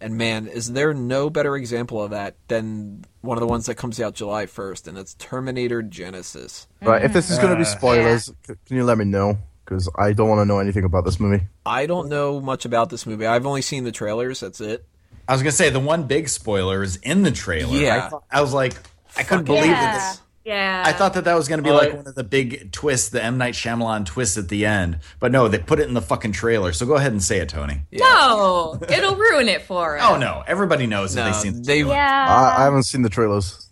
And 0.00 0.16
man, 0.16 0.46
is 0.46 0.72
there 0.72 0.94
no 0.94 1.28
better 1.28 1.56
example 1.56 2.00
of 2.02 2.12
that 2.12 2.36
than 2.48 3.04
one 3.20 3.36
of 3.36 3.40
the 3.40 3.46
ones 3.48 3.66
that 3.66 3.74
comes 3.74 4.00
out 4.00 4.14
July 4.14 4.46
1st, 4.46 4.86
and 4.86 4.96
that's 4.96 5.14
Terminator 5.14 5.82
Genisys. 5.82 6.66
Right, 6.80 7.04
if 7.04 7.12
this 7.12 7.30
is 7.30 7.38
going 7.38 7.50
to 7.50 7.56
be 7.56 7.62
Uh, 7.62 7.66
spoilers, 7.66 8.24
c- 8.46 8.54
can 8.64 8.76
you 8.76 8.84
let 8.84 8.96
me 8.96 9.04
know? 9.04 9.38
Because 9.70 9.88
I 9.96 10.12
don't 10.12 10.28
want 10.28 10.40
to 10.40 10.44
know 10.44 10.58
anything 10.58 10.82
about 10.82 11.04
this 11.04 11.20
movie. 11.20 11.44
I 11.64 11.86
don't 11.86 12.08
know 12.08 12.40
much 12.40 12.64
about 12.64 12.90
this 12.90 13.06
movie. 13.06 13.24
I've 13.24 13.46
only 13.46 13.62
seen 13.62 13.84
the 13.84 13.92
trailers. 13.92 14.40
That's 14.40 14.60
it. 14.60 14.84
I 15.28 15.32
was 15.32 15.42
going 15.42 15.52
to 15.52 15.56
say, 15.56 15.70
the 15.70 15.78
one 15.78 16.08
big 16.08 16.28
spoiler 16.28 16.82
is 16.82 16.96
in 16.96 17.22
the 17.22 17.30
trailer. 17.30 17.76
Yeah. 17.76 18.06
I, 18.06 18.08
thought- 18.08 18.24
I 18.32 18.40
was 18.40 18.52
like, 18.52 18.74
I 19.16 19.22
couldn't 19.22 19.46
Fucking 19.46 19.62
believe 19.62 19.66
Yeah. 19.66 19.80
that 19.80 20.10
this. 20.12 20.20
Yeah. 20.44 20.82
I 20.84 20.92
thought 20.92 21.14
that 21.14 21.22
that 21.24 21.34
was 21.34 21.46
going 21.46 21.58
to 21.58 21.62
be 21.62 21.70
Oh, 21.70 21.76
like 21.76 21.94
one 21.94 22.06
of 22.08 22.16
the 22.16 22.24
big 22.24 22.72
twists, 22.72 23.10
the 23.10 23.22
M 23.22 23.38
Night 23.38 23.54
Shyamalan 23.54 24.06
twist 24.06 24.36
at 24.38 24.48
the 24.48 24.66
end. 24.66 24.98
But 25.20 25.30
no, 25.30 25.46
they 25.46 25.58
put 25.58 25.78
it 25.78 25.86
in 25.86 25.94
the 25.94 26.02
fucking 26.02 26.32
trailer. 26.32 26.72
So 26.72 26.84
go 26.84 26.94
ahead 26.96 27.12
and 27.12 27.22
say 27.22 27.38
it, 27.38 27.48
Tony. 27.50 27.82
No, 27.92 28.76
it'll 28.88 29.14
ruin 29.14 29.48
it 29.48 29.62
for 29.62 29.96
oh, 29.98 30.00
us. 30.00 30.10
Oh 30.10 30.16
no, 30.16 30.42
everybody 30.48 30.86
knows 30.86 31.14
if 31.14 31.24
they've 31.24 31.34
seen. 31.36 31.52
The 31.58 31.60
they. 31.62 31.78
Yeah. 31.82 32.54
I, 32.56 32.62
I 32.62 32.64
haven't 32.64 32.84
seen 32.84 33.02
the 33.02 33.08
trailers. 33.10 33.68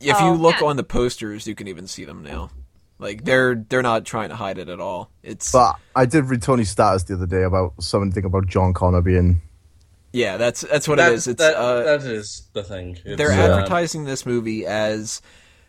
If 0.00 0.16
Oh. 0.18 0.32
you 0.32 0.40
look 0.40 0.60
Yeah. 0.60 0.68
on 0.68 0.76
the 0.76 0.84
posters, 0.84 1.46
you 1.46 1.54
can 1.54 1.68
even 1.68 1.86
see 1.86 2.04
them 2.06 2.22
now. 2.22 2.50
Like 3.02 3.24
they're 3.24 3.54
they're 3.56 3.82
not 3.82 4.04
trying 4.04 4.28
to 4.30 4.36
hide 4.36 4.58
it 4.58 4.68
at 4.68 4.80
all. 4.80 5.10
It's 5.22 5.50
But 5.52 5.76
I 5.94 6.06
did 6.06 6.24
read 6.26 6.40
Tony's 6.42 6.70
status 6.70 7.02
the 7.04 7.14
other 7.14 7.26
day 7.26 7.42
about 7.42 7.82
something 7.82 8.24
about 8.24 8.46
John 8.46 8.72
Connor 8.72 9.02
being. 9.02 9.42
yeah, 10.12 10.36
that's 10.36 10.60
that's 10.62 10.86
what 10.88 10.96
That, 10.98 11.12
it 11.12 11.14
is. 11.16 11.26
It's 11.26 11.38
that, 11.42 11.56
uh, 11.56 11.82
that 11.82 12.02
is 12.02 12.48
the 12.52 12.62
thing. 12.62 12.98
It's, 13.04 13.16
they're 13.18 13.32
um, 13.32 13.38
advertising 13.40 14.04
this 14.04 14.24
movie 14.24 14.64
as 14.66 15.20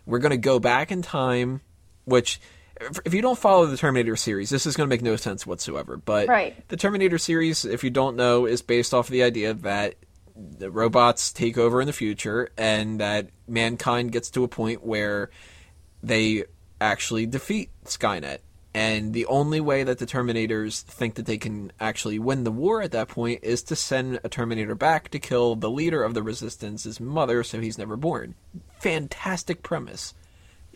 we're 0.05 0.19
going 0.19 0.31
to 0.31 0.38
go 0.38 0.59
back 0.59 0.91
in 0.91 1.01
time, 1.01 1.61
which 2.05 2.39
if- 2.81 2.99
if 3.05 3.13
you 3.13 3.21
don't 3.21 3.38
follow 3.39 3.65
the 3.65 3.77
Terminator 3.77 4.15
series, 4.15 4.49
this 4.49 4.65
is 4.65 4.75
going 4.75 4.88
to 4.88 4.93
make 4.93 5.01
no 5.01 5.15
sense 5.15 5.47
whatsoever. 5.47 5.95
But 5.95 6.27
Right. 6.27 6.67
the 6.69 6.75
Terminator 6.77 7.17
series, 7.17 7.63
if 7.65 7.84
you 7.84 7.89
don't 7.89 8.15
know, 8.17 8.45
is 8.45 8.61
based 8.61 8.93
off 8.93 9.07
of 9.07 9.11
the 9.11 9.23
idea 9.23 9.53
that 9.53 9.95
the 10.36 10.69
robots 10.71 11.31
take 11.31 11.57
over 11.57 11.79
in 11.79 11.88
the 11.88 11.93
future 11.93 12.49
and 12.57 12.99
that 12.99 13.29
mankind 13.47 14.11
gets 14.11 14.29
to 14.31 14.43
a 14.43 14.47
point 14.47 14.84
where 14.86 15.29
they 16.01 16.43
actually 16.84 17.25
defeat 17.25 17.69
Skynet. 17.86 18.39
And 18.75 19.13
the 19.13 19.27
only 19.27 19.61
way 19.61 19.84
that 19.84 19.99
the 19.99 20.05
Terminators 20.07 20.81
think 20.81 21.13
that 21.15 21.27
they 21.27 21.38
can 21.38 21.71
actually 21.79 22.17
win 22.17 22.43
the 22.43 22.51
war 22.51 22.81
at 22.81 22.91
that 22.91 23.07
point 23.07 23.41
is 23.43 23.61
to 23.63 23.75
send 23.75 24.19
a 24.23 24.29
Terminator 24.29 24.73
back 24.73 25.09
to 25.09 25.19
kill 25.19 25.55
the 25.55 25.69
leader 25.69 26.03
of 26.03 26.15
the 26.15 26.23
Resistance's 26.23 26.99
mother 26.99 27.43
so 27.43 27.59
he's 27.61 27.77
never 27.77 27.95
born. 27.95 28.34
Fantastic 28.79 29.63
premise. 29.63 30.13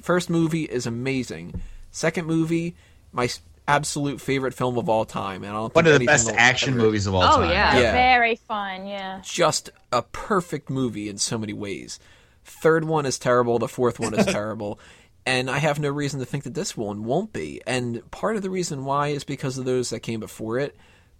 First 0.01 0.29
movie 0.29 0.63
is 0.65 0.85
amazing. 0.85 1.59
Second 1.89 2.25
movie, 2.27 2.75
my 3.11 3.29
absolute 3.67 4.21
favorite 4.21 4.53
film 4.53 4.77
of 4.77 4.87
all 4.87 5.03
time, 5.03 5.43
and 5.43 5.51
I 5.51 5.55
don't 5.55 5.73
One 5.75 5.83
think 5.85 5.95
of 5.95 5.99
the 5.99 6.05
best 6.05 6.29
action 6.29 6.73
ever- 6.75 6.83
movies 6.83 7.07
of 7.07 7.15
all 7.15 7.23
Oh, 7.23 7.37
time. 7.41 7.49
yeah. 7.49 7.79
Yeah. 7.79 7.91
Very 7.93 8.35
fun, 8.35 8.85
yeah. 8.87 9.19
just 9.23 9.71
a 9.91 10.03
perfect 10.03 10.69
movie 10.69 11.09
in 11.09 11.17
so 11.17 11.37
many 11.37 11.51
ways. 11.53 11.99
Third 12.45 12.85
one 12.85 13.05
is 13.05 13.17
terrible. 13.19 13.59
The 13.59 13.67
fourth 13.67 13.99
one 13.99 14.13
is 14.13 14.25
terrible. 14.27 14.79
And 15.27 15.49
I 15.51 15.57
have 15.57 15.77
no 15.77 15.89
reason 15.89 16.21
to 16.21 16.25
think 16.25 16.45
that 16.45 16.53
this 16.53 16.77
one 16.77 17.03
won't 17.03 17.33
be. 17.33 17.61
And 17.67 18.09
part 18.11 18.37
of 18.37 18.43
the 18.43 18.49
reason 18.49 18.85
why 18.85 19.09
is 19.09 19.25
because 19.25 19.57
of 19.57 19.65
those 19.65 19.89
that 19.89 19.99
came 19.99 20.21
before 20.21 20.57
it. 20.57 20.73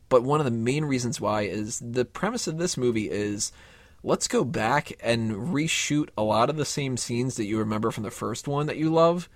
But 0.08 0.24
one 0.24 0.40
of 0.40 0.46
the 0.46 0.52
main 0.52 0.86
reasons 0.86 1.20
why 1.20 1.42
is 1.42 1.84
the 1.86 2.06
premise 2.06 2.48
of 2.48 2.58
this 2.58 2.78
movie 2.78 3.12
is 3.12 3.52
let's 4.04 4.30
go 4.30 4.46
back 4.46 4.94
and 5.02 5.34
reshoot 5.34 6.08
a 6.18 6.24
lot 6.24 6.50
of 6.50 6.56
the 6.56 6.64
same 6.64 6.96
scenes 6.96 7.36
that 7.36 7.48
you 7.48 7.60
remember 7.60 7.92
from 7.92 8.06
the 8.06 8.10
first 8.10 8.48
one 8.48 8.68
that 8.68 8.78
you 8.78 8.90
love, 8.90 9.28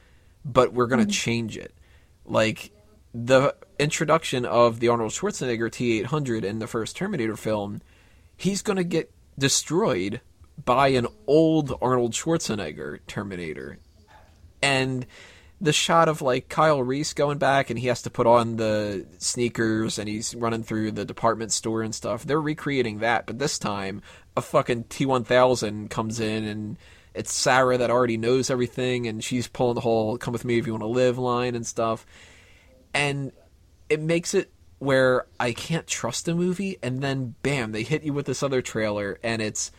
but 0.46 0.72
we're 0.72 0.88
going 0.88 1.00
to 1.00 1.06
mm-hmm. 1.06 1.12
change 1.12 1.58
it. 1.58 1.76
Like 2.24 2.72
the 3.14 3.54
introduction 3.78 4.46
of 4.46 4.80
the 4.80 4.88
Arnold 4.88 5.12
Schwarzenegger 5.12 5.70
T 5.70 6.00
800 6.00 6.46
in 6.46 6.60
the 6.60 6.68
first 6.68 6.96
Terminator 6.96 7.36
film, 7.36 7.82
he's 8.38 8.62
going 8.62 8.78
to 8.78 8.86
get 8.86 9.12
destroyed 9.38 10.22
by 10.64 10.88
an 10.90 11.08
old 11.28 11.78
Arnold 11.82 12.14
Schwarzenegger 12.14 13.00
Terminator. 13.06 13.78
And 14.62 15.06
the 15.62 15.72
shot 15.72 16.10
of 16.10 16.24
like 16.24 16.50
Kyle 16.50 16.82
Reese 16.82 17.14
going 17.14 17.38
back 17.38 17.70
and 17.70 17.78
he 17.78 17.88
has 17.88 18.02
to 18.02 18.10
put 18.10 18.26
on 18.26 18.56
the 18.56 19.06
sneakers 19.20 20.00
and 20.00 20.10
he's 20.10 20.34
running 20.34 20.64
through 20.64 20.92
the 20.92 21.06
department 21.06 21.52
store 21.52 21.84
and 21.84 21.94
stuff. 21.94 22.26
They're 22.26 22.42
recreating 22.42 23.00
that, 23.00 23.28
but 23.28 23.38
this 23.38 23.60
time 23.60 24.02
a 24.36 24.42
fucking 24.42 24.86
T1000 24.86 25.92
comes 25.92 26.20
in 26.20 26.46
and 26.46 26.78
it's 27.14 27.32
Sarah 27.32 27.78
that 27.78 27.92
already 27.92 28.18
knows 28.18 28.50
everything 28.50 29.06
and 29.06 29.24
she's 29.24 29.48
pulling 29.48 29.76
the 29.76 29.82
whole 29.82 30.18
come 30.18 30.32
with 30.32 30.46
me 30.46 30.58
if 30.58 30.66
you 30.66 30.74
want 30.74 30.82
to 30.82 30.88
live 30.88 31.20
line 31.20 31.54
and 31.54 31.66
stuff. 31.66 32.08
And 32.92 33.32
it 33.88 34.00
makes 34.00 34.34
it 34.34 34.52
where 34.80 35.28
I 35.40 35.52
can't 35.54 35.86
trust 35.86 36.28
a 36.28 36.34
movie 36.34 36.80
and 36.82 37.02
then 37.02 37.36
bam, 37.44 37.72
they 37.72 37.84
hit 37.84 38.02
you 38.02 38.14
with 38.14 38.26
this 38.26 38.42
other 38.42 38.64
trailer 38.64 39.20
and 39.22 39.44
it's 39.44 39.72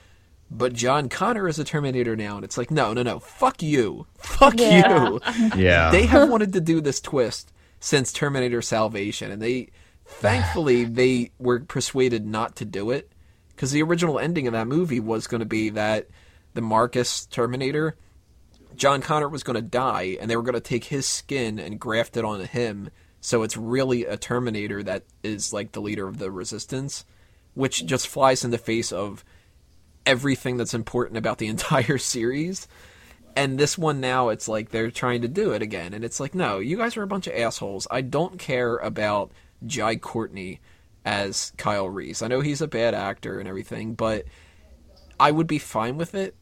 but 0.55 0.73
John 0.75 1.09
Connor 1.09 1.49
is 1.49 1.59
a 1.59 1.65
Terminator 1.65 2.15
now 2.15 2.37
and 2.37 2.45
it's 2.45 2.59
like 2.59 2.71
no, 2.71 2.93
no, 2.93 3.03
no, 3.03 3.19
fuck 3.19 3.63
you. 3.63 4.07
Fuck 4.19 4.59
Yeah. 4.59 5.09
you. 5.11 5.21
Yeah. 5.57 5.91
They 5.91 6.07
have 6.07 6.29
wanted 6.29 6.53
to 6.53 6.61
do 6.61 6.81
this 6.81 7.01
twist 7.01 7.53
since 7.81 8.13
Terminator 8.13 8.63
Salvation, 8.63 9.31
and 9.33 9.41
they, 9.43 9.71
thankfully, 10.07 10.85
they 11.01 11.33
were 11.39 11.61
persuaded 11.61 12.27
not 12.27 12.57
to 12.57 12.65
do 12.65 12.91
it 12.91 13.11
because 13.49 13.73
the 13.73 13.83
original 13.83 14.19
ending 14.19 14.47
of 14.47 14.53
that 14.53 14.69
movie 14.69 15.01
was 15.01 15.27
going 15.27 15.41
to 15.41 15.47
be 15.47 15.71
that 15.71 16.09
the 16.55 16.61
Marcus 16.61 17.27
Terminator, 17.27 17.97
John 18.77 19.01
Connor 19.03 19.29
was 19.29 19.43
going 19.43 19.57
to 19.57 19.63
die, 19.63 20.17
and 20.21 20.31
they 20.31 20.37
were 20.37 20.43
going 20.43 20.55
to 20.55 20.61
take 20.61 20.85
his 20.85 21.07
skin 21.07 21.59
and 21.59 21.81
graft 21.81 22.17
it 22.17 22.25
onto 22.25 22.45
him, 22.47 22.91
so 23.21 23.43
it's 23.43 23.57
really 23.57 24.05
a 24.05 24.17
Terminator 24.17 24.83
that 24.83 25.05
is 25.23 25.53
like 25.53 25.73
the 25.73 25.81
leader 25.83 26.07
of 26.07 26.19
the 26.19 26.31
Resistance, 26.31 27.05
which 27.55 27.85
just 27.87 28.07
flies 28.09 28.45
in 28.45 28.51
the 28.51 28.59
face 28.59 28.93
of 28.93 29.25
everything 30.07 30.57
that's 30.57 30.75
important 30.75 31.17
about 31.19 31.39
the 31.39 31.47
entire 31.49 31.99
series. 31.99 32.69
And 33.35 33.59
this 33.59 33.79
one 33.79 34.01
now, 34.01 34.29
it's 34.29 34.49
like 34.49 34.71
they're 34.71 34.91
trying 34.91 35.23
to 35.23 35.29
do 35.29 35.53
it 35.53 35.63
again, 35.63 35.95
and 35.95 36.05
it's 36.05 36.21
like, 36.21 36.35
no, 36.35 36.59
you 36.59 36.77
guys 36.77 36.97
are 36.99 37.03
a 37.03 37.07
bunch 37.07 37.27
of 37.27 37.35
assholes. 37.35 37.87
I 37.91 38.03
don't 38.03 38.39
care 38.39 38.77
about 38.77 39.33
Jai 39.65 39.97
Courtney 39.97 40.61
as 41.05 41.53
Kyle 41.57 41.89
Reese. 41.89 42.21
I 42.21 42.29
know 42.29 42.41
he's 42.41 42.61
a 42.61 42.69
bad 42.69 42.95
actor 42.95 43.39
and 43.39 43.49
everything, 43.49 43.95
but 43.95 44.27
I 45.19 45.31
would 45.31 45.47
be 45.47 45.59
fine 45.59 45.97
with 45.97 46.15
it, 46.15 46.37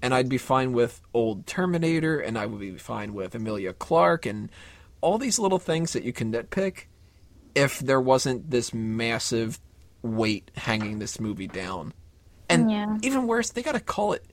and 0.00 0.14
I'd 0.14 0.30
be 0.30 0.38
fine 0.38 0.72
with 0.72 1.02
old 1.12 1.46
Terminator, 1.46 2.18
and 2.18 2.38
I 2.38 2.46
would 2.46 2.60
be 2.60 2.78
fine 2.78 3.12
with 3.12 3.34
Emilia 3.34 3.74
Clarke, 3.74 4.24
and 4.24 4.50
all 5.02 5.18
these 5.18 5.38
little 5.38 5.58
things 5.58 5.92
that 5.92 6.04
you 6.04 6.12
can 6.12 6.32
nitpick 6.32 6.84
if 7.54 7.80
there 7.80 8.00
wasn't 8.00 8.50
this 8.50 8.72
massive 8.72 9.60
weight 10.02 10.50
hanging 10.56 10.98
this 10.98 11.20
movie 11.20 11.46
down. 11.46 11.92
And 12.50 12.70
Yeah. 12.70 12.98
even 13.02 13.26
worse, 13.26 13.50
they 13.50 13.62
got 13.62 13.72
to 13.72 13.80
call 13.80 14.12
it 14.12 14.24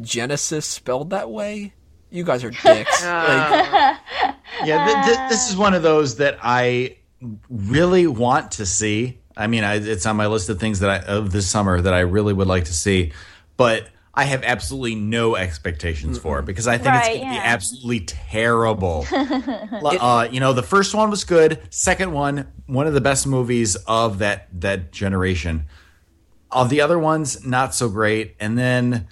Genisys 0.00 0.64
spelled 0.64 1.10
that 1.10 1.30
way. 1.30 1.74
You 2.10 2.24
guys 2.24 2.44
are 2.44 2.50
dicks. 2.50 2.64
like, 3.04 3.96
Yeah, 4.64 4.84
th- 4.86 5.06
th- 5.06 5.28
this 5.30 5.50
is 5.50 5.56
one 5.56 5.74
of 5.74 5.82
those 5.82 6.16
that 6.16 6.38
I 6.42 6.96
really 7.48 8.06
want 8.06 8.52
to 8.52 8.66
see. 8.66 9.18
I 9.36 9.46
mean, 9.46 9.64
I, 9.64 9.76
it's 9.76 10.04
on 10.06 10.16
my 10.16 10.26
list 10.26 10.48
of 10.48 10.60
things 10.60 10.80
that 10.80 10.90
I 10.90 10.98
of 11.06 11.32
this 11.32 11.48
summer 11.48 11.80
that 11.80 11.94
I 11.94 12.00
really 12.00 12.32
would 12.32 12.48
like 12.48 12.64
to 12.66 12.74
see, 12.74 13.12
but 13.56 13.88
I 14.14 14.24
have 14.24 14.42
absolutely 14.44 14.94
no 14.94 15.36
expectations 15.36 16.18
for 16.18 16.38
it 16.40 16.44
because 16.44 16.66
I 16.68 16.76
think 16.76 16.94
it's 16.96 17.08
going 17.08 17.20
to 17.20 17.24
yeah. 17.26 17.32
be 17.32 17.38
absolutely 17.38 18.00
terrible. 18.00 19.06
uh, 19.12 20.28
you 20.30 20.38
know, 20.38 20.52
the 20.52 20.62
first 20.62 20.94
one 20.94 21.08
was 21.08 21.24
good. 21.24 21.62
Second 21.70 22.12
one, 22.12 22.52
one 22.66 22.86
of 22.86 22.92
the 22.92 23.00
best 23.00 23.26
movies 23.26 23.74
of 23.86 24.18
that 24.18 24.48
that 24.60 24.92
generation. 24.92 25.64
Of 26.52 26.68
the 26.68 26.80
other 26.80 26.98
ones, 26.98 27.46
not 27.46 27.74
so 27.74 27.88
great. 27.88 28.36
And 28.38 28.58
then 28.58 29.08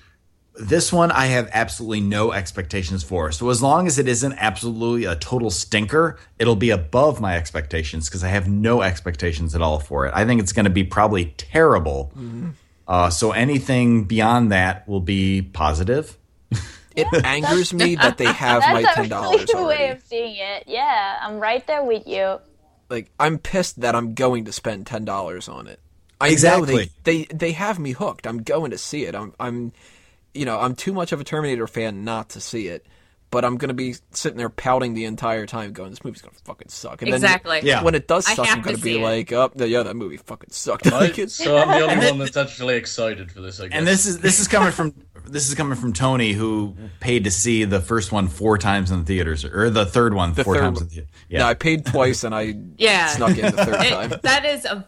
this 0.60 0.92
one 0.92 1.10
I 1.10 1.26
have 1.26 1.48
absolutely 1.52 2.00
no 2.00 2.32
expectations 2.32 3.02
for. 3.02 3.32
So 3.32 3.48
as 3.48 3.62
long 3.62 3.86
as 3.86 3.98
it 3.98 4.08
isn't 4.08 4.34
absolutely 4.34 5.06
a 5.06 5.16
total 5.16 5.50
stinker, 5.50 6.18
it'll 6.38 6.56
be 6.56 6.70
above 6.70 7.20
my 7.20 7.36
expectations 7.36 8.08
because 8.08 8.22
I 8.22 8.28
have 8.28 8.48
no 8.48 8.82
expectations 8.82 9.54
at 9.54 9.62
all 9.62 9.78
for 9.78 10.06
it. 10.06 10.12
I 10.14 10.24
think 10.24 10.40
it's 10.40 10.52
going 10.52 10.64
to 10.64 10.70
be 10.70 10.84
probably 10.84 11.34
terrible. 11.36 12.12
Uh, 12.86 13.08
so 13.08 13.32
anything 13.32 14.04
beyond 14.04 14.52
that 14.52 14.86
will 14.88 15.00
be 15.00 15.42
positive. 15.42 16.18
it 16.96 17.06
angers 17.24 17.72
me 17.72 17.94
that 17.94 18.18
they 18.18 18.26
have 18.26 18.62
my 18.62 18.82
That's 18.82 18.94
ten 18.94 19.04
actually 19.04 19.08
dollars 19.08 19.46
the 19.46 19.62
way 19.62 19.90
of 19.90 20.02
seeing 20.02 20.36
it. 20.36 20.64
Yeah, 20.66 21.18
I'm 21.22 21.38
right 21.38 21.66
there 21.66 21.84
with 21.84 22.06
you. 22.06 22.40
Like 22.88 23.10
I'm 23.18 23.38
pissed 23.38 23.80
that 23.80 23.94
I'm 23.94 24.14
going 24.14 24.44
to 24.46 24.52
spend 24.52 24.86
ten 24.86 25.04
dollars 25.04 25.48
on 25.48 25.68
it. 25.68 25.80
I 26.20 26.28
know 26.28 26.32
Exactly. 26.32 26.90
they, 27.04 27.24
they 27.24 27.24
they 27.34 27.52
have 27.52 27.78
me 27.78 27.92
hooked. 27.92 28.26
I'm 28.26 28.42
going 28.42 28.70
to 28.72 28.78
see 28.78 29.04
it. 29.04 29.14
I'm 29.14 29.32
I'm 29.40 29.72
you 30.34 30.44
know, 30.44 30.60
I'm 30.60 30.74
too 30.76 30.92
much 30.92 31.12
of 31.12 31.20
a 31.20 31.24
Terminator 31.24 31.66
fan 31.66 32.04
not 32.04 32.30
to 32.30 32.40
see 32.40 32.68
it. 32.68 32.86
But 33.32 33.44
I'm 33.44 33.58
gonna 33.58 33.74
be 33.74 33.94
sitting 34.10 34.38
there 34.38 34.48
pouting 34.48 34.94
the 34.94 35.04
entire 35.04 35.46
time, 35.46 35.72
going, 35.72 35.90
"This 35.90 36.02
movie's 36.02 36.20
gonna 36.20 36.34
fucking 36.42 36.68
suck." 36.68 37.00
And 37.00 37.14
Exactly. 37.14 37.60
then 37.60 37.64
Yeah. 37.66 37.84
when 37.84 37.94
it 37.94 38.08
does 38.08 38.26
suck, 38.26 38.40
I'm 38.40 38.60
gonna 38.60 38.76
be 38.76 38.82
see 38.82 38.98
it. 38.98 39.02
like, 39.02 39.32
"Oh, 39.32 39.52
yeah, 39.56 39.84
that 39.84 39.94
movie 39.94 40.16
fucking 40.16 40.50
sucked." 40.50 40.88
I, 40.88 40.98
Like, 40.98 41.10
it's- 41.12 41.34
so 41.36 41.56
I'm 41.56 41.68
the 41.68 41.86
only 41.86 42.06
one 42.10 42.18
that's 42.18 42.36
actually 42.36 42.74
excited 42.74 43.30
for 43.30 43.40
this. 43.40 43.60
I 43.60 43.68
guess. 43.68 43.78
And 43.78 43.86
this 43.86 44.06
is 44.06 44.18
this 44.18 44.40
is 44.40 44.48
coming 44.48 44.72
from 44.72 44.94
this 45.28 45.48
is 45.48 45.54
coming 45.54 45.78
from 45.78 45.92
Tony 45.92 46.32
who 46.32 46.74
paid 46.98 47.22
to 47.22 47.30
see 47.30 47.62
the 47.62 47.80
first 47.80 48.10
one 48.10 48.26
four 48.26 48.58
times 48.58 48.90
in 48.90 48.98
the 48.98 49.04
theaters 49.04 49.44
or 49.44 49.70
the 49.70 49.86
third 49.86 50.12
one 50.12 50.34
the 50.34 50.42
four 50.42 50.56
third 50.56 50.62
times 50.62 50.80
in 50.80 50.86
one. 50.88 50.94
the 50.96 51.00
No, 51.02 51.06
yeah. 51.28 51.46
I 51.46 51.54
paid 51.54 51.86
twice 51.86 52.24
and 52.24 52.34
I 52.34 52.56
Yeah. 52.78 53.06
snuck 53.10 53.38
in 53.38 53.44
the 53.54 53.64
third 53.64 53.74
It- 53.86 53.90
time. 53.90 54.14
that 54.24 54.44
is 54.44 54.64
a 54.64 54.84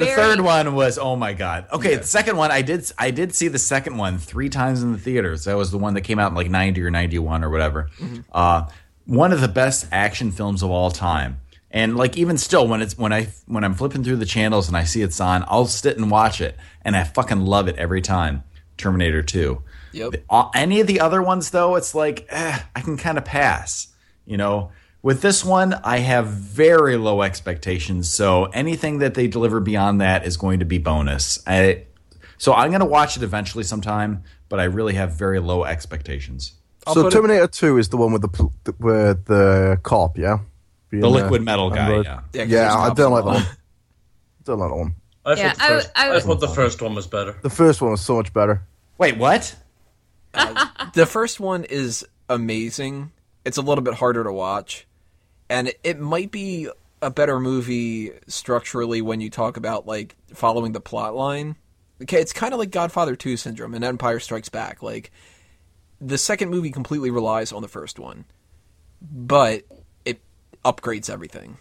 The 0.00 0.06
very- 0.06 0.16
third 0.16 0.40
one 0.40 0.74
was 0.74 0.98
oh 0.98 1.14
my 1.16 1.32
god. 1.32 1.66
Okay, 1.72 1.92
Yeah. 1.92 1.98
the 1.98 2.06
second 2.06 2.36
one 2.36 2.50
I 2.50 2.62
did 2.62 2.90
I 2.98 3.10
did 3.10 3.34
see 3.34 3.48
the 3.48 3.58
second 3.58 3.96
one 3.96 4.18
three 4.18 4.48
times 4.48 4.82
in 4.82 4.92
the 4.92 4.98
theaters. 4.98 5.44
That 5.44 5.56
was 5.56 5.70
the 5.70 5.78
one 5.78 5.94
that 5.94 6.00
came 6.02 6.18
out 6.18 6.30
in 6.32 6.34
like 6.36 6.50
ninety 6.50 6.82
or 6.82 6.90
ninety 6.90 7.18
one 7.18 7.44
or 7.44 7.50
whatever. 7.50 7.88
Uh, 8.32 8.64
one 9.06 9.32
of 9.32 9.40
the 9.40 9.48
best 9.48 9.86
action 9.92 10.30
films 10.32 10.62
of 10.62 10.70
all 10.70 10.90
time. 10.90 11.40
And 11.72 11.96
like 11.96 12.16
even 12.18 12.36
still, 12.36 12.66
when 12.66 12.82
it's 12.82 12.98
when 12.98 13.12
I 13.12 13.28
when 13.46 13.62
I'm 13.62 13.74
flipping 13.74 14.02
through 14.02 14.16
the 14.16 14.26
channels 14.26 14.66
and 14.66 14.76
I 14.76 14.82
see 14.84 15.02
it's 15.02 15.20
on, 15.20 15.44
I'll 15.46 15.66
sit 15.66 15.96
and 15.96 16.10
watch 16.10 16.40
it, 16.40 16.56
and 16.82 16.96
I 16.96 17.04
fucking 17.04 17.40
love 17.46 17.68
it 17.68 17.76
every 17.76 18.00
time. 18.00 18.42
Terminator 18.76 19.22
Two. 19.22 19.62
Yep. 19.92 20.10
The- 20.12 20.22
uh, 20.30 20.48
any 20.54 20.80
of 20.80 20.86
the 20.88 20.98
other 21.00 21.22
ones 21.22 21.50
though, 21.50 21.76
it's 21.76 21.94
like 21.94 22.26
eh, 22.28 22.58
I 22.74 22.80
can 22.80 22.96
kind 22.96 23.18
of 23.18 23.24
pass. 23.24 23.86
You 24.26 24.36
know, 24.36 24.70
with 25.02 25.22
this 25.22 25.44
one, 25.44 25.74
I 25.84 25.98
have 25.98 26.26
very 26.26 26.96
low 26.96 27.22
expectations. 27.22 28.10
So 28.10 28.44
anything 28.46 28.98
that 28.98 29.14
they 29.14 29.26
deliver 29.28 29.60
beyond 29.60 30.00
that 30.00 30.26
is 30.26 30.36
going 30.36 30.58
to 30.60 30.64
be 30.64 30.78
bonus. 30.78 31.42
I, 31.46 31.84
so 32.38 32.52
I'm 32.52 32.70
going 32.70 32.80
to 32.80 32.86
watch 32.86 33.16
it 33.16 33.22
eventually 33.22 33.64
sometime, 33.64 34.24
but 34.48 34.60
I 34.60 34.64
really 34.64 34.94
have 34.94 35.12
very 35.12 35.40
low 35.40 35.64
expectations. 35.64 36.52
I'll 36.86 36.94
so 36.94 37.02
put 37.04 37.12
it- 37.12 37.16
Terminator 37.16 37.46
Two 37.46 37.76
is 37.78 37.88
the 37.90 37.96
one 37.98 38.12
with 38.12 38.22
the 38.22 38.28
pl- 38.28 38.52
th- 38.64 38.76
with 38.78 39.26
the 39.26 39.78
cop, 39.82 40.16
yeah. 40.18 40.38
Being, 40.88 41.02
The 41.02 41.08
uh, 41.08 41.10
liquid 41.10 41.42
metal 41.42 41.70
guy, 41.70 41.76
on 41.94 42.04
yeah. 42.04 42.10
road. 42.14 42.24
Yeah, 42.32 42.42
'cause 42.44 42.50
Yeah, 42.50 42.74
I 42.74 42.92
don't 42.94 43.12
like 43.12 43.24
that 43.24 43.30
involved. 43.30 43.46
one. 43.46 43.56
Don't 44.44 44.58
like 44.58 44.70
that 44.70 44.76
one. 44.76 44.94
I 45.26 45.34
Yeah, 45.34 45.48
thought 45.52 45.56
the 45.58 45.62
I 45.64 45.68
first, 45.68 45.94
w- 45.94 46.12
I 46.12 46.16
I, 46.16 46.20
thought 46.20 46.40
the 46.40 46.48
first 46.48 46.82
one 46.82 46.94
was 46.94 47.06
better. 47.06 47.36
The 47.42 47.50
first 47.50 47.82
one 47.82 47.90
was 47.90 48.00
so 48.00 48.16
much 48.16 48.32
better. 48.32 48.62
Wait, 48.96 49.18
what? 49.18 49.54
the 50.94 51.06
first 51.06 51.38
one 51.40 51.64
is 51.64 52.06
amazing. 52.28 53.12
It's 53.44 53.58
a 53.58 53.62
little 53.62 53.84
bit 53.84 53.94
harder 53.94 54.24
to 54.24 54.32
watch, 54.32 54.86
and 55.50 55.72
it, 55.82 55.98
might 55.98 56.30
be 56.30 56.70
a 57.02 57.10
better 57.10 57.40
movie 57.40 58.12
structurally 58.28 59.02
when 59.02 59.20
you 59.20 59.28
talk 59.28 59.56
about 59.56 59.86
like 59.86 60.16
following 60.32 60.72
the 60.72 60.80
plot 60.80 61.14
line. 61.14 61.56
Okay, 62.02 62.20
it's 62.20 62.32
kind 62.32 62.54
of 62.54 62.60
like 62.60 62.70
Godfather 62.70 63.16
2 63.16 63.36
syndrome 63.36 63.74
and 63.74 63.84
Empire 63.84 64.20
Strikes 64.20 64.48
Back. 64.48 64.82
Like 64.82 65.10
the 66.00 66.16
second 66.16 66.50
movie 66.50 66.70
completely 66.70 67.10
relies 67.10 67.52
on 67.52 67.60
the 67.60 67.68
first 67.68 67.98
one, 67.98 68.24
but 69.02 69.64
it 70.04 70.20
upgrades 70.64 71.10
everything. 71.10 71.58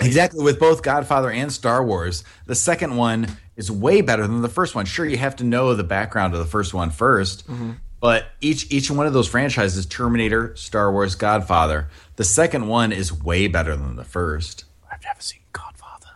Exactly. 0.00 0.44
With 0.44 0.60
both 0.60 0.82
Godfather 0.82 1.30
and 1.30 1.52
Star 1.52 1.84
Wars, 1.84 2.22
the 2.46 2.54
second 2.54 2.96
one 2.96 3.26
is 3.56 3.68
way 3.68 4.00
better 4.00 4.28
than 4.28 4.42
the 4.42 4.48
first 4.48 4.76
one. 4.76 4.84
Sure, 4.84 5.04
you 5.04 5.16
have 5.16 5.34
to 5.36 5.44
know 5.44 5.74
the 5.74 5.82
background 5.82 6.34
of 6.34 6.38
the 6.38 6.46
first 6.46 6.72
one 6.72 6.90
1st 6.90 7.44
mm-hmm. 7.44 7.72
But 8.00 8.26
each 8.40 8.70
each 8.70 8.90
one 8.90 9.06
of 9.06 9.12
those 9.12 9.26
franchises, 9.26 9.84
Terminator, 9.86 10.54
Star 10.54 10.92
Wars, 10.92 11.16
Godfather, 11.16 11.88
the 12.18 12.24
second 12.24 12.66
one 12.66 12.90
is 12.92 13.12
way 13.12 13.46
better 13.46 13.76
than 13.76 13.94
the 13.96 14.02
first. 14.04 14.64
I've 14.92 15.02
never 15.04 15.20
seen 15.20 15.40
Godfather. 15.52 16.08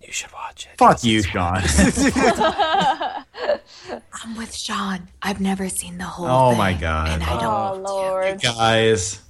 You 0.00 0.10
should 0.10 0.32
watch 0.32 0.66
it. 0.66 0.78
Fuck 0.78 1.04
you, 1.04 1.22
Sean. 1.22 1.62
I'm 4.24 4.36
with 4.36 4.54
Sean. 4.54 5.08
I've 5.22 5.38
never 5.40 5.68
seen 5.68 5.98
the 5.98 6.04
whole 6.04 6.26
Oh 6.26 6.48
thing, 6.50 6.58
my 6.58 6.72
God. 6.72 7.08
And 7.10 7.22
I 7.22 7.40
don't 7.40 7.44
Oh 7.44 7.92
lord. 7.94 8.40
Guys. 8.42 9.20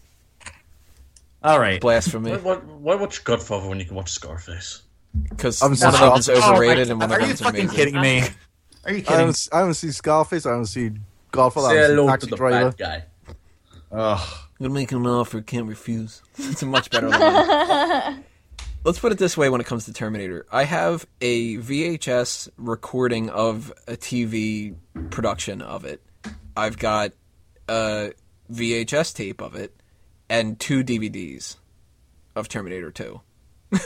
All 1.42 1.58
right. 1.58 1.80
Blasphemy. 1.80 2.30
Why, 2.30 2.38
why, 2.38 2.54
why 2.56 2.94
watch 2.94 3.24
Godfather 3.24 3.68
when 3.68 3.78
you 3.80 3.84
can 3.86 3.96
watch 3.96 4.10
Scarface? 4.10 4.82
Because 5.28 5.60
I'm 5.62 5.70
one 5.70 5.76
sorry. 5.76 5.96
of 5.96 6.12
them's 6.14 6.28
overrated 6.28 6.88
oh 6.88 6.92
and 6.92 7.00
one 7.00 7.10
of 7.10 7.16
Are 7.16 7.20
you 7.20 7.26
them's 7.28 7.40
fucking 7.40 7.60
amazing. 7.68 7.76
kidding 7.76 8.00
me? 8.00 8.20
Are 8.84 8.92
you 8.92 8.98
I 8.98 9.00
kidding? 9.00 9.18
haven't, 9.18 9.48
I 9.52 9.58
haven't 9.58 9.74
seen 9.74 9.92
Scarface. 9.92 10.46
I 10.46 10.50
haven't 10.50 10.66
seen 10.66 11.00
Godfather. 11.32 11.68
I 11.68 11.70
Say 11.70 11.76
haven't 11.76 11.88
seen 11.90 11.96
hello 11.96 12.06
to 12.06 12.12
Taxi 12.12 12.30
the 12.30 12.36
Driver. 12.36 12.70
bad 12.70 12.78
guy. 12.78 13.04
Ugh. 13.92 14.28
I'm 14.58 14.64
gonna 14.64 14.74
make 14.74 14.90
him 14.90 15.04
an 15.06 15.10
offer, 15.12 15.40
can't 15.40 15.66
refuse. 15.66 16.22
it's 16.36 16.62
a 16.62 16.66
much 16.66 16.90
better 16.90 17.08
line. 17.08 18.24
Let's 18.84 18.98
put 18.98 19.12
it 19.12 19.18
this 19.18 19.36
way 19.36 19.48
when 19.50 19.60
it 19.60 19.66
comes 19.66 19.84
to 19.86 19.92
Terminator. 19.92 20.46
I 20.50 20.64
have 20.64 21.06
a 21.20 21.56
VHS 21.58 22.48
recording 22.56 23.28
of 23.30 23.72
a 23.86 23.96
TV 23.96 24.74
production 25.10 25.62
of 25.62 25.84
it. 25.84 26.02
I've 26.56 26.78
got 26.78 27.12
a 27.68 28.12
VHS 28.52 29.14
tape 29.14 29.40
of 29.40 29.54
it 29.54 29.74
and 30.28 30.58
two 30.58 30.82
DVDs 30.82 31.56
of 32.34 32.48
Terminator 32.48 32.90
2. 32.90 33.20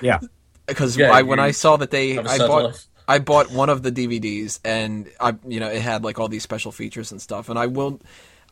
Yeah. 0.00 0.20
Because 0.66 0.96
Yeah, 0.96 1.10
I, 1.12 1.22
when 1.22 1.40
I 1.40 1.50
saw 1.50 1.76
that 1.76 1.90
they, 1.90 2.10
have 2.14 2.26
a 2.26 2.30
I 2.30 2.36
sad 2.38 2.48
bought, 2.48 2.64
life. 2.64 2.86
I 3.06 3.18
bought 3.18 3.50
one 3.50 3.68
of 3.68 3.82
the 3.82 3.90
DVDs, 3.92 4.60
and 4.64 5.10
I, 5.20 5.34
you 5.46 5.60
know, 5.60 5.68
it 5.68 5.82
had 5.82 6.04
like 6.04 6.18
all 6.18 6.28
these 6.28 6.42
special 6.42 6.72
features 6.72 7.10
and 7.12 7.20
stuff. 7.20 7.48
And 7.48 7.58
I 7.58 7.66
will, 7.66 8.00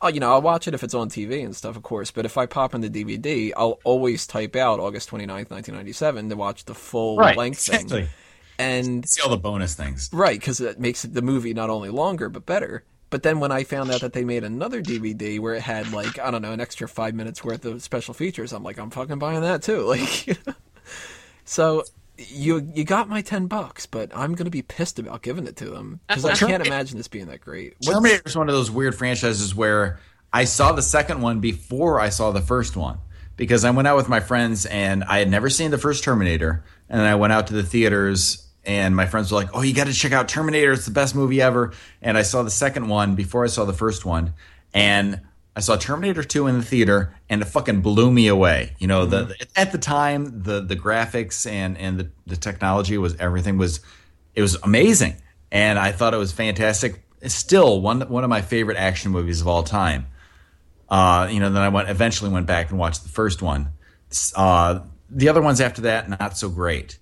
uh, 0.02 0.08
you 0.12 0.20
know, 0.20 0.32
I'll 0.32 0.42
watch 0.42 0.66
it 0.68 0.74
if 0.74 0.82
it's 0.82 0.94
on 0.94 1.08
TV 1.08 1.44
and 1.44 1.54
stuff, 1.54 1.76
of 1.76 1.82
course. 1.82 2.10
But 2.10 2.24
if 2.24 2.36
I 2.36 2.46
pop 2.46 2.74
in 2.74 2.80
the 2.80 2.90
DVD, 2.90 3.52
I'll 3.56 3.78
always 3.84 4.26
type 4.26 4.56
out 4.56 4.80
August 4.80 5.10
29th, 5.10 5.50
1997 5.50 6.28
to 6.30 6.36
watch 6.36 6.64
the 6.64 6.74
full 6.74 7.16
Right. 7.18 7.36
length 7.36 7.68
Exactly. 7.68 8.02
thing. 8.02 8.10
And 8.58 9.08
See 9.08 9.22
all 9.22 9.30
the 9.30 9.36
bonus 9.36 9.74
things. 9.74 10.08
right, 10.12 10.38
because 10.38 10.60
it 10.60 10.78
makes 10.78 11.02
the 11.02 11.22
movie 11.22 11.54
not 11.54 11.70
only 11.70 11.88
longer 11.90 12.28
but 12.28 12.46
better. 12.46 12.84
But 13.10 13.22
then 13.22 13.40
when 13.40 13.52
I 13.52 13.64
found 13.64 13.90
out 13.90 14.00
that 14.00 14.14
they 14.14 14.24
made 14.24 14.42
another 14.44 14.80
DVD 14.82 15.38
where 15.38 15.54
it 15.54 15.62
had 15.62 15.92
like 15.92 16.18
I 16.18 16.30
don't 16.30 16.42
know 16.42 16.52
an 16.52 16.60
extra 16.60 16.88
five 16.88 17.14
minutes 17.14 17.44
worth 17.44 17.64
of 17.64 17.82
special 17.82 18.14
features, 18.14 18.52
I'm 18.52 18.62
like 18.62 18.78
I'm 18.78 18.90
fucking 18.90 19.18
buying 19.18 19.40
that 19.42 19.62
too. 19.62 19.82
Like, 19.86 20.38
so 21.44 21.84
you 22.28 22.70
you 22.74 22.84
got 22.84 23.08
my 23.08 23.22
ten 23.22 23.46
bucks, 23.46 23.86
but 23.86 24.10
I'm 24.14 24.34
gonna 24.34 24.50
be 24.50 24.62
pissed 24.62 24.98
about 24.98 25.22
giving 25.22 25.46
it 25.46 25.56
to 25.56 25.70
them 25.70 26.00
because 26.08 26.24
I 26.24 26.34
can't 26.34 26.66
imagine 26.66 26.96
this 26.96 27.08
being 27.08 27.26
that 27.26 27.40
great. 27.40 27.74
What's- 27.78 27.88
Terminator 27.90 28.22
is 28.26 28.36
one 28.36 28.48
of 28.48 28.54
those 28.54 28.70
weird 28.70 28.94
franchises 28.94 29.54
where 29.54 29.98
I 30.32 30.44
saw 30.44 30.72
the 30.72 30.82
second 30.82 31.20
one 31.20 31.40
before 31.40 32.00
I 32.00 32.08
saw 32.08 32.30
the 32.30 32.40
first 32.40 32.76
one 32.76 32.98
because 33.36 33.64
I 33.64 33.70
went 33.70 33.88
out 33.88 33.96
with 33.96 34.08
my 34.08 34.20
friends 34.20 34.66
and 34.66 35.04
I 35.04 35.18
had 35.18 35.30
never 35.30 35.50
seen 35.50 35.70
the 35.70 35.78
first 35.78 36.04
Terminator, 36.04 36.64
and 36.88 37.00
I 37.00 37.14
went 37.16 37.32
out 37.32 37.48
to 37.48 37.54
the 37.54 37.62
theaters 37.62 38.46
and 38.64 38.94
my 38.94 39.06
friends 39.06 39.32
were 39.32 39.38
like, 39.38 39.50
"Oh, 39.54 39.62
you 39.62 39.74
got 39.74 39.88
to 39.88 39.92
check 39.92 40.12
out 40.12 40.28
Terminator! 40.28 40.72
It's 40.72 40.84
the 40.84 40.92
best 40.92 41.14
movie 41.14 41.42
ever!" 41.42 41.72
And 42.00 42.16
I 42.16 42.22
saw 42.22 42.42
the 42.42 42.50
second 42.50 42.88
one 42.88 43.14
before 43.16 43.44
I 43.44 43.48
saw 43.48 43.64
the 43.64 43.72
first 43.72 44.04
one, 44.04 44.34
and 44.72 45.20
I 45.54 45.60
saw 45.60 45.76
Terminator 45.76 46.24
2 46.24 46.46
in 46.46 46.58
the 46.58 46.64
theater 46.64 47.14
and 47.28 47.42
it 47.42 47.44
fucking 47.44 47.82
blew 47.82 48.10
me 48.10 48.28
away. 48.28 48.74
You 48.78 48.86
know, 48.86 49.04
the, 49.04 49.24
the 49.24 49.46
at 49.54 49.72
the 49.72 49.78
time 49.78 50.42
the 50.42 50.60
the 50.60 50.76
graphics 50.76 51.50
and 51.50 51.76
and 51.76 52.00
the, 52.00 52.10
the 52.26 52.36
technology 52.36 52.96
was 52.96 53.16
everything 53.16 53.58
was 53.58 53.80
it 54.34 54.40
was 54.40 54.56
amazing. 54.62 55.16
And 55.50 55.78
I 55.78 55.92
thought 55.92 56.14
it 56.14 56.18
was 56.18 56.32
fantastic. 56.32 57.04
It's 57.20 57.34
still 57.34 57.80
one 57.80 58.00
one 58.02 58.24
of 58.24 58.30
my 58.30 58.40
favorite 58.40 58.78
action 58.78 59.12
movies 59.12 59.40
of 59.42 59.48
all 59.48 59.62
time. 59.62 60.06
Uh, 60.88 61.28
you 61.30 61.40
know, 61.40 61.50
then 61.50 61.62
I 61.62 61.68
went 61.68 61.88
eventually 61.90 62.30
went 62.30 62.46
back 62.46 62.70
and 62.70 62.78
watched 62.78 63.02
the 63.02 63.10
first 63.10 63.42
one. 63.42 63.72
Uh, 64.34 64.80
the 65.10 65.28
other 65.28 65.42
ones 65.42 65.60
after 65.60 65.82
that 65.82 66.08
not 66.08 66.38
so 66.38 66.48
great. 66.48 66.98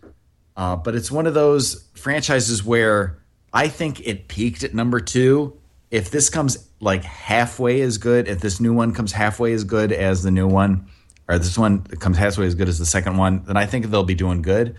Uh, 0.57 0.77
but 0.77 0.95
it's 0.95 1.11
one 1.11 1.27
of 1.27 1.35
those 1.35 1.89
franchises 1.95 2.65
where 2.65 3.19
I 3.53 3.69
think 3.69 4.07
it 4.07 4.29
peaked 4.29 4.65
at 4.65 4.75
number 4.75 5.01
two. 5.01 5.59
If 5.91 6.11
this 6.11 6.29
comes 6.29 6.70
like 6.81 7.05
halfway 7.05 7.81
as 7.83 7.99
good, 7.99 8.29
if 8.29 8.41
this 8.41 8.61
new 8.61 8.73
one 8.73 8.93
comes 8.93 9.13
halfway 9.13 9.53
as 9.53 9.65
good 9.65 9.93
as 9.93 10.23
the 10.23 10.31
new 10.31 10.49
one, 10.49 10.87
or 11.29 11.39
this 11.39 11.57
one 11.57 11.83
comes 11.83 12.17
halfway 12.17 12.47
as 12.47 12.55
good 12.55 12.69
as 12.69 12.79
the 12.79 12.87
second 12.87 13.17
one, 13.17 13.45
then 13.45 13.57
I 13.57 13.67
think 13.67 13.87
they'll 13.87 14.03
be 14.03 14.15
doing 14.15 14.43
good. 14.43 14.77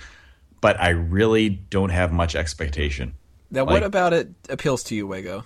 But 0.60 0.80
I 0.80 0.90
really 0.90 1.50
don't 1.50 1.90
have 1.90 2.12
much 2.12 2.36
expectation. 2.36 3.14
now, 3.50 3.66
what 3.66 3.84
about 3.84 4.14
it 4.14 4.30
appeals 4.50 4.84
to 4.86 4.96
you, 4.96 5.08
Wago? 5.08 5.46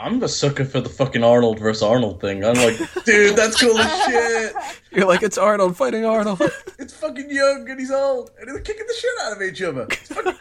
I'm 0.00 0.22
a 0.22 0.28
sucker 0.28 0.64
for 0.64 0.80
the 0.80 0.88
fucking 0.88 1.24
Arnold 1.24 1.58
versus 1.58 1.82
Arnold 1.82 2.20
thing. 2.20 2.44
I'm 2.44 2.54
like, 2.54 2.78
dude, 3.04 3.34
that's 3.36 3.60
cool 3.60 3.76
as 3.76 4.04
shit. 4.04 4.54
You're 4.92 5.06
like 5.06 5.24
it's 5.24 5.36
Arnold 5.36 5.76
fighting 5.76 6.04
Arnold. 6.04 6.40
It's 6.78 6.94
fucking 6.94 7.28
young 7.28 7.68
and 7.68 7.80
he's 7.80 7.90
old 7.90 8.30
and 8.38 8.48
they're 8.48 8.60
kicking 8.60 8.86
the 8.86 8.94
shit 8.94 9.10
out 9.24 9.36
of 9.36 9.42
each 9.42 9.60
other. 9.60 9.88
It's 9.90 10.12
fucking 10.14 10.38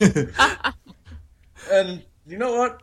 great. 0.00 0.28
and 1.72 2.02
you 2.26 2.36
know 2.36 2.54
what? 2.54 2.82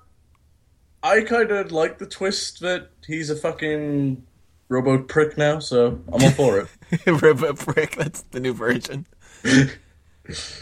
I 1.04 1.22
kind 1.22 1.52
of 1.52 1.72
like 1.72 1.98
the 1.98 2.06
twist 2.06 2.60
that 2.62 2.90
he's 3.06 3.30
a 3.30 3.36
fucking 3.36 4.24
robo 4.70 5.00
prick 5.04 5.38
now, 5.38 5.60
so 5.60 6.02
I'm 6.12 6.24
all 6.24 6.32
for 6.32 6.60
it. 6.60 6.68
Robo 7.22 7.54
Brick, 7.54 7.96
that's 7.96 8.22
the 8.32 8.40
new 8.40 8.54
version. 8.54 9.08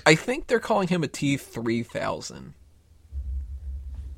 I 0.05 0.15
think 0.15 0.47
they're 0.47 0.59
calling 0.59 0.87
him 0.87 1.03
a 1.03 1.07
T 1.07 1.37
three 1.37 1.83
thousand. 1.83 2.53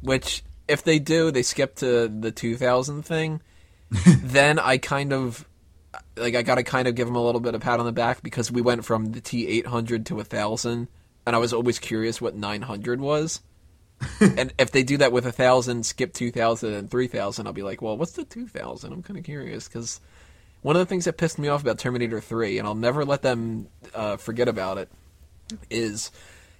Which 0.02 0.44
if 0.68 0.84
they 0.84 1.00
do, 1.00 1.32
they 1.32 1.44
skip 1.44 1.76
to 1.78 2.08
the 2.08 2.32
two 2.32 2.56
thousand 2.56 3.04
thing, 3.04 3.42
then 4.06 4.60
I 4.60 4.78
kind 4.78 5.14
of 5.14 5.48
like 6.16 6.36
I 6.36 6.42
gotta 6.42 6.64
kind 6.64 6.88
of 6.88 6.96
give 6.96 7.08
him 7.08 7.16
a 7.16 7.24
little 7.24 7.42
bit 7.42 7.56
of 7.56 7.62
pat 7.62 7.80
on 7.80 7.86
the 7.86 7.92
back 7.92 8.24
because 8.24 8.52
we 8.52 8.62
went 8.62 8.86
from 8.86 9.12
the 9.12 9.22
T 9.22 9.48
eight 9.48 9.68
hundred 9.68 10.06
to 10.08 10.20
a 10.20 10.24
thousand 10.24 10.88
and 11.26 11.36
I 11.36 11.40
was 11.40 11.54
always 11.54 11.80
curious 11.80 12.22
what 12.22 12.36
nine 12.36 12.62
hundred 12.62 13.00
was. 13.02 13.42
And 14.20 14.54
if 14.58 14.72
they 14.72 14.84
do 14.84 14.97
that 14.97 15.12
with 15.12 15.26
a 15.26 15.32
thousand, 15.32 15.86
skip 15.86 16.14
two 16.14 16.32
thousand 16.32 16.74
and 16.74 16.89
three 16.89 17.08
thousand, 17.08 17.47
I'll 17.47 17.54
be 17.54 17.64
like, 17.64 17.82
well, 17.82 17.97
what's 17.97 18.14
the 18.14 18.26
two 18.26 18.47
thousand? 18.47 18.93
I'm 18.93 19.04
kind 19.04 19.20
of 19.20 19.26
curious 19.26 19.68
because 19.68 20.02
one 20.62 20.76
of 20.76 20.80
the 20.80 20.86
things 20.86 21.06
that 21.06 21.18
pissed 21.18 21.39
me 21.39 21.47
off 21.47 21.62
about 21.62 21.80
Terminator 21.80 22.22
3, 22.22 22.60
and 22.60 22.68
I'll 22.68 22.76
never 22.76 23.04
let 23.04 23.22
them 23.22 23.68
uh, 23.95 24.18
forget 24.18 24.47
about 24.47 24.78
it, 24.78 24.89
is 25.70 26.12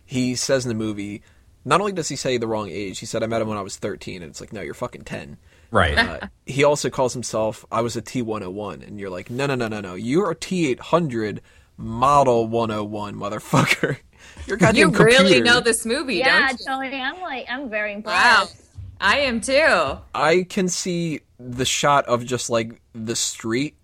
he 0.06 0.36
says 0.36 0.66
in 0.66 0.70
the 0.70 0.76
movie, 0.76 1.22
not 1.64 1.80
only 1.80 1.92
does 1.92 2.10
he 2.10 2.16
say 2.16 2.38
the 2.38 2.48
wrong 2.48 2.70
age, 2.70 3.00
he 3.00 3.06
said, 3.06 3.22
I 3.22 3.28
met 3.28 3.42
him 3.42 3.48
when 3.48 3.58
I 3.58 3.62
was 3.62 3.78
13, 3.78 4.24
and 4.24 4.32
it's 4.32 4.42
like, 4.42 4.52
no, 4.52 4.62
you're 4.62 4.74
fucking 4.74 5.04
10. 5.04 5.38
Right. 5.70 5.98
Uh, 5.98 6.28
he 6.46 6.64
also 6.64 6.90
calls 6.90 7.14
himself, 7.14 7.64
I 7.72 7.82
was 7.82 7.96
a 7.96 8.02
T101, 8.02 8.86
and 8.86 9.00
you're 9.00 9.12
like, 9.12 9.30
no, 9.30 9.46
no, 9.46 9.56
no, 9.56 9.68
no, 9.68 9.82
no, 9.82 9.94
you're 9.94 10.32
a 10.32 10.36
T800 10.36 11.40
model 11.78 12.48
101, 12.48 13.16
motherfucker. 13.16 13.98
You're 14.48 14.58
a 14.58 14.60
goddamn 14.60 14.76
You 14.80 14.98
really 14.98 15.16
computer. 15.18 15.44
know 15.46 15.60
this 15.60 15.86
movie, 15.86 16.16
Yeah, 16.16 16.48
don't 16.50 16.60
you? 16.60 16.66
Tony, 16.66 17.02
I'm 17.02 17.22
like, 17.22 17.46
I'm 17.50 17.70
very 17.70 17.94
impressed. 17.94 18.56
Wow. 18.56 18.66
I 19.00 19.20
am 19.20 19.42
too. 19.42 19.98
I 20.14 20.46
can 20.50 20.68
see 20.68 21.22
the 21.40 21.66
shot 21.66 22.06
of 22.06 22.26
just 22.26 22.50
like 22.50 22.80
the 22.94 23.16
street 23.16 23.76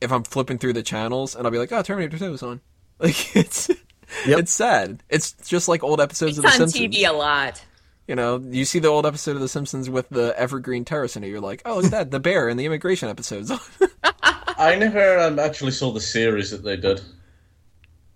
if 0.00 0.12
I'm 0.12 0.22
flipping 0.24 0.58
through 0.58 0.74
the 0.74 0.82
channels, 0.82 1.34
and 1.34 1.46
I'll 1.46 1.50
be 1.50 1.58
like, 1.58 1.72
"Oh, 1.72 1.82
Terminator 1.82 2.18
2 2.18 2.32
is 2.34 2.42
on." 2.42 2.60
Like 2.98 3.34
it's 3.36 3.70
it's 4.24 4.52
sad. 4.52 5.02
It's 5.10 5.32
just 5.46 5.68
like 5.68 5.82
old 5.82 6.00
episodes 6.00 6.32
It's 6.32 6.38
of 6.38 6.44
The 6.44 6.48
on 6.62 6.68
Simpsons. 6.70 6.94
TV 6.96 7.08
a 7.08 7.12
lot. 7.12 7.62
You 8.08 8.14
know, 8.14 8.38
you 8.38 8.64
see 8.64 8.78
the 8.78 8.88
old 8.88 9.04
episode 9.04 9.34
of 9.36 9.40
The 9.40 9.48
Simpsons 9.48 9.90
with 9.90 10.08
the 10.10 10.34
Evergreen 10.38 10.84
Terrace 10.84 11.16
in 11.16 11.24
it. 11.24 11.28
You're 11.28 11.40
like, 11.40 11.60
"Oh, 11.64 11.76
look 11.76 11.86
at 11.86 11.90
that, 11.90 12.10
the 12.10 12.20
bear 12.20 12.48
in 12.48 12.56
the 12.56 12.64
immigration 12.66 13.08
episodes." 13.08 13.50
I 14.58 14.76
never 14.76 15.18
um, 15.18 15.38
actually 15.38 15.72
saw 15.72 15.90
the 15.92 16.00
series 16.00 16.50
that 16.52 16.62
they 16.64 16.76
did. 16.76 17.00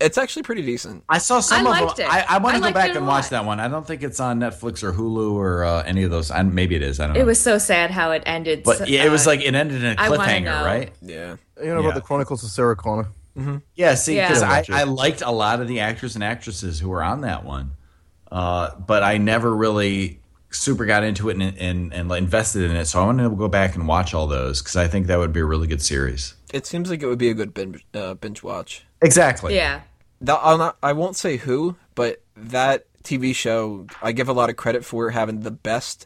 It's 0.01 0.17
actually 0.17 0.43
pretty 0.43 0.61
decent. 0.63 1.03
I 1.07 1.17
saw 1.19 1.39
some 1.39 1.65
I 1.67 1.69
of 1.79 1.85
liked 1.85 1.97
them. 1.97 2.07
it. 2.07 2.13
I, 2.13 2.35
I 2.35 2.37
want 2.39 2.55
to 2.57 2.61
go 2.61 2.71
back 2.71 2.95
and 2.95 3.05
watch 3.07 3.29
that 3.29 3.45
one. 3.45 3.59
I 3.59 3.67
don't 3.67 3.85
think 3.85 4.03
it's 4.03 4.19
on 4.19 4.39
Netflix 4.39 4.83
or 4.83 4.91
Hulu 4.93 5.33
or 5.33 5.63
uh, 5.63 5.83
any 5.83 6.03
of 6.03 6.11
those. 6.11 6.31
I, 6.31 6.41
maybe 6.43 6.75
it 6.75 6.81
is. 6.81 6.99
I 6.99 7.05
don't 7.07 7.15
know. 7.15 7.21
It 7.21 7.25
was 7.25 7.39
so 7.39 7.57
sad 7.57 7.91
how 7.91 8.11
it 8.11 8.23
ended. 8.25 8.63
but 8.63 8.89
yeah, 8.89 9.05
it 9.05 9.09
was 9.09 9.25
uh, 9.27 9.31
like 9.31 9.41
it 9.41 9.53
ended 9.55 9.83
in 9.83 9.93
a 9.93 9.95
cliffhanger, 9.95 10.63
right? 10.65 10.91
Yeah, 11.01 11.35
You 11.59 11.67
know 11.67 11.73
Yeah. 11.75 11.79
about 11.79 11.95
the 11.95 12.01
Chronicles 12.01 12.43
of 12.43 12.49
Sarah 12.49 12.75
Connor? 12.75 13.07
Yeah, 13.75 13.95
see, 13.95 14.15
because 14.15 14.41
Yeah, 14.41 14.63
I. 14.75 14.81
I 14.81 14.83
liked 14.83 15.21
a 15.21 15.31
lot 15.31 15.61
of 15.61 15.67
the 15.67 15.79
actors 15.79 16.15
and 16.15 16.23
actresses 16.23 16.79
who 16.79 16.89
were 16.89 17.01
on 17.03 17.21
that 17.21 17.45
one, 17.45 17.71
uh, 18.31 18.75
but 18.75 19.03
I 19.03 19.17
never 19.17 19.55
really 19.55 20.19
super 20.49 20.85
got 20.85 21.03
into 21.05 21.29
it 21.29 21.37
and, 21.41 21.57
and, 21.57 21.93
and 21.93 22.11
invested 22.11 22.69
in 22.69 22.75
it. 22.75 22.85
So 22.85 23.01
I 23.01 23.05
want 23.05 23.19
to 23.19 23.29
go 23.29 23.47
back 23.47 23.75
and 23.75 23.87
watch 23.87 24.13
all 24.13 24.27
those 24.27 24.61
because 24.61 24.75
I 24.75 24.87
think 24.89 25.07
that 25.07 25.17
would 25.17 25.31
be 25.31 25.39
a 25.39 25.45
really 25.45 25.65
good 25.67 25.81
series. 25.81 26.35
it 26.53 26.65
seems 26.67 26.89
like 26.89 27.01
it 27.01 27.07
would 27.07 27.17
be 27.19 27.29
a 27.29 27.33
good 27.33 27.53
binge, 27.53 27.85
uh, 27.93 28.15
binge 28.15 28.43
watch. 28.43 28.83
Exactly. 29.01 29.55
yeah. 29.55 29.81
That, 30.21 30.39
I'll 30.41 30.57
not, 30.57 30.77
I 30.83 30.93
won't 30.93 31.15
say 31.15 31.37
who, 31.37 31.75
but 31.95 32.21
that 32.35 32.85
TV 33.03 33.33
show, 33.35 33.87
I 34.01 34.11
give 34.11 34.29
a 34.29 34.33
lot 34.33 34.49
of 34.49 34.55
credit 34.55 34.85
for 34.85 35.09
having 35.09 35.41
the 35.41 35.51
best. 35.51 36.05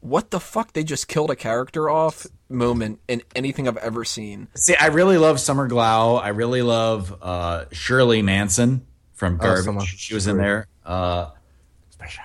What 0.00 0.30
the 0.30 0.38
fuck? 0.40 0.74
They 0.74 0.84
just 0.84 1.08
killed 1.08 1.30
a 1.30 1.36
character 1.36 1.88
off 1.88 2.26
moment 2.50 3.00
in 3.08 3.22
anything 3.34 3.66
I've 3.66 3.78
ever 3.78 4.04
seen. 4.04 4.48
See, 4.54 4.76
I 4.78 4.88
really 4.88 5.16
love 5.16 5.40
Summer 5.40 5.66
Glau. 5.68 6.20
I 6.22 6.28
really 6.28 6.60
love 6.60 7.16
uh, 7.22 7.64
Shirley 7.72 8.20
Manson 8.20 8.84
from 9.14 9.38
Garbage. 9.38 9.64
Summer. 9.64 9.80
she 9.80 10.14
was 10.14 10.26
in 10.26 10.36
there. 10.36 10.66
Uh, 10.84 11.30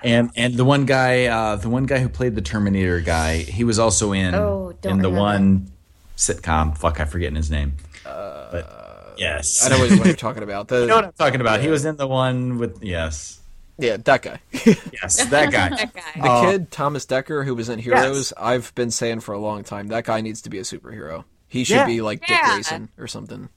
And 0.02 0.30
and 0.36 0.54
the 0.56 0.64
one 0.66 0.84
guy, 0.84 1.24
uh, 1.24 1.56
the 1.56 1.70
one 1.70 1.86
guy 1.86 2.00
who 2.00 2.10
played 2.10 2.34
the 2.34 2.42
Terminator 2.42 3.00
guy, 3.00 3.38
he 3.38 3.64
was 3.64 3.78
also 3.78 4.12
in 4.12 4.34
Oh, 4.34 4.74
don't 4.82 4.96
in 4.96 4.98
the 4.98 5.08
one 5.08 5.70
sitcom. 6.18 6.76
Fuck, 6.76 7.00
I'm 7.00 7.06
forgetting 7.08 7.36
his 7.36 7.50
name. 7.50 7.76
but 8.04 8.79
yes, 9.20 9.64
I 9.64 9.68
know 9.70 9.78
what, 9.78 9.90
what 9.98 10.06
you're 10.06 10.16
talking 10.16 10.42
about. 10.42 10.68
The, 10.68 10.80
You 10.80 10.86
know 10.86 10.96
what 10.96 11.04
I'm 11.06 11.12
talking 11.12 11.40
about. 11.40 11.60
He 11.60 11.68
was 11.68 11.84
in 11.84 11.96
the 11.96 12.06
one 12.06 12.58
with 12.58 12.82
yes, 12.82 13.40
yeah, 13.78 13.96
that 13.98 14.22
guy. 14.22 14.40
yes, 14.52 15.24
that 15.30 15.50
guy. 15.52 15.68
That 15.76 15.94
guy. 15.94 16.20
The 16.20 16.28
Oh. 16.28 16.42
kid, 16.50 16.70
Thomas 16.70 17.06
Dekker, 17.06 17.44
who 17.44 17.54
was 17.54 17.68
in 17.68 17.78
Heroes, 17.78 18.32
I've 18.36 18.74
been 18.74 18.90
saying 18.90 19.20
for 19.20 19.32
a 19.34 19.38
long 19.38 19.62
time 19.64 19.88
that 19.88 20.04
guy 20.04 20.20
needs 20.20 20.42
to 20.42 20.50
be 20.50 20.58
a 20.58 20.62
superhero. 20.62 21.24
He 21.48 21.64
should 21.64 21.76
Yeah. 21.76 21.86
be 21.86 22.00
like 22.02 22.20
Dick 22.20 22.30
Yeah. 22.30 22.52
Grayson 22.54 22.88
or 22.98 23.06
something. 23.06 23.48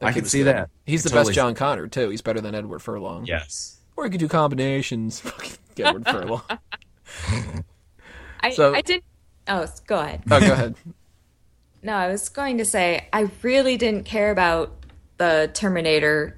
That 0.00 0.06
I 0.06 0.12
can 0.12 0.24
see 0.24 0.38
good. 0.42 0.54
that. 0.56 0.70
He's 0.84 1.02
the 1.04 1.10
Totally. 1.10 1.26
best 1.30 1.34
John 1.36 1.54
Connor 1.54 1.86
too. 1.86 2.08
He's 2.10 2.20
better 2.22 2.40
than 2.40 2.54
Edward 2.54 2.80
Furlong. 2.80 3.24
Yes. 3.26 3.78
Or 3.96 4.04
he 4.04 4.10
could 4.10 4.20
do 4.20 4.28
combinations. 4.28 5.20
Fucking 5.20 5.52
Edward 5.78 6.04
Furlong. 6.06 6.42
I, 8.40 8.50
So- 8.50 8.74
I 8.74 8.80
did. 8.82 9.02
Oh, 9.46 9.66
go 9.86 10.00
ahead. 10.00 10.22
Oh, 10.30 10.40
go 10.40 10.52
ahead. 10.52 10.74
No, 11.84 11.92
I 11.94 12.08
was 12.08 12.28
going 12.30 12.58
to 12.58 12.64
say 12.64 13.06
I 13.12 13.30
really 13.42 13.76
didn't 13.76 14.04
care 14.06 14.30
about 14.30 14.72
the 15.18 15.50
Terminator 15.52 16.36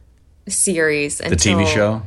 series 0.48 1.18
The 1.18 1.26
until 1.26 1.58
TV 1.58 1.66
show. 1.72 2.02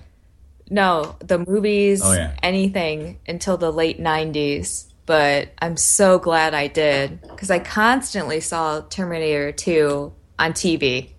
No, 0.70 1.16
the 1.20 1.40
movies, 1.40 2.02
Oh, 2.04 2.12
yeah. 2.14 2.36
anything 2.44 3.18
until 3.28 3.58
the 3.58 3.72
late 3.72 4.00
90s. 4.00 4.86
But 5.06 5.50
I'm 5.60 5.78
so 5.78 6.20
glad 6.20 6.54
I 6.54 6.68
did 6.68 7.22
because 7.22 7.50
I 7.50 7.58
constantly 7.60 8.42
saw 8.42 8.82
Terminator 8.82 9.52
2 9.52 10.14
on 10.38 10.54
TV. 10.54 11.10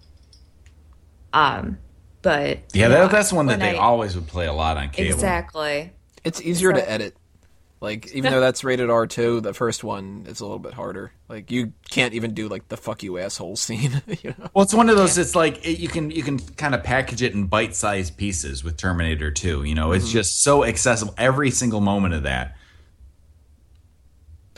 Um, 1.33 1.79
but 2.23 2.59
Yeah, 2.75 2.85
you 2.87 2.89
know, 2.93 3.01
that, 3.03 3.11
that's 3.11 3.33
one 3.33 3.47
that 3.47 3.59
they 3.59 3.77
I- 3.77 3.81
always 3.81 4.15
would 4.15 4.29
play 4.29 4.47
a 4.47 4.53
lot 4.53 4.77
on 4.77 4.91
cable. 4.91 5.13
Exactly. 5.15 5.93
It's 6.23 6.41
easier 6.43 6.71
So- 6.73 6.81
to 6.81 6.91
edit. 6.91 7.17
Like 7.81 8.11
even 8.15 8.33
though 8.33 8.41
that's 8.41 8.63
rated 8.63 8.91
R 8.91 9.07
two, 9.07 9.41
the 9.41 9.55
first 9.55 9.83
one 9.83 10.27
is 10.29 10.41
a 10.41 10.45
little 10.45 10.59
bit 10.59 10.75
harder. 10.75 11.13
Like 11.29 11.51
you 11.51 11.73
can't 11.91 12.15
even 12.15 12.35
do 12.35 12.49
like 12.49 12.69
the 12.69 12.77
"fuck 12.77 13.03
you 13.03 13.19
asshole" 13.19 13.57
scene. 13.57 14.03
you 14.23 14.35
know? 14.39 14.51
Well, 14.55 14.63
it's 14.65 14.75
one 14.75 14.89
of 14.91 14.97
those. 14.97 15.19
It's 15.19 15.35
like 15.35 15.65
it, 15.67 15.79
you 15.79 15.89
can 15.89 16.11
you 16.11 16.23
can 16.23 16.39
kind 16.39 16.75
of 16.75 16.83
package 16.85 17.23
it 17.23 17.33
in 17.33 17.47
bite 17.47 17.75
sized 17.75 18.17
pieces 18.17 18.63
with 18.63 18.77
Terminator 18.77 19.31
2. 19.31 19.65
You 19.65 19.75
know, 19.75 19.93
it's 19.93 20.11
just 20.11 20.43
so 20.43 20.65
accessible. 20.65 21.15
Every 21.17 21.51
single 21.51 21.81
moment 21.81 22.15
of 22.15 22.25
that. 22.25 22.57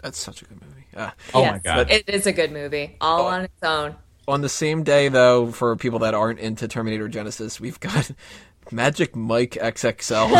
That's 0.02 0.18
such 0.18 0.42
a 0.42 0.46
good 0.46 0.60
movie. 0.60 0.86
Ah. 0.96 1.14
Oh 1.32 1.44
my 1.44 1.58
god! 1.58 1.90
It 1.90 2.08
is 2.08 2.26
a 2.26 2.32
good 2.32 2.52
movie, 2.52 2.96
all 3.00 3.26
on 3.26 3.42
its 3.42 3.62
own. 3.62 3.94
On 4.28 4.40
the 4.40 4.48
same 4.48 4.84
day, 4.84 5.08
though, 5.08 5.50
for 5.50 5.74
people 5.76 5.98
that 6.00 6.14
aren't 6.14 6.38
into 6.38 6.68
Terminator 6.68 7.08
Genisys, 7.08 7.58
we've 7.58 7.80
got 7.80 8.10
Magic 8.70 9.16
Mike 9.16 9.52
XXL. 9.52 10.30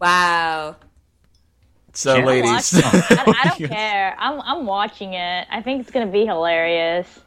Wow. 0.00 0.76
So, 1.92 2.14
Can't 2.14 2.26
ladies, 2.26 2.72
I, 2.84 3.34
I 3.42 3.48
don't 3.48 3.68
care. 3.70 4.16
I'm 4.18 4.40
I'm 4.40 4.66
watching 4.66 5.14
it. 5.14 5.46
I 5.50 5.60
think 5.60 5.80
it's 5.82 5.90
gonna 5.90 6.06
be 6.10 6.24
hilarious. 6.24 7.20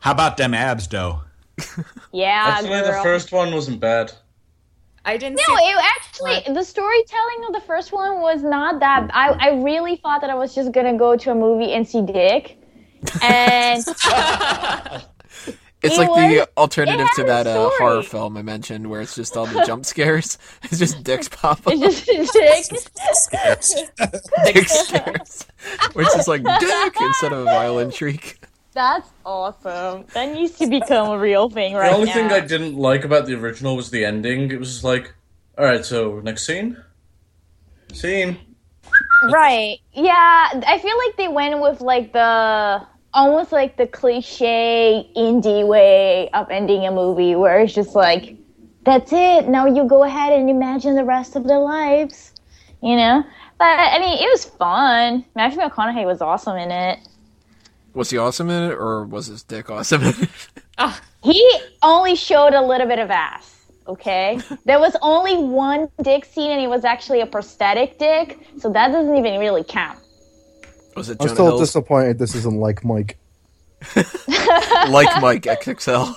How 0.00 0.12
about 0.12 0.36
them 0.36 0.54
abs, 0.54 0.88
though? 0.88 1.20
Yeah, 2.12 2.56
Actually, 2.58 2.80
the 2.80 2.98
first 3.02 3.30
one 3.30 3.52
wasn't 3.54 3.78
bad. 3.80 4.12
I 5.04 5.16
didn't 5.16 5.36
No, 5.48 5.56
see 5.56 5.62
it 5.64 5.76
actually 5.96 6.54
the 6.54 6.64
storytelling 6.64 7.44
of 7.46 7.52
the 7.54 7.60
first 7.60 7.92
one 7.92 8.20
was 8.20 8.42
not 8.42 8.80
that. 8.80 9.10
I 9.14 9.28
I 9.28 9.62
really 9.62 9.96
thought 9.96 10.20
that 10.22 10.30
I 10.30 10.34
was 10.34 10.54
just 10.54 10.72
gonna 10.72 10.96
go 10.98 11.16
to 11.16 11.30
a 11.30 11.34
movie 11.34 11.72
and 11.72 11.86
see 11.86 12.02
Dick, 12.02 12.58
and 13.22 13.84
it's 15.82 15.96
It 15.96 15.98
like 15.98 16.08
the 16.30 16.48
alternative 16.56 17.06
to 17.16 17.24
that 17.24 17.46
uh, 17.46 17.70
horror 17.78 18.02
film 18.02 18.36
I 18.36 18.42
mentioned, 18.42 18.88
where 18.90 19.00
it's 19.00 19.14
just 19.14 19.36
all 19.36 19.46
the 19.46 19.64
jump 19.66 19.84
scares. 19.86 20.38
It's 20.64 20.78
just 20.78 21.02
dicks 21.02 21.28
pop 21.28 21.66
up, 21.66 21.72
it's 21.76 22.04
just 22.04 22.32
Dick. 23.32 24.54
dick 24.54 24.68
scares, 24.68 25.46
which 25.94 26.08
is 26.16 26.28
like 26.28 26.42
dick 26.60 26.94
instead 27.00 27.32
of 27.32 27.40
a 27.40 27.44
violin 27.44 27.90
shriek. 27.90 28.38
That's 28.72 29.08
awesome. 29.26 30.04
That 30.14 30.32
needs 30.32 30.56
to 30.58 30.68
become 30.68 31.10
a 31.10 31.18
real 31.18 31.50
thing 31.50 31.74
right 31.74 31.88
The 31.90 31.94
only 31.96 32.06
now. 32.06 32.12
thing 32.14 32.32
I 32.32 32.40
didn't 32.40 32.76
like 32.76 33.04
about 33.04 33.26
the 33.26 33.34
original 33.34 33.74
was 33.76 33.90
the 33.90 34.04
ending. 34.04 34.50
It 34.52 34.60
was 34.60 34.70
just 34.72 34.84
like, 34.84 35.12
all 35.58 35.64
right, 35.64 35.84
so 35.84 36.20
next 36.20 36.46
scene, 36.46 36.76
scene. 37.92 38.38
Right. 39.32 39.78
Yeah, 39.92 40.48
I 40.66 40.78
feel 40.78 40.96
like 40.98 41.16
they 41.16 41.28
went 41.28 41.60
with 41.60 41.80
like 41.80 42.12
the 42.12 42.86
almost 43.12 43.52
like 43.52 43.76
the 43.76 43.86
cliche 43.86 45.08
indie 45.16 45.66
way 45.66 46.28
of 46.30 46.50
ending 46.50 46.86
a 46.86 46.90
movie 46.90 47.34
where 47.34 47.60
it's 47.60 47.74
just 47.74 47.94
like 47.94 48.36
that's 48.84 49.12
it. 49.12 49.48
Now 49.48 49.66
you 49.66 49.84
go 49.86 50.04
ahead 50.04 50.32
and 50.32 50.48
imagine 50.48 50.94
the 50.94 51.04
rest 51.04 51.36
of 51.36 51.46
their 51.46 51.58
lives. 51.58 52.32
You 52.82 52.96
know? 52.96 53.22
But 53.58 53.78
I 53.78 53.98
mean, 53.98 54.18
it 54.18 54.30
was 54.30 54.44
fun. 54.46 55.24
Matthew 55.36 55.60
McConaughey 55.60 56.06
was 56.06 56.22
awesome 56.22 56.56
in 56.56 56.70
it. 56.70 56.98
Was 57.92 58.10
he 58.10 58.18
awesome 58.18 58.48
in 58.48 58.70
it, 58.70 58.74
or 58.74 59.04
was 59.04 59.26
his 59.26 59.42
dick 59.42 59.68
awesome 59.68 60.02
in 60.02 60.14
it? 60.22 60.30
Ah. 60.78 60.98
He 61.22 61.60
only 61.82 62.16
showed 62.16 62.54
a 62.54 62.62
little 62.62 62.86
bit 62.86 62.98
of 62.98 63.10
ass. 63.10 63.66
Okay, 63.86 64.40
there 64.64 64.78
was 64.78 64.96
only 65.02 65.36
one 65.36 65.88
dick 66.02 66.24
scene, 66.24 66.50
and 66.50 66.62
it 66.62 66.68
was 66.68 66.84
actually 66.84 67.20
a 67.20 67.26
prosthetic 67.26 67.98
dick, 67.98 68.38
so 68.58 68.70
that 68.70 68.88
doesn't 68.88 69.16
even 69.16 69.38
really 69.38 69.64
count. 69.64 69.98
Was 71.00 71.10
it 71.10 71.16
I'm 71.20 71.26
Jonah 71.26 71.34
still 71.34 71.46
Hill's 71.46 71.60
disappointed 71.60 72.18
this 72.18 72.34
isn't 72.34 72.56
like 72.58 72.84
Mike. 72.84 73.16
like 73.96 75.22
Mike 75.22 75.42
XXL? 75.44 76.14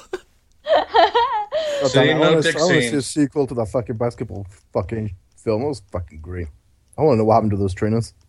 God 0.63 1.87
See, 1.87 1.93
damn 1.93 2.17
I 2.17 2.19
no 2.19 2.29
wanna- 2.31 2.41
dick 2.41 2.55
I 2.55 2.59
want 2.59 2.73
to 2.73 2.89
see 2.89 2.95
a 2.97 3.01
sequel 3.01 3.47
to 3.47 3.53
that 3.55 3.67
fucking 3.67 3.95
basketball 3.97 4.45
fucking 4.73 5.15
film. 5.37 5.61
It 5.63 5.67
was 5.67 5.81
fucking 5.91 6.19
great. 6.21 6.47
I 6.97 7.01
want 7.01 7.13
to 7.15 7.17
know 7.19 7.23
what 7.25 7.35
happened 7.35 7.51
to 7.51 7.57
those 7.57 7.73
trainers. 7.73 8.13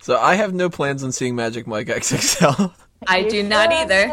So 0.00 0.18
I 0.18 0.34
have 0.34 0.52
no 0.52 0.68
plans 0.68 1.04
on 1.04 1.12
seeing 1.12 1.36
Magic 1.36 1.64
Mike 1.68 1.86
XXL. 1.86 2.74
I 3.06 3.22
do 3.22 3.44
not 3.44 3.72
either. 3.72 4.12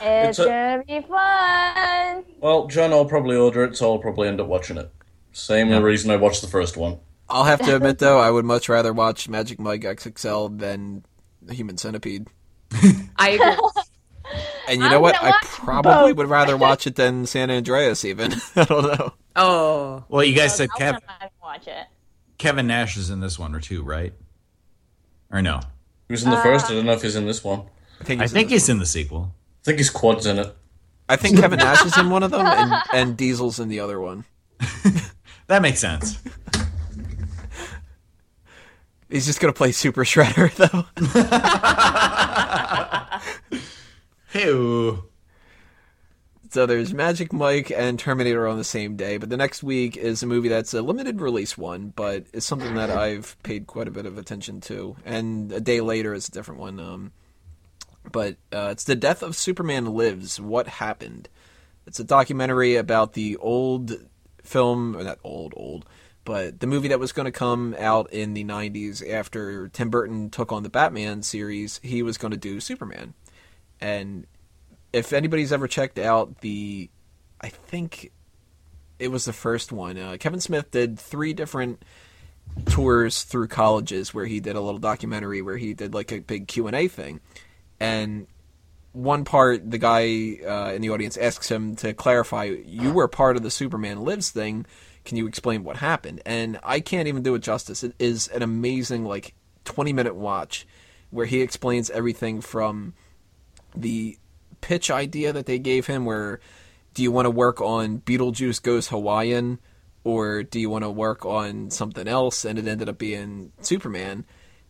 It's, 0.00 0.38
It's 0.38 0.38
a- 0.38 0.44
gonna 0.46 0.82
be 0.82 1.06
fun. 1.06 2.24
Well, 2.40 2.66
John, 2.68 2.90
I'll 2.94 3.04
probably 3.04 3.36
order 3.36 3.64
it, 3.64 3.76
so 3.76 3.92
I'll 3.92 3.98
probably 3.98 4.28
end 4.28 4.40
up 4.40 4.46
watching 4.46 4.78
it. 4.78 4.90
Same 5.32 5.68
reason 5.82 6.10
I 6.10 6.16
watched 6.16 6.40
the 6.40 6.48
first 6.48 6.78
one. 6.78 7.00
I'll 7.28 7.44
have 7.44 7.60
to 7.62 7.76
admit 7.76 7.98
though, 7.98 8.18
I 8.18 8.30
would 8.30 8.44
much 8.44 8.68
rather 8.68 8.92
watch 8.92 9.28
Magic 9.28 9.58
Mike 9.58 9.82
XXL 9.82 10.58
than 10.58 11.04
Human 11.50 11.76
Centipede. 11.78 12.28
I 13.16 13.30
agree. 13.30 13.56
And 14.66 14.78
you 14.80 14.86
I'm 14.86 14.90
know 14.92 15.00
what? 15.00 15.14
I 15.22 15.32
probably 15.42 16.12
both. 16.12 16.16
would 16.16 16.28
rather 16.30 16.56
watch 16.56 16.86
it 16.86 16.96
than 16.96 17.26
San 17.26 17.50
Andreas. 17.50 18.06
Even 18.06 18.32
I 18.56 18.64
don't 18.64 18.82
know. 18.98 19.12
Oh, 19.36 20.04
Well, 20.08 20.24
you 20.24 20.34
guys 20.34 20.56
said 20.56 20.70
I 20.76 20.80
Kev- 20.80 21.00
watch 21.42 21.68
it. 21.68 21.86
Kevin 22.38 22.66
Nash 22.66 22.96
is 22.96 23.10
in 23.10 23.20
this 23.20 23.38
one 23.38 23.54
or 23.54 23.60
two, 23.60 23.82
right? 23.82 24.14
Or 25.30 25.42
no? 25.42 25.60
He 26.08 26.14
was 26.14 26.24
in 26.24 26.30
the 26.30 26.38
first. 26.38 26.66
Uh, 26.66 26.72
I 26.72 26.76
don't 26.76 26.86
know 26.86 26.92
if 26.92 27.02
he's 27.02 27.16
in 27.16 27.26
this 27.26 27.44
one. 27.44 27.64
I 28.00 28.04
think 28.04 28.20
I 28.22 28.24
he's 28.24 28.32
in 28.32 28.34
think 28.38 28.48
this 28.48 28.62
he's 28.62 28.68
in 28.70 28.78
the 28.78 28.86
sequel. 28.86 29.34
I 29.34 29.64
think 29.66 29.78
his 29.78 29.90
quad's 29.90 30.24
in 30.24 30.38
it. 30.38 30.56
I 31.10 31.16
think 31.16 31.38
Kevin 31.38 31.58
Nash 31.58 31.84
is 31.84 31.98
in 31.98 32.08
one 32.08 32.22
of 32.22 32.30
them, 32.30 32.46
and, 32.46 32.74
and 32.94 33.16
Diesel's 33.18 33.60
in 33.60 33.68
the 33.68 33.80
other 33.80 34.00
one. 34.00 34.24
That 35.48 35.60
makes 35.60 35.80
sense. 35.80 36.18
He's 39.14 39.26
just 39.26 39.38
gonna 39.38 39.52
play 39.52 39.70
Super 39.70 40.04
Shredder 40.04 40.52
though. 40.56 40.86
Hey, 44.26 44.98
So 46.50 46.66
there's 46.66 46.92
Magic 46.92 47.32
Mike 47.32 47.70
and 47.70 47.96
Terminator 47.96 48.48
on 48.48 48.58
the 48.58 48.64
same 48.64 48.96
day, 48.96 49.18
but 49.18 49.30
the 49.30 49.36
next 49.36 49.62
week 49.62 49.96
is 49.96 50.24
a 50.24 50.26
movie 50.26 50.48
that's 50.48 50.74
a 50.74 50.82
limited 50.82 51.20
release 51.20 51.56
one, 51.56 51.92
but 51.94 52.26
it's 52.32 52.44
something 52.44 52.74
that 52.74 52.90
I've 52.90 53.40
paid 53.44 53.68
quite 53.68 53.86
a 53.86 53.92
bit 53.92 54.06
of 54.06 54.18
attention 54.18 54.60
to. 54.62 54.96
And 55.04 55.52
a 55.52 55.60
day 55.60 55.80
later 55.80 56.12
is 56.12 56.26
a 56.26 56.32
different 56.32 56.58
one. 56.60 56.80
Um, 56.80 57.12
but 58.10 58.34
uh, 58.52 58.70
it's 58.72 58.82
The 58.82 58.96
Death 58.96 59.22
of 59.22 59.36
Superman 59.36 59.94
Lives. 59.94 60.40
What 60.40 60.66
happened? 60.66 61.28
It's 61.86 62.00
a 62.00 62.04
documentary 62.04 62.74
about 62.74 63.12
the 63.12 63.36
old 63.36 63.92
film, 64.42 64.96
or 64.96 65.04
not 65.04 65.20
old, 65.22 65.54
old, 65.56 65.86
but 66.24 66.60
the 66.60 66.66
movie 66.66 66.88
that 66.88 66.98
was 66.98 67.12
going 67.12 67.26
to 67.26 67.32
come 67.32 67.74
out 67.78 68.12
in 68.12 68.34
the 68.34 68.44
90s 68.44 69.06
after 69.08 69.68
Tim 69.68 69.90
Burton 69.90 70.30
took 70.30 70.52
on 70.52 70.62
the 70.62 70.70
Batman 70.70 71.22
series. 71.22 71.80
He 71.82 72.02
was 72.02 72.16
going 72.16 72.32
to 72.32 72.38
do 72.38 72.60
Superman. 72.60 73.14
And 73.80 74.26
if 74.92 75.12
anybody's 75.12 75.52
ever 75.52 75.68
checked 75.68 75.98
out 75.98 76.40
the, 76.40 76.88
I 77.40 77.48
think 77.48 78.10
it 78.98 79.08
was 79.08 79.24
the 79.24 79.32
first 79.32 79.72
one. 79.72 79.98
Uh, 79.98 80.16
Kevin 80.18 80.40
Smith 80.40 80.70
did 80.70 80.98
three 80.98 81.34
different 81.34 81.82
tours 82.66 83.22
through 83.22 83.48
colleges 83.48 84.14
where 84.14 84.26
he 84.26 84.40
did 84.40 84.56
a 84.56 84.60
little 84.60 84.78
documentary 84.78 85.42
where 85.42 85.56
he 85.56 85.74
did 85.74 85.94
like 85.94 86.12
a 86.12 86.20
big 86.20 86.48
Q 86.48 86.66
and 86.66 86.76
A 86.76 86.88
thing, 86.88 87.20
and 87.80 88.26
one 88.92 89.24
part 89.24 89.68
the 89.70 89.78
guy 89.78 90.38
uh, 90.46 90.72
in 90.72 90.82
the 90.82 90.90
audience 90.90 91.16
asks 91.16 91.50
him 91.50 91.76
to 91.76 91.92
clarify, 91.92 92.44
"You 92.44 92.92
were 92.92 93.08
part 93.08 93.36
of 93.36 93.42
the 93.42 93.50
Superman 93.50 94.00
Lives 94.00 94.30
thing. 94.30 94.66
Can 95.04 95.16
you 95.16 95.26
explain 95.26 95.64
what 95.64 95.76
happened?" 95.76 96.22
And 96.24 96.58
I 96.62 96.80
can't 96.80 97.08
even 97.08 97.22
do 97.22 97.34
it 97.34 97.40
justice. 97.40 97.84
It 97.84 97.94
is 97.98 98.28
an 98.28 98.42
amazing 98.42 99.04
like 99.04 99.34
twenty 99.64 99.92
minute 99.92 100.14
watch 100.14 100.66
where 101.10 101.26
he 101.26 101.40
explains 101.40 101.90
everything 101.90 102.40
from 102.40 102.94
the 103.76 104.18
pitch 104.60 104.90
idea 104.90 105.32
that 105.32 105.46
they 105.46 105.58
gave 105.58 105.86
him 105.86 106.04
where 106.04 106.40
do 106.94 107.02
you 107.02 107.12
want 107.12 107.26
to 107.26 107.30
work 107.30 107.60
on 107.60 107.98
Beetlejuice 108.00 108.62
Goes 108.62 108.88
Hawaiian 108.88 109.60
or 110.04 110.42
do 110.42 110.60
you 110.60 110.70
want 110.70 110.84
to 110.84 110.90
work 110.90 111.24
on 111.24 111.70
something 111.70 112.06
else? 112.06 112.44
And 112.44 112.58
it 112.58 112.66
ended 112.66 112.88
up 112.88 112.98
being 112.98 113.52
Superman. 113.60 114.24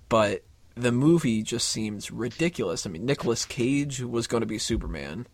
But 0.09 0.44
the 0.74 0.93
movie 0.93 1.43
just 1.43 1.69
seems 1.69 2.11
ridiculous. 2.11 2.86
I 2.86 2.90
mean, 2.90 3.05
Nicolas 3.05 3.44
Cage 3.44 4.01
was 4.01 4.27
going 4.27 4.40
to 4.40 4.47
be 4.47 4.59
Superman. 4.59 5.27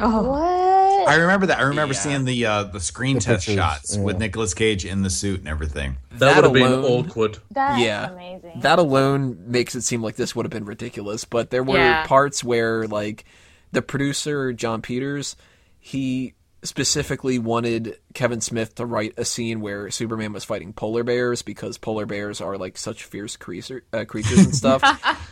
Oh, 0.00 0.30
What? 0.30 1.08
I 1.08 1.14
remember 1.16 1.46
that. 1.46 1.58
I 1.58 1.62
remember 1.62 1.94
Yeah. 1.94 2.00
seeing 2.00 2.24
the 2.24 2.46
uh, 2.46 2.64
the 2.64 2.80
screen 2.80 3.18
test 3.18 3.46
pictures, 3.46 3.54
shots 3.54 3.96
with 3.96 4.16
yeah. 4.16 4.26
Nicolas 4.26 4.52
Cage 4.54 4.84
in 4.84 5.02
the 5.02 5.10
suit 5.10 5.40
and 5.40 5.48
everything. 5.48 5.96
That, 6.12 6.36
would 6.36 6.44
have 6.44 6.52
been 6.52 6.72
awkward. 6.84 7.38
That's 7.50 7.80
yeah, 7.82 8.10
amazing. 8.10 8.60
that 8.60 8.78
alone 8.78 9.44
makes 9.46 9.74
it 9.74 9.82
seem 9.82 10.02
like 10.02 10.16
this 10.16 10.36
would 10.36 10.44
have 10.44 10.50
been 10.50 10.66
ridiculous. 10.66 11.24
But 11.24 11.50
there 11.50 11.62
were 11.62 11.78
Yeah. 11.78 12.06
parts 12.06 12.44
where, 12.44 12.86
like, 12.86 13.24
the 13.72 13.80
producer 13.82 14.52
John 14.52 14.82
Peters, 14.82 15.36
he 15.78 16.34
specifically 16.62 17.38
wanted 17.38 17.96
Kevin 18.12 18.42
Smith 18.42 18.74
to 18.74 18.84
write 18.84 19.14
a 19.16 19.24
scene 19.24 19.60
where 19.62 19.90
Superman 19.90 20.34
was 20.34 20.44
fighting 20.44 20.74
polar 20.74 21.02
bears 21.02 21.40
because 21.40 21.78
polar 21.78 22.04
bears 22.04 22.42
are 22.42 22.58
like 22.58 22.76
such 22.76 23.04
fierce 23.04 23.34
creature, 23.36 23.82
uh, 23.94 24.04
creatures 24.04 24.38
and 24.40 24.54
stuff. 24.54 24.82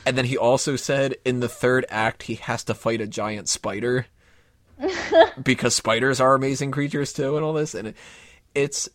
and 0.07 0.17
then 0.17 0.25
he 0.25 0.39
also 0.39 0.75
said 0.77 1.17
in 1.27 1.41
the 1.41 1.49
third 1.49 1.85
act 1.91 2.23
he 2.25 2.37
has 2.37 2.65
to 2.65 2.73
fight 2.75 3.03
a 3.03 3.07
giant 3.07 3.49
spider 3.51 4.07
because 5.43 5.75
spiders 5.75 6.21
are 6.21 6.35
amazing 6.35 6.71
creatures 6.71 7.13
too, 7.13 7.37
and 7.37 7.45
all 7.45 7.53
this. 7.53 7.75
And 7.75 7.89
it, 7.89 7.97
it's 8.55 8.89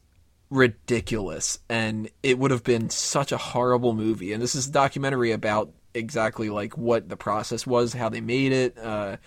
ridiculous 0.54 1.58
and 1.68 2.10
it 2.22 2.38
would 2.38 2.52
have 2.52 2.64
been 2.64 2.88
such 2.88 3.32
a 3.32 3.38
horrible 3.38 3.94
movie 3.94 4.32
and 4.34 4.42
this 4.42 4.54
is 4.54 4.68
a 4.68 4.72
documentary 4.72 5.32
about 5.32 5.72
exactly 5.96 6.48
like 6.48 6.78
what 6.78 7.10
the 7.10 7.18
process 7.18 7.66
was 7.66 7.94
how 7.94 8.08
they 8.08 8.22
made 8.22 8.52
it 8.52 8.78
uh, 8.78 9.18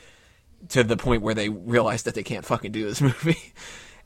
to 0.69 0.85
the 0.85 0.97
point 0.97 1.23
where 1.23 1.35
they 1.35 1.49
realized 1.49 2.05
that 2.05 2.15
they 2.15 2.23
can't 2.23 2.45
fucking 2.45 2.71
do 2.71 2.85
this 2.85 3.01
movie 3.01 3.53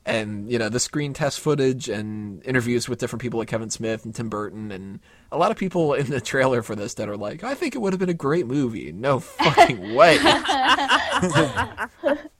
and 0.03 0.51
you 0.51 0.57
know 0.57 0.67
the 0.67 0.79
screen 0.79 1.13
test 1.13 1.39
footage 1.39 1.87
and 1.87 2.43
interviews 2.43 2.89
with 2.89 2.97
different 2.97 3.21
people 3.21 3.37
like 3.37 3.47
Kevin 3.47 3.69
Smith 3.69 4.03
and 4.03 4.15
Tim 4.15 4.29
Burton 4.29 4.71
and 4.71 4.99
a 5.31 5.37
lot 5.37 5.51
of 5.51 5.57
people 5.57 5.93
in 5.93 6.09
the 6.09 6.19
trailer 6.21 6.63
for 6.63 6.75
this 6.75 6.95
that 6.95 7.07
are 7.07 7.17
like 7.17 7.43
I 7.43 7.53
think 7.53 7.75
it 7.75 7.77
would 7.77 7.93
have 7.93 7.99
been 7.99 8.09
a 8.09 8.15
great 8.15 8.47
movie 8.47 8.91
no 8.91 9.19
fucking 9.19 9.93
way 9.93 10.17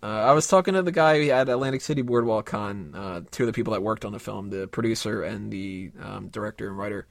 uh, 0.04 0.08
I 0.08 0.32
was 0.34 0.48
talking 0.48 0.74
to 0.74 0.82
the 0.82 0.92
guy 0.92 1.28
at 1.28 1.48
Atlantic 1.50 1.82
City 1.82 2.02
Boardwalk 2.02 2.48
Con, 2.48 2.96
uh, 2.96 3.22
two 3.30 3.44
of 3.44 3.48
the 3.48 3.54
people 3.54 3.74
that 3.74 3.84
worked 3.84 4.04
on 4.04 4.14
the 4.14 4.20
film, 4.20 4.50
the 4.50 4.68
producer 4.68 5.24
and 5.24 5.52
the 5.52 5.92
um, 6.02 6.30
director 6.30 6.68
and 6.68 6.78
writer, 6.78 7.08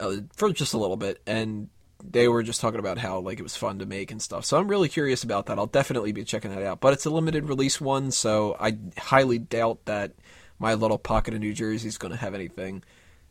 uh, 0.00 0.16
for 0.34 0.52
just 0.52 0.74
a 0.74 0.78
little 0.78 0.96
bit, 0.96 1.20
and 1.26 1.68
they 2.02 2.26
were 2.26 2.42
just 2.42 2.60
talking 2.60 2.80
about 2.80 2.98
how 2.98 3.20
like 3.20 3.38
it 3.38 3.42
was 3.42 3.56
fun 3.56 3.78
to 3.78 3.86
make 3.86 4.10
and 4.10 4.20
stuff. 4.20 4.44
So 4.44 4.58
I'm 4.58 4.68
really 4.68 4.88
curious 4.88 5.22
about 5.22 5.46
that. 5.46 5.58
I'll 5.58 5.66
definitely 5.66 6.12
be 6.12 6.24
checking 6.24 6.50
that 6.50 6.62
out. 6.62 6.80
But 6.80 6.92
it's 6.92 7.06
a 7.06 7.10
limited 7.10 7.48
release 7.48 7.80
one, 7.80 8.10
so 8.10 8.56
I 8.58 8.78
highly 8.98 9.38
doubt 9.38 9.84
that 9.84 10.12
my 10.58 10.74
little 10.74 10.98
pocket 10.98 11.34
of 11.34 11.40
New 11.40 11.52
Jersey 11.54 11.88
is 11.88 11.98
going 11.98 12.12
to 12.12 12.18
have 12.18 12.34
anything 12.34 12.82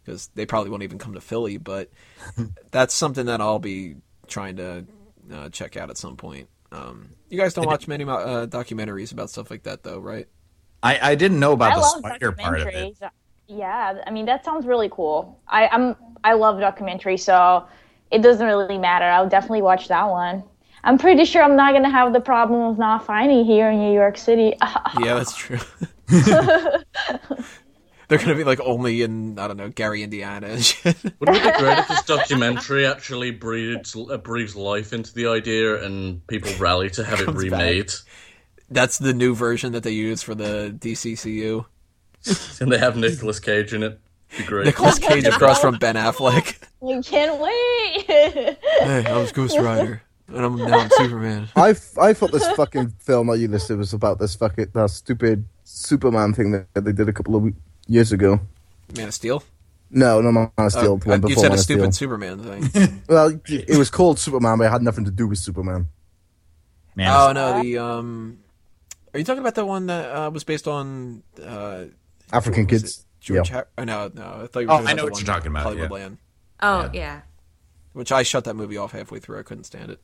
because 0.03 0.27
they 0.35 0.45
probably 0.45 0.69
won't 0.69 0.83
even 0.83 0.97
come 0.97 1.13
to 1.13 1.21
Philly. 1.21 1.57
But 1.57 1.89
that's 2.71 2.93
something 2.93 3.25
that 3.25 3.41
I'll 3.41 3.59
be 3.59 3.95
trying 4.27 4.55
to 4.57 4.85
uh, 5.31 5.49
check 5.49 5.75
out 5.75 5.89
at 5.89 5.97
some 5.97 6.15
point. 6.15 6.47
Um, 6.71 7.09
you 7.29 7.37
guys 7.37 7.53
don't 7.53 7.65
watch 7.65 7.87
many 7.87 8.03
uh, 8.03 8.47
documentaries 8.47 9.11
about 9.11 9.29
stuff 9.29 9.51
like 9.51 9.63
that, 9.63 9.83
though, 9.83 9.99
right? 9.99 10.27
I, 10.83 11.11
I 11.11 11.15
didn't 11.15 11.39
know 11.39 11.53
about 11.53 11.73
I 11.73 11.75
the 11.75 11.83
spider 11.83 12.31
part 12.31 12.61
of 12.61 12.67
it. 12.67 12.97
Yeah, 13.47 14.01
I 14.07 14.11
mean 14.11 14.25
that 14.25 14.45
sounds 14.45 14.65
really 14.65 14.89
cool. 14.89 15.39
I, 15.47 15.67
I'm 15.67 15.95
I 16.23 16.33
love 16.33 16.57
documentaries, 16.57 17.19
so 17.19 17.67
it 18.09 18.21
doesn't 18.21 18.45
really 18.45 18.77
matter. 18.77 19.05
I'll 19.05 19.27
definitely 19.27 19.61
watch 19.61 19.89
that 19.89 20.07
one. 20.09 20.43
I'm 20.83 20.97
pretty 20.97 21.25
sure 21.25 21.43
I'm 21.43 21.55
not 21.55 21.73
gonna 21.73 21.89
have 21.89 22.13
the 22.13 22.21
problem 22.21 22.61
of 22.61 22.77
not 22.79 23.05
finding 23.05 23.45
here 23.45 23.69
in 23.69 23.79
New 23.79 23.93
York 23.93 24.17
City. 24.17 24.55
Yeah, 24.99 25.15
that's 25.15 25.35
true. 25.35 25.59
They're 28.11 28.19
gonna 28.19 28.35
be 28.35 28.43
like 28.43 28.59
only 28.59 29.03
in 29.03 29.39
I 29.39 29.47
don't 29.47 29.55
know 29.55 29.69
Gary, 29.69 30.03
Indiana 30.03 30.47
and 30.47 30.63
shit. 30.65 30.97
Wouldn't 31.19 31.37
it 31.37 31.53
be 31.53 31.59
great 31.59 31.77
if 31.77 31.87
this 31.87 32.03
documentary 32.03 32.85
actually 32.85 33.31
breathes 33.31 33.95
uh, 33.95 34.17
breathes 34.17 34.53
life 34.53 34.91
into 34.91 35.13
the 35.13 35.27
idea 35.27 35.81
and 35.81 36.27
people 36.27 36.51
rally 36.59 36.89
to 36.89 37.05
have 37.05 37.21
it 37.21 37.25
Comes 37.25 37.41
back. 37.45 37.51
remade? 37.53 37.91
That's 38.69 38.97
the 38.97 39.13
new 39.13 39.33
version 39.33 39.71
that 39.71 39.83
they 39.83 39.91
use 39.91 40.21
for 40.21 40.35
the 40.35 40.75
DCCU. 40.77 41.65
And 42.59 42.69
they 42.69 42.77
have 42.77 42.97
Nicolas 42.97 43.39
Cage 43.39 43.73
in 43.73 43.81
it. 43.81 43.99
Be 44.37 44.43
great. 44.43 44.65
Nicolas 44.65 44.99
Cage 45.07 45.25
across 45.25 45.61
from 45.61 45.77
Ben 45.77 45.95
Affleck. 45.95 46.57
I 46.85 47.01
can't 47.01 47.39
wait. 47.41 48.57
Hey, 48.81 49.05
I 49.05 49.17
was 49.17 49.31
Ghost 49.31 49.57
Rider, 49.57 50.01
and 50.27 50.37
I'm 50.43 50.55
now 50.57 50.79
I'm 50.79 50.89
Superman. 50.91 51.47
I, 51.55 51.69
f- 51.71 51.97
I 51.97 52.13
thought 52.13 52.31
this 52.31 52.47
fucking 52.53 52.89
film 52.99 53.27
that 53.27 53.37
you 53.37 53.47
listed 53.47 53.77
was 53.77 53.93
about 53.93 54.19
this 54.19 54.35
fucking 54.35 54.67
that 54.73 54.89
stupid 54.89 55.45
Superman 55.63 56.33
thing 56.33 56.51
that 56.51 56.83
they 56.83 56.91
did 56.91 57.07
a 57.07 57.13
couple 57.13 57.35
of 57.35 57.43
we- 57.43 57.53
years 57.87 58.11
ago. 58.11 58.39
Man 58.95 59.07
of 59.07 59.13
Steel. 59.13 59.43
No, 59.89 60.21
no, 60.21 60.31
Man 60.31 60.51
of 60.57 60.71
Steel. 60.71 60.93
Uh, 61.05 61.17
one 61.17 61.27
you 61.27 61.35
said 61.35 61.49
Man 61.49 61.53
a 61.53 61.57
stupid 61.57 61.95
Superman 61.95 62.39
thing. 62.39 63.01
Well, 63.09 63.39
it 63.47 63.77
was 63.77 63.89
called 63.89 64.19
Superman, 64.19 64.57
but 64.57 64.65
it 64.65 64.69
had 64.71 64.81
nothing 64.81 65.05
to 65.05 65.11
do 65.11 65.27
with 65.27 65.37
Superman. 65.39 65.87
Man, 66.95 67.09
oh 67.09 67.31
no, 67.31 67.61
the 67.61 67.77
um. 67.77 68.39
Are 69.13 69.19
you 69.19 69.25
talking 69.25 69.41
about 69.41 69.55
the 69.55 69.65
one 69.65 69.87
that 69.87 70.09
uh, 70.15 70.29
was 70.29 70.43
based 70.45 70.67
on 70.67 71.23
uh, 71.43 71.85
African 72.31 72.65
kids. 72.65 72.99
it 72.99 73.05
George? 73.19 73.49
yeah. 73.49 73.55
Har- 73.55 73.67
oh, 73.77 73.83
no, 73.83 74.11
no. 74.13 74.41
I 74.43 74.47
thought 74.47 74.59
you 74.61 74.67
were 74.67 74.73
Oh, 74.73 74.77
talking 74.77 74.87
I 74.87 74.91
about 74.91 74.95
know 74.95 75.03
what 75.03 75.19
you're 75.19 75.25
talking 75.25 75.47
about, 75.47 75.63
Hollywood 75.63 75.89
yeah. 75.89 75.95
Land. 75.95 76.17
oh 76.61 76.89
yeah. 76.93 77.21
which 77.93 78.11
I 78.13 78.23
shut 78.23 78.45
that 78.45 78.55
movie 78.55 78.77
off 78.77 78.93
halfway 78.93 79.19
through. 79.19 79.39
I 79.39 79.43
couldn't 79.43 79.65
stand 79.65 79.91
it. 79.91 79.99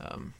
Um, 0.00 0.34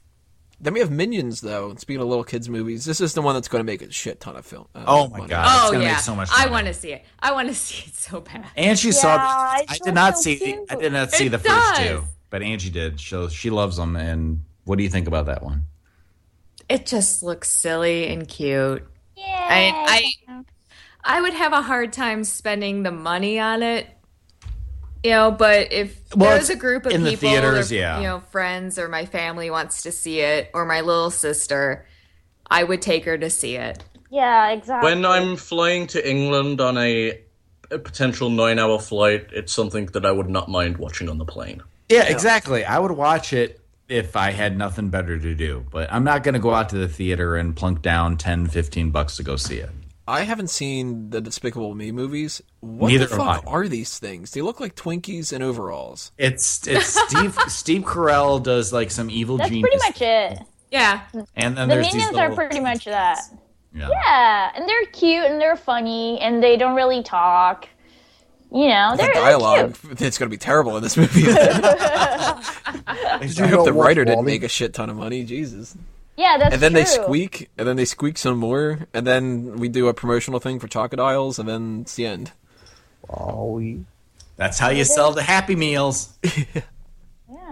then 0.62 0.72
we 0.74 0.80
have 0.80 0.90
Minions, 0.90 1.40
though. 1.40 1.74
Speaking 1.74 2.00
of 2.00 2.08
little 2.08 2.24
kids' 2.24 2.48
movies, 2.48 2.84
this 2.84 3.00
is 3.00 3.12
the 3.14 3.20
one 3.20 3.34
that's 3.34 3.48
going 3.48 3.60
to 3.60 3.64
make 3.64 3.82
a 3.82 3.90
shit 3.90 4.20
ton 4.20 4.36
of 4.36 4.46
film. 4.46 4.66
Uh, 4.74 4.84
Oh 4.86 5.08
my 5.08 5.18
money. 5.18 5.28
God. 5.30 5.44
It's 5.44 5.68
Oh 5.68 5.72
gonna 5.72 5.84
yeah. 5.84 5.92
make 5.92 6.00
so 6.00 6.14
much 6.14 6.28
I 6.32 6.48
want 6.48 6.66
to 6.68 6.74
see 6.74 6.92
it. 6.92 7.04
I 7.18 7.32
want 7.32 7.48
to 7.48 7.54
see 7.66 7.84
it 7.88 7.94
so 7.94 8.20
bad. 8.20 8.46
Angie 8.56 8.92
saw. 8.92 9.16
Yeah, 9.16 9.56
The, 9.58 9.62
it's 9.64 9.72
I 9.82 9.84
did 9.84 9.94
not 9.94 10.14
so 10.16 10.22
see. 10.22 10.36
cute. 10.36 10.60
I 10.70 10.74
did 10.76 10.92
not 10.92 11.10
see 11.10 11.26
It 11.26 11.30
the 11.30 11.38
first 11.38 11.76
two, 11.76 12.04
but 12.30 12.42
Angie 12.42 12.70
did. 12.70 12.98
So 13.00 13.28
she 13.28 13.50
loves 13.50 13.76
them. 13.76 13.96
And 13.96 14.42
what 14.64 14.76
do 14.78 14.84
you 14.84 14.90
think 14.90 15.06
about 15.08 15.26
that 15.26 15.42
one? 15.42 15.64
It 16.68 16.86
just 16.86 17.22
looks 17.22 17.50
silly 17.50 18.06
and 18.06 18.26
cute. 18.26 18.86
yeah. 19.16 19.46
I 19.88 20.14
I 21.04 21.20
would 21.20 21.34
have 21.34 21.52
a 21.52 21.60
hard 21.62 21.92
time 21.92 22.22
spending 22.24 22.84
the 22.84 22.92
money 22.92 23.38
on 23.40 23.62
it. 23.64 23.86
You 25.04 25.10
know, 25.10 25.30
but 25.32 25.72
if 25.72 26.14
Well, 26.14 26.30
there's 26.30 26.50
a 26.50 26.56
group 26.56 26.86
of 26.86 26.92
in 26.92 27.02
the 27.02 27.10
people, 27.10 27.30
theaters, 27.30 27.72
or, 27.72 27.74
yeah. 27.74 27.98
you 27.98 28.04
know, 28.04 28.20
friends 28.20 28.78
or 28.78 28.88
my 28.88 29.04
family 29.04 29.50
wants 29.50 29.82
to 29.82 29.92
see 29.92 30.20
it, 30.20 30.50
or 30.54 30.64
my 30.64 30.80
little 30.80 31.10
sister, 31.10 31.86
I 32.48 32.62
would 32.62 32.82
take 32.82 33.04
her 33.06 33.18
to 33.18 33.28
see 33.30 33.56
it. 33.56 33.82
yeah, 34.10 34.50
exactly. 34.50 34.90
When 34.90 35.04
I'm 35.04 35.36
flying 35.36 35.86
to 35.88 36.08
England 36.08 36.60
on 36.60 36.78
a, 36.78 37.20
a 37.70 37.78
potential 37.78 38.30
nine 38.30 38.58
hour 38.58 38.78
flight, 38.78 39.28
it's 39.32 39.52
something 39.52 39.86
that 39.86 40.06
I 40.06 40.12
would 40.12 40.28
not 40.28 40.48
mind 40.48 40.76
watching 40.76 41.08
on 41.08 41.18
the 41.18 41.24
plane. 41.24 41.62
Yeah, 41.88 42.04
exactly. 42.04 42.64
I 42.64 42.78
would 42.78 42.92
watch 42.92 43.32
it 43.32 43.60
if 43.88 44.16
I 44.16 44.30
had 44.30 44.56
nothing 44.56 44.88
better 44.88 45.18
to 45.18 45.34
do, 45.34 45.66
but 45.70 45.92
I'm 45.92 46.04
not 46.04 46.22
going 46.22 46.34
to 46.34 46.40
go 46.40 46.54
out 46.54 46.70
to 46.70 46.78
the 46.78 46.88
theater 46.88 47.36
and 47.36 47.54
plunk 47.54 47.82
down 47.82 48.16
10, 48.16 48.46
15 48.46 48.90
bucks 48.90 49.16
to 49.16 49.22
go 49.22 49.36
see 49.36 49.56
it. 49.56 49.70
I 50.08 50.22
haven't 50.22 50.48
seen 50.48 51.10
the 51.10 51.20
Despicable 51.20 51.74
Me 51.74 51.92
movies. 51.92 52.42
What 52.62 52.88
Neither 52.92 53.06
the 53.06 53.16
fuck 53.16 53.42
are 53.46 53.66
these 53.66 53.98
things? 53.98 54.30
They 54.30 54.40
look 54.40 54.60
like 54.60 54.76
Twinkies 54.76 55.32
and 55.32 55.42
overalls. 55.42 56.12
It's 56.16 56.64
it's 56.68 56.86
Steve 57.08 57.36
Steve 57.48 57.82
Carell 57.82 58.40
does 58.40 58.72
like 58.72 58.90
some 58.92 59.10
evil 59.10 59.36
That's 59.36 59.50
genius, 59.50 59.68
pretty 59.68 59.78
much 59.88 60.00
it. 60.00 60.46
Yeah, 60.70 61.00
and 61.34 61.56
then 61.56 61.68
The 61.68 61.74
there's 61.74 61.92
minions 61.92 62.12
little, 62.12 62.32
are 62.32 62.34
pretty 62.36 62.60
much 62.60 62.84
that. 62.84 63.18
yeah. 63.74 63.88
Yeah, 63.90 64.52
and 64.54 64.68
they're 64.68 64.84
cute 64.92 65.24
and 65.24 65.40
they're 65.40 65.56
funny 65.56 66.20
and 66.20 66.40
they 66.42 66.56
don't 66.56 66.76
really 66.76 67.02
talk. 67.02 67.68
You 68.52 68.68
know, 68.68 68.90
The 68.92 68.98
they're, 68.98 69.06
they're 69.14 69.22
dialogue, 69.22 69.76
cute. 69.80 70.00
it's 70.00 70.18
going 70.18 70.30
to 70.30 70.34
be 70.34 70.38
terrible 70.38 70.76
in 70.76 70.82
this 70.84 70.96
movie. 70.96 71.24
I 71.26 73.18
Did 73.22 73.38
you 73.38 73.46
hope 73.48 73.64
the 73.64 73.72
writer 73.72 74.04
didn't 74.04 74.24
make 74.24 74.42
a 74.42 74.48
shit 74.48 74.72
ton 74.74 74.88
of 74.90 74.96
money. 74.96 75.24
Jesus. 75.24 75.76
Yeah, 76.16 76.36
that's 76.38 76.52
And 76.54 76.62
then 76.62 76.72
true. 76.72 76.80
they 76.80 76.84
squeak, 76.86 77.50
and 77.56 77.66
then 77.66 77.76
they 77.76 77.86
squeak 77.86 78.18
some 78.18 78.36
more, 78.38 78.80
and 78.92 79.06
then 79.06 79.56
we 79.56 79.68
do 79.68 79.88
a 79.88 79.94
promotional 79.94 80.38
thing 80.40 80.60
for 80.60 80.68
chocolate 80.68 81.00
aisles, 81.00 81.38
and 81.38 81.48
then 81.48 81.80
it's 81.82 81.94
the 81.94 82.04
end. 82.06 82.32
Wall-E. 83.08 83.84
That's 84.36 84.58
how 84.58 84.70
you 84.70 84.84
sell 84.84 85.12
the 85.12 85.22
Happy 85.22 85.56
Meals. 85.56 86.12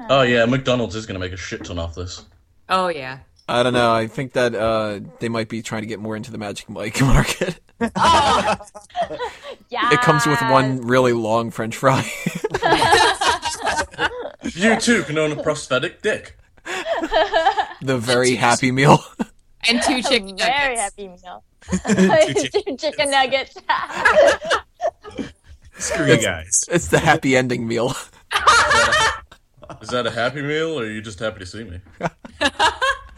Oh 0.09 0.22
yeah, 0.22 0.44
McDonald's 0.47 0.97
is 0.97 1.06
going 1.06 1.14
to 1.14 1.20
make 1.20 1.32
a 1.32 1.36
shit 1.36 1.64
ton 1.64 1.78
off 1.78 1.94
this. 1.94 2.24
oh 2.68 2.89
yeah. 2.89 3.18
I 3.48 3.62
don't 3.62 3.72
know. 3.74 3.93
I 3.94 4.09
think 4.09 4.32
that 4.32 4.55
uh, 4.56 4.98
they 5.20 5.28
might 5.28 5.48
be 5.48 5.62
trying 5.62 5.82
to 5.82 5.86
get 5.86 6.01
more 6.01 6.16
into 6.16 6.32
the 6.32 6.39
Magic 6.39 6.68
Mike 6.68 7.01
market. 7.01 7.60
Yeah. 7.81 8.56
It 9.93 10.01
comes 10.01 10.27
with 10.27 10.40
one 10.43 10.81
really 10.81 11.12
long 11.12 11.51
French 11.52 11.77
fry. 11.77 12.01
You 14.55 14.81
too 14.81 15.05
can 15.05 15.16
own 15.18 15.31
a 15.32 15.40
prosthetic 15.40 16.02
dick. 16.02 16.36
the 17.82 17.97
very 17.98 18.35
happy 18.35 18.72
meal. 18.72 18.98
And 19.68 19.81
two 19.82 20.02
chicken 20.02 20.36
Very 20.36 20.77
happy 20.77 21.06
meal. 21.09 21.44
chicken- 21.86 22.51
Two 22.64 22.77
chicken 22.77 23.10
nuggets. 23.10 23.55
Screw 25.81 26.07
you 26.07 26.19
guys. 26.20 26.65
it's 26.70 26.89
the 26.89 26.98
happy 26.98 27.36
ending 27.36 27.66
meal. 27.66 27.94
Is 29.81 29.89
that 29.90 30.07
a 30.07 30.11
happy 30.11 30.43
meal, 30.43 30.78
or 30.78 30.82
are 30.82 30.90
you 30.90 31.01
just 31.01 31.19
happy 31.20 31.39
to 31.40 31.47
see 31.47 31.65
me? 31.65 31.81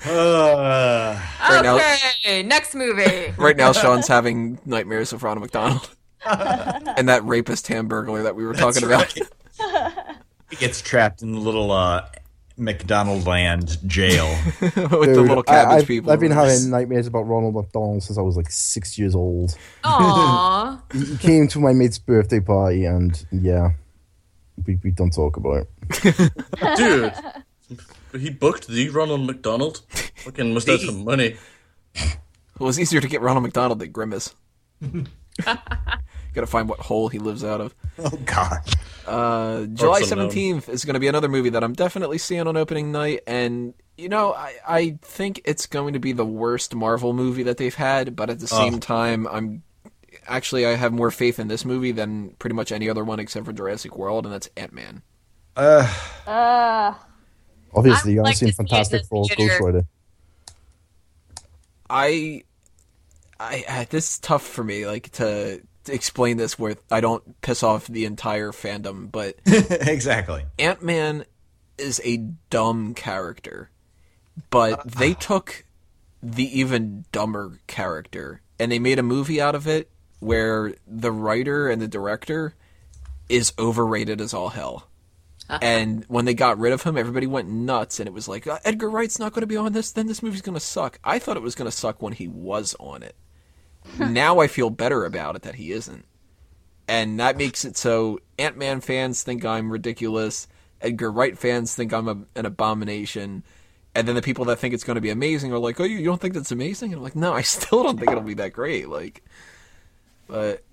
Uh, 0.04 1.18
Right 1.48 1.62
now- 1.62 1.76
okay, 1.76 2.42
next 2.42 2.74
movie. 2.74 3.32
Right 3.36 3.56
now, 3.56 3.72
Sean's 3.72 4.06
having 4.08 4.58
nightmares 4.64 5.12
of 5.12 5.22
Ronald 5.22 5.42
McDonald 5.42 5.88
and 6.26 7.08
that 7.08 7.24
rapist 7.24 7.66
hamburglar 7.68 8.22
that 8.24 8.34
we 8.36 8.44
were 8.44 8.54
talking 8.54 8.84
about. 8.84 9.12
he 9.12 10.56
gets 10.56 10.80
trapped 10.82 11.22
in 11.22 11.32
the 11.32 11.38
little 11.40 11.70
uh, 11.72 12.04
McDonald 12.56 13.26
land 13.26 13.78
jail. 13.86 14.26
with 14.60 14.72
the 15.14 15.22
little 15.22 15.42
cabbage 15.42 15.82
I've, 15.82 15.86
people. 15.86 16.10
I've 16.10 16.20
been 16.20 16.32
having 16.32 16.70
nightmares 16.70 17.06
about 17.06 17.22
Ronald 17.22 17.54
McDonald 17.54 18.02
since 18.02 18.18
I 18.18 18.22
was 18.22 18.36
like 18.36 18.50
six 18.50 18.98
years 18.98 19.14
old. 19.14 19.56
Aww. 19.84 20.80
He 20.92 21.04
he 21.04 21.16
came 21.16 21.48
to 21.48 21.58
my 21.58 21.72
mate's 21.72 21.98
birthday 21.98 22.40
party, 22.40 22.84
and 22.84 23.24
yeah, 23.30 23.72
we, 24.66 24.78
we 24.82 24.90
don't 24.90 25.12
talk 25.12 25.36
about 25.36 25.66
it. 25.66 26.32
Dude, 26.76 28.20
he 28.20 28.30
booked 28.30 28.68
the 28.68 28.88
Ronald 28.90 29.26
McDonald. 29.26 29.82
Fucking 30.16 30.52
must 30.52 30.66
have 30.68 30.80
some 30.80 31.04
money. 31.04 31.36
It 31.94 32.18
was 32.58 32.78
easier 32.78 33.00
to 33.00 33.08
get 33.08 33.22
Ronald 33.22 33.44
McDonald 33.44 33.78
than 33.78 33.90
Grimace. 33.90 34.34
Gotta 36.34 36.46
find 36.46 36.68
what 36.68 36.80
hole 36.80 37.08
he 37.08 37.18
lives 37.18 37.44
out 37.44 37.60
of. 37.60 37.74
oh 37.98 38.18
God. 38.24 38.60
Uh, 39.06 39.66
July 39.66 40.02
17th 40.02 40.68
is 40.68 40.84
going 40.84 40.94
to 40.94 41.00
be 41.00 41.08
another 41.08 41.28
movie 41.28 41.50
that 41.50 41.64
I'm 41.64 41.72
definitely 41.72 42.18
seeing 42.18 42.46
on 42.46 42.56
opening 42.56 42.92
night. 42.92 43.20
And, 43.26 43.74
you 43.98 44.08
know, 44.08 44.32
I, 44.32 44.54
I 44.66 44.98
think 45.02 45.42
it's 45.44 45.66
going 45.66 45.94
to 45.94 45.98
be 45.98 46.12
the 46.12 46.24
worst 46.24 46.74
Marvel 46.74 47.12
movie 47.12 47.42
that 47.42 47.56
they've 47.56 47.74
had. 47.74 48.14
But 48.16 48.30
at 48.30 48.38
the 48.38 48.46
same 48.46 48.78
time, 48.80 49.26
I'm 49.26 49.62
actually, 50.26 50.64
I 50.66 50.76
have 50.76 50.92
more 50.92 51.10
faith 51.10 51.38
in 51.38 51.48
this 51.48 51.64
movie 51.64 51.92
than 51.92 52.30
pretty 52.38 52.54
much 52.54 52.70
any 52.72 52.88
other 52.88 53.04
one 53.04 53.18
except 53.18 53.44
for 53.44 53.52
Jurassic 53.52 53.96
World, 53.96 54.24
and 54.24 54.32
that's 54.32 54.48
Ant 54.56 54.72
Man. 54.72 55.02
Uh, 55.56 55.92
Uh, 56.26 56.94
Obviously, 57.74 58.12
I'd 58.12 58.14
you 58.14 58.20
haven't 58.20 58.34
seen 58.34 58.34
to 58.34 58.36
see 58.38 58.46
it 58.46 58.48
in 58.48 58.66
Fantastic 58.66 59.04
Four. 59.06 59.26
Ghost 59.36 59.60
Rider. 59.60 59.84
I, 61.90 62.44
I, 63.38 63.64
I 63.68 63.84
this 63.90 64.12
is 64.12 64.18
tough 64.18 64.46
for 64.46 64.62
me, 64.64 64.86
like 64.86 65.10
to, 65.12 65.60
to 65.60 65.66
explain 65.86 66.36
this 66.36 66.58
where 66.58 66.76
I 66.90 67.00
don't 67.00 67.40
piss 67.40 67.62
off 67.62 67.86
the 67.86 68.04
entire 68.04 68.52
fandom, 68.52 69.10
but 69.10 69.36
exactly. 69.46 70.44
Ant 70.58 70.82
Man 70.82 71.24
is 71.78 72.00
a 72.04 72.18
dumb 72.50 72.94
character, 72.94 73.70
but 74.50 74.80
uh, 74.80 74.82
they 74.84 75.12
uh. 75.12 75.16
took 75.16 75.64
the 76.22 76.58
even 76.58 77.04
dumber 77.10 77.58
character 77.66 78.42
and 78.58 78.70
they 78.70 78.78
made 78.78 78.98
a 78.98 79.02
movie 79.02 79.40
out 79.40 79.56
of 79.56 79.66
it 79.66 79.90
where 80.20 80.72
the 80.86 81.10
writer 81.10 81.68
and 81.68 81.82
the 81.82 81.88
director 81.88 82.54
is 83.28 83.52
overrated 83.58 84.20
as 84.20 84.32
all 84.32 84.50
hell. 84.50 84.88
Uh-huh. 85.48 85.58
and 85.60 86.04
when 86.06 86.24
they 86.24 86.34
got 86.34 86.58
rid 86.58 86.72
of 86.72 86.84
him, 86.84 86.96
everybody 86.96 87.26
went 87.26 87.48
nuts, 87.48 87.98
and 87.98 88.06
it 88.06 88.12
was 88.12 88.28
like, 88.28 88.46
"Uh, 88.46 88.60
Edgar 88.64 88.88
Wright's 88.88 89.18
not 89.18 89.32
going 89.32 89.42
to 89.42 89.46
be 89.46 89.56
on 89.56 89.72
this, 89.72 89.90
then 89.90 90.06
this 90.06 90.22
movie's 90.22 90.40
going 90.40 90.54
to 90.54 90.60
suck. 90.60 91.00
I 91.02 91.18
thought 91.18 91.36
it 91.36 91.42
was 91.42 91.56
going 91.56 91.70
to 91.70 91.76
suck 91.76 92.00
when 92.00 92.12
he 92.12 92.28
was 92.28 92.76
on 92.78 93.02
it. 93.02 93.16
now 93.98 94.40
I 94.40 94.46
feel 94.46 94.70
better 94.70 95.04
about 95.04 95.36
it 95.36 95.42
that 95.42 95.56
he 95.56 95.72
isn't. 95.72 96.04
And 96.88 97.20
that 97.20 97.36
makes 97.36 97.64
it 97.64 97.76
so 97.76 98.18
Ant 98.38 98.56
Man 98.56 98.80
fans 98.80 99.22
think 99.22 99.44
I'm 99.44 99.70
ridiculous, 99.70 100.48
Edgar 100.80 101.10
Wright 101.10 101.38
fans 101.38 101.74
think 101.74 101.92
I'm 101.92 102.08
a, 102.08 102.18
an 102.34 102.44
abomination, 102.44 103.44
and 103.94 104.08
then 104.08 104.14
the 104.14 104.22
people 104.22 104.44
that 104.46 104.56
think 104.56 104.74
it's 104.74 104.84
going 104.84 104.96
to 104.96 105.00
be 105.00 105.10
amazing 105.10 105.52
are 105.52 105.58
like, 105.58 105.78
"Oh, 105.80 105.84
you, 105.84 105.98
you 105.98 106.04
don't 106.04 106.20
think 106.20 106.34
that's 106.34 106.50
amazing?" 106.50 106.92
And 106.92 106.98
I'm 106.98 107.04
like, 107.04 107.16
"No, 107.16 107.32
I 107.32 107.42
still 107.42 107.82
don't 107.82 107.98
think 107.98 108.10
it'll 108.10 108.22
be 108.22 108.34
that 108.34 108.52
great." 108.52 108.88
Like, 108.88 109.22
but 110.26 110.64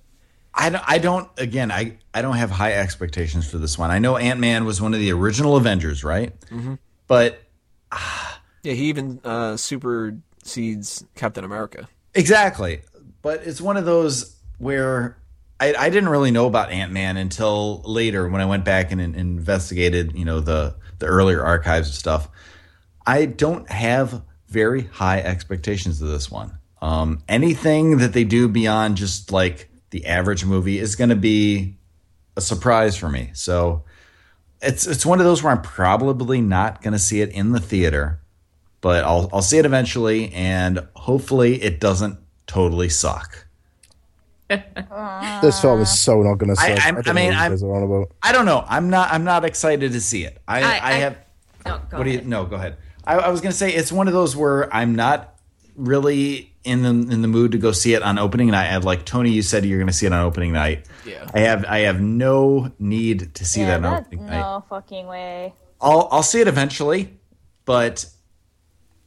I 0.54 0.70
don't, 0.70 0.84
I 0.88 0.98
don't 0.98 1.30
again 1.38 1.72
I, 1.72 1.98
I 2.14 2.22
don't 2.22 2.36
have 2.36 2.50
high 2.52 2.74
expectations 2.74 3.50
for 3.50 3.58
this 3.58 3.78
one. 3.78 3.92
I 3.92 4.00
know 4.00 4.18
Ant 4.18 4.40
Man 4.40 4.66
was 4.66 4.82
one 4.82 4.94
of 4.94 5.00
the 5.00 5.12
original 5.12 5.56
Avengers, 5.56 6.04
right? 6.04 6.38
Mm-hmm. 6.48 6.76
But 7.08 7.42
yeah, 8.64 8.74
he 8.74 8.86
even 8.86 9.20
uh, 9.24 9.58
supersedes 9.58 11.06
Captain 11.16 11.44
America. 11.44 11.88
exactly. 12.14 12.82
But 13.22 13.42
it's 13.46 13.62
one 13.62 13.78
of 13.78 13.86
those 13.86 14.36
where 14.58 15.18
I, 15.60 15.74
I 15.74 15.90
didn't 15.90 16.10
really 16.10 16.32
know 16.32 16.48
about 16.48 16.72
Ant 16.72 16.92
Man 16.92 17.18
until 17.18 17.82
later 17.84 18.28
when 18.28 18.42
I 18.42 18.46
went 18.46 18.64
back 18.64 18.92
and, 18.92 19.02
and 19.02 19.16
investigated, 19.16 20.18
you 20.18 20.26
know, 20.26 20.40
the 20.40 20.76
the 21.00 21.06
earlier 21.06 21.44
archives 21.44 21.88
and 21.88 21.96
stuff. 21.96 22.30
I 23.06 23.26
don't 23.26 23.70
have 23.70 24.22
very 24.48 24.84
high 24.84 25.20
expectations 25.20 26.02
of 26.02 26.10
this 26.10 26.30
one. 26.30 26.58
Um, 26.82 27.24
anything 27.28 27.98
that 27.98 28.14
they 28.14 28.24
do 28.24 28.48
beyond 28.48 28.98
just 28.98 29.32
like 29.32 29.70
the 29.90 30.06
average 30.06 30.46
movie 30.46 30.78
is 30.78 30.96
going 30.96 31.10
to 31.10 31.16
be 31.16 31.78
a 32.36 32.42
surprise 32.42 32.96
for 32.96 33.10
me. 33.10 33.32
So 33.34 33.84
it's 34.62 34.88
it's 34.88 35.06
one 35.06 35.20
of 35.20 35.26
those 35.26 35.44
where 35.44 35.52
I'm 35.52 35.62
probably 35.62 36.42
not 36.42 36.82
going 36.82 36.94
to 36.94 37.00
see 37.00 37.22
it 37.22 37.30
in 37.30 37.52
the 37.52 37.60
theater, 37.60 38.22
but 38.82 39.04
I'll 39.04 39.30
I'll 39.34 39.42
see 39.42 39.58
it 39.58 39.66
eventually, 39.66 40.32
and 40.34 40.88
hopefully 40.96 41.62
it 41.62 41.80
doesn't 41.80 42.18
totally 42.50 42.90
suck. 42.90 43.46
This 44.50 45.62
film 45.62 45.82
is 45.82 45.98
so 46.00 46.22
not 46.24 46.40
going 46.40 46.50
to 46.50 46.56
suck. 46.56 46.70
I- 46.70 46.74
I, 46.74 46.86
I'm- 46.88 47.02
I 47.06 47.14
mean, 47.14 47.32
know 47.32 47.50
what 47.50 47.60
you 47.62 47.72
I'm- 47.74 47.84
are 47.84 47.84
about. 47.84 48.12
I 48.24 48.32
don't 48.32 48.46
know. 48.46 48.66
I'm 48.68 48.90
not 48.90 49.12
I'm 49.12 49.24
not 49.24 49.46
excited 49.46 49.92
to 49.92 50.02
see 50.02 50.24
it. 50.26 50.42
I 50.48 50.62
I, 50.62 50.64
I- 50.64 50.90
I- 50.90 50.94
have. 50.94 51.18
No, 51.66 51.82
go 51.90 51.98
what 51.98 52.04
do 52.06 52.10
you? 52.10 52.18
ahead. 52.18 52.28
No, 52.28 52.46
go 52.46 52.56
ahead. 52.56 52.78
I, 53.06 53.16
I 53.18 53.30
was 53.30 53.42
going 53.42 53.52
to 53.52 53.58
say 53.58 53.72
it's 53.72 53.92
one 53.92 54.08
of 54.08 54.14
those 54.14 54.36
where 54.36 54.74
I'm 54.74 54.96
not 54.96 55.36
really 55.76 56.54
in 56.64 56.82
the 56.82 56.90
in 56.90 57.22
the 57.22 57.28
mood 57.28 57.52
to 57.52 57.58
go 57.58 57.72
see 57.72 57.94
it 57.94 58.02
on 58.02 58.18
opening 58.18 58.48
night. 58.48 58.68
And 58.68 58.84
like 58.84 59.06
Tony, 59.06 59.30
you 59.32 59.42
said 59.44 59.66
you're 59.66 59.78
going 59.78 59.88
to 59.88 59.94
see 59.94 60.06
it 60.08 60.14
on 60.14 60.26
opening 60.26 60.52
night. 60.54 60.88
Yeah. 61.06 61.30
I 61.34 61.40
have 61.42 61.66
I 61.66 61.80
have 61.80 62.02
no 62.02 62.72
need 62.80 63.36
to 63.36 63.46
see 63.46 63.62
yeah, 63.62 63.68
that 63.68 63.76
on 63.78 63.82
that, 63.84 64.06
opening 64.08 64.26
night. 64.26 64.40
no 64.40 64.64
fucking 64.70 65.06
way. 65.06 65.54
I'll 65.82 66.08
I'll 66.12 66.24
see 66.24 66.42
it 66.42 66.48
eventually, 66.48 67.14
but 67.66 68.06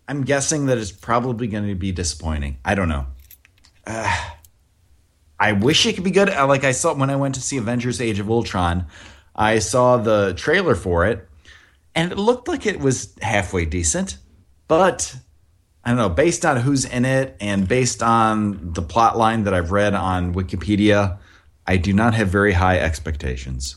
I'm 0.07 0.23
guessing 0.25 0.67
that 0.67 0.79
it's 0.79 0.93
probably 0.93 1.47
going 1.49 1.67
to 1.69 1.75
be 1.75 1.91
disappointing. 1.91 2.59
I 2.65 2.75
don't 2.75 2.89
know. 2.89 3.07
Uh, 3.87 4.31
I 5.39 5.53
wish 5.53 5.87
it 5.87 5.95
could 5.95 6.05
be 6.05 6.11
good. 6.11 6.31
Uh, 6.31 6.47
Like 6.47 6.65
I 6.65 6.73
saw 6.73 6.95
when 6.95 7.11
I 7.11 7.17
went 7.17 7.35
to 7.37 7.41
see 7.41 7.57
Avengers: 7.57 8.01
Age 8.01 8.21
of 8.21 8.31
Ultron, 8.31 8.87
I 9.35 9.59
saw 9.59 9.97
the 9.97 10.35
trailer 10.35 10.75
for 10.75 11.07
it, 11.07 11.29
and 11.95 12.13
it 12.13 12.19
looked 12.19 12.49
like 12.49 12.67
it 12.67 12.81
was 12.81 13.15
halfway 13.21 13.65
decent. 13.65 14.19
But 14.69 15.17
I 15.85 15.91
don't 15.91 15.99
know, 15.99 16.09
based 16.09 16.45
on 16.47 16.59
who's 16.59 16.85
in 16.85 17.05
it 17.05 17.37
and 17.41 17.67
based 17.67 18.03
on 18.03 18.73
the 18.73 18.83
plot 18.83 19.19
line 19.19 19.45
that 19.45 19.53
I've 19.55 19.73
read 19.73 19.95
on 19.95 20.33
Wikipedia, 20.33 21.19
I 21.67 21.77
do 21.77 21.93
not 21.93 22.15
have 22.15 22.29
very 22.29 22.53
high 22.53 22.79
expectations. 22.79 23.77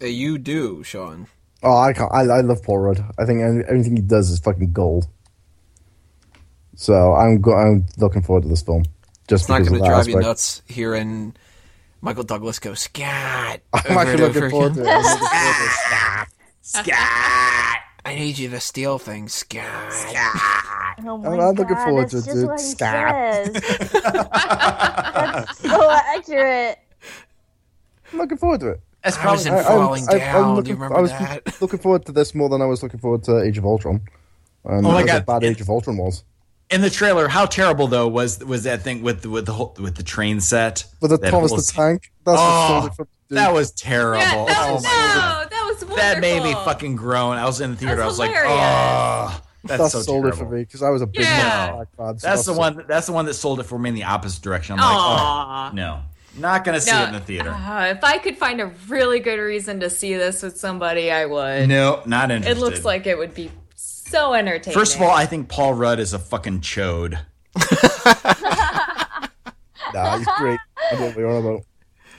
You 0.00 0.38
do, 0.38 0.84
Sean. 0.84 1.26
Oh, 1.60 1.76
I 1.76 1.92
can't. 1.92 2.12
I, 2.14 2.20
I 2.20 2.40
love 2.42 2.62
Paul 2.62 2.78
Rudd. 2.78 3.04
I 3.18 3.24
think 3.26 3.42
any- 3.42 3.64
everything 3.64 3.96
he 3.96 4.02
does 4.02 4.30
is 4.30 4.38
fucking 4.38 4.72
gold. 4.72 5.08
So 6.76 7.14
I'm 7.14 7.40
go- 7.40 7.56
I'm 7.56 7.86
looking 7.98 8.22
forward 8.22 8.42
to 8.42 8.48
this 8.48 8.62
film. 8.62 8.84
Just 9.28 9.44
It's 9.44 9.48
not 9.48 9.58
going 9.62 9.74
to 9.74 9.78
that 9.80 9.86
drive 9.86 10.08
you 10.08 10.14
aspect. 10.14 10.26
nuts 10.26 10.62
hearing 10.66 11.34
Michael 12.00 12.24
Douglas 12.24 12.58
go 12.58 12.74
scat. 12.74 13.62
I'm 13.72 13.98
actually 13.98 14.24
looking 14.24 14.50
forward 14.50 14.74
to 14.74 14.80
it. 14.82 14.86
I'm 14.88 15.02
looking 15.02 15.18
forward 15.18 15.56
to 15.56 16.22
it. 16.22 16.28
Scat. 16.62 17.80
I 18.04 18.14
need 18.14 18.38
you 18.38 18.48
to 18.50 18.60
steal 18.60 18.98
things, 18.98 19.32
scat. 19.34 19.92
Oh 21.04 21.12
I'm- 21.12 21.22
my 21.22 21.28
I'm 21.46 21.54
looking 21.54 21.74
God, 21.76 21.84
forward 21.84 22.10
that's 22.10 22.24
to 22.24 22.30
just 22.30 22.42
it. 22.42 22.46
what 22.46 22.60
he 22.60 22.66
Stop. 22.66 23.46
says. 23.54 23.62
so 25.58 25.90
accurate. 25.90 26.78
I'm 28.12 28.18
looking 28.18 28.38
forward 28.38 28.60
to 28.60 28.68
it. 28.70 28.80
That's 29.04 29.16
I 29.18 29.30
was 29.32 29.46
in 29.46 29.52
I- 29.52 29.56
I'm- 29.58 29.64
Falling 29.64 30.08
I- 30.08 30.12
I'm 30.12 30.18
Down. 30.18 30.54
looking- 30.56 30.64
Do 30.64 30.70
you 30.70 30.74
remember 30.76 30.98
I 30.98 31.00
was 31.00 31.10
that? 31.12 31.60
looking 31.62 31.78
forward 31.78 32.04
to 32.06 32.12
this 32.12 32.34
more 32.34 32.48
than 32.48 32.60
I 32.62 32.66
was 32.66 32.82
looking 32.82 33.00
forward 33.00 33.22
to 33.24 33.40
Age 33.42 33.58
of 33.58 33.64
Ultron. 33.64 34.00
Um, 34.66 34.84
Oh 34.86 34.92
my 34.92 35.00
how 35.00 35.06
God. 35.06 35.26
bad 35.26 35.44
Age 35.44 35.60
of 35.60 35.70
Ultron 35.70 35.96
was. 35.98 36.24
In 36.70 36.80
the 36.80 36.90
trailer, 36.90 37.28
how 37.28 37.46
terrible 37.46 37.86
though 37.86 38.08
was 38.08 38.38
was 38.44 38.64
that 38.64 38.82
thing 38.82 39.02
with 39.02 39.22
the, 39.22 39.30
with 39.30 39.46
the 39.46 39.52
whole, 39.52 39.74
with 39.78 39.96
the 39.96 40.02
train 40.02 40.40
set? 40.40 40.84
With 41.00 41.10
the 41.10 41.18
That 41.18 41.30
Thomas 41.30 41.52
the 41.52 41.72
Tank. 41.72 42.10
That's 42.24 42.38
Oh, 42.40 42.42
what 42.42 42.68
sold 42.68 42.86
it 42.92 42.94
for 42.96 43.02
me, 43.02 43.08
dude. 43.30 43.38
That 43.38 43.52
was 43.54 43.70
terrible. 43.72 44.20
Yeah, 44.20 44.44
that 44.46 44.66
oh 44.68 44.74
was, 44.74 44.82
my 44.84 44.88
god, 44.90 45.42
no, 45.44 45.48
that 45.56 45.64
was 45.66 45.74
wonderful. 45.84 45.96
that 45.96 46.20
made 46.20 46.42
me 46.42 46.52
fucking 46.52 46.96
groan. 46.96 47.36
I 47.36 47.44
was 47.46 47.60
in 47.60 47.70
the 47.72 47.76
theater. 47.76 47.96
That 47.96 48.02
I 48.02 48.06
was 48.06 48.12
was 48.12 48.18
like, 48.20 48.30
hilarious. 48.30 48.52
oh, 48.54 49.42
that's 49.64 49.82
That 49.82 49.90
so 49.90 50.00
sold 50.02 50.24
terrible. 50.24 50.28
it 50.28 50.36
for 50.48 50.54
me 50.54 50.60
because 50.62 50.82
I 50.82 50.90
was 50.90 51.02
a 51.02 51.06
big 51.06 51.22
Yeah. 51.24 51.68
Thomas 51.70 51.88
fan. 51.96 52.18
so 52.18 52.26
That's 52.28 52.44
the 52.44 52.52
so- 52.54 52.58
one. 52.58 52.84
That's 52.86 53.06
the 53.06 53.12
one 53.12 53.24
that 53.26 53.34
sold 53.34 53.60
it 53.60 53.64
for 53.64 53.78
me 53.78 53.88
in 53.90 53.94
the 53.94 54.04
opposite 54.04 54.42
direction. 54.42 54.76
I'm 54.78 54.80
like, 54.80 55.72
oh, 55.72 55.74
no, 55.74 56.00
not 56.38 56.64
gonna 56.64 56.80
see 56.80 56.90
No, 56.92 57.02
it 57.04 57.06
in 57.08 57.12
the 57.14 57.20
theater. 57.20 57.50
uh, 57.50 57.86
if 57.86 58.04
I 58.04 58.18
could 58.18 58.36
find 58.36 58.60
a 58.60 58.66
really 58.88 59.20
good 59.20 59.38
reason 59.40 59.80
to 59.80 59.90
see 59.90 60.14
this 60.14 60.42
with 60.42 60.58
somebody, 60.58 61.10
I 61.10 61.24
would. 61.26 61.68
no, 61.68 62.02
not 62.06 62.30
interested. 62.30 62.58
It 62.58 62.60
looks 62.60 62.84
like 62.84 63.06
it 63.06 63.16
would 63.18 63.34
be 63.34 63.50
so 64.10 64.34
entertaining. 64.34 64.78
First 64.78 64.96
of 64.96 65.02
all, 65.02 65.10
I 65.10 65.26
think 65.26 65.48
Paul 65.48 65.74
Rudd 65.74 65.98
is 66.00 66.12
a 66.12 66.18
fucking 66.18 66.60
chode. 66.60 67.18
Nah, 69.94 70.18
he's 70.18 70.28
great. 70.36 70.58
I 70.92 70.96
don't 70.96 71.16
know 71.16 71.28
what 71.28 71.34
about. 71.36 71.64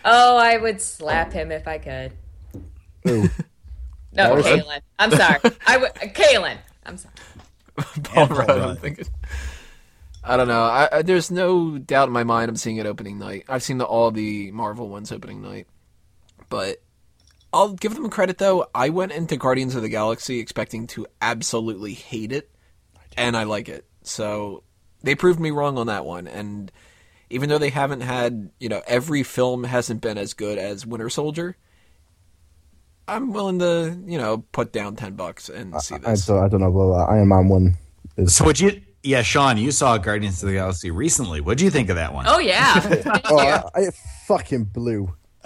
oh, 0.06 0.38
I 0.38 0.58
would 0.58 0.82
slap 0.82 1.32
him 1.32 1.52
if 1.52 1.68
I 1.68 1.78
could. 1.78 2.14
Ooh. 3.08 3.30
No, 4.12 4.30
Paul 4.30 4.38
Rudd? 4.38 4.46
Kaylin. 4.46 4.82
I'm 4.98 5.12
sorry. 5.12 5.40
I 5.68 5.78
would, 5.78 5.94
Kaylin. 5.94 6.58
I'm 6.86 6.98
sorry. 6.98 7.14
Paul 8.04 8.28
Paul 8.28 8.38
Rudd, 8.38 8.50
I'm 8.50 8.76
thinking. 8.78 9.06
I 10.24 10.36
don't 10.36 10.48
know. 10.48 10.64
I, 10.64 10.90
I, 10.92 11.02
there's 11.02 11.32
no 11.32 11.78
doubt 11.78 12.08
in 12.08 12.14
my 12.14 12.24
mind 12.24 12.50
I'm 12.50 12.56
seeing 12.56 12.78
it 12.78 12.86
opening 12.86 13.20
night. 13.20 13.46
I've 13.48 13.64
seen 13.64 13.78
the, 13.78 13.86
all 13.86 14.12
the 14.12 14.52
Marvel 14.52 14.90
ones 14.90 15.12
opening 15.12 15.42
night, 15.42 15.68
but 16.50 16.82
I'll 17.52 17.74
give 17.74 17.96
them 17.96 18.10
credit 18.10 18.38
though. 18.38 18.68
I 18.76 18.90
went 18.90 19.12
into 19.12 19.38
Guardians 19.38 19.76
of 19.76 19.82
the 19.82 19.90
Galaxy 19.90 20.40
expecting 20.40 20.88
to 20.88 21.08
absolutely 21.22 21.94
hate 21.94 22.32
it, 22.32 22.52
and 23.18 23.36
I 23.36 23.44
like 23.44 23.70
it. 23.70 23.86
So 24.04 24.64
they 25.04 25.16
proved 25.16 25.40
me 25.40 25.52
wrong 25.52 25.78
on 25.78 25.88
that 25.88 26.06
one. 26.06 26.28
And 26.28 26.72
even 27.30 27.50
though 27.50 27.58
they 27.58 27.70
haven't 27.70 28.02
had, 28.02 28.50
you 28.60 28.70
know, 28.70 28.82
every 28.88 29.24
film 29.24 29.64
hasn't 29.64 30.02
been 30.02 30.18
as 30.18 30.34
good 30.34 30.58
as 30.58 30.86
Winter 30.86 31.10
Soldier, 31.10 31.58
I'm 33.08 33.34
willing 33.34 33.60
to, 33.60 33.98
you 34.06 34.18
know, 34.20 34.40
put 34.52 34.72
down 34.72 34.96
ten 34.96 35.14
bucks 35.16 35.50
and 35.50 35.80
see 35.82 35.96
I, 35.96 35.98
this. 36.00 36.28
don't, 36.28 36.44
I 36.44 36.48
don't 36.48 36.62
know. 36.62 36.70
Well, 36.70 36.94
uh, 36.94 37.06
Iron 37.08 37.28
Man 37.30 37.48
one 37.48 37.78
is. 38.18 38.36
So 38.36 38.46
would 38.46 38.60
you? 38.60 38.82
Yeah, 39.02 39.22
Sean, 39.22 39.58
you 39.58 39.72
saw 39.72 39.98
Guardians 39.98 40.44
of 40.44 40.48
the 40.50 40.56
Galaxy 40.56 40.92
recently. 40.92 41.40
What 41.42 41.58
do 41.58 41.64
you 41.64 41.72
think 41.72 41.90
of 41.90 41.96
that 41.96 42.14
one? 42.14 42.26
Oh 42.28 42.38
yeah. 42.40 42.80
Thank 42.82 43.32
Oh, 43.32 43.42
you. 43.42 43.48
I, 43.50 43.64
I 43.88 43.90
fucking 44.28 44.66
blew. 44.66 45.16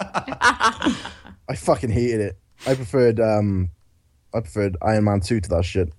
I 1.48 1.56
fucking 1.56 1.90
hated 1.90 2.20
it. 2.20 2.38
I 2.66 2.74
preferred 2.74 3.20
um, 3.20 3.70
I 4.32 4.40
preferred 4.40 4.76
Iron 4.82 5.04
Man 5.04 5.20
two 5.20 5.40
to 5.40 5.48
that 5.50 5.64
shit. 5.64 5.92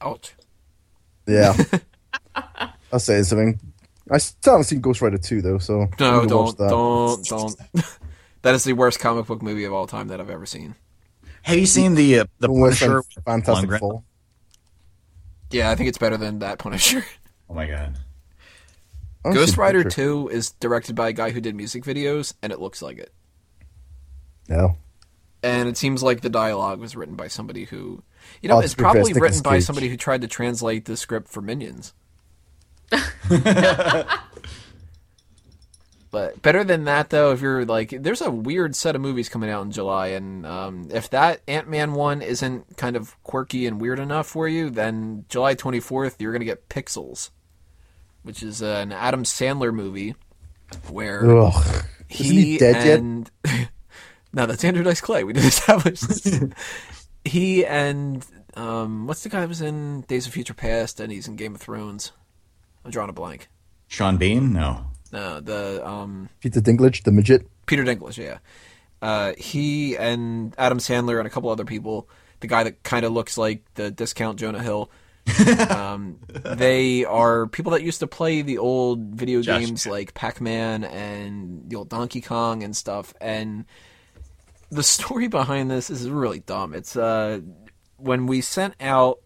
Ouch. 0.00 0.34
Yeah, 1.26 1.56
I'll 2.92 2.98
say 2.98 3.22
something. 3.22 3.60
I 4.10 4.18
still 4.18 4.54
haven't 4.54 4.64
seen 4.64 4.80
Ghost 4.80 5.02
Rider 5.02 5.18
two 5.18 5.42
though, 5.42 5.58
so 5.58 5.86
No, 6.00 6.20
I'm 6.20 6.26
gonna 6.28 6.36
watch 6.42 6.56
don't, 6.56 6.58
that. 6.58 6.68
don't, 6.70 7.56
don't. 7.74 7.86
that 8.42 8.54
is 8.54 8.64
the 8.64 8.72
worst 8.72 8.98
comic 9.00 9.26
book 9.26 9.42
movie 9.42 9.64
of 9.64 9.72
all 9.72 9.86
time 9.86 10.08
that 10.08 10.20
I've 10.20 10.30
ever 10.30 10.46
seen. 10.46 10.74
Have 11.42 11.58
you 11.58 11.66
seen 11.66 11.94
the 11.94 12.20
uh, 12.20 12.24
the 12.38 12.50
Worse 12.50 12.80
than 12.80 12.88
Punisher? 12.90 13.22
Fantastic 13.24 13.70
Lundgren? 13.70 13.78
Four. 13.78 14.02
Yeah, 15.50 15.70
I 15.70 15.74
think 15.74 15.88
it's 15.88 15.98
better 15.98 16.16
than 16.16 16.40
that 16.40 16.58
Punisher. 16.58 17.04
Oh 17.50 17.54
my 17.54 17.66
god! 17.66 17.98
Ghost 19.24 19.56
Rider 19.56 19.82
Picture. 19.84 20.02
2 20.02 20.28
is 20.28 20.50
directed 20.60 20.94
by 20.94 21.08
a 21.08 21.12
guy 21.14 21.30
who 21.30 21.40
did 21.40 21.54
music 21.56 21.82
videos, 21.82 22.34
and 22.42 22.52
it 22.52 22.60
looks 22.60 22.82
like 22.82 22.98
it. 22.98 23.10
No, 24.48 24.76
And 25.42 25.68
it 25.68 25.76
seems 25.76 26.02
like 26.02 26.20
the 26.22 26.30
dialogue 26.30 26.80
was 26.80 26.96
written 26.96 27.14
by 27.14 27.28
somebody 27.28 27.64
who, 27.64 28.02
you 28.42 28.48
know, 28.48 28.56
Oh, 28.56 28.60
it's 28.60 28.74
to 28.74 28.82
probably 28.82 29.12
written 29.12 29.22
Nicolas 29.22 29.40
by 29.42 29.58
somebody 29.60 29.88
who 29.88 29.96
tried 29.96 30.22
to 30.22 30.28
translate 30.28 30.86
the 30.86 30.96
script 30.96 31.28
for 31.28 31.40
Minions. 31.40 31.92
but 36.10 36.40
better 36.40 36.64
than 36.64 36.84
that, 36.84 37.10
though, 37.10 37.32
if 37.32 37.40
you're 37.42 37.66
like, 37.66 37.90
there's 37.90 38.22
a 38.22 38.30
weird 38.30 38.74
set 38.74 38.94
of 38.96 39.02
movies 39.02 39.28
coming 39.28 39.50
out 39.50 39.64
in 39.64 39.70
July, 39.70 40.08
and 40.08 40.46
um, 40.46 40.88
if 40.90 41.10
that 41.10 41.42
Ant 41.46 41.68
Man 41.68 41.92
one 41.92 42.22
isn't 42.22 42.78
kind 42.78 42.96
of 42.96 43.22
quirky 43.22 43.66
and 43.66 43.80
weird 43.80 43.98
enough 43.98 44.26
for 44.26 44.48
you, 44.48 44.70
then 44.70 45.26
July 45.28 45.54
24th, 45.54 46.16
you're 46.18 46.32
going 46.32 46.40
to 46.40 46.46
get 46.46 46.68
Pixels, 46.70 47.28
which 48.22 48.42
is 48.42 48.62
uh, 48.62 48.78
an 48.82 48.92
Adam 48.92 49.24
Sandler 49.24 49.74
movie 49.74 50.14
where 50.90 51.30
Ugh. 51.30 51.84
he, 52.08 52.24
Isn't 52.24 52.36
he 52.36 52.58
dead 52.58 53.30
yet? 53.44 53.68
and 54.32 54.38
no, 54.38 54.46
that's 54.46 54.64
Andrew 54.64 54.82
Dice 54.82 55.00
Clay. 55.00 55.24
We 55.24 55.32
did 55.32 55.44
establish 55.46 56.00
this. 56.00 56.44
he 57.24 57.64
and 57.64 58.24
um, 58.54 59.06
what's 59.06 59.22
the 59.22 59.28
guy 59.28 59.40
that 59.40 59.48
was 59.48 59.60
in 59.60 60.02
Days 60.02 60.26
of 60.26 60.32
Future 60.32 60.54
Past 60.54 61.00
and 61.00 61.12
he's 61.12 61.28
in 61.28 61.36
Game 61.36 61.54
of 61.54 61.60
Thrones? 61.60 62.12
I'm 62.84 62.90
drawing 62.90 63.10
a 63.10 63.12
blank. 63.12 63.48
Sean 63.86 64.16
Bean? 64.16 64.52
No. 64.52 64.86
No, 65.12 65.40
the 65.40 65.86
um, 65.86 66.28
Peter 66.40 66.60
Dinklage, 66.60 67.02
the 67.04 67.12
midget. 67.12 67.46
Peter 67.66 67.82
Dinklage. 67.82 68.18
Yeah, 68.18 68.38
uh, 69.00 69.32
he 69.38 69.96
and 69.96 70.54
Adam 70.58 70.78
Sandler 70.78 71.18
and 71.18 71.26
a 71.26 71.30
couple 71.30 71.48
other 71.48 71.64
people. 71.64 72.08
The 72.40 72.46
guy 72.46 72.64
that 72.64 72.82
kind 72.82 73.06
of 73.06 73.12
looks 73.12 73.38
like 73.38 73.62
the 73.74 73.90
discount 73.90 74.38
Jonah 74.38 74.62
Hill. 74.62 74.90
um, 75.70 76.20
they 76.30 77.04
are 77.04 77.46
people 77.48 77.72
that 77.72 77.82
used 77.82 78.00
to 78.00 78.06
play 78.06 78.42
the 78.42 78.58
old 78.58 79.14
video 79.14 79.42
Josh. 79.42 79.60
games 79.60 79.86
like 79.86 80.14
Pac-Man 80.14 80.84
and 80.84 81.68
the 81.68 81.76
old 81.76 81.88
Donkey 81.90 82.20
Kong 82.20 82.62
and 82.62 82.76
stuff. 82.76 83.12
And 83.20 83.66
the 84.70 84.82
story 84.82 85.28
behind 85.28 85.70
this 85.70 85.90
is 85.90 86.08
really 86.08 86.40
dumb. 86.40 86.74
It's 86.74 86.96
uh, 86.96 87.40
when 87.96 88.26
we 88.26 88.40
sent 88.40 88.74
out 88.80 89.18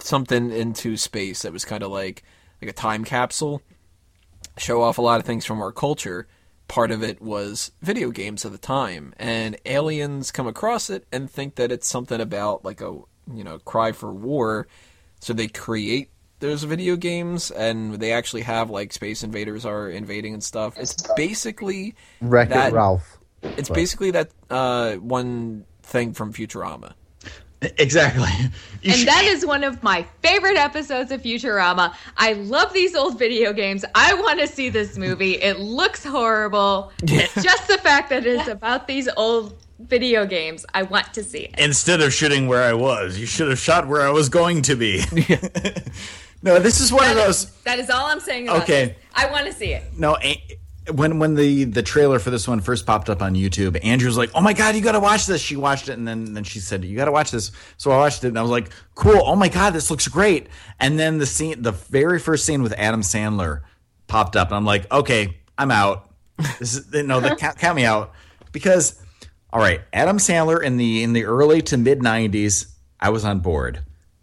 something 0.00 0.50
into 0.50 0.96
space 0.96 1.42
that 1.42 1.52
was 1.52 1.64
kind 1.64 1.82
of 1.82 1.90
like 1.90 2.22
like 2.60 2.70
a 2.70 2.74
time 2.74 3.04
capsule, 3.04 3.62
show 4.56 4.82
off 4.82 4.98
a 4.98 5.02
lot 5.02 5.20
of 5.20 5.26
things 5.26 5.44
from 5.44 5.60
our 5.60 5.72
culture. 5.72 6.26
Part 6.68 6.90
of 6.90 7.02
it 7.02 7.22
was 7.22 7.70
video 7.80 8.10
games 8.10 8.44
at 8.44 8.50
the 8.50 8.58
time, 8.58 9.14
and 9.18 9.56
aliens 9.64 10.32
come 10.32 10.48
across 10.48 10.90
it 10.90 11.06
and 11.12 11.30
think 11.30 11.54
that 11.54 11.70
it's 11.70 11.86
something 11.86 12.20
about 12.20 12.64
like 12.64 12.80
a 12.80 12.98
you 13.32 13.44
know 13.44 13.58
cry 13.60 13.92
for 13.92 14.12
war, 14.12 14.66
so 15.20 15.32
they 15.32 15.46
create 15.46 16.10
those 16.40 16.64
video 16.64 16.96
games, 16.96 17.50
and 17.52 17.94
they 17.94 18.12
actually 18.12 18.42
have 18.42 18.68
like 18.68 18.92
Space 18.92 19.22
Invaders 19.22 19.64
are 19.64 19.88
invading 19.88 20.34
and 20.34 20.42
stuff. 20.42 20.76
It's 20.76 20.96
basically 21.14 21.94
Wreck 22.20 22.50
It 22.50 22.72
Ralph. 22.72 23.15
It's 23.56 23.68
basically 23.68 24.10
that 24.12 24.30
uh, 24.50 24.94
one 24.96 25.64
thing 25.82 26.12
from 26.12 26.32
Futurama. 26.32 26.92
Exactly. 27.78 28.28
You 28.82 28.92
And 28.92 29.00
should- 29.00 29.08
that 29.08 29.24
is 29.24 29.44
one 29.44 29.64
of 29.64 29.82
my 29.82 30.06
favorite 30.22 30.56
episodes 30.56 31.10
of 31.10 31.22
Futurama. 31.22 31.92
I 32.16 32.34
love 32.34 32.72
these 32.72 32.94
old 32.94 33.18
video 33.18 33.52
games. 33.52 33.84
I 33.96 34.14
want 34.14 34.38
to 34.38 34.46
see 34.46 34.68
this 34.68 34.96
movie. 34.96 35.32
It 35.42 35.58
looks 35.58 36.04
horrible. 36.04 36.92
It's 37.02 37.34
just 37.42 37.66
the 37.66 37.78
fact 37.78 38.10
that 38.10 38.24
it's 38.26 38.46
about 38.46 38.86
these 38.86 39.08
old 39.16 39.54
video 39.80 40.24
games. 40.24 40.64
I 40.72 40.84
want 40.84 41.12
to 41.14 41.24
see 41.24 41.40
it. 41.40 41.58
instead 41.58 42.00
of 42.00 42.12
shooting 42.12 42.46
where 42.46 42.62
I 42.62 42.74
was, 42.74 43.18
you 43.18 43.26
should 43.26 43.48
have 43.48 43.58
shot 43.58 43.88
where 43.88 44.02
I 44.02 44.10
was 44.10 44.28
going 44.28 44.62
to 44.62 44.76
be. 44.76 45.02
no, 46.42 46.58
this 46.60 46.80
is 46.80 46.92
one 46.92 47.08
of 47.10 47.16
those. 47.16 47.50
That 47.62 47.78
is 47.80 47.90
all 47.90 48.06
I'm 48.06 48.20
saying 48.20 48.48
about 48.48 48.62
Okay. 48.62 48.84
this. 48.86 48.96
I 49.14 49.30
want 49.30 49.46
to 49.46 49.52
see 49.52 49.72
it. 49.72 49.82
No, 49.98 50.16
a- 50.22 50.42
when 50.92 51.18
when 51.18 51.34
the 51.34 51.64
the 51.64 51.82
trailer 51.82 52.18
for 52.18 52.30
this 52.30 52.46
one 52.46 52.60
first 52.60 52.86
popped 52.86 53.10
up 53.10 53.22
on 53.22 53.34
YouTube, 53.34 53.78
Andrew's 53.84 54.16
like, 54.16 54.30
"Oh 54.34 54.40
my 54.40 54.52
god, 54.52 54.74
you 54.74 54.80
got 54.80 54.92
to 54.92 55.00
watch 55.00 55.26
this." 55.26 55.40
She 55.40 55.56
watched 55.56 55.88
it, 55.88 55.98
and 55.98 56.06
then 56.06 56.34
then 56.34 56.44
she 56.44 56.60
said, 56.60 56.84
"You 56.84 56.96
got 56.96 57.06
to 57.06 57.12
watch 57.12 57.30
this." 57.30 57.50
So 57.76 57.90
I 57.90 57.96
watched 57.98 58.24
it, 58.24 58.28
and 58.28 58.38
I 58.38 58.42
was 58.42 58.50
like, 58.50 58.70
"Cool! 58.94 59.20
Oh 59.24 59.36
my 59.36 59.48
god, 59.48 59.72
this 59.72 59.90
looks 59.90 60.06
great!" 60.08 60.48
And 60.78 60.98
then 60.98 61.18
the 61.18 61.26
scene, 61.26 61.62
the 61.62 61.72
very 61.72 62.18
first 62.18 62.44
scene 62.44 62.62
with 62.62 62.72
Adam 62.74 63.02
Sandler, 63.02 63.62
popped 64.06 64.36
up, 64.36 64.48
and 64.48 64.56
I'm 64.56 64.64
like, 64.64 64.90
"Okay, 64.92 65.38
I'm 65.58 65.70
out." 65.70 66.10
This 66.58 66.74
is 66.74 66.92
no, 66.92 67.20
the 67.20 67.34
count, 67.34 67.58
count 67.58 67.76
me 67.76 67.84
out 67.84 68.12
because, 68.52 69.00
all 69.52 69.60
right, 69.60 69.80
Adam 69.92 70.18
Sandler 70.18 70.62
in 70.62 70.76
the 70.76 71.02
in 71.02 71.12
the 71.14 71.24
early 71.24 71.62
to 71.62 71.76
mid 71.76 72.00
'90s, 72.00 72.72
I 73.00 73.10
was 73.10 73.24
on 73.24 73.40
board, 73.40 73.80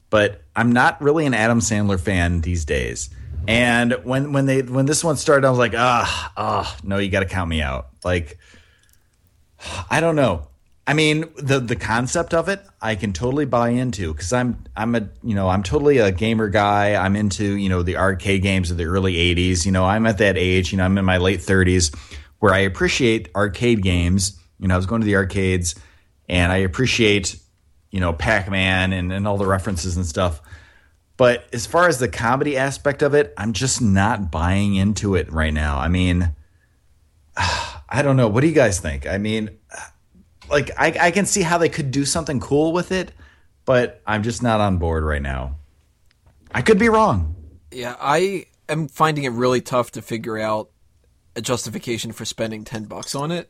but 0.10 0.44
I'm 0.56 0.72
not 0.72 1.02
really 1.02 1.26
an 1.26 1.34
Adam 1.34 1.60
Sandler 1.60 2.00
fan 2.00 2.42
these 2.42 2.66
days. 2.66 3.10
And 3.48 3.94
when 4.04 4.32
when 4.32 4.46
they 4.46 4.62
when 4.62 4.86
this 4.86 5.04
one 5.04 5.18
started, 5.18 5.46
I 5.46 5.50
was 5.50 5.60
like, 5.60 5.74
ah, 5.76 6.34
ah, 6.38 6.78
no, 6.84 6.98
you 6.98 7.10
got 7.10 7.22
to 7.22 7.26
count 7.26 7.50
me 7.50 7.62
out. 7.62 7.90
Like, 8.04 8.38
I 9.90 10.00
don't 10.00 10.16
know. 10.16 10.48
I 10.86 10.94
mean, 10.94 11.26
the 11.38 11.60
the 11.60 11.78
concept 11.78 12.34
of 12.34 12.50
it, 12.50 12.62
I 12.82 12.96
can 12.96 13.14
totally 13.14 13.46
buy 13.46 13.70
into 13.70 14.14
because 14.14 14.34
I'm 14.34 14.66
I'm 14.76 14.96
a 14.96 15.10
you 15.24 15.34
know 15.34 15.48
I'm 15.48 15.64
totally 15.64 16.00
a 16.00 16.12
gamer 16.12 16.50
guy. 16.50 16.96
I'm 16.96 17.16
into 17.16 17.56
you 17.58 17.70
know 17.70 17.84
the 17.84 17.98
arcade 17.98 18.42
games 18.42 18.70
of 18.70 18.78
the 18.78 18.86
early 18.86 19.14
'80s. 19.14 19.66
You 19.66 19.72
know, 19.72 19.86
I'm 19.86 20.06
at 20.06 20.18
that 20.18 20.38
age. 20.38 20.72
You 20.72 20.78
know, 20.78 20.86
I'm 20.86 20.98
in 20.98 21.06
my 21.06 21.18
late 21.18 21.40
30s 21.40 21.96
where 22.40 22.54
I 22.54 22.60
appreciate 22.60 23.30
arcade 23.36 23.82
games. 23.82 24.38
You 24.60 24.68
know, 24.68 24.74
I 24.74 24.78
was 24.78 24.86
going 24.86 25.00
to 25.02 25.06
the 25.06 25.16
arcades, 25.16 25.76
and 26.28 26.52
I 26.52 26.58
appreciate 26.58 27.38
you 27.90 28.02
know 28.02 28.12
Pac 28.12 28.52
Man 28.52 28.92
and 28.92 29.14
and 29.14 29.26
all 29.26 29.38
the 29.38 29.46
references 29.46 29.96
and 29.96 30.06
stuff. 30.06 30.42
But 31.24 31.48
as 31.54 31.66
far 31.66 31.88
as 31.88 32.00
the 32.00 32.10
comedy 32.10 32.58
aspect 32.58 33.02
of 33.02 33.14
it, 33.14 33.34
I'm 33.38 33.54
just 33.54 33.82
not 33.82 34.30
buying 34.30 34.76
into 34.76 35.16
it 35.16 35.32
right 35.32 35.54
now. 35.54 35.80
I 35.80 35.88
mean, 35.88 36.36
I 37.38 38.02
don't 38.02 38.18
know. 38.18 38.28
What 38.28 38.42
do 38.42 38.48
you 38.48 38.54
guys 38.54 38.82
think? 38.82 39.08
I 39.08 39.20
mean, 39.20 39.58
like 40.50 40.72
I, 40.78 40.94
I 41.00 41.12
can 41.12 41.26
see 41.26 41.42
how 41.42 41.58
they 41.58 41.70
could 41.70 41.92
do 41.92 42.04
something 42.04 42.42
cool 42.42 42.74
with 42.74 42.92
it, 42.92 43.14
but 43.64 44.02
I'm 44.06 44.22
just 44.22 44.44
not 44.44 44.60
on 44.60 44.80
board 44.80 45.06
right 45.06 45.22
now. 45.22 45.56
I 46.54 46.62
could 46.62 46.78
be 46.78 46.90
wrong. 46.90 47.38
Yeah, 47.72 47.96
I 48.02 48.48
am 48.68 48.90
finding 48.90 49.24
it 49.24 49.30
really 49.30 49.62
tough 49.62 49.92
to 49.92 50.02
figure 50.02 50.38
out 50.38 50.72
a 51.38 51.42
justification 51.42 52.12
for 52.12 52.26
spending 52.26 52.66
10 52.66 52.84
bucks 52.84 53.16
on 53.16 53.32
it, 53.32 53.50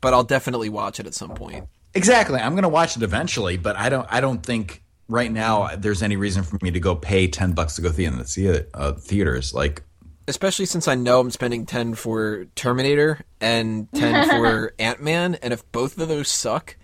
but 0.00 0.12
I'll 0.12 0.24
definitely 0.24 0.68
watch 0.68 0.98
it 0.98 1.06
at 1.06 1.14
some 1.14 1.30
point. 1.30 1.68
Exactly. 1.94 2.40
I'm 2.40 2.54
going 2.54 2.64
to 2.64 2.68
watch 2.68 2.96
it 2.96 3.04
eventually, 3.04 3.56
but 3.56 3.76
I 3.76 3.88
don't. 3.88 4.08
I 4.10 4.20
don't 4.20 4.42
think 4.42 4.83
right 5.08 5.30
now 5.30 5.74
there's 5.76 6.02
any 6.02 6.16
reason 6.16 6.42
for 6.42 6.58
me 6.62 6.70
to 6.70 6.80
go 6.80 6.94
pay 6.94 7.26
ten 7.28 7.52
bucks 7.52 7.76
to 7.76 7.82
go 7.82 7.90
see 7.92 8.04
in 8.04 8.18
the 8.18 8.24
thea- 8.24 8.66
uh, 8.74 8.92
theaters. 8.92 9.52
Like, 9.54 9.82
Especially 10.26 10.64
since 10.66 10.88
I 10.88 10.94
know 10.94 11.20
I'm 11.20 11.30
spending 11.30 11.66
10 11.66 11.94
for 11.96 12.46
Terminator 12.54 13.20
and 13.42 13.92
10 13.92 14.28
for 14.40 14.72
Ant-Man, 14.78 15.34
and 15.36 15.52
if 15.52 15.70
both 15.70 15.98
of 15.98 16.08
those 16.08 16.28
suck, 16.28 16.76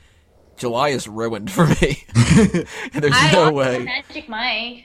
July 0.59 0.89
is 0.91 1.09
ruined 1.09 1.51
for 1.51 1.67
me. 1.67 2.05
there's 2.93 3.15
I 3.15 3.31
no 3.33 3.51
way. 3.51 3.79
Magic 3.85 4.29
Mike. 4.29 4.85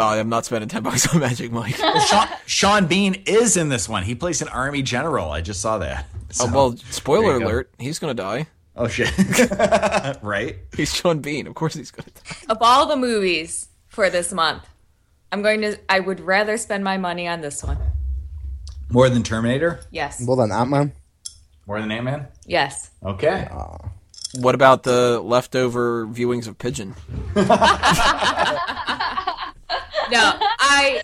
Oh, 0.00 0.08
I'm 0.08 0.28
not 0.28 0.44
spending 0.44 0.68
10 0.68 0.82
bucks 0.82 1.12
on 1.14 1.20
Magic 1.20 1.52
Mike. 1.52 1.76
Sean, 1.76 2.28
Sean 2.46 2.86
Bean 2.86 3.22
is 3.26 3.56
in 3.56 3.68
this 3.68 3.88
one. 3.88 4.02
He 4.02 4.16
plays 4.16 4.42
an 4.42 4.48
army 4.48 4.82
general. 4.82 5.30
I 5.30 5.40
just 5.40 5.60
saw 5.60 5.78
that. 5.78 6.06
oh, 6.40 6.50
well, 6.52 6.76
spoiler 6.90 7.34
you 7.34 7.40
go. 7.40 7.46
alert, 7.46 7.70
he's 7.78 8.00
going 8.00 8.16
to 8.16 8.20
die. 8.22 8.48
Oh 8.78 8.86
shit! 8.86 9.12
right? 10.22 10.56
He's 10.76 10.94
Sean 10.94 11.18
Bean. 11.18 11.48
Of 11.48 11.54
course 11.54 11.74
he's 11.74 11.90
good. 11.90 12.12
Of 12.48 12.58
all 12.60 12.86
the 12.86 12.96
movies 12.96 13.68
for 13.88 14.08
this 14.08 14.32
month, 14.32 14.62
I'm 15.32 15.42
going 15.42 15.62
to. 15.62 15.76
I 15.88 15.98
would 15.98 16.20
rather 16.20 16.56
spend 16.56 16.84
my 16.84 16.96
money 16.96 17.26
on 17.26 17.40
this 17.40 17.64
one. 17.64 17.78
More 18.88 19.10
than 19.10 19.24
Terminator? 19.24 19.80
Yes. 19.90 20.20
More 20.20 20.36
than 20.36 20.52
Ant 20.52 20.70
Man. 20.70 20.92
More 21.66 21.80
than 21.80 21.90
Ant 21.90 22.04
Man? 22.04 22.28
Yes. 22.46 22.90
Okay. 23.04 23.48
What 24.36 24.54
about 24.54 24.84
the 24.84 25.20
leftover 25.20 26.06
viewings 26.06 26.46
of 26.46 26.56
Pigeon? 26.56 26.94
no, 27.34 27.44
I 30.14 31.02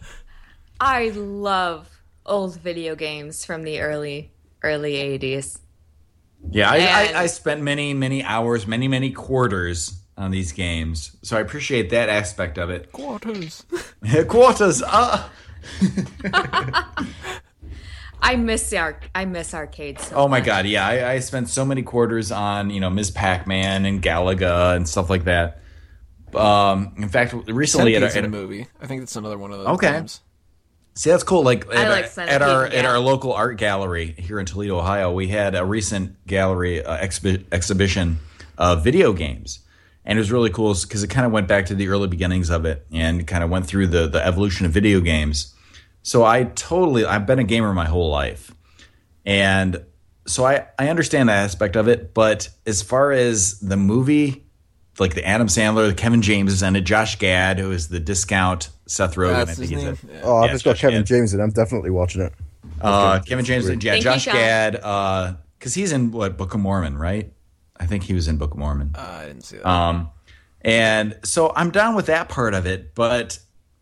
I 0.81 1.09
love 1.11 1.91
old 2.25 2.57
video 2.61 2.95
games 2.95 3.45
from 3.45 3.65
the 3.65 3.81
early 3.81 4.31
early 4.63 4.95
80s. 4.95 5.59
Yeah, 6.51 6.71
I, 6.71 6.77
I, 6.77 7.23
I 7.23 7.27
spent 7.27 7.62
many, 7.62 7.95
many 7.95 8.23
hours, 8.23 8.66
many, 8.66 8.89
many 8.89 9.11
quarters 9.11 10.01
on 10.16 10.31
these 10.31 10.53
games, 10.53 11.16
so 11.23 11.37
I 11.37 11.41
appreciate 11.41 11.91
that 11.91 12.09
aspect 12.09 12.59
of 12.59 12.71
it. 12.71 12.93
Quarters. 12.93 13.65
quarters. 14.29 14.83
Uh, 14.83 15.29
I 18.23 18.37
miss 18.37 18.71
the 18.71 18.79
arc 18.79 19.11
I 19.15 19.27
miss 19.27 19.53
arcades 19.53 20.09
so 20.09 20.16
oh 20.16 20.29
my 20.29 20.39
much. 20.39 20.47
god, 20.47 20.66
yeah, 20.66 20.87
I, 20.87 21.12
I 21.12 21.19
spent 21.19 21.49
so 21.49 21.65
many 21.65 21.83
quarters 21.83 22.33
on 22.33 22.71
you 22.71 22.81
know 22.81 22.91
Ms. 22.91 23.11
Pac-Man 23.11 23.85
and 23.85 24.03
Galaga 24.03 24.77
and 24.77 24.89
stuff 24.89 25.11
like 25.11 25.25
that. 25.25 25.61
Um, 26.35 26.95
in 26.97 27.09
fact, 27.09 27.35
recently 27.49 27.97
at, 27.97 28.03
a, 28.03 28.11
in 28.11 28.19
at 28.19 28.25
a 28.25 28.27
a, 28.27 28.31
movie. 28.31 28.66
I 28.81 28.87
think 28.87 29.03
that's 29.03 29.16
another 29.16 29.39
one 29.39 29.53
of 29.53 29.59
those. 29.59 29.69
Okay. 29.69 29.93
games. 29.93 30.21
See, 30.97 31.11
that's 31.11 31.25
cool. 31.25 31.43
Like 31.43 31.66
at, 31.73 31.89
like 31.89 32.19
at 32.19 32.41
our 32.41 32.66
at 32.66 32.85
our 32.85 32.99
local 33.01 33.33
art 33.33 33.57
gallery 33.59 34.15
here 34.16 34.39
in 34.39 34.47
Toledo, 34.47 34.79
Ohio, 34.79 35.12
we 35.12 35.27
had 35.27 35.57
a 35.57 35.65
recent 35.65 36.25
gallery 36.27 36.85
uh, 36.85 36.99
exhibi- 36.99 37.45
exhibition 37.51 38.21
of 38.57 38.85
video 38.85 39.12
games, 39.12 39.59
and 40.05 40.16
it 40.16 40.21
was 40.21 40.31
really 40.31 40.51
cool 40.51 40.73
because 40.73 41.03
it 41.03 41.09
kind 41.09 41.27
of 41.27 41.33
went 41.33 41.49
back 41.49 41.66
to 41.66 41.75
the 41.75 41.89
early 41.89 42.07
beginnings 42.07 42.49
of 42.49 42.65
it 42.65 42.87
and 42.93 43.27
kind 43.27 43.43
of 43.43 43.51
went 43.51 43.66
through 43.66 43.89
the 43.89 44.07
the 44.07 44.25
evolution 44.25 44.66
of 44.66 44.73
video 44.73 45.01
games. 45.01 45.53
So 46.03 46.25
I 46.25 46.45
totally 46.45 47.05
I've 47.05 47.27
been 47.27 47.41
a 47.41 47.45
gamer 47.45 47.73
my 47.75 47.87
whole 47.87 48.11
life, 48.11 48.55
and 49.27 49.85
so 50.29 50.45
I 50.45 50.69
I 50.79 50.91
understand 50.91 51.29
that 51.29 51.43
aspect 51.43 51.75
of 51.75 51.89
it. 51.89 52.15
But 52.15 52.51
as 52.66 52.83
far 52.83 53.11
as 53.11 53.59
the 53.59 53.77
movie. 53.77 54.44
Like 54.99 55.15
the 55.15 55.27
Adam 55.27 55.49
Sandler, 55.49 55.89
the 55.89 55.95
Kevin 55.95 56.23
James 56.23 56.62
and 56.62 56.77
in 56.77 56.83
it. 56.83 56.87
Josh 56.87 57.19
Gad, 57.19 57.59
who 57.59 57.73
is 57.73 57.89
the 57.89 57.99
discount 58.01 58.69
Seth 58.87 59.16
Rogen, 59.16 59.35
I 59.35 59.45
think 59.47 59.59
his 59.59 59.71
he's 59.71 59.79
name. 59.83 59.99
in. 60.03 60.09
Yeah. 60.15 60.21
Oh, 60.23 60.37
I've 60.39 60.47
Yeah, 60.47 60.53
just 60.53 60.65
got 60.65 60.73
Josh 60.73 60.81
Kevin 60.83 61.01
Gad. 61.01 61.07
James 61.07 61.35
in. 61.35 61.41
I'm 61.41 61.51
definitely 61.51 61.91
watching 61.91 62.23
it. 62.23 62.33
Uh, 62.81 63.21
Kevin 63.21 63.45
James, 63.45 63.65
great. 63.66 63.83
yeah, 63.83 63.93
Thank 63.93 64.05
Josh 64.05 64.23
Sean. 64.25 64.35
Gad, 64.35 64.73
because 65.59 65.75
he's 65.75 65.91
in 65.93 66.11
what 66.12 66.37
Book 66.37 66.55
of 66.55 66.61
Mormon, 66.61 66.97
right? 66.99 67.33
I 67.79 67.87
think 67.87 68.05
he 68.05 68.15
was 68.15 68.29
in 68.29 68.37
Book 68.37 68.53
of 68.53 68.59
Mormon. 68.59 68.93
Uh, 68.95 69.01
I 69.01 69.27
didn't 69.27 69.43
see 69.45 69.57
that. 69.57 69.66
Um, 69.66 70.11
and 70.61 71.19
so 71.25 71.53
I'm 71.57 71.71
down 71.71 71.95
with 71.95 72.07
that 72.07 72.29
part 72.29 72.55
of 72.55 72.66
it, 72.66 72.95
but 72.95 73.39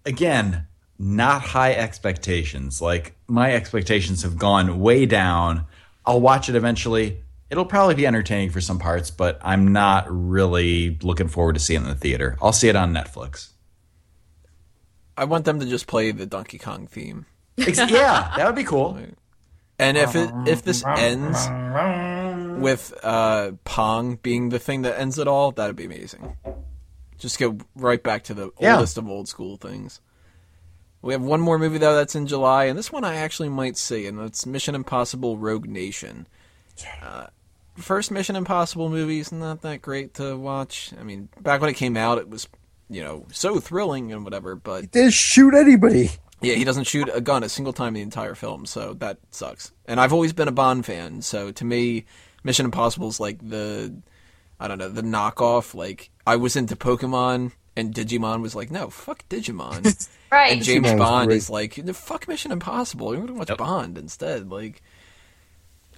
again, 0.07 0.67
not 0.99 1.43
high 1.43 1.73
expectations. 1.75 2.81
Like 2.81 3.15
my 3.29 3.53
expectations 3.55 4.23
have 4.23 4.39
gone 4.39 4.81
way 4.81 5.05
down. 5.07 5.67
I'll 6.07 6.21
watch 6.21 6.49
it 6.49 6.55
eventually. 6.55 7.19
It'll 7.53 7.67
probably 7.67 7.95
be 7.95 8.07
entertaining 8.07 8.49
for 8.49 8.63
some 8.63 8.79
parts, 8.79 9.11
but 9.11 9.39
I'm 9.43 9.75
not 9.75 10.07
really 10.09 10.99
looking 11.03 11.29
forward 11.29 11.53
to 11.53 11.61
seeing 11.61 11.83
it 11.83 11.85
in 11.85 11.91
the 11.91 11.95
theater. 11.95 12.39
I'll 12.41 12.51
see 12.55 12.71
it 12.71 12.77
on 12.77 12.95
Netflix. 12.95 13.51
I 15.19 15.27
want 15.27 15.45
them 15.45 15.61
to 15.61 15.67
just 15.67 15.87
play 15.87 16.11
the 16.13 16.25
Donkey 16.25 16.57
Kong 16.57 16.87
theme. 16.87 17.27
Yeah, 17.59 18.33
that 18.39 18.47
would 18.47 18.55
be 18.57 18.65
cool. 18.65 18.99
And 19.79 19.99
if 19.99 20.17
it 20.17 20.31
if 20.47 20.63
this 20.63 20.83
ends 20.87 21.39
with 22.59 22.95
uh, 23.03 23.53
Pong 23.65 24.17
being 24.23 24.49
the 24.49 24.59
thing 24.59 24.81
that 24.83 24.99
ends 24.99 25.19
it 25.19 25.29
all, 25.29 25.53
that'd 25.53 25.77
be 25.77 25.85
amazing. 25.85 26.39
Just 27.19 27.39
go 27.39 27.59
right 27.77 28.03
back 28.03 28.25
to 28.25 28.35
the 28.35 28.51
Yeah. 28.59 28.77
oldest 28.77 28.97
of 28.97 29.07
old 29.07 29.29
school 29.29 29.59
things. 29.59 30.01
We 31.03 31.13
have 31.13 31.23
one 31.23 31.43
more 31.43 31.59
movie 31.59 31.77
though 31.77 31.97
that's 31.97 32.15
in 32.15 32.27
July, 32.27 32.65
and 32.65 32.79
this 32.79 32.91
one 32.91 33.05
I 33.05 33.17
actually 33.17 33.51
might 33.51 33.77
see, 33.77 34.07
and 34.07 34.19
that's 34.19 34.47
Mission 34.47 34.75
Impossible: 34.75 35.37
Rogue 35.37 35.67
Nation. 35.69 36.27
Uh, 37.03 37.27
first 37.77 38.11
Mission 38.11 38.37
Impossible 38.37 38.89
movie 38.89 39.19
is 39.21 39.33
not 39.33 39.63
that 39.63 39.83
great 39.83 40.15
to 40.15 40.37
watch. 40.37 40.93
I 40.99 41.03
mean, 41.03 41.29
back 41.41 41.61
when 41.61 41.71
it 41.71 41.75
came 41.75 41.97
out, 41.97 42.19
it 42.19 42.29
was 42.29 42.49
you 42.91 43.03
know 43.03 43.27
so 43.33 43.59
thrilling 43.61 44.13
and 44.13 44.25
whatever, 44.25 44.55
but 44.57 44.83
he 44.83 44.87
Didn't 44.89 45.13
shoot 45.15 45.55
anybody. 45.55 46.11
yeah, 46.41 46.55
he 46.55 46.65
doesn't 46.65 46.85
shoot 46.85 47.09
a 47.13 47.21
gun 47.21 47.43
a 47.43 47.49
single 47.49 47.73
time 47.73 47.89
in 47.89 47.95
the 47.95 48.01
entire 48.03 48.35
film, 48.35 48.67
so 48.67 48.95
that 48.95 49.19
sucks. 49.31 49.73
And 49.87 50.01
I've 50.01 50.13
always 50.13 50.33
been 50.33 50.49
a 50.49 50.53
Bond 50.53 50.85
fan, 50.87 51.23
so 51.23 51.51
to 51.53 51.65
me, 51.65 52.05
Mission 52.45 52.65
Impossible 52.67 53.09
is 53.09 53.21
like 53.21 53.39
the, 53.47 53.95
I 54.61 54.69
don't 54.69 54.79
know, 54.79 54.89
the 54.89 55.03
knockoff. 55.03 55.75
Like 55.75 56.11
I 56.27 56.37
was 56.37 56.57
into 56.57 56.77
Pokemon, 56.77 57.53
and 57.77 57.95
Digimon 57.95 58.43
was 58.43 58.55
like, 58.55 58.71
no, 58.71 58.91
fuck 58.91 59.27
Digimon. 59.29 60.09
Right. 60.33 60.53
and 60.55 60.63
James 60.63 60.87
Digimon 60.87 60.97
Bond 60.99 61.27
great. 61.29 61.37
is 61.37 61.51
like, 61.51 61.75
fuck 61.95 62.27
Mission 62.27 62.53
Impossible. 62.53 63.13
You're 63.15 63.27
gonna 63.27 63.39
watch 63.39 63.55
Bond 63.59 63.99
instead. 63.99 64.51
Like, 64.51 64.81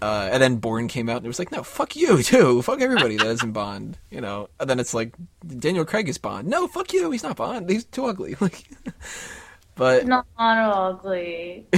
uh, 0.03 0.29
and 0.33 0.43
then 0.43 0.57
Bourne 0.57 0.89
came 0.89 1.09
out, 1.09 1.19
and 1.19 1.27
it 1.27 1.29
was 1.29 1.39
like, 1.39 1.53
no, 1.53 1.62
fuck 1.62 1.97
you 1.97 2.23
too. 2.23 2.62
Fuck 2.62 2.81
everybody 2.81 3.16
that 3.16 3.27
isn't 3.27 3.53
Bond. 3.53 3.99
You 4.11 4.21
know. 4.21 4.49
And 4.61 4.69
then 4.69 4.81
it's 4.81 4.95
like, 4.95 5.15
Daniel 5.47 5.85
Craig 5.85 6.09
is 6.09 6.19
Bond. 6.19 6.49
No, 6.49 6.66
fuck 6.66 6.93
you. 6.93 7.11
He's 7.11 7.23
not 7.23 7.37
Bond. 7.37 7.69
He's 7.71 7.85
too 7.85 8.07
ugly. 8.07 8.37
Like, 8.41 8.65
but 9.77 10.07
Not 10.07 10.27
ugly. 10.39 11.66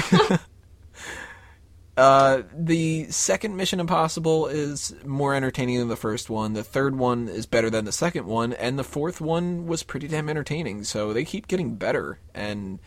Uh, 1.97 2.43
the 2.55 3.07
second 3.11 3.57
Mission 3.57 3.81
Impossible 3.81 4.49
is 4.49 4.95
more 5.07 5.35
entertaining 5.35 5.79
than 5.79 5.89
the 5.89 5.97
first 5.97 6.29
one. 6.29 6.53
The 6.53 6.63
third 6.63 6.97
one 6.97 7.27
is 7.27 7.47
better 7.47 7.71
than 7.71 7.87
the 7.87 7.93
second 7.93 8.27
one, 8.27 8.53
and 8.53 8.79
the 8.79 8.85
fourth 8.85 9.19
one 9.21 9.67
was 9.67 9.83
pretty 9.83 10.07
damn 10.07 10.29
entertaining. 10.29 10.85
So 10.85 11.15
they 11.15 11.25
keep 11.25 11.49
getting 11.49 11.77
better, 11.77 12.19
and 12.35 12.81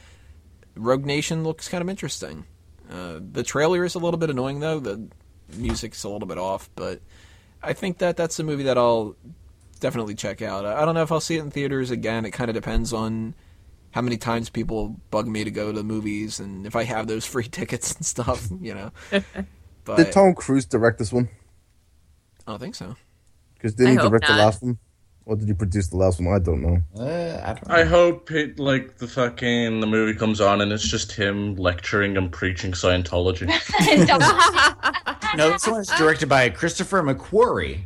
Rogue 0.76 1.06
Nation 1.06 1.43
looks 1.43 1.68
kind 1.68 1.81
of 1.81 1.89
interesting. 1.89 2.45
Uh, 2.89 3.19
the 3.31 3.43
trailer 3.43 3.85
is 3.85 3.95
a 3.95 3.99
little 3.99 4.17
bit 4.17 4.29
annoying 4.29 4.59
though. 4.59 4.79
The 4.79 5.07
music's 5.55 6.03
a 6.03 6.09
little 6.09 6.27
bit 6.27 6.37
off, 6.37 6.69
but 6.75 7.01
I 7.61 7.73
think 7.73 7.99
that 7.99 8.17
that's 8.17 8.39
a 8.39 8.43
movie 8.43 8.63
that 8.63 8.77
I'll 8.77 9.15
definitely 9.79 10.15
check 10.15 10.41
out. 10.41 10.65
I 10.65 10.81
I 10.81 10.85
don't 10.85 10.95
know 10.95 11.03
if 11.03 11.11
I'll 11.11 11.19
see 11.19 11.37
it 11.37 11.41
in 11.41 11.51
theaters 11.51 11.91
again. 11.91 12.25
It 12.25 12.31
kind 12.31 12.49
of 12.49 12.55
depends 12.55 12.93
on 12.93 13.35
how 13.91 14.01
many 14.01 14.17
times 14.17 14.49
people 14.49 14.99
bug 15.09 15.27
me 15.27 15.43
to 15.43 15.51
go 15.51 15.71
to 15.71 15.77
the 15.77 15.83
movies 15.83 16.39
and 16.39 16.65
if 16.65 16.75
I 16.75 16.83
have 16.83 17.07
those 17.07 17.25
free 17.33 17.47
tickets 17.47 17.93
and 17.95 18.05
stuff, 18.05 18.47
you 18.61 18.73
know. 18.73 18.91
But 19.83 19.97
Did 19.97 20.11
Tom 20.11 20.33
Cruise 20.35 20.65
direct 20.65 20.99
this 20.99 21.11
one? 21.11 21.29
I 22.45 22.51
don't 22.51 22.59
think 22.59 22.75
so. 22.75 22.95
Because 23.55 23.73
did 23.73 23.87
I 23.87 23.91
he 23.91 23.95
hope 23.97 24.09
direct 24.09 24.27
the 24.27 24.33
last 24.33 24.61
one? 24.61 24.77
Or 25.30 25.35
did 25.35 25.47
you 25.47 25.53
produce 25.53 25.89
the 25.89 25.97
last 25.97 26.19
one? 26.19 26.34
I 26.34 26.39
don't 26.39 26.60
know. 26.61 26.80
Uh, 26.97 27.39
I 27.45 27.53
don't 27.53 27.69
I 27.69 27.84
hope 27.84 28.31
it 28.31 28.57
like 28.57 28.97
the 28.97 29.07
fucking 29.07 29.80
the 29.80 29.85
movie 29.85 30.18
comes 30.18 30.41
on 30.41 30.60
and 30.60 30.72
it's 30.72 30.88
just 30.88 31.11
him 31.11 31.56
lecturing 31.56 32.18
and 32.18 32.31
preaching 32.31 32.72
Scientology. 32.72 33.47
No, 35.38 35.51
this 35.51 35.68
one's 35.68 35.89
directed 35.89 36.27
by 36.30 36.49
Christopher 36.49 37.03
McQuarrie. 37.03 37.81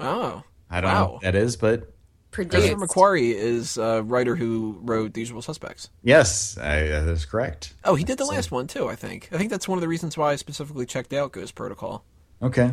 Oh, 0.00 0.42
I 0.68 0.80
don't 0.80 0.92
know 0.92 1.04
Wow. 1.04 1.12
what 1.12 1.22
that 1.22 1.36
is, 1.36 1.56
but 1.56 1.92
Produced. 2.32 2.52
Christopher 2.66 2.86
McQuarrie 2.86 3.32
is 3.34 3.76
a 3.78 4.02
writer 4.02 4.34
who 4.34 4.80
wrote 4.82 5.14
The 5.14 5.20
Usual 5.20 5.40
Suspects. 5.42 5.90
yes, 6.02 6.58
I, 6.58 6.88
uh, 6.88 7.04
that's 7.04 7.24
correct. 7.24 7.74
Oh, 7.84 7.94
he 7.94 8.02
did 8.02 8.18
the 8.18 8.24
last 8.24 8.50
one 8.50 8.66
too. 8.66 8.88
I 8.88 8.96
think. 8.96 9.28
I 9.30 9.38
think 9.38 9.50
that's 9.50 9.68
one 9.68 9.78
of 9.78 9.82
the 9.82 9.88
reasons 9.88 10.18
why 10.18 10.32
I 10.32 10.36
specifically 10.36 10.84
checked 10.86 11.12
out 11.12 11.30
Ghost 11.30 11.54
Protocol 11.54 12.04
Okay. 12.42 12.72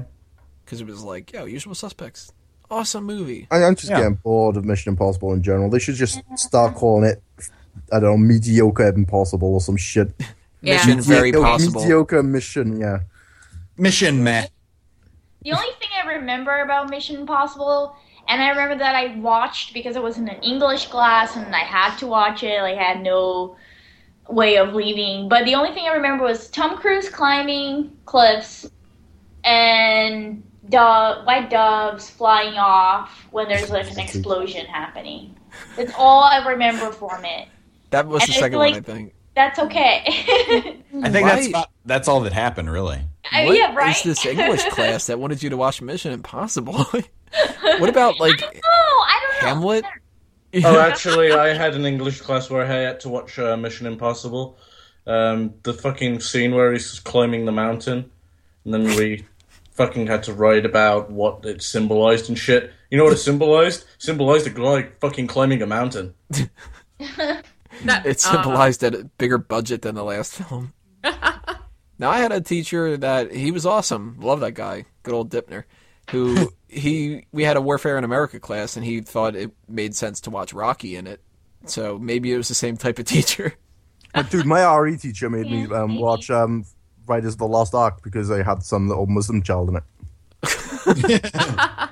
because 0.65 0.81
it 0.81 0.87
was 0.87 1.03
like, 1.03 1.31
yo, 1.33 1.45
Usual 1.45 1.75
Suspects, 1.75 2.31
awesome 2.69 3.05
movie. 3.05 3.47
I, 3.51 3.63
I'm 3.63 3.75
just 3.75 3.89
Yeah. 3.89 3.97
getting 3.99 4.15
bored 4.15 4.57
of 4.57 4.65
Mission 4.65 4.91
Impossible 4.91 5.33
in 5.33 5.41
general. 5.43 5.69
They 5.69 5.79
should 5.79 5.95
just 5.95 6.21
start 6.35 6.75
calling 6.75 7.05
it, 7.09 7.21
I 7.91 7.99
don't 7.99 8.03
know, 8.03 8.17
mediocre 8.17 8.87
impossible 8.89 9.53
or 9.53 9.61
some 9.61 9.77
shit. 9.77 10.11
Yeah. 10.61 10.73
Mission 10.77 11.01
very 11.01 11.31
Mediocre- 11.31 11.45
possible. 11.51 11.81
Mediocre 11.81 12.23
mission, 12.23 12.79
yeah. 12.79 12.99
Mission 13.77 14.23
man. 14.23 14.47
The 15.43 15.51
only 15.53 15.67
thing 15.79 15.89
I 16.03 16.07
remember 16.15 16.61
about 16.61 16.89
Mission 16.89 17.15
Impossible, 17.17 17.95
and 18.27 18.41
I 18.41 18.49
remember 18.49 18.75
that 18.79 18.95
I 18.95 19.15
watched 19.19 19.75
because 19.75 19.95
it 19.95 20.01
was 20.01 20.17
in 20.17 20.27
an 20.27 20.41
English 20.41 20.87
class 20.87 21.35
and 21.35 21.55
I 21.55 21.59
had 21.59 21.95
to 21.97 22.07
watch 22.07 22.41
it. 22.41 22.59
I 22.59 22.73
had 22.73 23.01
no 23.03 23.55
way 24.27 24.57
of 24.57 24.73
leaving. 24.73 25.29
But 25.29 25.45
the 25.45 25.53
only 25.53 25.71
thing 25.73 25.85
I 25.85 25.93
remember 25.93 26.23
was 26.23 26.49
Tom 26.49 26.75
Cruise 26.75 27.07
climbing 27.07 27.95
cliffs 28.05 28.67
and 29.43 30.43
dove, 30.69 31.25
white 31.25 31.49
doves 31.49 32.09
flying 32.09 32.55
off 32.55 33.27
when 33.31 33.47
there's 33.47 33.69
like 33.69 33.89
an 33.91 33.99
explosion 33.99 34.65
happening. 34.65 35.35
That's 35.75 35.93
all 35.97 36.23
I 36.23 36.45
remember 36.47 36.91
from 36.91 37.23
it. 37.25 37.47
That 37.91 38.07
was 38.07 38.23
And 38.23 38.29
the 38.29 38.33
second 38.33 38.59
like- 38.59 38.73
one, 38.73 38.79
I 38.79 38.83
think. 38.83 39.13
That's 39.35 39.59
okay. 39.59 40.03
I 41.03 41.09
think 41.11 41.27
that's 41.27 41.47
about, 41.47 41.67
that's 41.85 42.07
all 42.07 42.21
that 42.21 42.33
happened, 42.33 42.71
really. 42.71 42.99
I- 43.31 43.45
What 43.45 43.55
yeah, 43.55 43.73
right. 43.75 43.95
is 43.95 44.01
this 44.03 44.25
English 44.25 44.63
class 44.69 45.05
that 45.07 45.19
wanted 45.19 45.43
you 45.43 45.49
to 45.51 45.57
watch 45.57 45.79
Mission 45.81 46.11
Impossible? 46.11 46.83
what 47.77 47.89
about 47.89 48.19
like 48.19 48.39
No, 48.41 48.47
I 48.47 49.19
don't 49.21 49.41
know. 49.43 49.47
Hamlet? 49.47 49.85
oh, 50.63 50.79
actually, 50.79 51.31
I 51.33 51.53
had 51.53 51.75
an 51.75 51.85
English 51.85 52.21
class 52.21 52.49
where 52.49 52.63
I 52.63 52.67
had 52.67 52.99
to 53.01 53.09
watch 53.09 53.37
uh, 53.37 53.55
Mission 53.57 53.85
Impossible. 53.85 54.57
Um, 55.05 55.53
the 55.63 55.73
fucking 55.73 56.19
scene 56.19 56.55
where 56.55 56.73
he's 56.73 56.99
climbing 56.99 57.45
the 57.45 57.51
mountain, 57.51 58.09
and 58.65 58.73
then 58.73 58.83
we 58.97 59.23
fucking 59.77 60.07
had 60.07 60.23
to 60.23 60.33
write 60.33 60.65
about 60.65 61.09
what 61.11 61.45
it 61.45 61.61
symbolized 61.61 62.27
and 62.27 62.37
shit. 62.37 62.73
You 62.89 62.97
know 62.97 63.03
what 63.05 63.13
it 63.13 63.17
symbolized? 63.17 63.85
Symbolized 63.99 64.47
a 64.47 64.49
guy 64.49 64.89
fucking 64.99 65.27
climbing 65.27 65.61
a 65.61 65.67
mountain. 65.67 66.13
That- 66.99 68.07
It 68.07 68.25
uh, 68.25 68.31
symbolized 68.31 68.83
at 68.83 68.95
a 68.95 69.03
bigger 69.19 69.37
budget 69.37 69.83
than 69.83 69.93
the 69.93 70.03
last 70.03 70.33
film. 70.33 70.73
now 71.03 72.09
I 72.09 72.17
had 72.17 72.31
a 72.31 72.41
teacher 72.41 72.97
that 72.97 73.31
he 73.31 73.51
was 73.51 73.67
awesome. 73.67 74.17
Love 74.19 74.39
that 74.39 74.53
guy. 74.53 74.85
Good 75.03 75.13
old 75.13 75.29
Dipner. 75.29 75.63
Who 76.09 76.51
he 76.67 77.27
we 77.31 77.43
had 77.43 77.55
a 77.55 77.61
Warfare 77.61 77.99
in 77.99 78.03
America 78.03 78.39
class 78.39 78.77
and 78.77 78.85
he 78.85 79.01
thought 79.01 79.35
it 79.35 79.51
made 79.67 79.95
sense 79.95 80.21
to 80.21 80.31
watch 80.31 80.53
Rocky 80.53 80.95
in 80.95 81.05
it. 81.05 81.21
So 81.65 81.99
maybe 81.99 82.33
it 82.33 82.37
was 82.37 82.47
the 82.47 82.55
same 82.55 82.77
type 82.77 82.97
of 82.97 83.05
teacher. 83.05 83.53
But 84.13 84.31
dude, 84.31 84.47
my 84.47 84.63
RE 84.75 84.97
teacher 84.97 85.29
made 85.29 85.51
me 85.51 85.65
um, 85.71 85.99
watch 85.99 86.31
um, 86.31 86.65
Raiders 87.07 87.33
of 87.33 87.39
the 87.39 87.47
Lost 87.47 87.73
Ark 87.73 88.03
because 88.03 88.27
they 88.27 88.43
had 88.43 88.63
some 88.63 88.87
little 88.87 89.07
Muslim 89.07 89.41
child 89.41 89.69
in 89.69 89.77
it. 89.77 89.83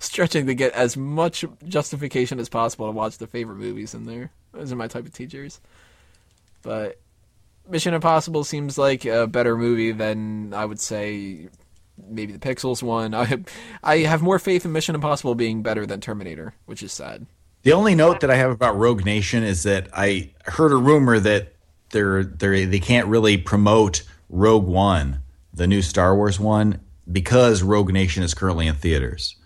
Stretching 0.00 0.46
to 0.46 0.54
get 0.54 0.72
as 0.72 0.96
much 0.96 1.44
justification 1.66 2.40
as 2.40 2.48
possible 2.48 2.86
to 2.86 2.92
watch 2.92 3.18
the 3.18 3.26
favorite 3.26 3.56
movies 3.56 3.94
in 3.94 4.04
there. 4.04 4.30
Those 4.52 4.72
are 4.72 4.76
my 4.76 4.88
type 4.88 5.06
of 5.06 5.12
teachers. 5.12 5.60
But 6.62 6.98
Mission 7.68 7.94
Impossible 7.94 8.44
seems 8.44 8.78
like 8.78 9.04
a 9.04 9.26
better 9.26 9.56
movie 9.56 9.92
than 9.92 10.54
I 10.54 10.64
would 10.64 10.80
say 10.80 11.48
maybe 12.08 12.32
the 12.32 12.38
Pixels 12.38 12.82
one. 12.82 13.14
I 13.14 13.44
I 13.82 13.98
have 13.98 14.22
more 14.22 14.38
faith 14.38 14.64
in 14.64 14.72
Mission 14.72 14.94
Impossible 14.94 15.34
being 15.34 15.62
better 15.62 15.86
than 15.86 16.00
Terminator, 16.00 16.54
which 16.66 16.82
is 16.82 16.92
sad. 16.92 17.26
The 17.62 17.72
only 17.72 17.94
note 17.94 18.20
that 18.20 18.30
I 18.30 18.36
have 18.36 18.50
about 18.50 18.76
Rogue 18.76 19.06
Nation 19.06 19.42
is 19.42 19.62
that 19.62 19.88
I 19.94 20.32
heard 20.44 20.72
a 20.72 20.76
rumor 20.76 21.18
that 21.20 21.53
they're 21.94 22.22
they 22.22 22.66
they 22.66 22.80
can't 22.80 23.08
really 23.08 23.38
promote 23.38 24.02
Rogue 24.28 24.66
One, 24.66 25.20
the 25.54 25.66
new 25.66 25.80
Star 25.80 26.14
Wars 26.14 26.38
one, 26.38 26.80
because 27.10 27.62
Rogue 27.62 27.90
Nation 27.90 28.22
is 28.22 28.34
currently 28.34 28.66
in 28.66 28.74
theaters. 28.74 29.36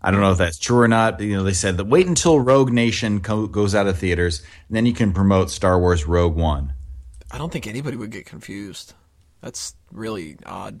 I 0.00 0.10
don't 0.10 0.20
know 0.20 0.32
if 0.32 0.38
that's 0.38 0.58
true 0.58 0.78
or 0.78 0.88
not. 0.88 1.20
You 1.20 1.36
know, 1.36 1.42
they 1.42 1.52
said 1.52 1.76
that 1.76 1.86
wait 1.86 2.06
until 2.06 2.40
Rogue 2.40 2.72
Nation 2.72 3.20
co- 3.20 3.46
goes 3.46 3.74
out 3.74 3.86
of 3.86 3.98
theaters, 3.98 4.40
and 4.68 4.76
then 4.76 4.86
you 4.86 4.94
can 4.94 5.12
promote 5.12 5.50
Star 5.50 5.78
Wars 5.78 6.06
Rogue 6.06 6.36
One. 6.36 6.72
I 7.30 7.38
don't 7.38 7.52
think 7.52 7.66
anybody 7.66 7.96
would 7.96 8.10
get 8.10 8.24
confused. 8.24 8.94
That's 9.42 9.74
really 9.92 10.36
odd. 10.46 10.80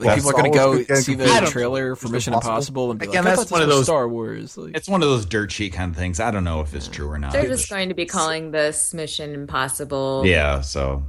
Like 0.00 0.16
people 0.16 0.30
are 0.30 0.32
going 0.32 0.50
to 0.52 0.58
go 0.86 0.94
see 0.96 1.14
the 1.14 1.26
trailer 1.50 1.94
for 1.94 2.06
Mission 2.06 2.12
Mission 2.12 2.34
Impossible. 2.34 2.50
Impossible 2.52 2.90
and 2.92 3.00
be 3.00 3.06
Again, 3.06 3.24
like, 3.24 3.32
I 3.34 3.36
that's 3.36 3.50
one 3.50 3.62
of 3.62 3.68
those- 3.68 3.84
Star 3.84 4.08
Wars. 4.08 4.56
Like, 4.56 4.74
It's 4.76 4.88
one 4.88 5.02
of 5.02 5.08
those 5.08 5.26
dirt 5.26 5.52
sheet 5.52 5.74
kind 5.74 5.90
of 5.92 5.96
things. 5.98 6.20
I 6.20 6.30
don't 6.30 6.44
know 6.44 6.60
if 6.62 6.74
it's 6.74 6.88
true 6.88 7.08
or 7.08 7.18
not. 7.18 7.32
They're 7.32 7.46
just 7.46 7.68
going 7.68 7.90
to 7.90 7.94
be 7.94 8.06
calling 8.06 8.50
this 8.50 8.94
Mission 8.94 9.34
Impossible. 9.34 10.22
yeah. 10.24 10.62
So 10.62 11.04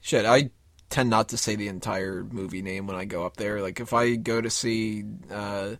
Shit, 0.00 0.26
I 0.26 0.50
tend 0.90 1.10
not 1.10 1.30
to 1.30 1.36
say 1.36 1.56
the 1.56 1.68
entire 1.68 2.24
movie 2.24 2.62
name 2.62 2.86
when 2.86 2.96
I 2.96 3.04
go 3.04 3.24
up 3.24 3.36
there. 3.36 3.62
Like 3.62 3.80
if 3.80 3.92
I 3.92 4.16
go 4.16 4.40
to 4.40 4.50
see 4.50 5.04
uh, 5.30 5.76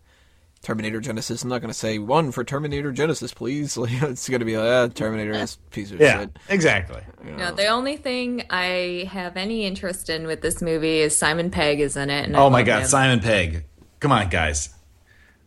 Terminator 0.65 0.99
Genisys, 0.99 1.43
I'm 1.43 1.49
not 1.49 1.61
going 1.61 1.71
to 1.71 1.77
say 1.77 1.99
one 1.99 2.31
for 2.31 2.43
Terminator 2.43 2.91
Genisys, 2.91 3.35
please. 3.35 3.77
Like, 3.77 3.91
it's 4.01 4.27
going 4.27 4.39
to 4.39 4.45
be 4.45 4.57
like, 4.57 4.67
ah, 4.67 4.87
Terminator, 4.91 5.33
this 5.33 5.57
piece 5.69 5.91
of 5.91 5.99
yeah, 6.01 6.21
shit. 6.21 6.39
exactly. 6.49 7.03
No, 7.23 7.51
the 7.53 7.67
only 7.67 7.97
thing 7.97 8.43
I 8.49 9.07
have 9.11 9.37
any 9.37 9.65
interest 9.65 10.09
in 10.09 10.25
with 10.25 10.41
this 10.41 10.63
movie 10.63 10.97
is 11.01 11.15
Simon 11.15 11.51
Pegg 11.51 11.79
is 11.79 11.95
in 11.95 12.09
it. 12.09 12.25
And 12.25 12.35
I 12.35 12.39
Oh 12.39 12.49
my 12.49 12.63
God, 12.63 12.81
him. 12.81 12.87
Simon 12.87 13.19
Pegg. 13.19 13.65
Come 13.99 14.11
on, 14.11 14.27
guys. 14.29 14.69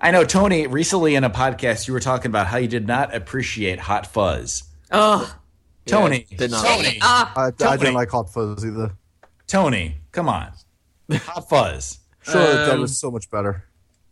I 0.00 0.12
know, 0.12 0.22
Tony, 0.22 0.68
recently 0.68 1.16
in 1.16 1.24
a 1.24 1.30
podcast, 1.30 1.88
you 1.88 1.94
were 1.94 2.00
talking 2.00 2.30
about 2.30 2.46
how 2.46 2.58
you 2.58 2.68
did 2.68 2.86
not 2.86 3.12
appreciate 3.12 3.80
Hot 3.80 4.06
Fuzz. 4.06 4.62
Oh, 4.92 5.36
Tony, 5.84 6.26
Yeah, 6.30 6.38
did 6.38 6.50
not. 6.52 6.64
Tony, 6.64 6.98
ah, 7.02 7.32
I, 7.36 7.46
I 7.66 7.76
didn't 7.76 7.94
like 7.94 8.10
Hot 8.10 8.32
Fuzz 8.32 8.64
either. 8.64 8.92
Tony, 9.48 9.96
come 10.12 10.28
on. 10.28 10.52
Hot 11.12 11.48
Fuzz. 11.48 11.98
Sure, 12.22 12.40
that 12.40 12.74
Um, 12.74 12.82
was 12.82 12.96
so 12.96 13.10
much 13.10 13.28
better. 13.32 13.64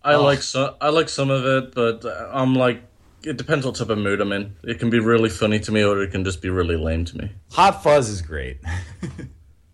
I 0.07 0.15
Oh. 0.15 0.23
like 0.23 0.41
so 0.43 0.77
I 0.81 0.89
like 0.91 1.09
some 1.09 1.31
of 1.31 1.45
it, 1.45 1.75
but 1.75 2.05
uh, 2.05 2.31
I'm 2.33 2.55
like 2.55 2.83
it 3.25 3.37
depends 3.37 3.67
what 3.67 3.75
type 3.75 3.89
of 3.91 3.99
mood 3.99 4.21
I'm 4.21 4.31
in. 4.33 4.55
It 4.63 4.79
can 4.79 4.89
be 4.89 5.01
really 5.01 5.29
funny 5.31 5.59
to 5.61 5.73
me, 5.73 5.83
or 5.83 6.01
it 6.03 6.13
can 6.13 6.23
just 6.25 6.41
be 6.41 6.49
really 6.49 6.77
lame 6.77 7.05
to 7.07 7.17
me. 7.19 7.33
Hot 7.53 7.83
Fuzz 7.83 8.09
is 8.09 8.23
great. 8.23 8.59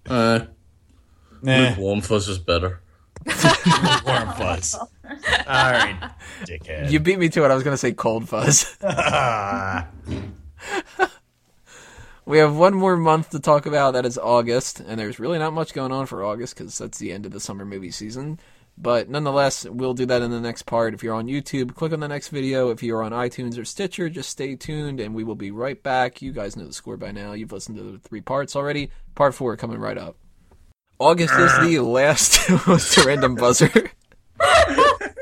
Uh, 0.09 0.41
Nah, 1.45 1.75
warm 1.77 2.01
fuzz 2.01 2.29
is 2.29 2.39
better. 2.39 2.81
warm 3.27 4.29
fuzz. 4.37 4.75
All 4.77 4.89
right, 5.49 5.99
dickhead. 6.45 6.89
You 6.91 7.01
beat 7.01 7.19
me 7.19 7.29
to 7.31 7.45
it. 7.45 7.51
I 7.51 7.55
was 7.55 7.65
going 7.65 7.75
to 7.75 7.79
say 7.79 7.91
Cold 7.93 8.29
Fuzz. 8.29 8.77
We 12.25 12.39
have 12.39 12.55
one 12.57 12.75
more 12.75 12.97
month 12.97 13.31
to 13.31 13.41
talk 13.41 13.67
about. 13.67 13.95
That 13.95 14.07
is 14.07 14.17
August, 14.17 14.79
and 14.79 14.99
there's 15.01 15.19
really 15.19 15.41
not 15.41 15.53
much 15.53 15.75
going 15.75 15.91
on 15.91 16.07
for 16.07 16.23
August 16.25 16.57
because 16.57 16.79
that's 16.79 16.99
the 16.99 17.11
end 17.11 17.27
of 17.27 17.33
the 17.33 17.41
summer 17.41 17.65
movie 17.65 17.91
season. 17.91 18.39
But 18.79 19.09
nonetheless, 19.09 19.65
we'll 19.65 19.95
do 19.95 20.07
that 20.07 20.23
in 20.23 20.31
the 20.31 20.41
next 20.41 20.63
part. 20.63 20.95
If 20.95 21.03
you're 21.03 21.15
on 21.15 21.27
YouTube, 21.27 21.75
click 21.75 21.93
on 21.93 22.01
the 22.01 22.09
next 22.09 22.29
video. 22.29 22.71
If 22.71 22.83
you're 22.83 23.03
on 23.03 23.13
iTunes 23.13 23.59
or 23.59 23.65
Stitcher, 23.65 24.09
just 24.09 24.31
stay 24.31 24.57
tuned, 24.57 24.99
and 24.99 25.15
we 25.15 25.25
will 25.25 25.35
be 25.35 25.51
right 25.51 25.81
back. 25.81 26.23
You 26.23 26.33
guys 26.33 26.57
know 26.57 26.67
the 26.67 26.73
score 26.73 26.97
by 26.97 27.13
now. 27.13 27.33
You've 27.33 27.53
listened 27.53 27.77
to 27.77 27.85
the 27.85 27.99
three 27.99 28.23
parts 28.23 28.57
already. 28.57 28.91
Part 29.15 29.35
four 29.35 29.57
coming 29.57 29.79
right 29.79 29.99
up. 29.99 30.17
August 30.99 31.35
is 31.35 31.69
the 31.69 31.79
uh. 31.79 31.83
last. 31.83 32.37
What's 32.67 32.95
the 32.95 33.05
random 33.07 33.35
buzzer? 33.35 33.71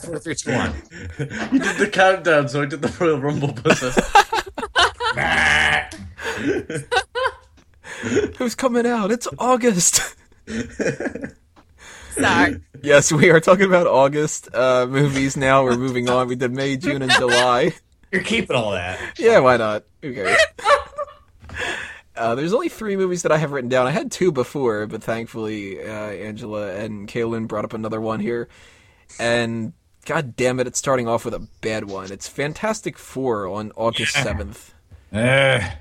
Four, 0.00 0.18
three, 0.18 0.34
two, 0.36 0.52
one. 0.52 0.74
You 1.18 1.58
did 1.58 1.78
the 1.78 1.90
countdown, 1.92 2.48
so 2.48 2.62
I 2.62 2.66
did 2.66 2.82
the 2.82 2.94
Royal 3.00 3.18
Rumble 3.20 3.52
buzzer. 3.52 3.92
Who's 8.38 8.54
coming 8.54 8.86
out? 8.86 9.10
It's 9.10 9.28
August. 9.38 10.14
sorry. 12.12 12.60
Yes, 12.82 13.10
we 13.12 13.30
are 13.30 13.40
talking 13.40 13.66
about 13.66 13.86
August 13.86 14.54
uh, 14.54 14.86
movies 14.88 15.36
now. 15.36 15.64
We're 15.64 15.76
moving 15.76 16.08
on. 16.10 16.28
We 16.28 16.36
did 16.36 16.52
May, 16.52 16.76
June, 16.76 17.02
and 17.02 17.10
July. 17.12 17.74
You're 18.12 18.22
keeping 18.22 18.56
all 18.56 18.72
that. 18.72 18.98
Yeah, 19.18 19.38
why 19.40 19.56
not? 19.56 19.84
Who 20.02 20.12
cares? 20.14 20.38
Uh, 22.16 22.36
there's 22.36 22.52
only 22.52 22.68
three 22.68 22.94
movies 22.96 23.22
that 23.22 23.32
I 23.32 23.38
have 23.38 23.50
written 23.50 23.68
down. 23.68 23.88
I 23.88 23.90
had 23.90 24.12
two 24.12 24.30
before, 24.30 24.86
but 24.86 25.02
thankfully 25.02 25.82
uh, 25.82 25.84
Angela 26.10 26.72
and 26.76 27.08
Kaylin 27.08 27.48
brought 27.48 27.64
up 27.64 27.72
another 27.72 28.00
one 28.00 28.20
here. 28.20 28.48
And 29.18 29.72
god 30.06 30.36
damn 30.36 30.60
it, 30.60 30.68
it's 30.68 30.78
starting 30.78 31.08
off 31.08 31.24
with 31.24 31.34
a 31.34 31.48
bad 31.60 31.90
one. 31.90 32.12
It's 32.12 32.28
Fantastic 32.28 32.98
Four 32.98 33.48
on 33.48 33.72
August 33.74 34.14
7th. 34.14 34.70
Eh, 35.12 35.72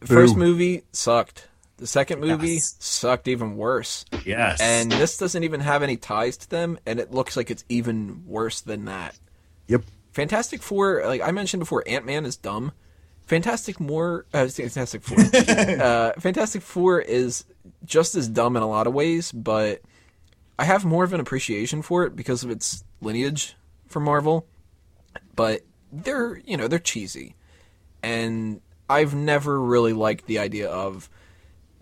The 0.00 0.06
first 0.06 0.36
Boo. 0.36 0.40
movie 0.40 0.84
sucked. 0.92 1.48
The 1.78 1.86
second 1.86 2.20
movie 2.20 2.54
Yes. 2.54 2.76
sucked 2.78 3.26
even 3.28 3.56
worse. 3.56 4.04
yes. 4.24 4.60
And 4.60 4.92
this 4.92 5.18
doesn't 5.18 5.42
even 5.42 5.60
have 5.60 5.82
any 5.82 5.96
ties 5.96 6.36
to 6.38 6.48
them, 6.50 6.78
and 6.86 7.00
it 7.00 7.12
looks 7.12 7.36
like 7.36 7.50
it's 7.50 7.64
even 7.68 8.22
worse 8.26 8.60
than 8.60 8.84
that. 8.84 9.18
Yep. 9.66 9.82
Fantastic 10.12 10.62
Four, 10.62 11.02
like 11.04 11.20
I 11.20 11.32
mentioned 11.32 11.60
before, 11.60 11.82
Ant 11.86 12.06
Man 12.06 12.24
is 12.24 12.36
dumb. 12.36 12.72
Fantastic 13.26 13.80
More, 13.80 14.26
uh, 14.32 14.46
Fantastic 14.46 15.02
Four, 15.02 15.18
uh, 15.82 16.12
Fantastic 16.20 16.62
Four 16.62 17.00
is 17.00 17.44
just 17.84 18.14
as 18.14 18.28
dumb 18.28 18.56
in 18.56 18.62
a 18.62 18.68
lot 18.68 18.86
of 18.86 18.94
ways, 18.94 19.32
but 19.32 19.80
I 20.58 20.64
have 20.64 20.84
more 20.84 21.02
of 21.02 21.12
an 21.12 21.20
appreciation 21.20 21.82
for 21.82 22.04
it 22.04 22.14
because 22.14 22.44
of 22.44 22.50
its 22.50 22.84
lineage 23.00 23.56
from 23.88 24.04
Marvel. 24.04 24.46
But 25.34 25.62
they're, 25.90 26.36
you 26.44 26.56
know, 26.56 26.68
they're 26.68 26.78
cheesy, 26.78 27.34
and 28.02 28.60
I've 28.88 29.14
never 29.14 29.60
really 29.60 29.92
liked 29.92 30.26
the 30.26 30.38
idea 30.38 30.68
of 30.70 31.08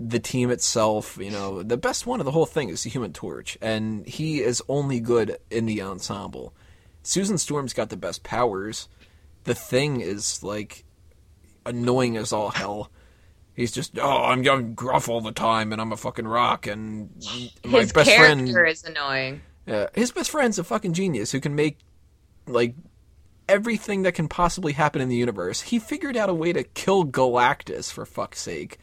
the 0.01 0.19
team 0.19 0.51
itself, 0.51 1.17
you 1.21 1.31
know, 1.31 1.63
the 1.63 1.77
best 1.77 2.07
one 2.07 2.21
of 2.21 2.27
the 2.27 2.33
whole 2.33 2.47
thing 2.47 2.69
is 2.69 2.83
the 2.83 2.91
Human 2.91 3.13
Torch, 3.13 3.57
and 3.61 4.07
he 4.07 4.41
is 4.41 4.63
only 4.69 5.01
good 5.01 5.39
in 5.51 5.67
the 5.67 5.81
ensemble. 5.83 6.55
Susan 7.03 7.39
Storm's 7.39 7.73
got 7.73 7.89
the 7.91 7.97
best 7.97 8.23
powers. 8.23 8.89
The 9.45 9.55
thing 9.55 10.01
is 10.01 10.43
like 10.43 10.85
annoying 11.67 12.17
as 12.17 12.33
all 12.33 12.51
hell. 12.51 12.91
He's 13.55 13.71
just 13.73 13.99
oh, 13.99 14.25
I'm, 14.25 14.47
I'm 14.49 14.75
gruff 14.75 15.09
all 15.09 15.21
the 15.21 15.33
time, 15.33 15.73
and 15.73 15.81
I'm 15.81 15.93
a 15.93 15.97
fucking 15.97 16.27
rock, 16.27 16.67
and 16.67 17.11
my 17.65 17.81
His 17.81 17.93
best 17.93 18.11
friend, 18.11 18.49
is 18.49 18.85
annoying. 18.85 19.43
yeah, 19.67 19.89
his 19.95 20.11
best 20.11 20.31
friend's 20.31 20.59
a 20.59 20.65
fucking 20.65 20.95
genius 20.95 21.33
who 21.33 21.41
can 21.41 21.55
make 21.55 21.79
like 22.47 22.75
everything 23.49 24.03
that 24.03 24.15
can 24.15 24.27
possibly 24.29 24.73
happen 24.73 25.03
in 25.03 25.09
the 25.09 25.17
universe. 25.17 25.61
He 25.61 25.79
figured 25.79 26.17
out 26.17 26.31
a 26.31 26.35
way 26.35 26.53
to 26.53 26.65
kill 26.65 27.05
Galactus 27.05 27.93
for 27.93 28.07
fuck's 28.07 28.41
sake, 28.41 28.79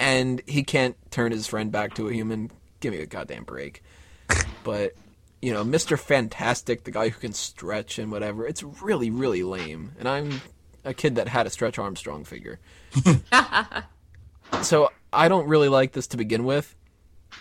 and 0.00 0.40
he 0.46 0.62
can't 0.62 0.96
turn 1.10 1.32
his 1.32 1.46
friend 1.46 1.70
back 1.72 1.94
to 1.94 2.08
a 2.08 2.12
human. 2.12 2.50
Give 2.80 2.92
me 2.92 3.00
a 3.00 3.06
goddamn 3.06 3.44
break. 3.44 3.82
But 4.64 4.94
you 5.40 5.52
know, 5.52 5.64
Mister 5.64 5.96
Fantastic, 5.96 6.84
the 6.84 6.92
guy 6.92 7.08
who 7.08 7.18
can 7.20 7.32
stretch 7.32 7.98
and 7.98 8.12
whatever, 8.12 8.46
it's 8.46 8.62
really, 8.62 9.10
really 9.10 9.42
lame. 9.42 9.92
And 9.98 10.08
I'm 10.08 10.40
a 10.84 10.94
kid 10.94 11.16
that 11.16 11.26
had 11.26 11.46
a 11.48 11.50
Stretch 11.50 11.78
Armstrong 11.80 12.22
figure, 12.24 12.60
so 14.62 14.90
I 15.12 15.28
don't 15.28 15.48
really 15.48 15.68
like 15.68 15.92
this 15.92 16.06
to 16.08 16.16
begin 16.16 16.44
with 16.44 16.74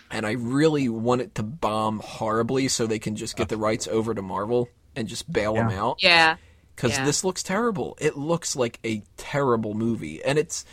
and 0.10 0.26
I 0.26 0.32
really 0.32 0.90
want 0.90 1.22
it 1.22 1.36
to 1.36 1.44
bomb 1.44 2.00
horribly 2.00 2.68
so 2.70 2.88
they 2.88 3.00
can 3.00 3.16
just 3.16 3.36
get 3.36 3.50
the 3.50 3.58
rights 3.58 3.88
over 3.88 4.14
to 4.14 4.22
Marvel 4.22 4.70
and 4.96 5.08
just 5.08 5.32
bail 5.32 5.54
them 5.54 5.70
out 5.70 6.02
Yeah. 6.02 6.38
because 6.76 6.98
Yeah. 6.98 7.06
this 7.06 7.24
looks 7.24 7.44
terrible. 7.44 7.98
It 8.00 8.18
looks 8.18 8.56
like 8.56 8.80
a 8.86 9.04
terrible 9.18 9.74
movie, 9.74 10.24
and 10.24 10.38
it's 10.40 10.66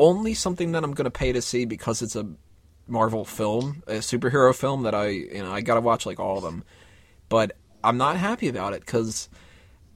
only 0.00 0.34
something 0.34 0.72
that 0.72 0.82
I'm 0.82 0.94
going 0.94 1.04
to 1.04 1.10
pay 1.10 1.30
to 1.30 1.42
see 1.42 1.66
because 1.66 2.02
it's 2.02 2.16
a 2.16 2.26
Marvel 2.88 3.24
film, 3.24 3.84
a 3.86 3.96
superhero 3.96 4.52
film 4.52 4.82
that 4.82 4.94
I 4.94 5.08
you 5.08 5.42
know 5.42 5.52
I 5.52 5.60
got 5.60 5.74
to 5.74 5.80
watch 5.80 6.06
like 6.06 6.18
all 6.18 6.38
of 6.38 6.42
them. 6.42 6.64
But 7.28 7.56
I'm 7.84 7.98
not 7.98 8.16
happy 8.16 8.48
about 8.48 8.72
it 8.72 8.80
because 8.80 9.28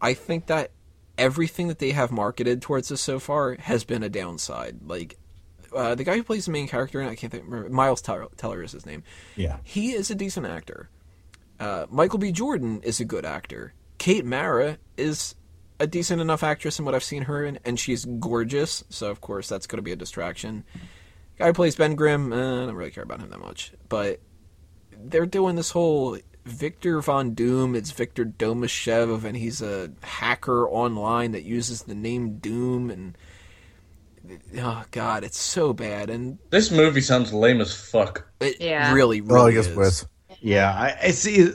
I 0.01 0.15
think 0.15 0.47
that 0.47 0.71
everything 1.19 1.69
that 1.69 1.81
they 1.81 1.91
have 1.91 2.13
marketed 2.13 2.63
towards 2.63 2.93
us 2.93 3.01
so 3.01 3.19
far 3.19 3.57
has 3.57 3.83
been 3.83 4.05
a 4.05 4.09
downside. 4.09 4.79
Like 4.87 5.19
uh, 5.75 5.97
the 5.97 6.05
guy 6.05 6.17
who 6.17 6.23
plays 6.23 6.45
the 6.45 6.53
main 6.53 6.69
character, 6.69 7.01
and 7.01 7.11
I 7.11 7.17
can't 7.17 7.33
think, 7.33 7.45
remember, 7.45 7.69
Miles 7.71 8.01
Teller, 8.01 8.29
Teller 8.37 8.63
is 8.63 8.73
his 8.73 8.87
name 8.87 9.03
yeah. 9.35 9.57
he 9.65 9.93
is 9.93 10.11
a 10.11 10.15
decent 10.15 10.47
actor. 10.47 10.89
Uh, 11.59 11.87
Michael 11.91 12.19
B. 12.19 12.31
Jordan 12.31 12.81
is 12.83 13.01
a 13.01 13.05
good 13.05 13.25
actor. 13.25 13.73
Kate 13.99 14.25
Mara 14.25 14.79
is 14.97 15.35
a 15.81 15.87
decent 15.87 16.21
enough 16.21 16.43
actress 16.43 16.79
in 16.79 16.85
what 16.85 16.95
I've 16.95 17.05
seen 17.05 17.23
her 17.25 17.45
in, 17.45 17.59
and 17.65 17.79
she's 17.79 18.05
gorgeous. 18.05 18.85
So 18.91 19.11
of 19.11 19.21
course 19.21 19.49
that's 19.49 19.67
going 19.67 19.79
to 19.79 19.83
be 19.83 19.93
a 19.93 19.97
distraction. 19.97 20.65
Guy 21.39 21.47
who 21.49 21.53
plays 21.53 21.75
Ben 21.77 21.95
Grimm, 21.97 22.33
uh, 22.33 22.37
I 22.63 22.67
don't 22.67 22.75
really 22.77 22.91
care 22.93 23.03
about 23.05 23.21
him 23.21 23.31
that 23.31 23.41
much, 23.41 23.73
but 23.89 24.21
they're 24.97 25.27
doing 25.27 25.57
this 25.57 25.71
whole 25.71 26.17
Victor 26.45 27.01
Von 27.01 27.35
Doom. 27.35 27.75
It's 27.75 27.91
Victor 27.91 28.25
Domashev, 28.25 29.25
and 29.25 29.37
he's 29.37 29.61
a 29.61 29.91
hacker 30.03 30.69
online 30.69 31.33
that 31.33 31.43
uses 31.43 31.83
the 31.83 31.95
name 31.95 32.39
Doom. 32.39 32.91
And 32.91 33.19
oh 34.59 34.85
god, 34.93 35.25
it's 35.25 35.39
so 35.39 35.73
bad, 35.73 36.09
and 36.11 36.39
This 36.51 36.71
movie 36.71 37.01
sounds 37.01 37.33
lame 37.33 37.61
as 37.61 37.75
fuck. 37.75 38.27
it 38.41 38.61
Yeah. 38.61 38.93
really, 38.93 39.21
really 39.21 39.53
I 39.53 39.55
guess 39.57 39.67
is. 39.67 39.77
worse. 39.77 40.07
Yeah, 40.41 40.71
I, 40.71 40.97
I 41.07 41.11
see. 41.11 41.53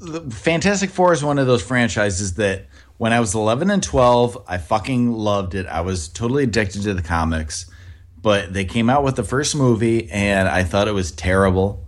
The 0.00 0.20
Fantastic 0.30 0.90
Four 0.90 1.12
is 1.12 1.22
one 1.24 1.38
of 1.38 1.46
those 1.46 1.62
franchises 1.62 2.34
that 2.34 2.66
when 3.02 3.12
I 3.12 3.18
was 3.18 3.34
11 3.34 3.68
and 3.68 3.82
12, 3.82 4.44
I 4.46 4.58
fucking 4.58 5.10
loved 5.10 5.56
it. 5.56 5.66
I 5.66 5.80
was 5.80 6.06
totally 6.06 6.44
addicted 6.44 6.82
to 6.82 6.94
the 6.94 7.02
comics. 7.02 7.68
But 8.16 8.54
they 8.54 8.64
came 8.64 8.88
out 8.88 9.02
with 9.02 9.16
the 9.16 9.24
first 9.24 9.56
movie, 9.56 10.08
and 10.08 10.48
I 10.48 10.62
thought 10.62 10.86
it 10.86 10.92
was 10.92 11.10
terrible. 11.10 11.84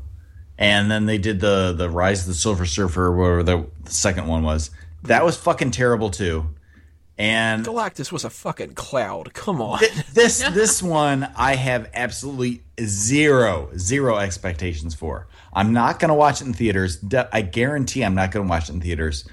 And 0.59 0.91
then 0.91 1.07
they 1.07 1.19
did 1.19 1.39
the 1.39 1.73
the 1.73 1.89
Rise 1.89 2.23
of 2.23 2.27
the 2.27 2.35
Silver 2.35 2.67
Surfer, 2.67 3.05
or 3.05 3.17
whatever 3.17 3.43
the, 3.45 3.67
the 3.85 3.93
second 3.93 4.27
one 4.27 4.43
was. 4.43 4.73
That 5.05 5.25
was 5.25 5.37
fucking 5.37 5.71
terrible 5.71 6.11
too. 6.11 6.47
And 7.17 7.65
Galactus 7.65 8.11
was 8.11 8.25
a 8.25 8.31
fucking 8.31 8.75
cloud. 8.75 9.35
Come 9.35 9.63
on. 9.63 9.85
this 10.15 10.41
this 10.51 10.83
one 10.83 11.31
I 11.37 11.55
have 11.55 11.91
absolutely 11.95 12.65
zero 12.81 13.71
zero 13.77 14.17
expectations 14.17 14.97
for. 14.97 15.29
I'm 15.53 15.73
not 15.73 16.01
going 16.01 16.09
to 16.09 16.15
watch 16.15 16.41
it 16.41 16.49
in 16.49 16.55
theaters. 16.55 16.97
De- 16.97 17.29
I 17.33 17.43
guarantee 17.43 18.05
I'm 18.05 18.17
not 18.17 18.33
going 18.33 18.47
to 18.47 18.51
watch 18.51 18.69
it 18.69 18.73
in 18.73 18.81
theaters. 18.81 19.29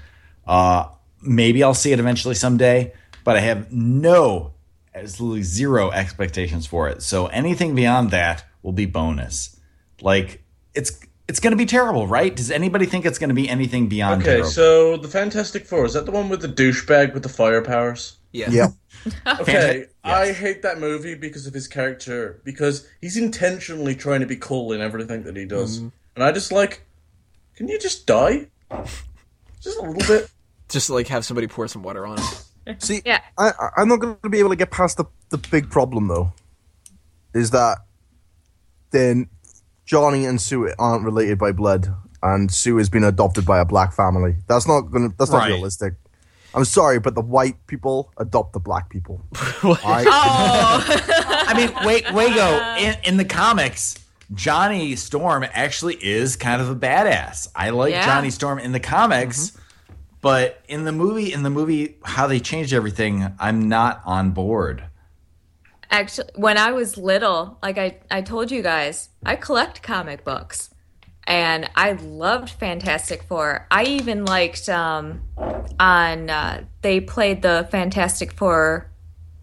Uh, 0.46 0.86
maybe 1.22 1.62
I'll 1.62 1.74
see 1.74 1.92
it 1.92 1.98
eventually 2.00 2.34
someday, 2.34 2.92
but 3.24 3.36
I 3.36 3.40
have 3.40 3.72
no 3.72 4.52
absolutely 4.94 5.42
zero 5.42 5.90
expectations 5.90 6.66
for 6.66 6.88
it. 6.88 7.02
So 7.02 7.26
anything 7.28 7.74
beyond 7.74 8.10
that 8.10 8.44
will 8.62 8.72
be 8.72 8.86
bonus. 8.86 9.58
Like 10.00 10.42
it's 10.74 11.00
it's 11.28 11.38
going 11.40 11.52
to 11.52 11.56
be 11.56 11.64
terrible, 11.66 12.06
right? 12.06 12.34
Does 12.34 12.50
anybody 12.50 12.84
think 12.84 13.06
it's 13.06 13.18
going 13.18 13.28
to 13.28 13.34
be 13.34 13.48
anything 13.48 13.88
beyond 13.88 14.22
Okay, 14.22 14.32
terrible? 14.32 14.50
so 14.50 14.96
the 14.96 15.08
Fantastic 15.08 15.64
Four 15.66 15.86
is 15.86 15.94
that 15.94 16.04
the 16.04 16.10
one 16.12 16.28
with 16.28 16.42
the 16.42 16.48
douchebag 16.48 17.14
with 17.14 17.22
the 17.22 17.28
fire 17.28 17.62
powers? 17.62 18.16
Yeah. 18.32 18.48
Yeah. 18.50 18.68
Okay, 19.40 19.78
Yes. 19.78 19.86
I 20.04 20.32
hate 20.32 20.62
that 20.62 20.78
movie 20.78 21.14
because 21.14 21.46
of 21.46 21.54
his 21.54 21.66
character 21.68 22.40
because 22.44 22.86
he's 23.00 23.16
intentionally 23.16 23.94
trying 23.96 24.20
to 24.20 24.26
be 24.26 24.36
cool 24.36 24.72
in 24.72 24.80
everything 24.80 25.22
that 25.24 25.36
he 25.36 25.44
does, 25.44 25.78
Mm-hmm. 25.78 25.88
and 26.16 26.24
I 26.24 26.32
just 26.32 26.52
like, 26.52 26.84
can 27.56 27.66
you 27.68 27.78
just 27.78 28.06
die? 28.06 28.46
Just 29.60 29.78
a 29.78 29.82
little 29.82 29.94
bit. 30.06 30.30
Just 30.72 30.90
like 30.90 31.06
have 31.08 31.24
somebody 31.24 31.46
pour 31.46 31.68
some 31.68 31.82
water 31.82 32.06
on 32.06 32.18
it. 32.66 32.82
See, 32.82 33.02
Yeah. 33.04 33.20
I, 33.38 33.48
I- 33.50 33.70
I'm 33.76 33.88
not 33.88 34.00
going 34.00 34.16
to 34.22 34.28
be 34.28 34.38
able 34.40 34.50
to 34.50 34.56
get 34.56 34.70
past 34.70 34.96
the, 34.96 35.04
the 35.30 35.38
big 35.38 35.70
problem, 35.70 36.08
though. 36.08 36.32
Is 37.34 37.50
that 37.50 37.78
then 38.90 39.28
Johnny 39.86 40.24
and 40.24 40.40
Sue 40.40 40.70
aren't 40.78 41.04
related 41.04 41.38
by 41.38 41.52
blood, 41.52 41.88
and 42.22 42.52
Sue 42.52 42.76
has 42.76 42.88
been 42.90 43.04
adopted 43.04 43.44
by 43.46 43.58
a 43.58 43.64
black 43.64 43.92
family. 43.92 44.36
That's 44.48 44.66
not 44.68 44.82
going 44.82 45.10
to. 45.10 45.16
That's 45.18 45.30
not 45.30 45.38
Right. 45.38 45.48
realistic. 45.48 45.94
I'm 46.54 46.66
sorry, 46.66 47.00
but 47.00 47.14
the 47.14 47.22
white 47.22 47.66
people 47.66 48.12
adopt 48.18 48.52
the 48.52 48.60
black 48.60 48.90
people. 48.90 49.22
Oh. 49.64 49.78
I, 49.84 50.04
I 51.48 51.54
mean, 51.56 51.70
wait, 51.86 52.12
Wago, 52.12 52.76
in, 52.78 52.96
in 53.04 53.16
the 53.16 53.24
comics, 53.24 53.94
Johnny 54.34 54.96
Storm 54.96 55.44
actually 55.52 55.94
is 55.94 56.34
kind 56.36 56.60
of 56.60 56.68
a 56.68 56.74
badass. 56.74 57.48
I 57.54 57.70
like 57.70 57.92
Yeah. 57.92 58.04
Johnny 58.04 58.30
Storm 58.30 58.58
in 58.58 58.72
the 58.72 58.80
comics, 58.80 59.50
mm-hmm. 59.52 59.61
But 60.22 60.62
in 60.68 60.84
the 60.84 60.92
movie, 60.92 61.32
in 61.32 61.42
the 61.42 61.50
movie, 61.50 61.98
how 62.04 62.26
they 62.26 62.40
changed 62.40 62.72
everything, 62.72 63.34
I'm 63.38 63.68
not 63.68 64.00
on 64.06 64.30
board. 64.30 64.84
Actually, 65.90 66.30
when 66.36 66.56
I 66.56 66.72
was 66.72 66.96
little, 66.96 67.58
like 67.62 67.76
I, 67.76 67.98
I 68.10 68.22
told 68.22 68.50
you 68.50 68.62
guys, 68.62 69.10
I 69.26 69.36
collect 69.36 69.82
comic 69.82 70.24
books. 70.24 70.70
And 71.24 71.70
I 71.76 71.92
loved 71.92 72.50
Fantastic 72.50 73.22
Four. 73.24 73.66
I 73.70 73.84
even 73.84 74.24
liked 74.24 74.68
um, 74.68 75.22
on 75.78 76.30
uh, 76.30 76.64
they 76.80 77.00
played 77.00 77.42
the 77.42 77.68
Fantastic 77.70 78.32
Four 78.32 78.90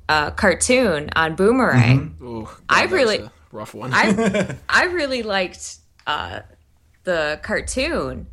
uh, 0.10 0.32
cartoon 0.32 1.10
on 1.16 1.36
Boomerang. 1.36 2.18
Ooh, 2.22 2.44
God, 2.44 2.58
I 2.68 2.82
that 2.82 2.92
was 2.92 2.92
really- 2.92 3.18
a 3.20 3.32
rough 3.54 3.74
one. 3.74 3.92
I 3.94 4.56
I 4.70 4.86
really 4.86 5.24
liked 5.24 5.78
uh, 6.06 6.42
the 7.06 7.40
cartoon, 7.44 8.28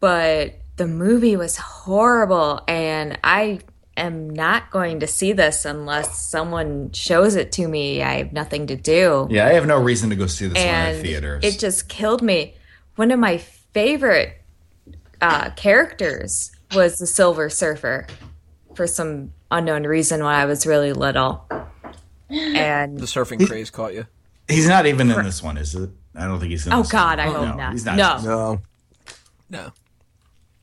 but 0.00 0.56
the 0.76 0.86
movie 0.86 1.36
was 1.36 1.56
horrible, 1.56 2.62
and 2.68 3.18
I 3.24 3.60
am 3.96 4.28
not 4.28 4.70
going 4.70 5.00
to 5.00 5.06
see 5.06 5.32
this 5.32 5.64
unless 5.64 6.20
someone 6.20 6.92
shows 6.92 7.34
it 7.34 7.52
to 7.52 7.66
me. 7.66 8.02
I 8.02 8.18
have 8.18 8.32
nothing 8.32 8.66
to 8.68 8.76
do, 8.76 9.26
Yeah, 9.30 9.46
I 9.46 9.54
have 9.54 9.66
no 9.66 9.80
reason 9.80 10.10
to 10.10 10.16
go 10.16 10.26
see 10.26 10.46
this 10.48 10.58
one 10.58 10.66
and 10.66 10.96
in 10.98 11.02
theaters. 11.02 11.44
it 11.44 11.58
just 11.58 11.88
killed 11.88 12.20
me. 12.22 12.54
One 12.96 13.10
of 13.10 13.18
my 13.18 13.38
favorite 13.38 14.40
uh, 15.20 15.50
characters 15.50 16.52
was 16.74 16.98
the 16.98 17.06
Silver 17.06 17.48
Surfer, 17.48 18.06
for 18.74 18.86
some 18.86 19.32
unknown 19.50 19.84
reason 19.84 20.22
when 20.22 20.34
I 20.34 20.44
was 20.44 20.66
really 20.66 20.92
little, 20.92 21.46
and 22.28 22.98
the 22.98 23.06
surfing 23.06 23.46
craze 23.46 23.70
caught 23.70 23.94
you. 23.94 24.06
he's 24.48 24.68
not 24.68 24.84
even 24.86 25.10
in 25.10 25.24
this 25.24 25.42
one, 25.42 25.56
is 25.56 25.74
it? 25.74 25.88
I 26.14 26.26
don't 26.26 26.38
think 26.40 26.50
he's 26.50 26.66
in 26.66 26.72
oh 26.72 26.82
this 26.82 26.92
god, 26.92 27.18
one. 27.18 27.28
I 27.28 27.30
hope 27.30 27.48
no, 27.48 27.54
not. 27.54 27.72
He's 27.72 27.84
not. 27.86 27.96
No, 27.96 28.18
no. 28.22 28.60
No. 29.48 29.72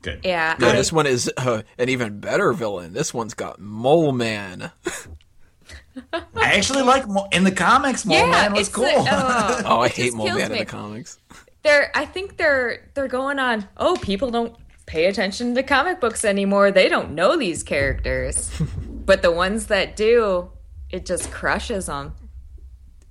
Good. 0.04 0.20
yeah, 0.22 0.54
No, 0.60 0.68
I- 0.68 0.76
this 0.76 0.92
one 0.92 1.06
is 1.06 1.30
uh, 1.36 1.62
an 1.78 1.88
even 1.88 2.20
better 2.20 2.52
villain. 2.52 2.92
This 2.92 3.12
one's 3.14 3.34
got 3.34 3.58
Mole 3.58 4.12
Man. 4.12 4.70
I 6.12 6.22
actually 6.34 6.82
like 6.82 7.08
Mo- 7.08 7.28
in 7.32 7.44
the 7.44 7.52
comics. 7.52 8.04
Mole 8.04 8.18
yeah, 8.18 8.26
Man 8.30 8.52
was 8.52 8.66
it's 8.68 8.76
cool. 8.76 8.84
the- 8.84 9.08
oh. 9.10 9.62
Oh, 9.66 9.80
I 9.80 9.88
hate 9.88 10.12
Mole 10.12 10.26
kills 10.26 10.38
Man 10.38 10.52
in 10.52 10.58
the 10.58 10.64
comics. 10.64 11.18
they're 11.62 11.90
I 11.94 12.04
think 12.04 12.36
they're 12.36 12.90
they're 12.94 13.08
going 13.08 13.38
on. 13.38 13.68
Oh, 13.76 13.96
people 14.02 14.30
don't 14.30 14.54
pay 14.86 15.06
attention 15.06 15.54
to 15.54 15.62
comic 15.62 16.00
books 16.00 16.24
anymore. 16.24 16.70
They 16.70 16.88
don't 16.88 17.12
know 17.12 17.36
these 17.38 17.62
characters, 17.62 18.50
but 19.06 19.22
the 19.22 19.30
ones 19.32 19.66
that 19.68 19.96
do, 19.96 20.50
it 20.90 21.06
just 21.06 21.30
crushes 21.30 21.86
them. 21.86 22.12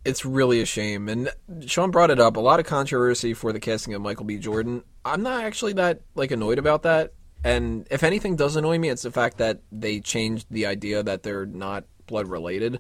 It's 0.06 0.26
really 0.26 0.62
a 0.62 0.66
shame. 0.66 1.08
And 1.08 1.30
Sean 1.66 1.92
brought 1.92 2.12
it 2.12 2.20
up. 2.20 2.36
A 2.36 2.40
lot 2.40 2.60
of 2.60 2.66
controversy 2.66 3.34
for 3.34 3.54
the 3.54 3.60
casting 3.60 3.94
of 3.94 4.02
Michael 4.02 4.26
B. 4.26 4.38
Jordan. 4.38 4.84
I'm 5.06 5.24
not 5.24 5.44
actually 5.44 5.74
that 5.74 6.02
like 6.16 6.32
annoyed 6.32 6.60
about 6.60 6.84
that. 6.84 7.14
And 7.44 7.88
if 7.92 8.04
anything 8.04 8.36
does 8.36 8.56
annoy 8.56 8.78
me, 8.80 8.90
it's 8.90 9.02
the 9.02 9.12
fact 9.12 9.38
that 9.38 9.62
they 9.72 10.00
changed 10.00 10.48
the 10.50 10.66
idea 10.66 11.04
that 11.04 11.24
they're 11.24 11.46
not 11.46 11.86
blood 12.08 12.28
related. 12.28 12.80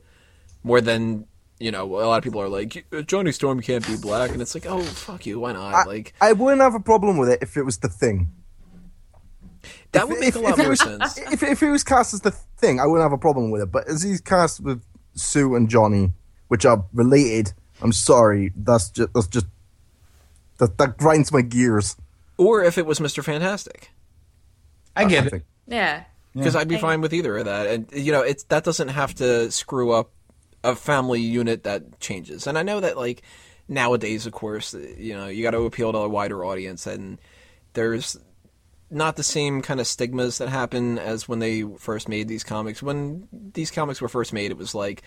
More 0.64 0.80
than 0.80 1.28
you 1.60 1.72
know, 1.72 1.86
a 1.86 2.08
lot 2.08 2.18
of 2.18 2.24
people 2.24 2.42
are 2.42 2.50
like 2.50 2.86
Johnny 3.06 3.32
Storm 3.32 3.62
can't 3.62 3.86
be 3.88 3.96
black, 3.96 4.32
and 4.32 4.42
it's 4.42 4.54
like, 4.54 4.66
oh 4.66 4.82
fuck 4.82 5.26
you, 5.26 5.40
why 5.40 5.54
not? 5.54 5.88
like 5.88 6.14
I 6.20 6.34
wouldn't 6.34 6.62
have 6.62 6.76
a 6.76 6.80
problem 6.80 7.18
with 7.18 7.30
it 7.30 7.40
if 7.42 7.56
it 7.56 7.64
was 7.64 7.78
the 7.78 7.88
thing. 7.88 8.28
that 9.94 10.10
would 10.10 10.20
make 10.20 10.36
a 10.36 10.40
lot 10.40 10.58
more 10.58 10.70
was, 10.70 10.80
sense. 10.80 11.18
If, 11.18 11.42
if 11.42 11.64
it 11.64 11.70
was 11.70 11.84
cast 11.84 12.14
as 12.14 12.22
the 12.22 12.32
thing, 12.32 12.80
I 12.80 12.86
wouldn't 12.86 13.04
have 13.04 13.14
a 13.14 13.18
problem 13.18 13.52
with 13.52 13.62
it. 13.62 13.72
But 13.72 13.88
as 13.88 14.04
he's 14.04 14.20
cast 14.20 14.60
with 14.60 14.84
Sue 15.16 15.56
and 15.56 15.70
Johnny, 15.70 16.12
which 16.48 16.66
are 16.66 16.86
related, 16.94 17.54
I'm 17.82 17.92
sorry. 17.92 18.52
That's 18.56 18.90
just 18.90 19.14
that's 19.14 19.28
just 19.28 19.48
that 20.58 20.78
that 20.78 20.98
grinds 20.98 21.32
my 21.32 21.42
gears. 21.42 21.96
Or 22.38 22.64
if 22.64 22.78
it 22.78 22.86
was 22.86 23.00
Mister 23.00 23.24
Fantastic. 23.24 23.92
I 24.96 25.06
get 25.06 25.24
I 25.24 25.28
it. 25.28 25.30
think. 25.30 25.44
Yeah, 25.68 26.04
because 26.36 26.56
I'd 26.56 26.68
be 26.68 26.78
fine 26.78 27.02
with 27.02 27.14
either 27.14 27.38
of 27.38 27.46
that. 27.46 27.68
And 27.68 27.88
you 27.94 28.12
know, 28.12 28.22
it's 28.22 28.44
that 28.46 28.64
doesn't 28.64 28.90
have 28.90 29.16
to 29.16 29.52
screw 29.52 29.92
up 29.92 30.12
a 30.64 30.76
family 30.76 31.22
unit 31.22 31.64
that 31.64 32.00
changes. 32.00 32.48
And 32.48 32.58
I 32.58 32.64
know 32.64 32.80
that 32.80 32.98
like 32.98 33.22
nowadays, 33.68 34.26
of 34.26 34.34
course, 34.34 34.74
you 34.74 35.14
know, 35.14 35.28
you 35.28 35.44
got 35.44 35.52
to 35.52 35.62
appeal 35.62 35.92
to 35.92 36.00
a 36.00 36.10
wider 36.10 36.46
audience, 36.46 36.86
and 36.86 37.18
there's 37.74 38.18
not 38.92 39.16
the 39.16 39.24
same 39.24 39.62
kind 39.62 39.80
of 39.80 39.88
stigmas 39.88 40.38
that 40.38 40.50
happen 40.50 41.00
as 41.00 41.28
when 41.28 41.40
they 41.40 41.64
first 41.80 42.08
made 42.08 42.28
these 42.28 42.44
comics. 42.44 42.84
When 42.84 43.28
these 43.32 43.72
comics 43.72 44.00
were 44.00 44.08
first 44.08 44.34
made, 44.34 44.52
it 44.52 44.58
was 44.58 44.76
like 44.76 45.02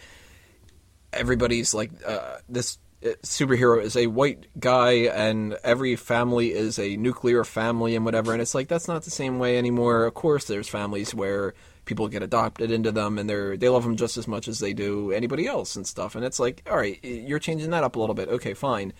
everybody's 1.16 1.74
like 1.74 1.90
uh, 2.06 2.38
this 2.48 2.78
uh, 3.04 3.08
superhero 3.22 3.82
is 3.82 3.96
a 3.96 4.06
white 4.06 4.46
guy 4.58 4.92
and 4.92 5.54
every 5.62 5.96
family 5.96 6.52
is 6.52 6.78
a 6.78 6.96
nuclear 6.96 7.44
family 7.44 7.94
and 7.94 8.04
whatever. 8.04 8.32
And 8.32 8.40
it's 8.40 8.54
like 8.54 8.68
that's 8.68 8.88
not 8.88 9.04
the 9.04 9.10
same 9.10 9.38
way 9.38 9.58
anymore. 9.58 10.04
Of 10.04 10.14
course 10.14 10.46
there's 10.46 10.68
families 10.68 11.14
where 11.14 11.54
people 11.84 12.08
get 12.08 12.22
adopted 12.22 12.70
into 12.70 12.90
them 12.90 13.18
and 13.18 13.28
they're 13.28 13.56
they 13.56 13.68
love 13.68 13.84
them 13.84 13.96
just 13.96 14.16
as 14.16 14.26
much 14.26 14.48
as 14.48 14.58
they 14.58 14.72
do 14.72 15.12
anybody 15.12 15.46
else 15.46 15.76
and 15.76 15.86
stuff. 15.86 16.14
And 16.14 16.24
it's 16.24 16.40
like 16.40 16.62
all 16.70 16.76
right 16.76 16.98
you're 17.02 17.38
changing 17.38 17.70
that 17.70 17.84
up 17.84 17.96
a 17.96 18.00
little 18.00 18.14
bit. 18.14 18.28
Okay 18.28 18.54
fine. 18.54 18.92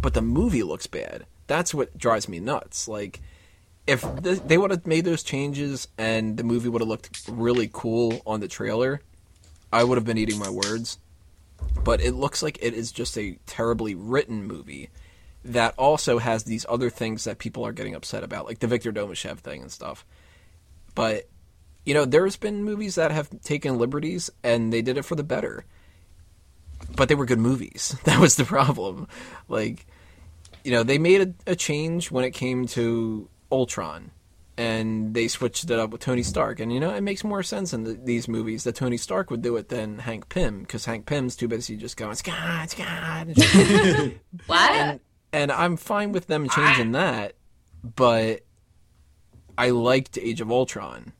But 0.00 0.14
the 0.14 0.22
movie 0.22 0.62
looks 0.62 0.86
bad. 0.86 1.26
That's 1.46 1.74
what 1.74 1.96
drives 1.96 2.28
me 2.28 2.40
nuts. 2.40 2.88
Like 2.88 3.20
if 3.86 4.02
th- 4.22 4.40
they 4.46 4.58
would 4.58 4.70
have 4.70 4.86
made 4.86 5.04
those 5.04 5.22
changes 5.22 5.88
and 5.98 6.36
the 6.36 6.44
movie 6.44 6.68
would 6.68 6.80
have 6.80 6.88
looked 6.88 7.28
really 7.28 7.68
cool 7.72 8.22
on 8.26 8.40
the 8.40 8.48
trailer 8.48 9.00
i 9.72 9.82
would 9.82 9.98
have 9.98 10.04
been 10.04 10.18
eating 10.18 10.38
my 10.38 10.50
words 10.50 10.98
but 11.84 12.00
it 12.00 12.12
looks 12.12 12.42
like 12.42 12.58
it 12.60 12.74
is 12.74 12.92
just 12.92 13.16
a 13.18 13.38
terribly 13.46 13.94
written 13.94 14.44
movie 14.44 14.90
that 15.44 15.74
also 15.76 16.18
has 16.18 16.44
these 16.44 16.64
other 16.68 16.88
things 16.88 17.24
that 17.24 17.38
people 17.38 17.66
are 17.66 17.72
getting 17.72 17.94
upset 17.94 18.22
about, 18.22 18.46
like 18.46 18.60
the 18.60 18.66
Victor 18.66 18.92
Domashev 18.92 19.38
thing 19.38 19.62
and 19.62 19.72
stuff. 19.72 20.04
But 20.94 21.28
you 21.84 21.94
know, 21.94 22.04
there's 22.04 22.36
been 22.36 22.62
movies 22.64 22.94
that 22.94 23.10
have 23.10 23.28
taken 23.42 23.78
liberties 23.78 24.30
and 24.42 24.72
they 24.72 24.82
did 24.82 24.96
it 24.96 25.04
for 25.04 25.16
the 25.16 25.24
better. 25.24 25.64
But 26.96 27.08
they 27.08 27.14
were 27.14 27.26
good 27.26 27.38
movies. 27.38 27.96
That 28.04 28.20
was 28.20 28.36
the 28.36 28.44
problem. 28.44 29.08
Like, 29.48 29.86
you 30.64 30.72
know, 30.72 30.82
they 30.82 30.98
made 30.98 31.20
a, 31.46 31.52
a 31.52 31.56
change 31.56 32.10
when 32.10 32.24
it 32.24 32.32
came 32.32 32.66
to 32.68 33.28
Ultron 33.50 34.10
and 34.56 35.14
they 35.14 35.28
switched 35.28 35.64
it 35.70 35.78
up 35.78 35.90
with 35.90 36.00
Tony 36.00 36.22
Stark. 36.22 36.60
And 36.60 36.72
you 36.72 36.80
know, 36.80 36.94
it 36.94 37.00
makes 37.00 37.24
more 37.24 37.42
sense 37.42 37.72
in 37.72 37.84
the, 37.84 37.94
these 37.94 38.28
movies 38.28 38.64
that 38.64 38.74
Tony 38.74 38.96
Stark 38.96 39.30
would 39.30 39.42
do 39.42 39.56
it 39.56 39.68
than 39.68 40.00
Hank 40.00 40.28
Pym, 40.28 40.60
because 40.60 40.84
Hank 40.84 41.06
Pym's 41.06 41.36
too 41.36 41.48
busy 41.48 41.76
just 41.76 41.96
going 41.96 42.14
Scott, 42.14 42.70
Scott. 42.70 43.28
What? 44.46 44.70
and, 44.70 45.00
and 45.32 45.52
I'm 45.52 45.76
fine 45.76 46.12
with 46.12 46.26
them 46.26 46.48
changing 46.48 46.92
that, 46.92 47.34
but 47.82 48.42
I 49.56 49.70
liked 49.70 50.18
Age 50.18 50.40
of 50.40 50.50
Ultron, 50.50 51.12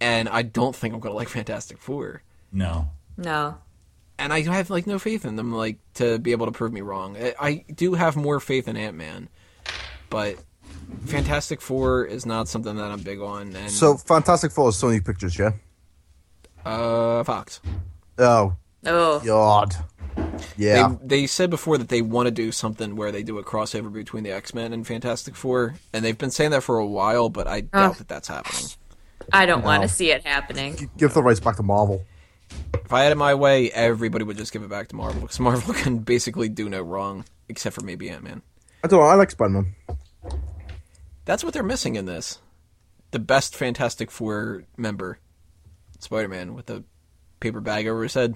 and 0.00 0.28
I 0.28 0.42
don't 0.42 0.76
think 0.76 0.94
I'm 0.94 1.00
gonna 1.00 1.14
like 1.14 1.28
Fantastic 1.28 1.78
Four. 1.78 2.22
No. 2.52 2.90
no. 3.16 3.58
And 4.16 4.32
I 4.32 4.42
have 4.42 4.70
like 4.70 4.86
no 4.86 5.00
faith 5.00 5.24
in 5.24 5.34
them, 5.34 5.52
like 5.52 5.78
to 5.94 6.18
be 6.20 6.32
able 6.32 6.46
to 6.46 6.52
prove 6.52 6.72
me 6.72 6.82
wrong. 6.82 7.16
I, 7.16 7.34
I 7.40 7.64
do 7.74 7.94
have 7.94 8.14
more 8.14 8.38
faith 8.38 8.68
in 8.68 8.76
Ant 8.76 8.96
Man, 8.96 9.28
but 10.08 10.36
Fantastic 11.06 11.60
Four 11.60 12.04
is 12.04 12.24
not 12.26 12.48
something 12.48 12.76
that 12.76 12.90
I'm 12.90 13.00
big 13.00 13.20
on. 13.20 13.54
And 13.54 13.70
So 13.70 13.96
Fantastic 13.96 14.52
Four 14.52 14.70
is 14.70 14.76
Sony 14.76 15.04
Pictures, 15.04 15.38
yeah. 15.38 15.52
uh, 16.64 17.22
Fox. 17.24 17.60
Oh 18.18 18.56
Oh. 18.86 19.20
God. 19.24 19.74
Yeah. 20.56 20.94
They 21.00 21.20
they 21.20 21.26
said 21.26 21.50
before 21.50 21.78
that 21.78 21.88
they 21.88 22.02
want 22.02 22.26
to 22.26 22.30
do 22.30 22.52
something 22.52 22.96
where 22.96 23.10
they 23.10 23.22
do 23.22 23.38
a 23.38 23.44
crossover 23.44 23.92
between 23.92 24.24
the 24.24 24.30
X 24.32 24.54
Men 24.54 24.72
and 24.72 24.86
Fantastic 24.86 25.34
Four, 25.34 25.74
and 25.92 26.04
they've 26.04 26.16
been 26.18 26.30
saying 26.30 26.50
that 26.52 26.62
for 26.62 26.78
a 26.78 26.86
while, 26.86 27.28
but 27.30 27.46
I 27.46 27.62
doubt 27.62 27.98
that 27.98 28.08
that's 28.08 28.28
happening. 28.28 28.66
I 29.32 29.46
don't 29.46 29.64
want 29.64 29.82
to 29.82 29.88
see 29.88 30.10
it 30.10 30.24
happening. 30.26 30.90
Give 30.98 31.12
the 31.14 31.22
rights 31.22 31.40
back 31.40 31.56
to 31.56 31.62
Marvel. 31.62 32.04
If 32.74 32.92
I 32.92 33.02
had 33.04 33.12
it 33.12 33.16
my 33.16 33.34
way, 33.34 33.70
everybody 33.72 34.22
would 34.24 34.36
just 34.36 34.52
give 34.52 34.62
it 34.62 34.68
back 34.68 34.88
to 34.88 34.96
Marvel 34.96 35.22
because 35.22 35.40
Marvel 35.40 35.72
can 35.82 35.98
basically 35.98 36.48
do 36.50 36.68
no 36.68 36.82
wrong 36.82 37.24
except 37.48 37.74
for 37.74 37.82
maybe 37.82 38.10
Ant 38.10 38.22
Man. 38.22 38.42
I 38.84 38.88
don't 38.88 39.00
know. 39.00 39.06
I 39.06 39.14
like 39.14 39.30
Spider 39.30 39.50
Man. 39.50 39.74
That's 41.24 41.42
what 41.44 41.54
they're 41.54 41.62
missing 41.62 41.96
in 41.96 42.06
this. 42.06 42.38
The 43.10 43.18
best 43.18 43.54
Fantastic 43.56 44.10
Four 44.10 44.64
member, 44.76 45.18
Spider 45.98 46.28
Man, 46.28 46.54
with 46.54 46.68
a 46.70 46.84
paper 47.40 47.60
bag 47.60 47.86
over 47.86 48.02
his 48.02 48.14
head. 48.14 48.34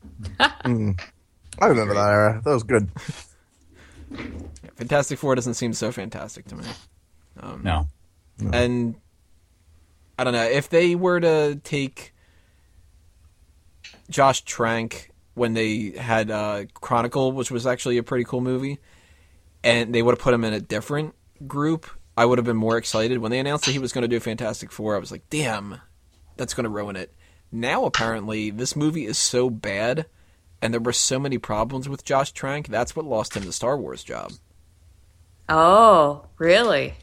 I 0.40 1.66
remember 1.66 1.94
that 1.94 2.10
era. 2.10 2.40
That 2.44 2.50
was 2.52 2.62
good. 2.62 2.90
Fantastic 4.76 5.18
Four 5.18 5.34
doesn't 5.34 5.54
seem 5.54 5.72
so 5.72 5.92
fantastic 5.92 6.46
to 6.46 6.56
me. 6.56 6.64
No. 7.62 7.88
And 8.52 8.94
I 10.18 10.24
don't 10.24 10.32
know 10.32 10.44
if 10.44 10.68
they 10.68 10.94
were 10.94 11.20
to 11.20 11.60
take 11.62 12.14
Josh 14.08 14.42
Trank 14.42 15.10
when 15.34 15.54
they 15.54 15.90
had 15.90 16.30
uh, 16.30 16.64
Chronicle, 16.74 17.32
which 17.32 17.50
was 17.50 17.66
actually 17.66 17.98
a 17.98 18.02
pretty 18.02 18.24
cool 18.24 18.40
movie, 18.40 18.78
and 19.62 19.94
they 19.94 20.02
would 20.02 20.12
have 20.12 20.18
put 20.18 20.34
him 20.34 20.44
in 20.44 20.52
a 20.52 20.60
different 20.60 21.14
group. 21.46 21.86
I 22.16 22.24
would 22.24 22.38
have 22.38 22.44
been 22.44 22.56
more 22.56 22.76
excited 22.76 23.18
when 23.18 23.30
they 23.30 23.38
announced 23.38 23.64
that 23.64 23.72
he 23.72 23.78
was 23.78 23.92
going 23.92 24.02
to 24.02 24.08
do 24.08 24.20
Fantastic 24.20 24.70
Four. 24.72 24.96
I 24.96 24.98
was 24.98 25.10
like, 25.12 25.28
"Damn, 25.30 25.80
that's 26.36 26.54
going 26.54 26.64
to 26.64 26.70
ruin 26.70 26.96
it." 26.96 27.14
Now 27.52 27.84
apparently 27.84 28.50
this 28.50 28.76
movie 28.76 29.06
is 29.06 29.18
so 29.18 29.50
bad, 29.50 30.06
and 30.62 30.72
there 30.72 30.80
were 30.80 30.92
so 30.92 31.18
many 31.18 31.38
problems 31.38 31.88
with 31.88 32.04
Josh 32.04 32.32
Trank. 32.32 32.68
That's 32.68 32.94
what 32.94 33.06
lost 33.06 33.36
him 33.36 33.44
the 33.44 33.52
Star 33.52 33.76
Wars 33.76 34.04
job. 34.04 34.32
Oh, 35.48 36.26
really? 36.38 36.94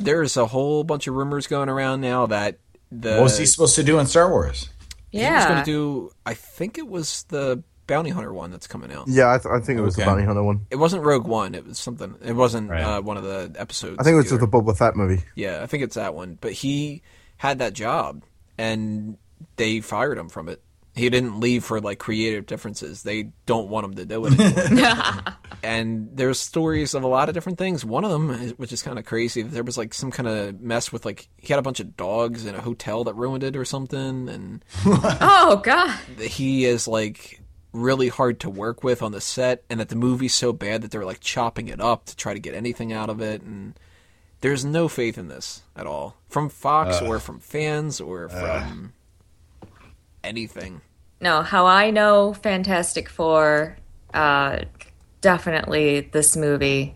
There's 0.00 0.36
a 0.36 0.46
whole 0.46 0.82
bunch 0.82 1.06
of 1.06 1.14
rumors 1.14 1.46
going 1.46 1.68
around 1.68 2.00
now 2.00 2.26
that 2.26 2.58
the 2.90 3.14
What 3.14 3.24
was 3.24 3.38
he 3.38 3.46
supposed 3.46 3.76
to 3.76 3.84
do 3.84 3.98
in 3.98 4.06
Star 4.06 4.28
Wars? 4.28 4.68
Yeah, 5.12 5.28
he 5.28 5.34
was 5.34 5.44
going 5.46 5.64
to 5.64 5.70
do. 5.70 6.10
I 6.26 6.34
think 6.34 6.76
it 6.76 6.88
was 6.88 7.22
the 7.28 7.62
bounty 7.86 8.10
hunter 8.10 8.32
one 8.32 8.50
that's 8.50 8.66
coming 8.66 8.92
out. 8.92 9.06
Yeah, 9.08 9.32
I, 9.32 9.38
th- 9.38 9.52
I 9.52 9.60
think 9.60 9.78
it 9.78 9.82
was 9.82 9.94
Okay. 9.94 10.04
the 10.04 10.10
Bounty 10.10 10.24
Hunter 10.24 10.42
one. 10.42 10.66
It 10.70 10.76
wasn't 10.76 11.02
Rogue 11.04 11.26
One. 11.26 11.54
It 11.54 11.66
was 11.66 11.78
something. 11.78 12.14
It 12.24 12.32
wasn't 12.34 12.70
Right. 12.70 12.82
uh, 12.82 13.02
one 13.02 13.16
of 13.16 13.24
the 13.24 13.52
episodes. 13.58 13.96
I 13.98 14.02
think 14.04 14.14
it 14.14 14.16
was 14.16 14.32
either. 14.32 14.38
the 14.38 14.48
Boba 14.48 14.76
Fett 14.76 14.96
movie. 14.96 15.22
Yeah, 15.34 15.62
I 15.62 15.66
think 15.66 15.82
it's 15.82 15.94
that 15.96 16.14
one. 16.14 16.38
But 16.40 16.52
he 16.52 17.02
had 17.36 17.58
that 17.58 17.72
job, 17.74 18.22
and 18.58 19.18
they 19.56 19.80
fired 19.80 20.18
him 20.18 20.28
from 20.28 20.48
it. 20.48 20.62
He 20.96 21.10
didn't 21.10 21.40
leave 21.40 21.64
for 21.64 21.80
like 21.80 21.98
creative 21.98 22.46
differences. 22.46 23.02
They 23.02 23.30
don't 23.46 23.68
want 23.68 23.84
him 23.84 23.94
to 23.94 24.04
do 24.04 24.26
it 24.26 24.38
anymore. 24.38 25.22
and 25.64 26.08
there's 26.14 26.38
stories 26.38 26.94
of 26.94 27.02
a 27.02 27.08
lot 27.08 27.28
of 27.28 27.34
different 27.34 27.58
things. 27.58 27.84
One 27.84 28.04
of 28.04 28.12
them, 28.12 28.50
which 28.58 28.72
is 28.72 28.80
kind 28.80 28.96
of 28.96 29.04
crazy, 29.04 29.42
there 29.42 29.64
was 29.64 29.76
like 29.76 29.92
some 29.92 30.12
kind 30.12 30.28
of 30.28 30.60
mess 30.60 30.92
with 30.92 31.04
like 31.04 31.28
he 31.38 31.48
had 31.52 31.58
a 31.58 31.62
bunch 31.62 31.80
of 31.80 31.96
dogs 31.96 32.46
in 32.46 32.54
a 32.54 32.60
hotel 32.60 33.02
that 33.04 33.14
ruined 33.14 33.42
it 33.42 33.56
or 33.56 33.64
something, 33.64 34.28
and 34.28 34.64
Oh, 34.86 35.60
God. 35.64 35.98
he 36.20 36.64
is 36.64 36.86
like 36.86 37.40
really 37.74 38.08
hard 38.08 38.40
to 38.40 38.48
work 38.48 38.82
with 38.82 39.02
on 39.02 39.12
the 39.12 39.20
set 39.20 39.62
and 39.68 39.80
that 39.80 39.88
the 39.88 39.96
movie's 39.96 40.34
so 40.34 40.52
bad 40.52 40.80
that 40.82 40.90
they're 40.90 41.04
like 41.04 41.20
chopping 41.20 41.68
it 41.68 41.80
up 41.80 42.06
to 42.06 42.16
try 42.16 42.32
to 42.32 42.40
get 42.40 42.54
anything 42.54 42.92
out 42.92 43.10
of 43.10 43.20
it 43.20 43.42
and 43.42 43.78
there's 44.40 44.64
no 44.64 44.88
faith 44.88 45.18
in 45.18 45.28
this 45.28 45.62
at 45.74 45.86
all 45.86 46.16
from 46.28 46.48
Fox 46.48 47.00
or 47.00 47.18
from 47.18 47.40
fans 47.40 48.00
or 48.00 48.28
from 48.28 48.92
anything. 50.22 50.82
No, 51.20 51.42
how 51.42 51.64
I 51.66 51.90
know 51.90 52.34
Fantastic 52.34 53.08
Four, 53.08 53.78
uh, 54.12 54.60
definitely 55.20 56.00
this 56.00 56.36
movie 56.36 56.94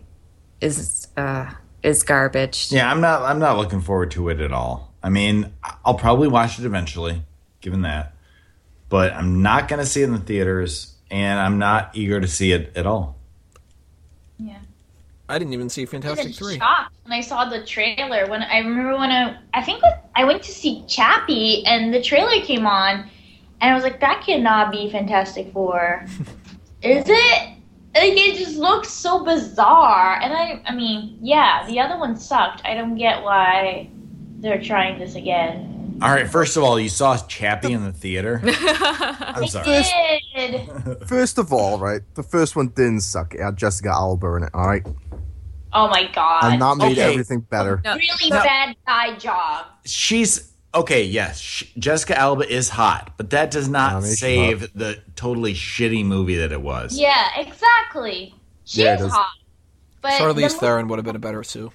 is 0.61 1.07
uh, 1.17 1.51
is 1.81 2.03
garbage. 2.03 2.71
Yeah, 2.71 2.91
I'm 2.91 3.01
not. 3.01 3.23
I'm 3.23 3.39
not 3.39 3.57
looking 3.57 3.81
forward 3.81 4.11
to 4.11 4.29
it 4.29 4.39
at 4.39 4.51
all. 4.51 4.93
I 5.01 5.09
mean, 5.09 5.53
I'll 5.83 5.95
probably 5.95 6.27
watch 6.27 6.59
it 6.59 6.65
eventually, 6.65 7.23
given 7.61 7.81
that, 7.81 8.13
but 8.89 9.13
I'm 9.13 9.41
not 9.41 9.67
going 9.67 9.79
to 9.79 9.85
see 9.85 10.01
it 10.01 10.05
in 10.05 10.13
the 10.13 10.19
theaters, 10.19 10.95
and 11.09 11.39
I'm 11.39 11.59
not 11.59 11.91
eager 11.93 12.19
to 12.19 12.27
see 12.27 12.51
it 12.51 12.75
at 12.75 12.85
all. 12.85 13.15
Yeah. 14.37 14.57
I 15.29 15.37
didn't 15.37 15.53
even 15.53 15.69
see 15.69 15.81
I 15.81 15.83
was 15.83 15.91
Fantastic 15.91 16.35
3. 16.35 16.57
shocked 16.57 16.95
when 17.03 17.13
I 17.13 17.21
saw 17.21 17.45
the 17.45 17.63
trailer. 17.63 18.27
When 18.27 18.41
I 18.41 18.57
remember 18.57 18.97
when 18.97 19.11
I, 19.11 19.37
I 19.53 19.63
think 19.63 19.83
I 20.15 20.25
went 20.25 20.41
to 20.43 20.51
see 20.51 20.83
Chappie 20.87 21.63
and 21.65 21.93
the 21.93 22.01
trailer 22.01 22.41
came 22.41 22.65
on, 22.65 23.07
and 23.61 23.71
I 23.71 23.75
was 23.75 23.83
like, 23.83 23.99
that 23.99 24.23
cannot 24.25 24.71
be 24.71 24.89
Fantastic 24.91 25.53
Four, 25.53 26.05
is 26.81 27.05
it? 27.07 27.49
Like 27.95 28.13
it 28.13 28.37
just 28.37 28.57
looks 28.57 28.89
so 28.89 29.23
bizarre. 29.23 30.19
And 30.21 30.33
I, 30.33 30.61
I 30.65 30.75
mean, 30.75 31.17
yeah, 31.21 31.65
the 31.67 31.79
other 31.79 31.97
one 31.97 32.15
sucked. 32.15 32.61
I 32.63 32.75
don't 32.75 32.95
get 32.95 33.23
why 33.23 33.89
they're 34.39 34.61
trying 34.61 34.99
this 34.99 35.15
again. 35.15 35.78
All 36.01 36.09
right. 36.11 36.29
First 36.29 36.55
of 36.57 36.63
all, 36.63 36.79
you 36.79 36.89
saw 36.89 37.17
Chappie 37.17 37.73
in 37.73 37.83
the 37.83 37.91
theater. 37.91 38.41
I'm 38.45 39.47
sorry. 39.47 39.67
I 39.69 40.19
did. 40.35 41.07
First 41.07 41.37
of 41.37 41.51
all, 41.51 41.79
right, 41.79 42.01
the 42.15 42.23
first 42.23 42.55
one 42.55 42.67
didn't 42.69 43.01
suck. 43.01 43.33
It 43.33 43.41
had 43.41 43.57
Jessica 43.57 43.89
Alba 43.89 44.35
in 44.35 44.43
it, 44.43 44.49
all 44.53 44.67
right? 44.67 44.85
Oh 45.73 45.87
my 45.87 46.09
god. 46.13 46.45
And 46.53 46.61
that 46.61 46.77
made 46.77 46.93
Okay. 46.97 47.11
everything 47.11 47.41
better. 47.41 47.81
No, 47.85 47.95
really 47.95 48.29
No. 48.29 48.41
bad 48.41 48.75
guy 48.87 49.15
job. 49.17 49.65
She's 49.85 50.51
okay. 50.73 51.03
Yes, 51.03 51.39
sh- 51.39 51.65
Jessica 51.77 52.17
Alba 52.17 52.47
is 52.51 52.69
hot, 52.69 53.13
but 53.17 53.29
that 53.31 53.51
does 53.51 53.67
not 53.69 53.95
I 53.95 54.01
save 54.01 54.73
the 54.73 54.99
totally 55.15 55.53
shitty 55.53 56.03
movie 56.05 56.35
that 56.37 56.51
it 56.51 56.61
was. 56.61 56.97
Yeah, 56.97 57.27
exactly. 57.37 58.33
She's 58.65 58.79
Yeah, 58.79 58.95
it 58.95 59.01
is. 59.01 59.11
hot. 59.11 59.29
But 60.01 60.13
Charlize 60.13 60.53
the- 60.53 60.59
Theron 60.59 60.87
would 60.87 60.97
have 60.97 61.05
been 61.05 61.15
a 61.15 61.19
better 61.19 61.43
Sue. 61.43 61.71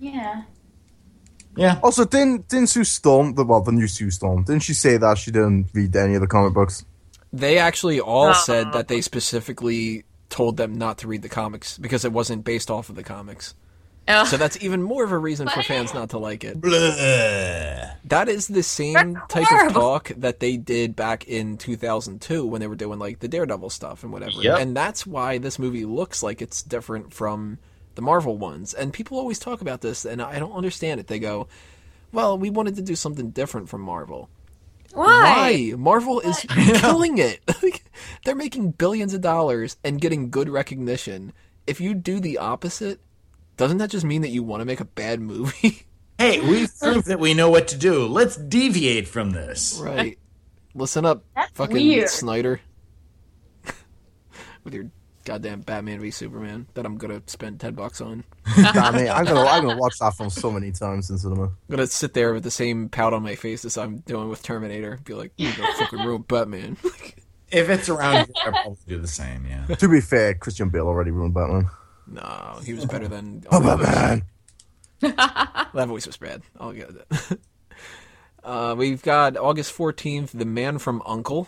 Yeah. 0.00 0.42
Yeah. 1.56 1.80
Also, 1.82 2.04
didn't 2.04 2.48
didn't 2.48 2.68
Sue 2.68 2.84
Storm, 2.84 3.34
the 3.34 3.44
well, 3.44 3.62
the 3.62 3.72
new 3.72 3.88
Sue 3.88 4.10
Storm, 4.10 4.44
didn't 4.44 4.62
she 4.62 4.74
say 4.74 4.96
that 4.96 5.18
she 5.18 5.30
didn't 5.30 5.68
read 5.72 5.96
any 5.96 6.14
of 6.14 6.20
the 6.20 6.26
comic 6.26 6.54
books? 6.54 6.84
They 7.32 7.58
actually 7.58 8.00
all 8.00 8.28
uh-huh. 8.28 8.40
said 8.40 8.72
that 8.72 8.88
they 8.88 9.00
specifically 9.00 10.04
told 10.28 10.56
them 10.56 10.76
not 10.76 10.98
to 10.98 11.08
read 11.08 11.22
the 11.22 11.28
comics 11.28 11.78
because 11.78 12.04
it 12.04 12.12
wasn't 12.12 12.44
based 12.44 12.70
off 12.70 12.88
of 12.88 12.96
the 12.96 13.02
comics. 13.02 13.54
Ugh. 14.08 14.26
So 14.26 14.36
that's 14.36 14.62
even 14.62 14.82
more 14.82 15.02
of 15.02 15.10
a 15.10 15.18
reason 15.18 15.48
for 15.48 15.62
fans 15.62 15.92
not 15.92 16.10
to 16.10 16.18
like 16.18 16.44
it. 16.44 16.60
Blah. 16.60 16.70
That 18.04 18.28
is 18.28 18.46
the 18.46 18.62
same 18.62 19.14
That's 19.14 19.34
type 19.34 19.66
of 19.66 19.72
talk 19.72 20.12
that 20.16 20.38
they 20.38 20.56
did 20.56 20.94
back 20.94 21.26
in 21.26 21.56
2002 21.56 22.46
when 22.46 22.60
they 22.60 22.68
were 22.68 22.76
doing 22.76 23.00
like 23.00 23.18
the 23.18 23.28
Daredevil 23.28 23.70
stuff 23.70 24.04
and 24.04 24.12
whatever. 24.12 24.40
Yep. 24.40 24.60
And 24.60 24.76
that's 24.76 25.06
why 25.06 25.38
this 25.38 25.58
movie 25.58 25.84
looks 25.84 26.22
like 26.22 26.40
it's 26.40 26.62
different 26.62 27.12
from 27.12 27.58
the 27.96 28.02
Marvel 28.02 28.38
ones. 28.38 28.72
And 28.72 28.92
people 28.92 29.18
always 29.18 29.38
talk 29.38 29.60
about 29.60 29.80
this 29.80 30.04
and 30.04 30.22
I 30.22 30.38
don't 30.38 30.52
understand 30.52 31.00
it. 31.00 31.08
They 31.08 31.18
go, 31.18 31.48
"Well, 32.12 32.38
we 32.38 32.48
wanted 32.50 32.76
to 32.76 32.82
do 32.82 32.94
something 32.94 33.30
different 33.30 33.68
from 33.68 33.80
Marvel." 33.80 34.30
Why? 34.92 35.04
Why? 35.72 35.74
Marvel 35.76 36.20
is 36.20 36.38
killing 36.48 37.18
it. 37.18 37.40
They're 38.24 38.34
making 38.34 38.72
billions 38.72 39.12
of 39.12 39.20
dollars 39.20 39.76
and 39.84 40.00
getting 40.00 40.30
good 40.30 40.48
recognition. 40.48 41.32
If 41.66 41.80
you 41.80 41.92
do 41.92 42.20
the 42.20 42.38
opposite, 42.38 43.00
doesn't 43.56 43.78
that 43.78 43.90
just 43.90 44.04
mean 44.06 44.22
that 44.22 44.30
you 44.30 44.42
want 44.42 44.60
to 44.60 44.64
make 44.64 44.80
a 44.80 44.84
bad 44.86 45.20
movie? 45.20 45.86
Hey, 46.18 46.40
we've 46.40 46.70
proved 46.78 47.08
that 47.08 47.20
we 47.20 47.34
know 47.34 47.50
what 47.50 47.68
to 47.68 47.76
do. 47.76 48.06
Let's 48.06 48.38
deviate 48.38 49.06
from 49.06 49.32
this. 49.32 49.78
Right. 49.84 50.18
Listen 50.74 51.04
up, 51.04 51.24
That's 51.34 51.52
fucking 51.52 51.76
weird. 51.76 52.08
Snyder. 52.08 52.58
With 54.64 54.72
your 54.72 54.86
goddamn 55.26 55.60
Batman 55.60 56.00
v 56.00 56.10
Superman 56.10 56.66
that 56.74 56.86
I'm 56.86 56.96
gonna 56.96 57.20
spend 57.26 57.60
ten 57.60 57.74
bucks 57.74 58.00
on. 58.00 58.24
Damn 58.56 58.94
it, 58.94 59.10
I'm 59.10 59.26
gonna 59.26 59.40
I'm 59.40 59.66
gonna 59.66 59.76
watch 59.78 59.98
that 59.98 60.14
film 60.14 60.30
so 60.30 60.50
many 60.50 60.72
times 60.72 61.10
in 61.10 61.18
cinema. 61.18 61.44
I'm 61.44 61.56
gonna 61.68 61.86
sit 61.86 62.14
there 62.14 62.32
with 62.32 62.44
the 62.44 62.50
same 62.50 62.88
pout 62.88 63.12
on 63.12 63.22
my 63.22 63.34
face 63.34 63.66
as 63.66 63.76
I'm 63.76 63.98
doing 63.98 64.30
with 64.30 64.42
Terminator. 64.42 64.98
Be 65.04 65.12
like, 65.12 65.32
you 65.36 65.52
go 65.52 65.66
to 65.66 65.72
fucking 65.74 65.98
ruin 65.98 66.22
Batman. 66.22 66.78
If 67.48 67.68
it's 67.70 67.88
around, 67.88 68.26
here, 68.26 68.34
I'll 68.46 68.50
probably 68.50 68.76
do 68.88 68.98
the 69.00 69.06
same. 69.06 69.46
Yeah. 69.46 69.76
To 69.76 69.88
be 69.88 70.00
fair, 70.00 70.34
Christian 70.34 70.68
Bale 70.68 70.88
already 70.88 71.12
ruined 71.12 71.32
Batman. 71.32 71.70
no, 72.08 72.58
he 72.64 72.74
was 72.74 72.86
better 72.86 73.06
than. 73.06 73.44
Oh, 73.52 73.60
Batman! 73.60 74.24
That 75.00 75.86
voice 75.86 76.08
was 76.08 76.16
bad. 76.16 76.42
I'll 76.58 76.72
get 76.72 76.90
it. 76.90 77.40
Uh, 78.42 78.74
we've 78.76 79.00
got 79.02 79.36
August 79.36 79.76
14th, 79.76 80.30
The 80.30 80.44
Man 80.44 80.78
from 80.78 81.02
Uncle. 81.06 81.46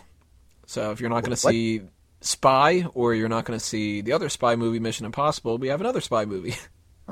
So 0.67 0.91
if 0.91 1.01
you're 1.01 1.09
not 1.09 1.23
going 1.23 1.31
to 1.31 1.37
see 1.37 1.81
Spy 2.21 2.85
or 2.93 3.13
you're 3.13 3.29
not 3.29 3.45
going 3.45 3.57
to 3.57 3.65
see 3.65 4.01
the 4.01 4.13
other 4.13 4.29
spy 4.29 4.55
movie, 4.55 4.79
Mission 4.79 5.05
Impossible, 5.05 5.57
we 5.57 5.69
have 5.69 5.81
another 5.81 6.01
spy 6.01 6.25
movie. 6.25 6.55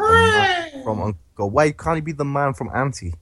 From 0.83 1.01
Uncle. 1.01 1.49
Why 1.49 1.71
can't 1.71 1.95
he 1.95 2.01
be 2.01 2.11
the 2.11 2.25
man 2.25 2.53
from 2.53 2.69
Auntie? 2.69 3.15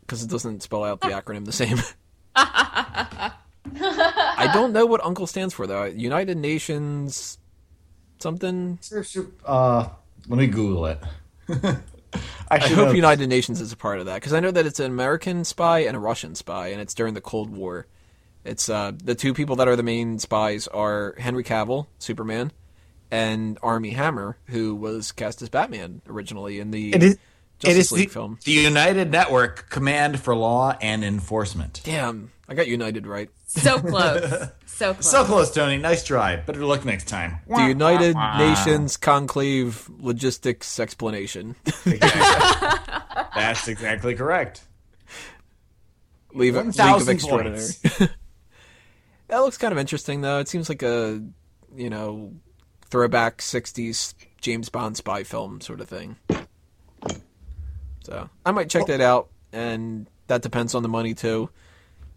Because 0.00 0.22
it 0.22 0.30
doesn't 0.30 0.62
spell 0.62 0.84
out 0.84 1.00
the 1.00 1.08
acronym 1.08 1.44
the 1.44 1.52
same. 1.52 1.78
I 2.36 3.32
don't 4.52 4.72
know 4.72 4.86
what 4.86 5.04
Uncle 5.04 5.26
stands 5.26 5.52
for, 5.52 5.66
though. 5.66 5.84
United 5.84 6.36
Nations 6.36 7.38
something? 8.18 8.78
Uh, 9.44 9.88
let 10.28 10.38
me 10.38 10.46
Google 10.46 10.86
it. 10.86 11.00
I 12.48 12.58
should 12.58 12.76
hope 12.76 12.88
know. 12.88 12.92
United 12.92 13.28
Nations 13.28 13.60
is 13.60 13.72
a 13.72 13.76
part 13.76 13.98
of 13.98 14.06
that 14.06 14.16
because 14.16 14.32
I 14.32 14.40
know 14.40 14.50
that 14.50 14.66
it's 14.66 14.80
an 14.80 14.86
American 14.86 15.44
spy 15.44 15.80
and 15.80 15.96
a 15.96 16.00
Russian 16.00 16.34
spy, 16.34 16.68
and 16.68 16.80
it's 16.80 16.94
during 16.94 17.14
the 17.14 17.20
Cold 17.20 17.50
War. 17.50 17.86
It's 18.44 18.68
uh, 18.68 18.92
the 19.02 19.14
two 19.14 19.34
people 19.34 19.56
that 19.56 19.68
are 19.68 19.76
the 19.76 19.82
main 19.82 20.18
spies 20.18 20.66
are 20.68 21.14
Henry 21.18 21.44
Cavill, 21.44 21.86
Superman, 21.98 22.52
and 23.10 23.58
Armie 23.62 23.90
Hammer, 23.90 24.36
who 24.46 24.74
was 24.74 25.12
cast 25.12 25.42
as 25.42 25.48
Batman 25.48 26.02
originally 26.08 26.58
in 26.58 26.70
the 26.70 26.94
It 26.94 27.02
is. 27.02 27.18
Justice 27.58 27.76
it 27.76 27.80
is 27.80 27.92
League 27.92 28.08
the, 28.08 28.14
film. 28.14 28.38
the 28.44 28.50
United 28.50 29.12
Network 29.12 29.70
Command 29.70 30.18
for 30.18 30.34
Law 30.34 30.76
and 30.80 31.04
Enforcement. 31.04 31.80
Damn, 31.84 32.32
I 32.48 32.54
got 32.54 32.66
United 32.66 33.06
right. 33.06 33.30
So 33.46 33.78
close. 33.78 34.48
So 34.66 34.94
close. 34.94 35.08
So 35.08 35.24
close, 35.24 35.52
Tony. 35.52 35.76
Nice 35.76 36.02
try. 36.02 36.34
Better 36.36 36.64
luck 36.64 36.84
next 36.84 37.06
time. 37.06 37.38
The 37.46 37.68
United 37.68 38.16
Nations 38.16 38.96
Conclave 38.96 39.88
Logistics 40.00 40.80
Explanation. 40.80 41.54
That's 41.84 43.68
exactly 43.68 44.16
correct. 44.16 44.62
Leave, 46.34 46.54
League 46.54 46.60
of 46.60 46.66
1,000 46.66 47.14
Extraordinary. 47.14 47.62
that 49.32 49.38
looks 49.38 49.56
kind 49.56 49.72
of 49.72 49.78
interesting, 49.78 50.20
though. 50.20 50.40
It 50.40 50.48
seems 50.48 50.68
like 50.68 50.82
a, 50.82 51.22
you 51.74 51.88
know, 51.88 52.34
throwback 52.90 53.38
60s 53.38 54.12
James 54.42 54.68
Bond 54.68 54.94
spy 54.94 55.22
film 55.22 55.62
sort 55.62 55.80
of 55.80 55.88
thing. 55.88 56.16
So 58.04 58.28
I 58.44 58.50
might 58.50 58.68
check 58.68 58.86
that 58.86 59.00
out, 59.00 59.30
and 59.50 60.06
that 60.26 60.42
depends 60.42 60.74
on 60.74 60.82
the 60.82 60.90
money, 60.90 61.14
too. 61.14 61.48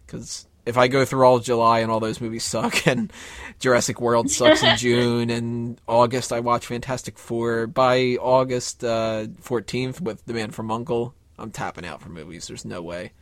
Because 0.05 0.45
if 0.65 0.77
I 0.77 0.89
go 0.89 1.05
through 1.05 1.25
all 1.25 1.37
of 1.37 1.45
July 1.45 1.79
and 1.79 1.89
all 1.89 2.01
those 2.01 2.19
movies 2.19 2.43
suck, 2.43 2.85
and 2.87 3.13
Jurassic 3.59 4.01
World 4.01 4.29
sucks 4.29 4.61
in 4.61 4.75
June, 4.77 5.29
and 5.29 5.79
August 5.87 6.33
I 6.33 6.41
watch 6.41 6.65
Fantastic 6.65 7.17
Four, 7.17 7.67
by 7.67 8.17
August 8.19 8.83
uh, 8.83 9.27
14th 9.41 10.01
with 10.01 10.25
The 10.25 10.33
Man 10.33 10.51
from 10.51 10.69
Uncle, 10.69 11.15
I'm 11.39 11.51
tapping 11.51 11.85
out 11.85 12.01
for 12.01 12.09
movies. 12.09 12.47
There's 12.47 12.65
no 12.65 12.81
way. 12.81 13.13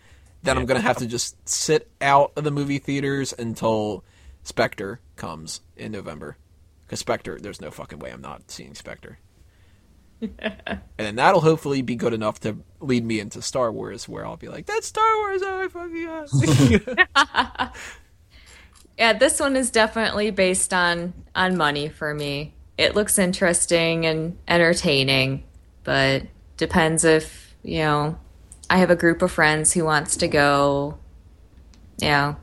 Then 0.43 0.57
I'm 0.57 0.65
going 0.65 0.79
to 0.79 0.85
have 0.85 0.97
to 0.97 1.07
just 1.07 1.47
sit 1.47 1.89
out 2.01 2.33
of 2.35 2.43
the 2.43 2.51
movie 2.51 2.79
theaters 2.79 3.33
until 3.37 4.03
Spectre 4.43 4.99
comes 5.15 5.61
in 5.75 5.91
November. 5.91 6.37
Because 6.85 6.99
Spectre, 6.99 7.39
there's 7.39 7.61
no 7.61 7.71
fucking 7.71 7.99
way 7.99 8.11
I'm 8.11 8.21
not 8.21 8.51
seeing 8.51 8.75
Spectre. 8.75 9.19
and 10.21 10.81
then 10.97 11.15
that'll 11.15 11.41
hopefully 11.41 11.81
be 11.81 11.95
good 11.95 12.13
enough 12.13 12.39
to 12.41 12.57
lead 12.79 13.05
me 13.05 13.19
into 13.19 13.41
Star 13.41 13.71
Wars, 13.71 14.07
where 14.07 14.25
I'll 14.25 14.37
be 14.37 14.47
like, 14.47 14.65
"That's 14.65 14.87
Star 14.87 15.17
Wars! 15.17 15.41
Oh, 15.43 15.67
fucking 15.69 17.09
yeah!" 17.15 17.69
Yeah, 18.97 19.13
this 19.13 19.39
one 19.39 19.55
is 19.55 19.71
definitely 19.71 20.29
based 20.31 20.73
on 20.73 21.13
on 21.35 21.57
money 21.57 21.89
for 21.89 22.13
me. 22.13 22.53
It 22.77 22.95
looks 22.95 23.17
interesting 23.17 24.05
and 24.05 24.37
entertaining, 24.47 25.43
but 25.83 26.23
depends 26.57 27.03
if, 27.03 27.55
you 27.63 27.79
know, 27.79 28.19
I 28.69 28.77
have 28.77 28.89
a 28.89 28.95
group 28.95 29.21
of 29.21 29.31
friends 29.31 29.73
who 29.73 29.85
wants 29.85 30.15
to 30.17 30.27
go. 30.27 30.97
Yeah. 31.97 32.35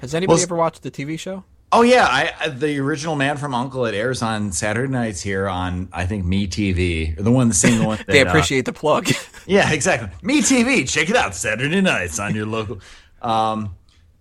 Has 0.00 0.14
anybody 0.14 0.36
Well, 0.36 0.42
ever 0.42 0.56
watched 0.56 0.82
the 0.82 0.90
TV 0.90 1.18
show? 1.18 1.44
Oh 1.72 1.82
yeah, 1.82 2.06
I, 2.08 2.32
I 2.40 2.48
the 2.50 2.78
original 2.78 3.16
Man 3.16 3.36
from 3.36 3.52
Uncle. 3.54 3.84
It 3.84 3.94
airs 3.94 4.22
on 4.22 4.52
Saturday 4.52 4.92
nights 4.92 5.20
here 5.20 5.48
on 5.48 5.88
I 5.92 6.06
think 6.06 6.24
Me 6.24 6.46
TV, 6.46 7.16
the 7.16 7.32
one 7.32 7.48
the 7.48 7.54
same 7.54 7.84
one. 7.84 7.96
That, 8.06 8.06
They 8.06 8.20
uh, 8.22 8.28
appreciate 8.28 8.64
the 8.64 8.72
plug. 8.72 9.08
Yeah, 9.46 9.70
exactly. 9.72 10.08
Me 10.22 10.40
TV. 10.40 10.88
Check 10.88 11.10
it 11.10 11.16
out 11.16 11.34
Saturday 11.34 11.82
nights 11.82 12.18
on 12.18 12.34
your 12.34 12.46
local. 12.46 12.80
Um, 13.20 13.74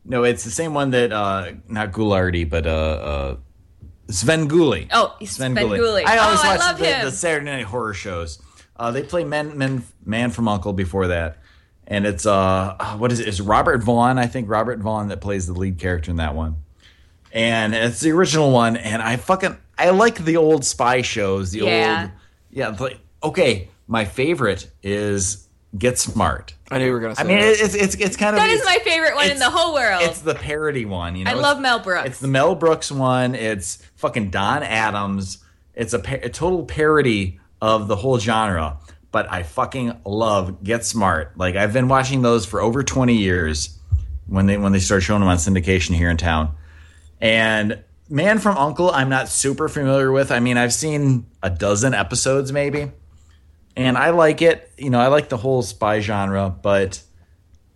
no, 0.04 0.26
it's 0.26 0.44
the 0.44 0.52
same 0.52 0.74
one 0.74 0.90
that 0.92 1.14
uh, 1.14 1.54
not 1.70 1.94
Ghoulardi, 1.94 2.50
but 2.50 2.68
uh, 2.68 2.70
uh, 2.70 3.36
Svengoolie. 4.08 4.90
Oh, 4.92 5.16
Svengoolie. 5.22 6.06
I 6.06 6.18
always 6.18 6.40
Oh, 6.42 6.44
I 6.44 6.48
watch 6.58 6.60
love 6.60 6.78
the, 6.80 6.86
him. 6.88 7.06
the 7.06 7.12
Saturday 7.12 7.46
night 7.46 7.64
horror 7.66 7.94
shows. 7.94 8.42
Uh, 8.76 8.92
they 8.92 9.04
play 9.04 9.24
Men, 9.24 9.58
Men, 9.58 9.84
Man 10.06 10.30
from 10.32 10.50
Uncle 10.50 10.74
before 10.74 11.08
that, 11.08 11.38
and 11.88 12.06
it's 12.06 12.26
uh, 12.26 12.96
what 12.98 13.12
is 13.12 13.20
it? 13.20 13.28
It's 13.28 13.40
Robert 13.40 13.84
Vaughn, 13.84 14.18
I 14.18 14.28
think 14.28 14.50
Robert 14.50 14.80
Vaughn 14.80 15.10
that 15.10 15.22
plays 15.22 15.48
the 15.48 15.54
lead 15.54 15.78
character 15.80 16.12
in 16.12 16.18
that 16.18 16.36
one, 16.36 16.58
and 17.32 17.74
it's 17.76 18.00
the 18.00 18.12
original 18.12 18.52
one. 18.52 18.78
And 18.78 19.02
I 19.02 19.18
fucking 19.18 19.58
I 19.78 19.90
like 19.90 20.24
the 20.24 20.38
old 20.38 20.66
spy 20.66 21.02
shows. 21.02 21.52
The 21.52 21.60
Yeah. 21.60 22.02
old 22.02 22.12
yeah. 22.52 22.70
the- 22.72 22.98
okay, 23.24 23.70
my 23.88 24.06
favorite 24.06 24.70
is 24.84 25.48
Get 25.78 25.98
Smart. 25.98 26.54
I 26.70 26.78
knew 26.78 26.86
you 26.86 26.92
were 26.92 27.00
going 27.00 27.14
to 27.14 27.16
say 27.16 27.24
I 27.24 27.28
mean, 27.28 27.40
that. 27.40 27.60
it's 27.60 27.74
it's 27.76 27.96
it's 27.96 28.16
kind 28.18 28.36
of 28.36 28.42
That 28.42 28.50
is 28.50 28.64
my 28.66 28.78
favorite 28.84 29.16
one 29.16 29.30
in 29.30 29.40
the 29.40 29.50
whole 29.50 29.74
world. 29.74 30.04
It's 30.04 30.22
the 30.22 30.36
parody 30.36 30.86
one. 30.86 31.16
You 31.16 31.26
know, 31.26 31.32
I 31.32 31.34
It's- 31.34 31.44
love 31.44 31.60
Mel 31.60 31.80
Brooks. 31.80 32.08
it's 32.08 32.20
the 32.20 32.28
Mel 32.28 32.56
Brooks 32.56 32.92
one. 32.92 33.36
It's 33.36 33.80
fucking 33.96 34.30
Don 34.30 34.62
Adams. 34.64 35.40
It's 35.76 35.94
a, 35.94 36.02
a 36.24 36.30
total 36.30 36.64
parody 36.66 37.40
of 37.62 37.88
the 37.88 37.96
whole 37.96 38.20
genre. 38.20 38.78
But 39.14 39.31
I 39.31 39.44
fucking 39.44 40.02
love 40.06 40.61
Get 40.64 40.84
Smart. 40.84 41.38
Like 41.38 41.56
I've 41.56 41.72
been 41.72 41.88
watching 41.88 42.22
those 42.22 42.45
for 42.45 42.60
over 42.60 42.84
twenty 42.84 43.15
years 43.15 43.77
when 44.27 44.48
they 44.48 44.57
when 44.57 44.73
they 44.73 44.80
start 44.80 45.03
showing 45.03 45.22
them 45.22 45.30
on 45.30 45.38
syndication 45.38 45.95
here 45.95 46.10
in 46.10 46.18
town. 46.18 46.56
And 47.22 47.81
Man 48.10 48.40
from 48.40 48.57
Uncle, 48.57 48.91
I'm 48.91 49.10
not 49.10 49.30
super 49.30 49.69
familiar 49.69 50.11
with. 50.11 50.31
I 50.31 50.40
mean, 50.40 50.57
I've 50.57 50.73
seen 50.73 51.26
a 51.41 51.49
dozen 51.49 51.94
episodes 51.94 52.52
maybe, 52.52 52.91
and 53.77 53.98
I 53.98 54.10
like 54.10 54.41
it. 54.41 54.72
You 54.77 54.90
know, 54.90 54.99
I 54.99 55.07
like 55.07 55.30
the 55.30 55.38
whole 55.38 55.61
spy 55.61 56.02
genre, 56.02 56.49
but 56.49 57.02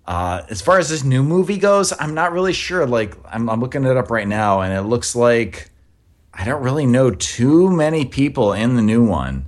uh, 0.05 0.41
as 0.49 0.61
far 0.61 0.79
as 0.79 0.89
this 0.89 1.03
new 1.03 1.23
movie 1.23 1.57
goes, 1.57 1.93
I'm 1.97 2.13
not 2.13 2.33
really 2.33 2.53
sure. 2.53 2.85
Like, 2.85 3.15
I'm, 3.25 3.49
I'm 3.49 3.61
looking 3.61 3.85
it 3.85 3.95
up 3.95 4.11
right 4.11 4.27
now, 4.27 4.61
and 4.61 4.73
it 4.73 4.83
looks 4.83 5.15
like 5.15 5.71
I 6.33 6.45
don't 6.45 6.61
really 6.61 6.85
know 6.85 7.11
too 7.11 7.71
many 7.71 8.05
people 8.05 8.53
in 8.53 8.75
the 8.75 8.81
new 8.81 9.03
one. 9.03 9.45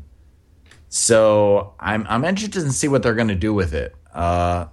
So 0.89 1.73
I'm 1.79 2.05
I'm 2.09 2.25
interested 2.25 2.61
to 2.63 2.71
see 2.71 2.87
what 2.87 3.03
they're 3.03 3.13
going 3.15 3.27
to 3.29 3.35
do 3.35 3.53
with 3.53 3.73
it. 3.73 3.95
Uh, 4.13 4.65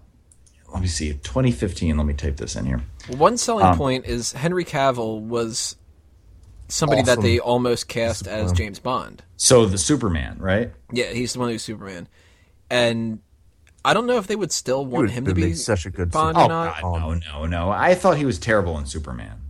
let 0.73 0.81
me 0.81 0.89
see, 0.89 1.13
2015. 1.13 1.97
Let 1.97 2.07
me 2.07 2.15
type 2.15 2.37
this 2.37 2.57
in 2.57 2.67
here. 2.67 2.83
One 3.09 3.37
selling 3.37 3.67
Um, 3.67 3.77
point 3.79 4.07
is 4.07 4.33
Henry 4.33 4.65
Cavill 4.65 5.21
was 5.21 5.77
somebody 6.69 7.03
that 7.03 7.21
they 7.21 7.39
almost 7.39 7.87
cast 7.89 8.27
as 8.27 8.53
James 8.53 8.79
Bond. 8.81 9.23
So 9.37 9.67
the 9.67 9.79
Superman, 9.79 10.39
right? 10.41 10.73
Yeah, 10.91 11.13
he's 11.13 11.35
the 11.35 11.39
one 11.39 11.51
who's 11.51 11.63
Superman, 11.63 12.09
and 12.71 13.21
I 13.85 13.95
don't 13.95 14.07
know 14.07 14.17
if 14.17 14.27
they 14.27 14.35
would 14.37 14.51
still 14.53 14.85
want 14.85 15.03
would 15.03 15.11
him 15.11 15.25
to 15.27 15.35
be 15.35 15.45
be 15.47 15.55
such 15.55 15.87
a 15.87 15.91
good 15.91 16.11
Bond 16.11 16.37
Oh 16.37 16.47
or 16.47 16.49
not. 16.49 16.83
God, 16.83 16.99
no, 17.01 17.15
no, 17.15 17.47
no! 17.47 17.71
I 17.71 17.95
thought 17.95 18.17
he 18.17 18.25
was 18.25 18.39
terrible 18.39 18.77
in 18.79 18.87
Superman. 18.87 19.43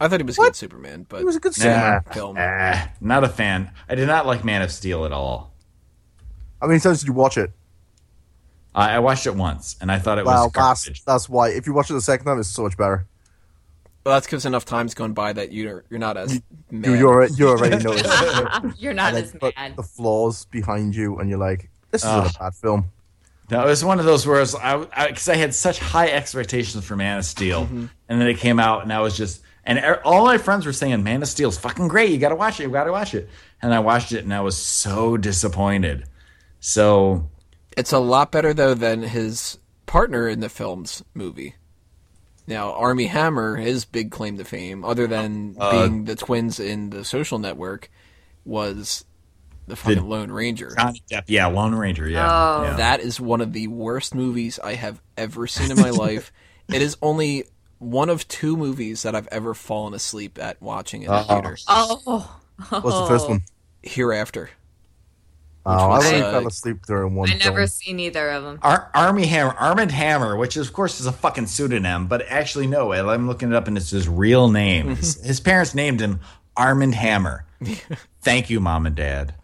I 0.00 0.08
thought 0.08 0.20
he 0.20 0.24
was 0.26 0.36
good 0.36 0.54
Superman, 0.56 1.06
but 1.08 1.18
he 1.18 1.24
was 1.24 1.36
a 1.36 1.40
good 1.40 1.58
Nah, 1.58 2.00
film. 2.12 2.36
eh, 2.36 2.86
not 3.00 3.24
a 3.24 3.28
fan. 3.28 3.70
I 3.88 3.94
did 3.94 4.06
not 4.06 4.26
like 4.26 4.44
Man 4.44 4.62
of 4.62 4.70
Steel 4.70 5.04
at 5.04 5.12
all. 5.12 5.52
How 6.60 6.66
many 6.68 6.80
times 6.80 7.00
did 7.00 7.08
you 7.08 7.12
watch 7.12 7.36
it? 7.36 7.50
I, 8.74 8.96
I 8.96 8.98
watched 8.98 9.26
it 9.26 9.34
once, 9.34 9.76
and 9.80 9.90
I 9.90 9.98
thought 9.98 10.18
it 10.18 10.24
Well, 10.26 10.44
was 10.44 10.52
that's 10.52 10.84
garbage. 10.86 11.04
that's 11.04 11.28
why. 11.28 11.48
If 11.50 11.66
you 11.66 11.72
watch 11.72 11.90
it 11.90 11.94
the 11.94 12.00
second 12.00 12.26
time, 12.26 12.38
it's 12.38 12.48
so 12.48 12.62
much 12.62 12.76
better. 12.76 13.06
Well, 14.04 14.14
that's 14.14 14.26
because 14.26 14.46
enough 14.46 14.64
time's 14.64 14.94
gone 14.94 15.14
by 15.14 15.32
that 15.32 15.50
you're 15.52 15.84
you're 15.90 15.98
not 15.98 16.16
as 16.16 16.40
mad. 16.70 16.86
You, 16.90 16.94
you 16.96 17.08
already 17.08 17.34
you 17.34 17.48
already 17.48 17.82
know 17.82 17.92
it. 17.96 18.74
You're 18.78 18.94
not 18.94 19.14
and 19.14 19.24
as 19.24 19.34
mad. 19.40 19.76
the 19.76 19.82
flaws 19.82 20.44
behind 20.46 20.94
you, 20.94 21.18
and 21.18 21.28
you're 21.28 21.38
like, 21.38 21.70
"This 21.90 22.04
isn't 22.04 22.14
Ugh. 22.14 22.30
a 22.36 22.38
bad 22.38 22.54
film." 22.54 22.86
No, 23.50 23.62
it 23.62 23.66
was 23.66 23.84
one 23.84 23.98
of 23.98 24.04
those 24.04 24.26
where 24.26 24.36
I 24.36 24.40
was, 24.40 24.54
I, 24.56 25.08
because 25.08 25.28
I, 25.28 25.36
had 25.36 25.54
such 25.54 25.78
high 25.78 26.08
expectations 26.08 26.84
for 26.84 26.96
Man 26.96 27.18
of 27.18 27.24
Steel, 27.24 27.62
Mm-hmm. 27.66 27.86
and 28.08 28.20
then 28.20 28.26
it 28.28 28.38
came 28.38 28.58
out, 28.60 28.82
and 28.82 28.92
I 28.92 29.00
was 29.00 29.16
just, 29.16 29.40
and 29.64 29.78
er- 29.78 30.00
all 30.04 30.24
my 30.24 30.36
friends 30.38 30.66
were 30.66 30.72
saying 30.72 31.02
Man 31.04 31.22
of 31.22 31.28
Steel's 31.28 31.56
fucking 31.56 31.86
great. 31.88 32.10
You 32.10 32.18
got 32.18 32.30
to 32.30 32.34
watch 32.36 32.58
it. 32.60 32.64
You 32.64 32.70
got 32.70 32.84
to 32.84 32.92
watch 32.92 33.14
it. 33.14 33.28
And 33.62 33.72
I 33.72 33.78
watched 33.80 34.10
it, 34.12 34.24
and 34.24 34.34
I 34.34 34.40
was 34.40 34.56
so 34.56 35.16
disappointed. 35.16 36.06
So 36.60 37.28
It's 37.76 37.92
a 37.92 37.98
lot 37.98 38.32
better 38.32 38.52
though 38.54 38.74
than 38.74 39.02
his 39.02 39.58
partner 39.86 40.28
in 40.28 40.40
the 40.40 40.48
film's 40.48 41.02
movie. 41.14 41.54
Now, 42.48 42.72
Armie 42.74 43.06
Hammer, 43.08 43.56
his 43.56 43.84
big 43.84 44.10
claim 44.12 44.38
to 44.38 44.44
fame, 44.44 44.84
other 44.84 45.06
than 45.08 45.56
Uh, 45.58 45.70
being 45.72 46.04
the 46.04 46.14
twins 46.14 46.60
in 46.60 46.90
the 46.90 47.04
Social 47.04 47.38
Network, 47.40 47.90
was 48.44 49.04
the 49.66 49.74
fucking 49.74 50.08
Lone 50.08 50.30
Ranger. 50.30 50.72
Johnny 50.78 51.02
Depp, 51.10 51.24
yeah, 51.26 51.46
Lone 51.46 51.74
Ranger, 51.74 52.08
yeah. 52.08 52.28
Oh. 52.30 52.62
yeah. 52.62 52.76
That 52.76 53.00
is 53.00 53.20
one 53.20 53.40
of 53.40 53.52
the 53.52 53.66
worst 53.66 54.14
movies 54.14 54.60
I 54.62 54.74
have 54.74 55.02
ever 55.16 55.48
seen 55.48 55.72
in 55.72 55.80
my 55.80 55.90
life. 56.06 56.32
It 56.72 56.82
is 56.82 56.96
only 57.02 57.44
one 57.78 58.08
of 58.10 58.28
two 58.28 58.56
movies 58.56 59.02
that 59.02 59.16
I've 59.16 59.28
ever 59.32 59.52
fallen 59.52 59.92
asleep 59.92 60.38
at 60.40 60.62
watching 60.62 61.02
in 61.02 61.08
the 61.08 61.14
Uh-oh. 61.14 61.26
theater. 61.42 61.56
Oh, 61.66 62.40
What's 62.70 62.98
the 63.00 63.06
first 63.08 63.28
one? 63.28 63.42
Hereafter. 63.82 64.50
Oh, 65.68 65.90
I 65.90 65.96
was, 65.98 66.06
only 66.06 66.22
uh, 66.22 66.30
fell 66.30 66.46
asleep 66.46 66.86
during 66.86 67.16
one. 67.16 67.28
I 67.28 67.34
never 67.34 67.56
film. 67.56 67.66
seen 67.66 68.00
either 68.00 68.30
of 68.30 68.44
them. 68.44 68.58
Ar- 68.62 68.88
Armie 68.94 69.26
Hammer, 69.26 69.52
Armand 69.58 69.90
Hammer, 69.90 70.36
which 70.36 70.56
is, 70.56 70.68
of 70.68 70.72
course 70.72 71.00
is 71.00 71.06
a 71.06 71.12
fucking 71.12 71.46
pseudonym, 71.46 72.06
but 72.06 72.24
actually 72.28 72.68
no, 72.68 72.92
I'm 72.92 73.26
looking 73.26 73.50
it 73.50 73.54
up 73.56 73.66
and 73.66 73.76
it's 73.76 73.90
his 73.90 74.08
real 74.08 74.48
name. 74.48 74.94
his, 74.94 75.20
his 75.24 75.40
parents 75.40 75.74
named 75.74 76.00
him 76.00 76.20
Armand 76.56 76.94
Hammer. 76.94 77.46
Thank 78.22 78.48
you, 78.48 78.60
mom 78.60 78.86
and 78.86 78.94
dad. 78.94 79.34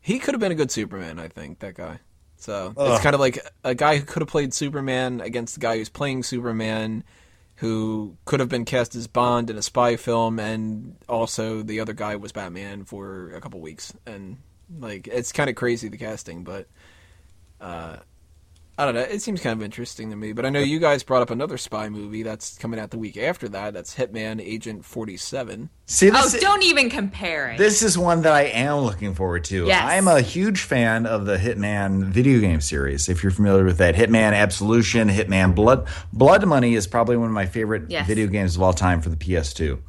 He 0.00 0.18
could 0.18 0.34
have 0.34 0.40
been 0.40 0.52
a 0.52 0.56
good 0.56 0.70
Superman, 0.72 1.20
I 1.20 1.28
think, 1.28 1.60
that 1.60 1.74
guy. 1.74 2.00
So 2.38 2.72
it's 2.76 3.02
kind 3.02 3.14
of 3.14 3.20
like 3.20 3.38
a 3.62 3.74
guy 3.74 3.98
who 3.98 4.04
could 4.04 4.22
have 4.22 4.28
played 4.28 4.54
Superman 4.54 5.20
against 5.20 5.54
the 5.54 5.60
guy 5.60 5.76
who's 5.76 5.88
playing 5.88 6.22
Superman, 6.22 7.04
who 7.58 8.16
could 8.24 8.38
have 8.38 8.48
been 8.48 8.64
cast 8.64 8.94
as 8.94 9.08
Bond 9.08 9.50
in 9.50 9.58
a 9.58 9.62
spy 9.62 9.96
film, 9.96 10.38
and 10.38 10.96
also 11.08 11.62
the 11.62 11.80
other 11.80 11.92
guy 11.92 12.16
was 12.16 12.30
Batman 12.30 12.84
for 12.84 13.32
a 13.32 13.40
couple 13.40 13.60
weeks. 13.60 13.92
And 14.06 14.38
like, 14.78 15.08
it's 15.08 15.32
kind 15.32 15.50
of 15.50 15.56
crazy 15.56 15.88
the 15.88 15.96
casting, 15.96 16.44
but 16.44 16.68
uh, 17.60 17.96
I 18.80 18.84
don't 18.84 18.94
know. 18.94 19.00
It 19.00 19.20
seems 19.22 19.40
kind 19.40 19.58
of 19.58 19.64
interesting 19.64 20.10
to 20.10 20.16
me. 20.16 20.32
But 20.32 20.46
I 20.46 20.50
know 20.50 20.60
you 20.60 20.78
guys 20.78 21.02
brought 21.02 21.20
up 21.22 21.30
another 21.30 21.58
spy 21.58 21.88
movie 21.88 22.22
that's 22.22 22.56
coming 22.58 22.78
out 22.78 22.90
the 22.92 22.98
week 22.98 23.16
after 23.16 23.48
that. 23.48 23.74
That's 23.74 23.96
Hitman 23.96 24.40
Agent 24.40 24.84
Forty 24.84 25.16
Seven. 25.16 25.68
See, 25.86 26.10
Oh, 26.10 26.28
this, 26.28 26.40
don't 26.40 26.62
even 26.62 26.88
compare 26.88 27.50
it. 27.50 27.58
this 27.58 27.82
is 27.82 27.98
one 27.98 28.22
that 28.22 28.32
I 28.32 28.42
am 28.42 28.78
looking 28.84 29.14
forward 29.16 29.42
to. 29.46 29.66
Yes. 29.66 29.82
I'm 29.84 30.06
a 30.06 30.20
huge 30.20 30.60
fan 30.62 31.06
of 31.06 31.26
the 31.26 31.38
Hitman 31.38 32.04
video 32.04 32.38
game 32.40 32.60
series. 32.60 33.08
If 33.08 33.24
you're 33.24 33.32
familiar 33.32 33.64
with 33.64 33.78
that, 33.78 33.96
Hitman 33.96 34.32
Absolution, 34.32 35.08
Hitman 35.08 35.56
Blood 35.56 35.88
Blood 36.12 36.46
Money 36.46 36.74
is 36.76 36.86
probably 36.86 37.16
one 37.16 37.26
of 37.26 37.34
my 37.34 37.46
favorite 37.46 37.90
Yes. 37.90 38.06
video 38.06 38.28
games 38.28 38.54
of 38.54 38.62
all 38.62 38.72
time 38.72 39.00
for 39.00 39.08
the 39.08 39.16
PS2. 39.16 39.80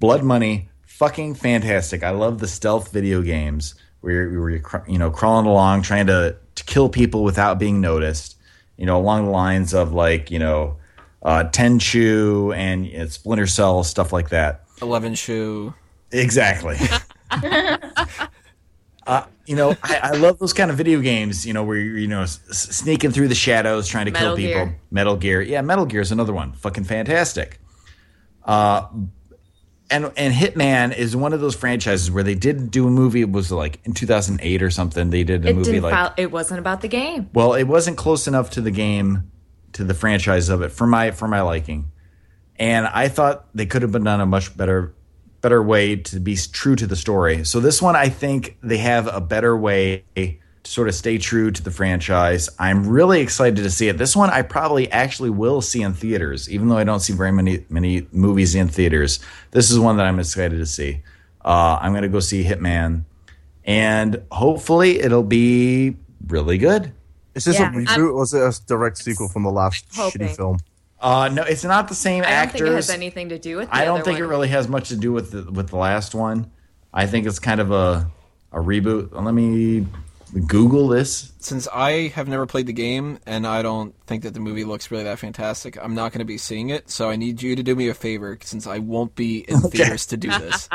Blood 0.00 0.22
Money, 0.22 0.70
fucking 0.86 1.34
fantastic. 1.34 2.02
I 2.02 2.10
love 2.10 2.38
the 2.38 2.48
stealth 2.48 2.92
video 2.92 3.20
games 3.20 3.74
where 4.00 4.14
you're, 4.26 4.40
where 4.40 4.50
you're 4.50 4.84
you 4.88 4.98
know 4.98 5.10
crawling 5.10 5.46
along 5.46 5.82
trying 5.82 6.06
to, 6.06 6.36
to 6.54 6.64
kill 6.64 6.88
people 6.88 7.24
without 7.24 7.58
being 7.58 7.80
noticed. 7.80 8.36
You 8.76 8.86
know, 8.86 8.98
along 8.98 9.26
the 9.26 9.30
lines 9.30 9.74
of 9.74 9.92
like 9.92 10.30
you 10.30 10.38
know, 10.38 10.76
uh, 11.22 11.44
Tenchu 11.52 12.54
and 12.56 12.86
uh, 12.94 13.08
Splinter 13.08 13.46
Cell 13.46 13.84
stuff 13.84 14.12
like 14.12 14.30
that. 14.30 14.64
Eleven 14.80 15.14
Shoe. 15.14 15.74
Exactly. 16.10 16.76
uh, 19.06 19.24
you 19.46 19.56
know, 19.56 19.76
I, 19.82 20.00
I 20.02 20.10
love 20.12 20.38
those 20.38 20.52
kind 20.52 20.70
of 20.70 20.76
video 20.76 21.00
games. 21.00 21.46
You 21.46 21.52
know, 21.52 21.64
where 21.64 21.76
you're 21.76 21.98
you 21.98 22.08
know 22.08 22.22
s- 22.22 22.40
s- 22.50 22.76
sneaking 22.76 23.10
through 23.12 23.28
the 23.28 23.34
shadows 23.34 23.88
trying 23.88 24.06
to 24.06 24.12
kill 24.12 24.36
people. 24.36 24.66
Gear. 24.66 24.78
Metal 24.90 25.16
Gear, 25.16 25.40
yeah, 25.42 25.60
Metal 25.60 25.86
Gear 25.86 26.00
is 26.00 26.12
another 26.12 26.32
one. 26.32 26.52
Fucking 26.52 26.84
fantastic. 26.84 27.58
Uh, 28.44 28.88
and 29.92 30.12
and 30.16 30.34
Hitman 30.34 30.96
is 30.96 31.14
one 31.14 31.32
of 31.32 31.40
those 31.40 31.54
franchises 31.54 32.10
where 32.10 32.24
they 32.24 32.34
did 32.34 32.70
do 32.70 32.86
a 32.86 32.90
movie. 32.90 33.20
It 33.20 33.30
was 33.30 33.52
like 33.52 33.80
in 33.84 33.92
2008 33.92 34.62
or 34.62 34.70
something. 34.70 35.10
They 35.10 35.24
did 35.24 35.44
a 35.44 35.50
it 35.50 35.56
movie 35.56 35.80
like 35.80 35.92
file, 35.92 36.14
it 36.16 36.32
wasn't 36.32 36.60
about 36.60 36.80
the 36.80 36.88
game. 36.88 37.30
well, 37.32 37.54
it 37.54 37.64
wasn't 37.64 37.96
close 37.96 38.26
enough 38.26 38.50
to 38.50 38.60
the 38.60 38.70
game, 38.70 39.30
to 39.74 39.84
the 39.84 39.94
franchise 39.94 40.48
of 40.48 40.62
it 40.62 40.70
for 40.70 40.86
my 40.86 41.10
for 41.10 41.28
my 41.28 41.42
liking, 41.42 41.90
and 42.56 42.86
I 42.86 43.08
thought 43.08 43.46
they 43.54 43.66
could 43.66 43.82
have 43.82 43.92
been 43.92 44.04
done 44.04 44.20
a 44.20 44.26
much 44.26 44.56
better 44.56 44.94
better 45.42 45.62
way 45.62 45.96
to 45.96 46.20
be 46.20 46.36
true 46.36 46.76
to 46.76 46.86
the 46.86 46.96
story. 46.96 47.44
So 47.44 47.60
this 47.60 47.82
one, 47.82 47.96
I 47.96 48.08
think 48.08 48.56
they 48.62 48.78
have 48.78 49.06
a 49.08 49.20
better 49.20 49.56
way 49.56 50.04
to 50.64 50.70
sort 50.70 50.88
of 50.88 50.94
stay 50.94 51.18
true 51.18 51.50
to 51.50 51.62
the 51.62 51.70
franchise. 51.70 52.48
I'm 52.58 52.86
really 52.88 53.20
excited 53.20 53.56
to 53.56 53.70
see 53.70 53.88
it. 53.88 53.98
This 53.98 54.14
one, 54.14 54.30
I 54.30 54.42
probably 54.42 54.90
actually 54.92 55.30
will 55.30 55.60
see 55.60 55.82
in 55.82 55.92
theaters, 55.94 56.48
even 56.50 56.68
though 56.68 56.76
I 56.76 56.84
don't 56.84 57.00
see 57.00 57.12
very 57.12 57.32
many 57.32 57.64
many 57.68 58.06
movies 58.12 58.54
in 58.54 58.68
theaters. 58.68 59.18
This 59.50 59.70
is 59.70 59.78
one 59.78 59.96
that 59.96 60.06
I'm 60.06 60.18
excited 60.20 60.58
to 60.58 60.66
see. 60.66 61.02
Uh, 61.44 61.78
I'm 61.80 61.92
going 61.92 62.02
to 62.02 62.08
go 62.08 62.20
see 62.20 62.44
Hitman, 62.44 63.02
and 63.64 64.22
hopefully 64.30 65.00
it'll 65.00 65.22
be 65.24 65.96
really 66.28 66.58
good. 66.58 66.92
Is 67.34 67.44
this 67.44 67.58
Yeah, 67.58 67.70
a 67.70 67.72
reboot 67.72 67.88
I'm- 67.88 68.10
or 68.12 68.22
is 68.22 68.34
it 68.34 68.42
a 68.42 68.66
direct 68.66 68.98
sequel 68.98 69.28
from 69.28 69.42
the 69.42 69.50
last 69.50 69.84
Hoping. 69.96 70.28
shitty 70.28 70.36
film? 70.36 70.58
Uh, 71.00 71.28
no, 71.32 71.42
it's 71.42 71.64
not 71.64 71.88
the 71.88 71.94
same 71.96 72.22
I 72.22 72.26
don't 72.26 72.32
actors. 72.34 72.60
think 72.60 72.70
it 72.70 72.74
has 72.76 72.90
anything 72.90 73.28
to 73.30 73.38
do 73.40 73.56
with. 73.56 73.68
The 73.70 73.74
I 73.74 73.84
don't 73.84 73.96
other 73.96 74.04
think 74.04 74.20
it 74.20 74.26
really 74.26 74.48
has 74.48 74.68
much 74.68 74.90
to 74.90 74.96
do 74.96 75.12
with 75.12 75.32
the, 75.32 75.50
with 75.50 75.70
the 75.70 75.76
last 75.76 76.14
one. 76.14 76.50
I 76.94 77.06
think 77.06 77.26
it's 77.26 77.40
kind 77.40 77.60
of 77.60 77.72
a 77.72 78.08
a 78.52 78.58
reboot. 78.58 79.08
Let 79.12 79.34
me 79.34 79.86
Google 80.46 80.88
this. 80.88 81.32
Since 81.40 81.68
I 81.68 82.08
have 82.08 82.26
never 82.28 82.46
played 82.46 82.66
the 82.66 82.72
game 82.72 83.18
and 83.26 83.46
I 83.46 83.60
don't 83.62 83.94
think 84.06 84.22
that 84.22 84.32
the 84.32 84.40
movie 84.40 84.64
looks 84.64 84.90
really 84.90 85.04
that 85.04 85.18
fantastic, 85.18 85.76
I'm 85.82 85.94
not 85.94 86.12
going 86.12 86.20
to 86.20 86.24
be 86.24 86.38
seeing 86.38 86.70
it. 86.70 86.88
So 86.90 87.10
I 87.10 87.16
need 87.16 87.42
you 87.42 87.54
to 87.56 87.62
do 87.62 87.74
me 87.76 87.88
a 87.88 87.94
favor 87.94 88.38
since 88.42 88.66
I 88.66 88.78
won't 88.78 89.14
be 89.14 89.40
in 89.40 89.60
theaters 89.60 90.06
to 90.06 90.16
do 90.16 90.28
this. 90.38 90.68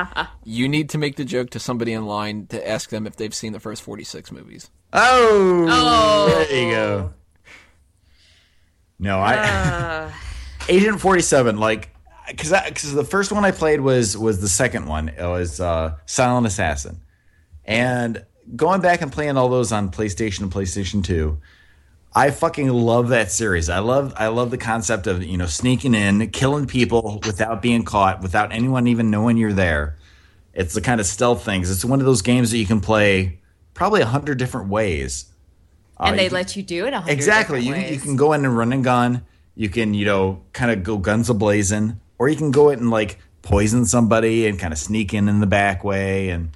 you 0.44 0.68
need 0.68 0.90
to 0.92 0.98
make 0.98 1.16
the 1.16 1.26
joke 1.26 1.50
to 1.52 1.60
somebody 1.60 1.94
in 1.94 2.06
line 2.06 2.46
to 2.48 2.68
ask 2.70 2.90
them 2.92 3.08
if 3.08 3.16
they've 3.16 3.34
seen 3.34 3.54
the 3.54 3.60
first 3.60 3.82
46 3.82 4.32
movies. 4.32 4.70
Oh, 4.94 5.66
Oh. 5.70 6.28
there 6.50 6.64
you 6.66 6.72
go. 6.72 7.14
No, 9.00 9.20
I 9.20 9.36
Uh, 9.38 10.12
Agent 10.70 11.00
Forty 11.00 11.22
Seven, 11.22 11.58
like 11.58 11.90
because 12.28 12.52
because 12.68 12.94
the 12.94 13.04
first 13.04 13.32
one 13.32 13.46
I 13.46 13.52
played 13.52 13.80
was 13.80 14.18
was 14.18 14.42
the 14.42 14.50
second 14.50 14.86
one. 14.88 15.10
It 15.10 15.22
was 15.24 15.60
uh, 15.62 15.96
Silent 16.06 16.46
Assassin, 16.48 17.02
and 17.64 18.26
going 18.56 18.82
back 18.82 19.02
and 19.02 19.11
playing 19.11 19.38
all 19.38 19.49
those 19.49 19.72
on 19.72 19.90
PlayStation 19.91 20.41
and 20.41 20.52
PlayStation 20.52 21.03
Two. 21.03 21.40
I 22.15 22.32
fucking 22.32 22.69
love 22.69 23.10
that 23.10 23.32
series. 23.32 23.69
I 23.69 23.80
love 23.80 24.14
I 24.18 24.28
love 24.28 24.49
the 24.49 24.57
concept 24.57 25.06
of 25.07 25.24
you 25.24 25.38
know 25.38 25.45
sneaking 25.45 25.94
in, 25.94 26.30
killing 26.32 26.65
people 26.65 27.22
without 27.26 27.61
being 27.61 27.84
caught, 27.84 28.22
without 28.22 28.52
anyone 28.52 28.88
even 28.88 29.11
knowing 29.11 29.38
you're 29.38 29.53
there. 29.53 29.98
It's 30.53 30.74
the 30.74 30.82
kind 30.82 30.99
of 30.99 31.06
stealth 31.06 31.44
things. 31.45 31.69
It's 31.69 31.86
one 31.86 31.99
of 31.99 32.06
those 32.07 32.24
games 32.24 32.49
that 32.52 32.57
you 32.57 32.65
can 32.65 32.82
play 32.82 33.40
probably 33.76 34.02
a 34.02 34.06
hundred 34.07 34.40
different 34.40 34.69
ways. 34.69 35.26
and 35.99 36.14
Uh, 36.14 36.18
they 36.18 36.24
you- 36.26 36.30
let 36.32 36.56
you 36.56 36.64
do 36.64 36.88
it 36.88 36.94
a 36.94 37.02
hundred 37.02 37.11
Exactly. 37.14 37.60
You, 37.60 37.65
different 37.74 37.86
you 37.90 37.95
ways. 37.98 38.03
can 38.03 38.15
go 38.15 38.34
in 38.34 38.44
and 38.45 38.57
run 38.57 38.74
and 38.74 38.84
gun. 38.84 39.22
You 39.56 39.69
can, 39.69 39.94
you 39.94 40.06
know, 40.06 40.41
kind 40.53 40.72
of 40.72 40.84
go 40.84 40.98
guns 40.98 41.30
a 41.30 41.34
blazing, 41.36 41.99
or 42.18 42.30
you 42.30 42.36
can 42.36 42.49
go 42.52 42.69
in 42.69 42.80
and 42.80 42.90
like 42.90 43.19
poison 43.44 43.86
somebody 43.86 44.48
and 44.48 44.57
kind 44.57 44.72
of 44.74 44.80
sneak 44.80 45.14
in 45.14 45.28
in 45.30 45.40
the 45.40 45.48
back 45.48 45.84
way. 45.84 46.30
And 46.30 46.49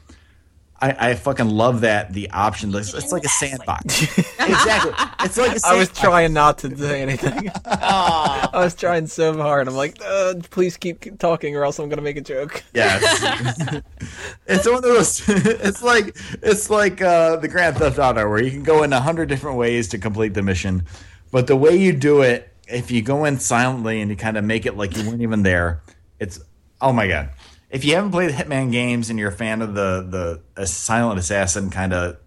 I, 0.82 1.12
I 1.12 1.14
fucking 1.14 1.48
love 1.48 1.82
that 1.82 2.12
the 2.12 2.32
option. 2.32 2.74
It's, 2.74 2.94
it's 2.94 3.12
like 3.12 3.24
a 3.24 3.30
sandbox. 3.30 4.02
exactly. 4.18 4.94
It's 5.24 5.38
like 5.38 5.56
a 5.56 5.60
sandbox. 5.60 5.64
I 5.64 5.78
was 5.78 5.90
trying 5.90 6.34
not 6.34 6.58
to 6.60 6.76
say 6.76 7.04
anything. 7.04 7.52
I 7.66 8.50
was 8.54 8.74
trying 8.74 9.06
so 9.06 9.38
hard. 9.38 9.68
I'm 9.68 9.76
like, 9.76 9.98
uh, 10.04 10.36
please 10.50 10.78
keep 10.78 11.20
talking 11.20 11.56
or 11.56 11.64
else 11.64 11.78
I'm 11.78 11.88
going 11.88 11.98
to 11.98 12.04
make 12.04 12.18
a 12.18 12.22
joke. 12.22 12.64
Yeah, 12.74 13.00
it's, 13.00 13.64
it's 14.48 14.66
one 14.66 14.78
of 14.78 14.82
those. 14.82 15.22
It's 15.28 15.84
like 15.84 16.18
it's 16.42 16.72
like 16.72 17.02
uh, 17.02 17.36
the 17.36 17.48
Grand 17.48 17.78
Theft 17.78 18.00
Auto, 18.00 18.28
where 18.28 18.42
you 18.42 18.50
can 18.50 18.64
go 18.64 18.82
in 18.82 18.92
a 18.92 19.02
hundred 19.02 19.30
different 19.30 19.58
ways 19.58 19.88
to 19.90 20.00
complete 20.00 20.34
the 20.34 20.42
mission, 20.42 20.86
but 21.30 21.46
the 21.46 21.56
way 21.56 21.76
you 21.76 21.94
do 21.94 22.22
it, 22.22 22.52
if 22.68 22.90
you 22.90 23.04
go 23.04 23.26
in 23.26 23.38
silently 23.40 24.02
and 24.02 24.10
you 24.10 24.18
kind 24.18 24.36
of 24.36 24.44
make 24.44 24.66
it 24.66 24.76
like 24.76 24.98
you 24.98 25.08
weren't 25.08 25.22
even 25.22 25.44
there, 25.44 25.84
it's 26.20 26.40
oh 26.82 26.92
my 26.92 27.08
god. 27.08 27.30
If 27.72 27.86
you 27.86 27.96
haven't 27.96 28.12
played 28.12 28.30
the 28.30 28.34
Hitman 28.34 28.72
games 28.72 29.10
and 29.10 29.18
you're 29.18 29.30
a 29.30 29.34
fan 29.34 29.62
of 29.62 29.74
the 29.74 30.06
the 30.56 30.62
uh, 30.62 30.66
Silent 30.66 31.18
Assassin 31.20 31.70
kind 31.70 31.94
of, 31.94 32.18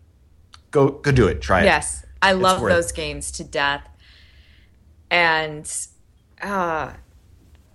go 0.71 0.89
go 0.89 1.13
do 1.13 1.27
it. 1.29 1.41
Try 1.43 1.61
it. 1.63 1.65
Yes, 1.67 2.05
I 2.23 2.33
love 2.33 2.61
worth 2.63 2.73
it. 2.73 2.75
those 2.77 2.93
games 2.93 3.31
to 3.33 3.45
death, 3.45 3.87
and 5.11 5.71
uh, 6.43 6.93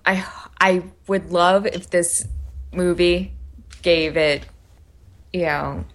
I 0.06 0.26
I 0.60 0.84
would 1.08 1.32
love 1.32 1.66
if 1.68 1.90
this 1.90 2.28
movie 2.74 3.34
gave 3.82 4.18
it, 4.18 4.46
you 5.32 5.44
know, 5.44 5.86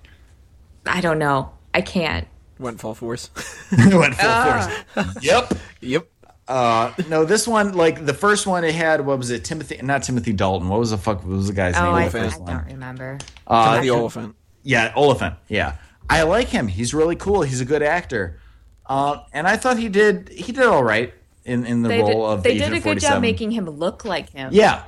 I 0.86 1.00
don't 1.00 1.18
know, 1.18 1.52
I 1.74 1.80
can't. 1.80 2.26
Went 2.58 2.80
full 2.80 2.94
force. 2.94 3.30
Went 3.72 4.14
full 4.14 4.28
Ah. 4.30 4.84
force. 4.94 5.22
Yep. 5.24 5.54
yep. 5.80 6.06
Uh, 6.46 6.92
no, 7.08 7.24
this 7.24 7.48
one, 7.48 7.72
like 7.72 8.04
the 8.04 8.12
first 8.12 8.46
one, 8.46 8.64
it 8.64 8.74
had 8.74 9.04
what 9.06 9.16
was 9.18 9.30
it? 9.30 9.44
Timothy, 9.44 9.80
not 9.82 10.02
Timothy 10.02 10.32
Dalton. 10.32 10.68
What 10.68 10.78
was 10.78 10.90
the 10.90 10.98
fuck? 10.98 11.18
What 11.24 11.28
was 11.36 11.46
the 11.48 11.54
guy's 11.54 11.74
Oh, 11.76 11.84
name? 11.84 11.94
I, 11.94 12.04
of 12.04 12.12
the 12.12 12.18
I 12.20 12.28
don't 12.30 12.40
one? 12.42 12.64
remember. 12.66 13.18
Uh, 13.46 13.80
the 13.80 13.88
elephant. 13.88 14.36
yeah, 14.62 14.92
Olyphant. 14.94 15.36
Yeah, 15.48 15.76
I 16.10 16.22
like 16.24 16.48
him. 16.48 16.68
He's 16.68 16.92
really 16.92 17.16
cool. 17.16 17.42
He's 17.42 17.60
a 17.62 17.64
good 17.64 17.82
actor. 17.82 18.40
Uh, 18.86 19.20
and 19.32 19.46
I 19.48 19.56
thought 19.56 19.78
he 19.78 19.88
did 19.88 20.28
he 20.28 20.52
did 20.52 20.64
all 20.66 20.84
right 20.84 21.14
in 21.46 21.64
in 21.64 21.82
the 21.82 21.88
They 21.88 22.00
role 22.02 22.08
did, 22.28 22.32
of 22.38 22.42
they 22.42 22.50
Agent 22.52 22.72
did 22.74 22.78
a 22.78 22.84
good 22.84 23.00
job 23.00 23.22
making 23.22 23.50
him 23.50 23.64
look 23.64 24.04
like 24.04 24.28
him. 24.30 24.50
Yeah, 24.52 24.82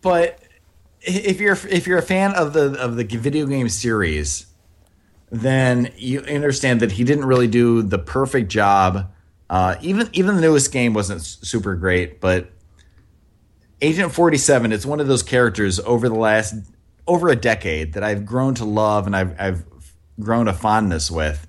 but 0.00 0.38
if 1.00 1.40
you're 1.40 1.58
if 1.68 1.88
you're 1.88 1.98
a 1.98 2.02
fan 2.02 2.34
of 2.34 2.52
the 2.52 2.80
of 2.80 2.94
the 2.94 3.02
video 3.04 3.46
game 3.46 3.68
series, 3.68 4.46
then 5.32 5.90
you 5.96 6.20
understand 6.20 6.78
that 6.80 6.92
he 6.92 7.02
didn't 7.02 7.24
really 7.24 7.48
do 7.48 7.82
the 7.82 7.98
perfect 7.98 8.48
job. 8.48 9.10
Uh, 9.54 9.76
even 9.82 10.08
even 10.12 10.34
the 10.34 10.42
newest 10.42 10.72
game 10.72 10.94
wasn't 10.94 11.22
super 11.22 11.76
great, 11.76 12.20
but 12.20 12.50
Agent 13.80 14.10
Forty 14.10 14.36
Seven 14.36 14.72
is 14.72 14.84
one 14.84 14.98
of 14.98 15.06
those 15.06 15.22
characters 15.22 15.78
over 15.78 16.08
the 16.08 16.16
last 16.16 16.56
over 17.06 17.28
a 17.28 17.36
decade 17.36 17.92
that 17.92 18.02
I've 18.02 18.26
grown 18.26 18.56
to 18.56 18.64
love 18.64 19.06
and 19.06 19.14
I've 19.14 19.40
I've 19.40 19.64
grown 20.18 20.48
a 20.48 20.52
fondness 20.52 21.08
with, 21.08 21.46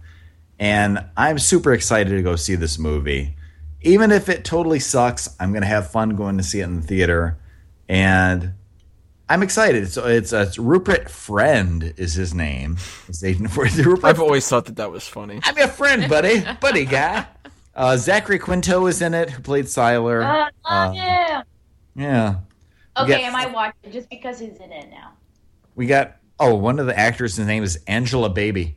and 0.60 1.04
I'm 1.18 1.40
super 1.40 1.74
excited 1.74 2.12
to 2.12 2.22
go 2.22 2.36
see 2.36 2.54
this 2.54 2.78
movie. 2.78 3.38
Even 3.82 4.12
if 4.12 4.30
it 4.30 4.46
totally 4.46 4.80
sucks, 4.80 5.36
I'm 5.40 5.52
gonna 5.52 5.66
have 5.66 5.90
fun 5.90 6.16
going 6.16 6.38
to 6.38 6.44
see 6.44 6.60
it 6.60 6.66
in 6.66 6.82
the 6.82 6.86
theater, 6.86 7.40
and 7.90 8.54
I'm 9.28 9.42
excited. 9.42 9.92
So 9.92 10.06
it's, 10.06 10.32
uh, 10.32 10.46
it's 10.48 10.60
Rupert 10.60 11.10
Friend 11.10 11.92
is 11.98 12.14
his 12.14 12.36
name. 12.36 12.78
It's 13.08 13.24
Agent 13.24 13.50
for 13.50 13.64
Rupert. 13.64 14.06
I've 14.06 14.22
always 14.22 14.48
thought 14.48 14.66
that 14.66 14.76
that 14.76 14.92
was 14.92 15.08
funny. 15.08 15.40
I'm 15.42 15.58
your 15.58 15.70
friend, 15.70 16.08
buddy, 16.08 16.46
buddy 16.62 16.86
guy. 16.86 17.26
Uh, 17.76 17.98
Zachary 17.98 18.40
Quinto 18.40 18.86
is 18.88 19.02
in 19.02 19.14
it, 19.14 19.30
who 19.30 19.42
played 19.42 19.66
Sylar. 19.66 20.24
Uh, 20.24 20.50
Uh, 20.64 20.92
yeah. 20.96 21.42
yeah, 21.96 22.36
Okay, 22.98 23.24
am 23.26 23.36
I 23.36 23.48
watching 23.48 23.92
just 23.92 24.10
because 24.10 24.40
he's 24.40 24.58
in 24.58 24.72
it 24.72 24.90
now. 24.90 25.12
we 25.76 25.86
got. 25.88 26.18
Oh, 26.40 26.56
one 26.56 26.80
of 26.80 26.86
the 26.86 26.98
actors' 26.98 27.36
His 27.38 27.48
name 27.48 27.64
is 27.64 27.78
Angelababy. 27.88 28.76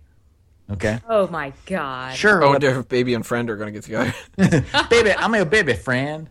Okay, 0.70 0.98
Oh 1.08 1.26
my 1.28 1.52
god. 1.66 2.14
sure. 2.14 2.42
I 2.42 2.46
what- 2.46 2.52
wonder 2.62 2.80
if 2.80 2.88
Baby 2.88 3.14
and 3.14 3.24
Friend 3.24 3.48
are 3.50 3.56
going 3.56 3.72
to 3.72 3.80
get 3.80 3.84
together. 3.84 4.14
baby, 4.90 5.12
I'm 5.12 5.34
your 5.34 5.44
baby 5.46 5.72
friend. 5.74 6.28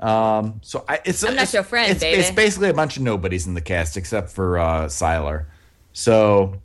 Um, 0.00 0.60
so 0.64 0.84
I, 0.88 1.00
it's 1.04 1.22
I'm 1.22 1.30
not 1.34 1.42
it's- 1.42 1.54
your 1.54 1.62
friend, 1.62 1.90
it's, 1.92 2.00
baby. 2.00 2.20
It's 2.20 2.30
basically 2.30 2.70
a 2.70 2.74
bunch 2.74 2.96
of 2.96 3.02
nobodies 3.02 3.46
in 3.46 3.54
the 3.54 3.60
cast 3.60 3.96
except 3.96 4.30
for 4.30 4.58
uh, 4.58 4.86
Sylar. 4.86 5.46
So 5.92 6.60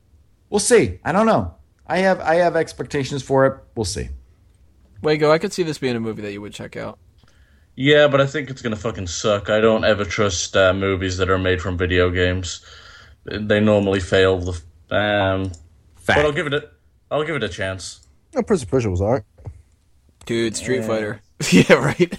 we'll 0.49 0.60
see. 0.60 0.99
I 1.03 1.11
don't 1.11 1.26
know. 1.26 1.53
I 1.85 1.99
have 1.99 2.19
I 2.22 2.35
have 2.35 2.56
expectations 2.56 3.22
for 3.22 3.45
it. 3.45 3.60
We'll 3.76 3.85
see. 3.85 4.10
Wago, 5.02 5.32
I 5.32 5.38
could 5.38 5.53
see 5.53 5.64
this 5.64 5.78
being 5.78 5.95
a 5.95 5.99
movie 5.99 6.22
that 6.24 6.32
you 6.32 6.41
would 6.41 6.53
check 6.53 6.76
out. 6.76 6.99
Yeah, 7.76 8.07
but 8.07 8.19
I 8.22 8.26
think 8.26 8.49
it's 8.49 8.61
gonna 8.61 8.76
fucking 8.76 9.07
suck. 9.07 9.49
I 9.49 9.60
don't 9.60 9.86
ever 9.86 10.03
trust 10.03 10.56
uh, 10.57 10.74
movies 10.74 11.18
that 11.18 11.30
are 11.30 11.38
made 11.38 11.61
from 11.61 11.78
video 11.78 12.10
games. 12.10 12.65
They 13.26 13.60
normally 13.60 13.99
fail. 13.99 14.40
The 14.40 14.52
um, 14.95 15.52
Fact. 15.95 16.18
but 16.19 16.26
I'll 16.26 16.32
give 16.32 16.48
it 16.48 16.53
a 16.53 16.69
I'll 17.11 17.24
give 17.24 17.36
it 17.36 17.44
a 17.44 17.49
chance. 17.49 18.07
No, 18.34 18.41
Prince 18.41 18.64
of 18.64 18.69
Persia 18.69 18.90
was 18.90 19.02
alright. 19.02 19.24
Dude, 20.26 20.56
Street 20.56 20.84
Fighter. 20.86 21.22
yeah, 21.52 21.74
right. 21.74 21.98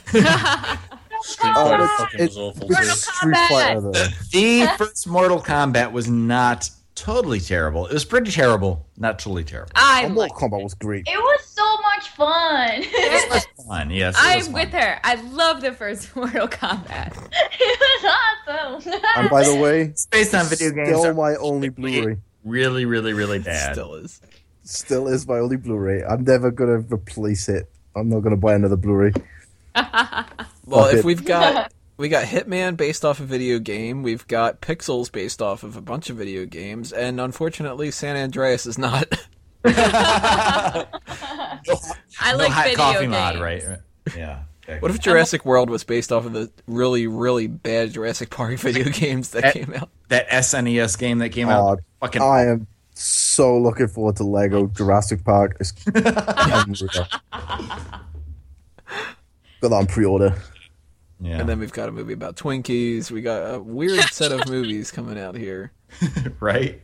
Street 1.22 1.52
Oh, 1.56 1.68
Fighter 1.68 1.82
it's- 1.84 1.98
fucking 1.98 2.20
it- 2.20 2.28
was 2.28 2.38
awful. 2.38 2.68
Street 2.70 3.36
Fighter 3.48 3.80
though? 3.80 3.92
the 4.30 4.72
first 4.78 5.08
Mortal 5.08 5.40
Kombat 5.42 5.90
was 5.92 6.08
not 6.08 6.70
totally 7.00 7.40
terrible. 7.40 7.86
It 7.86 7.92
was 7.94 8.04
pretty 8.04 8.30
terrible, 8.30 8.86
not 8.96 9.18
totally 9.18 9.44
terrible. 9.44 9.72
I 9.74 10.04
Oh, 10.04 10.08
like 10.08 10.30
Mortal 10.32 10.48
Kombat 10.58 10.62
was 10.62 10.74
great. 10.74 11.06
It 11.08 11.18
was 11.18 11.44
so 11.46 11.76
much 11.82 12.08
fun. 12.10 12.70
It 12.82 13.30
was 13.30 13.46
fun, 13.66 13.90
yes. 13.90 14.14
it 14.16 14.20
I'm 14.24 14.40
fun. 14.44 14.52
with 14.52 14.68
her. 14.70 15.00
I 15.04 15.14
love 15.32 15.60
the 15.60 15.72
first 15.72 16.14
Mortal 16.16 16.48
Kombat. 16.48 17.16
it 17.32 17.80
was 17.80 18.14
awesome. 18.84 18.92
And 19.16 19.30
by 19.30 19.44
the 19.44 19.56
way, 19.56 19.82
It's 19.82 20.06
based 20.06 20.34
on 20.34 20.46
video 20.46 20.70
games. 20.70 20.88
still 20.88 21.02
that 21.02 21.14
my 21.14 21.34
only 21.36 21.68
Blu-ray. 21.68 22.16
really, 22.44 22.84
really, 22.84 23.12
really 23.12 23.38
bad. 23.38 23.72
Still 23.74 23.94
is. 23.94 24.20
Still 24.64 25.08
is 25.08 25.26
my 25.26 25.38
only 25.38 25.56
Blu-ray. 25.56 26.02
I'm 26.04 26.24
never 26.24 26.50
gonna 26.50 26.78
replace 26.78 27.48
it. 27.48 27.70
I'm 27.96 28.08
not 28.08 28.20
gonna 28.20 28.36
buy 28.36 28.54
another 28.54 28.76
Blu-ray. 28.76 29.12
Well, 29.74 30.84
Fuck 30.84 30.92
if 30.92 30.98
it. 31.00 31.04
we've 31.04 31.24
got 31.24 31.72
we 31.98 32.08
got 32.08 32.24
Hitman 32.24 32.76
based 32.76 33.04
off 33.04 33.20
a 33.20 33.24
video 33.24 33.58
game, 33.58 34.02
we've 34.02 34.26
got 34.28 34.60
Pixels 34.62 35.10
based 35.12 35.42
off 35.42 35.62
of 35.62 35.76
a 35.76 35.80
bunch 35.82 36.08
of 36.10 36.16
video 36.16 36.46
games, 36.46 36.92
and 36.92 37.20
unfortunately, 37.20 37.90
San 37.90 38.16
Andreas 38.16 38.64
is 38.66 38.78
not. 38.78 39.06
I 39.64 40.86
no 42.32 42.36
like 42.36 42.50
hot 42.52 42.64
video 42.64 42.76
coffee 42.76 42.98
games. 43.00 43.10
mod, 43.10 43.38
right? 43.40 43.62
Yeah. 44.16 44.40
What 44.80 44.90
if 44.90 45.00
Jurassic 45.00 45.44
World 45.46 45.70
was 45.70 45.82
based 45.84 46.12
off 46.12 46.26
of 46.26 46.34
the 46.34 46.50
really, 46.66 47.06
really 47.06 47.46
bad 47.46 47.92
Jurassic 47.92 48.28
Park 48.30 48.58
video 48.58 48.84
games 48.90 49.30
that 49.30 49.44
Eh, 49.46 49.52
came 49.52 49.72
out? 49.74 49.88
that 50.08 50.28
SNES 50.28 50.98
game 50.98 51.18
that 51.18 51.30
came 51.30 51.48
Oh, 51.48 51.70
out? 51.70 51.80
Fucking 52.00 52.20
I 52.22 52.44
am 52.46 52.66
so 52.92 53.58
looking 53.58 53.88
forward 53.88 54.16
to 54.16 54.24
Lego 54.24 54.66
Jurassic 54.66 55.24
Park. 55.24 55.56
It's 55.60 55.72
unreal. 55.86 57.06
Got 57.32 58.00
that 59.62 59.72
on 59.72 59.86
pre-order. 59.86 60.34
Yeah. 61.20 61.38
And 61.40 61.48
then 61.48 61.58
we've 61.58 61.72
got 61.72 61.88
a 61.88 61.92
movie 61.92 62.12
about 62.12 62.36
Twinkies. 62.36 63.10
We 63.10 63.22
got 63.22 63.54
a 63.54 63.58
weird 63.60 64.00
set 64.12 64.32
of 64.32 64.48
movies 64.48 64.90
coming 64.90 65.18
out 65.18 65.34
here. 65.34 65.72
right? 66.40 66.80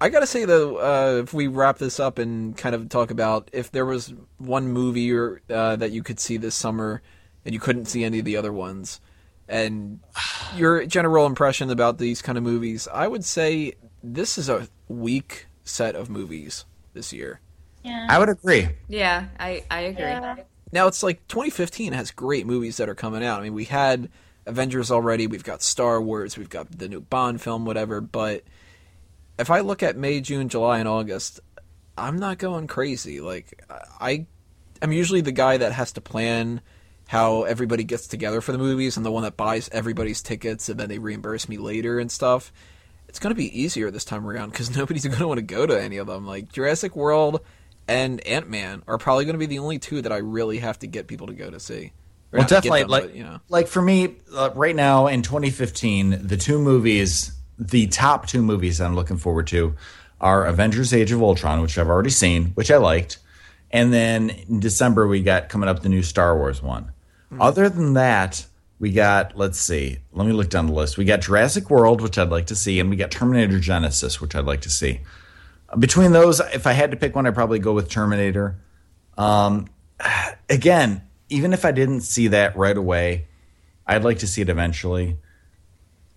I 0.00 0.10
gotta 0.10 0.26
say 0.26 0.44
though, 0.44 0.76
uh, 0.76 1.22
if 1.22 1.32
we 1.32 1.46
wrap 1.46 1.78
this 1.78 1.98
up 1.98 2.18
and 2.18 2.56
kind 2.56 2.74
of 2.74 2.88
talk 2.90 3.10
about 3.10 3.48
if 3.52 3.70
there 3.70 3.86
was 3.86 4.12
one 4.36 4.68
movie 4.68 5.10
or, 5.12 5.40
uh, 5.48 5.76
that 5.76 5.90
you 5.90 6.02
could 6.02 6.20
see 6.20 6.36
this 6.36 6.54
summer 6.54 7.00
and 7.46 7.54
you 7.54 7.60
couldn't 7.60 7.86
see 7.86 8.04
any 8.04 8.18
of 8.18 8.26
the 8.26 8.36
other 8.36 8.52
ones, 8.52 9.00
and 9.48 10.00
your 10.56 10.84
general 10.84 11.24
impression 11.24 11.70
about 11.70 11.96
these 11.98 12.20
kind 12.20 12.36
of 12.36 12.44
movies, 12.44 12.86
I 12.92 13.08
would 13.08 13.24
say 13.24 13.74
this 14.02 14.36
is 14.36 14.50
a 14.50 14.68
weak 14.88 15.46
set 15.64 15.94
of 15.94 16.10
movies 16.10 16.66
this 16.92 17.12
year. 17.12 17.40
yeah. 17.82 18.06
I 18.10 18.18
would 18.18 18.28
agree. 18.28 18.68
Yeah, 18.88 19.26
I, 19.40 19.64
I 19.70 19.80
agree. 19.80 20.04
Yeah. 20.04 20.36
Now 20.72 20.86
it's 20.86 21.02
like 21.02 21.26
2015 21.28 21.92
has 21.92 22.10
great 22.10 22.46
movies 22.46 22.76
that 22.78 22.88
are 22.88 22.94
coming 22.94 23.24
out. 23.24 23.40
I 23.40 23.44
mean, 23.44 23.54
we 23.54 23.64
had 23.64 24.10
Avengers 24.46 24.90
already, 24.90 25.26
we've 25.26 25.44
got 25.44 25.62
Star 25.62 26.00
Wars, 26.00 26.36
we've 26.36 26.50
got 26.50 26.70
the 26.78 26.88
new 26.88 27.00
Bond 27.00 27.40
film, 27.40 27.64
whatever. 27.64 28.00
But 28.00 28.44
if 29.38 29.50
I 29.50 29.60
look 29.60 29.82
at 29.82 29.96
May, 29.96 30.20
June, 30.20 30.48
July, 30.48 30.78
and 30.78 30.88
August, 30.88 31.40
I'm 31.96 32.18
not 32.18 32.38
going 32.38 32.66
crazy. 32.66 33.20
Like 33.20 33.62
I, 34.00 34.26
I'm 34.82 34.92
usually 34.92 35.20
the 35.20 35.32
guy 35.32 35.56
that 35.56 35.72
has 35.72 35.92
to 35.92 36.00
plan 36.00 36.60
how 37.08 37.44
everybody 37.44 37.84
gets 37.84 38.08
together 38.08 38.40
for 38.40 38.52
the 38.52 38.58
movies, 38.58 38.96
and 38.96 39.06
the 39.06 39.12
one 39.12 39.22
that 39.22 39.36
buys 39.36 39.68
everybody's 39.70 40.22
tickets, 40.22 40.68
and 40.68 40.78
then 40.78 40.88
they 40.88 40.98
reimburse 40.98 41.48
me 41.48 41.56
later 41.56 42.00
and 42.00 42.10
stuff. 42.10 42.52
It's 43.08 43.20
going 43.20 43.30
to 43.32 43.38
be 43.38 43.60
easier 43.60 43.90
this 43.90 44.04
time 44.04 44.26
around 44.26 44.50
because 44.50 44.76
nobody's 44.76 45.06
going 45.06 45.18
to 45.18 45.28
want 45.28 45.38
to 45.38 45.42
go 45.42 45.66
to 45.66 45.80
any 45.80 45.98
of 45.98 46.08
them. 46.08 46.26
Like 46.26 46.52
Jurassic 46.52 46.96
World 46.96 47.40
and 47.88 48.26
Ant 48.26 48.48
Man 48.48 48.82
are 48.86 48.98
probably 48.98 49.24
going 49.24 49.34
to 49.34 49.38
be 49.38 49.46
the 49.46 49.58
only 49.58 49.78
two 49.78 50.02
that 50.02 50.12
I 50.12 50.18
really 50.18 50.58
have 50.58 50.78
to 50.80 50.86
get 50.86 51.06
people 51.06 51.26
to 51.28 51.34
go 51.34 51.50
to 51.50 51.60
see. 51.60 51.92
Or 52.32 52.38
Well, 52.38 52.48
definitely, 52.48 52.82
them, 52.82 52.90
like, 52.90 53.02
but, 53.04 53.14
you 53.14 53.24
know. 53.24 53.40
like 53.48 53.68
for 53.68 53.80
me, 53.80 54.16
uh, 54.34 54.50
right 54.54 54.74
now 54.74 55.06
in 55.06 55.22
2015, 55.22 56.26
the 56.26 56.36
two 56.36 56.58
movies, 56.58 57.32
the 57.58 57.86
top 57.86 58.26
two 58.26 58.42
movies 58.42 58.80
I'm 58.80 58.94
looking 58.94 59.16
forward 59.16 59.46
to 59.48 59.74
are 60.20 60.46
Avengers: 60.46 60.92
Age 60.92 61.12
of 61.12 61.22
Ultron, 61.22 61.60
which 61.62 61.78
I've 61.78 61.88
already 61.88 62.10
seen, 62.10 62.46
which 62.54 62.70
I 62.70 62.78
liked, 62.78 63.18
and 63.70 63.92
then 63.92 64.30
in 64.30 64.60
December 64.60 65.06
we 65.06 65.22
got 65.22 65.48
coming 65.48 65.68
up 65.68 65.82
the 65.82 65.88
new 65.88 66.02
Star 66.02 66.36
Wars 66.36 66.62
one. 66.62 66.92
Other 67.40 67.68
than 67.68 67.94
that, 67.94 68.46
we 68.78 68.92
got 68.92 69.36
let's 69.36 69.58
see, 69.58 69.98
let 70.12 70.26
me 70.26 70.32
look 70.32 70.48
down 70.48 70.66
the 70.66 70.72
list. 70.72 70.98
We 70.98 71.04
got 71.04 71.20
Jurassic 71.20 71.70
World, 71.70 72.00
which 72.00 72.18
I'd 72.18 72.30
like 72.30 72.46
to 72.46 72.56
see, 72.56 72.80
and 72.80 72.90
we 72.90 72.96
got 72.96 73.10
Terminator 73.10 73.58
Genisys, 73.58 74.20
which 74.20 74.34
I'd 74.34 74.44
like 74.44 74.62
to 74.62 74.70
see. 74.70 75.00
Between 75.78 76.12
those, 76.12 76.40
if 76.40 76.66
I 76.66 76.72
had 76.72 76.90
to 76.92 76.96
pick 76.96 77.14
one, 77.14 77.26
I'd 77.26 77.34
probably 77.34 77.58
go 77.58 77.72
with 77.72 77.88
Terminator 77.88 78.58
um, 79.16 79.68
again, 80.48 81.02
even 81.28 81.52
if 81.52 81.64
I 81.64 81.72
didn't 81.72 82.02
see 82.02 82.28
that 82.28 82.56
right 82.56 82.76
away, 82.76 83.26
I'd 83.86 84.04
like 84.04 84.18
to 84.20 84.26
see 84.26 84.42
it 84.42 84.48
eventually. 84.48 85.18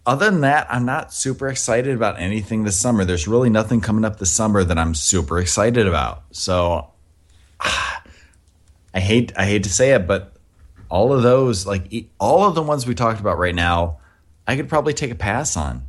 Other 0.05 0.29
than 0.29 0.41
that, 0.41 0.67
I'm 0.69 0.85
not 0.85 1.13
super 1.13 1.47
excited 1.47 1.95
about 1.95 2.19
anything 2.19 2.63
this 2.63 2.79
summer. 2.79 3.05
There's 3.05 3.27
really 3.27 3.49
nothing 3.49 3.81
coming 3.81 4.05
up 4.05 4.17
this 4.17 4.31
summer 4.31 4.63
that 4.63 4.77
I'm 4.77 4.95
super 4.95 5.39
excited 5.39 5.87
about. 5.87 6.23
So 6.31 6.91
I 7.59 8.99
hate 8.99 9.33
I 9.37 9.45
hate 9.45 9.63
to 9.63 9.69
say 9.69 9.91
it, 9.91 10.07
but 10.07 10.33
all 10.89 11.13
of 11.13 11.21
those, 11.21 11.67
like 11.67 11.93
all 12.19 12.47
of 12.47 12.55
the 12.55 12.63
ones 12.63 12.87
we 12.87 12.95
talked 12.95 13.19
about 13.19 13.37
right 13.37 13.53
now, 13.53 13.99
I 14.47 14.55
could 14.55 14.67
probably 14.67 14.93
take 14.93 15.11
a 15.11 15.15
pass 15.15 15.55
on, 15.55 15.83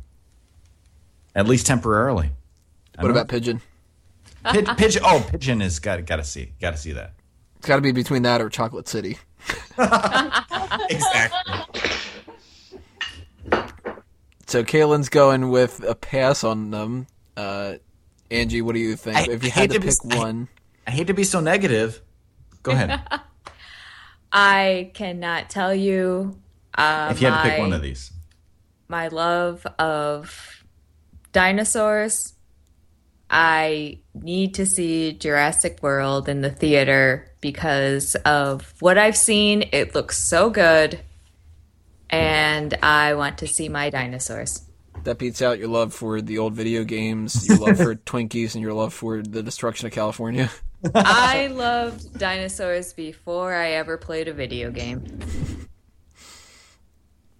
at 1.33 1.47
least 1.47 1.65
temporarily. 1.65 2.31
I 3.01 3.03
What 3.03 3.07
don't- 3.09 3.17
about 3.17 3.27
Pigeon? 3.29 3.61
Pid- 4.51 4.67
Pigeon? 4.77 5.01
Oh, 5.05 5.25
Pigeon 5.31 5.61
is 5.61 5.79
got 5.79 6.03
got 6.05 6.17
to 6.17 6.23
see, 6.23 6.53
got 6.61 6.71
to 6.71 6.77
see 6.77 6.91
that. 6.93 7.13
It's 7.57 7.67
got 7.67 7.75
to 7.77 7.81
be 7.81 7.91
between 7.91 8.21
that 8.23 8.41
or 8.41 8.49
Chocolate 8.49 8.87
City. 8.87 9.17
Exactly. 10.89 11.53
So 14.47 14.63
Kaylin's 14.63 15.09
going 15.09 15.49
with 15.49 15.83
a 15.87 15.95
pass 15.95 16.43
on 16.43 16.71
them. 16.71 17.07
Uh, 17.37 17.75
Angie, 18.29 18.61
what 18.61 18.73
do 18.75 18.79
you 18.81 18.95
think? 18.95 19.17
I 19.17 19.21
if 19.31 19.43
you 19.43 19.49
hate 19.51 19.61
had 19.61 19.69
to 19.71 19.73
to 19.75 19.79
be- 19.79 19.87
pick 19.87 20.15
I- 20.15 20.17
one, 20.19 20.47
I 20.87 20.91
hate 20.91 21.07
to 21.07 21.13
be 21.13 21.23
so 21.23 21.39
negative. 21.39 22.01
Go 22.63 22.71
ahead. 22.71 23.01
I 24.33 24.91
cannot 24.93 25.49
tell 25.49 25.73
you 25.73 26.37
uh, 26.77 27.09
if 27.11 27.21
you 27.21 27.27
had 27.27 27.43
to 27.43 27.49
pick 27.49 27.59
one 27.59 27.73
of 27.73 27.81
these. 27.81 28.11
my 28.87 29.07
love 29.07 29.65
of 29.79 30.63
dinosaurs. 31.31 32.33
I 33.33 33.99
need 34.13 34.55
to 34.55 34.65
see 34.65 35.13
Jurassic 35.13 35.81
World 35.81 36.27
in 36.27 36.41
the 36.41 36.51
theater 36.51 37.31
because 37.39 38.15
of 38.25 38.73
what 38.81 38.97
I've 38.97 39.15
seen. 39.15 39.69
It 39.71 39.95
looks 39.95 40.17
so 40.17 40.49
good. 40.49 40.99
And 42.09 42.73
I 42.83 43.13
want 43.13 43.37
to 43.37 43.47
see 43.47 43.69
my 43.69 43.89
dinosaurs. 43.89 44.63
that 45.05 45.17
beats 45.17 45.41
out 45.41 45.59
your 45.59 45.69
love 45.69 45.93
for 45.93 46.21
the 46.21 46.37
old 46.39 46.53
video 46.53 46.83
games, 46.83 47.47
your 47.47 47.57
love 47.57 47.77
for 47.77 47.95
Twinkies, 48.05 48.53
and 48.53 48.61
your 48.61 48.73
love 48.73 48.93
for 48.93 49.21
the 49.21 49.41
destruction 49.41 49.87
of 49.87 49.93
California. 49.93 50.51
I 50.93 51.47
loved 51.53 52.19
dinosaurs 52.19 52.91
before 52.91 53.53
I 53.53 53.71
ever 53.71 53.97
played 53.97 54.27
a 54.27 54.33
video 54.33 54.71
game. 54.71 55.05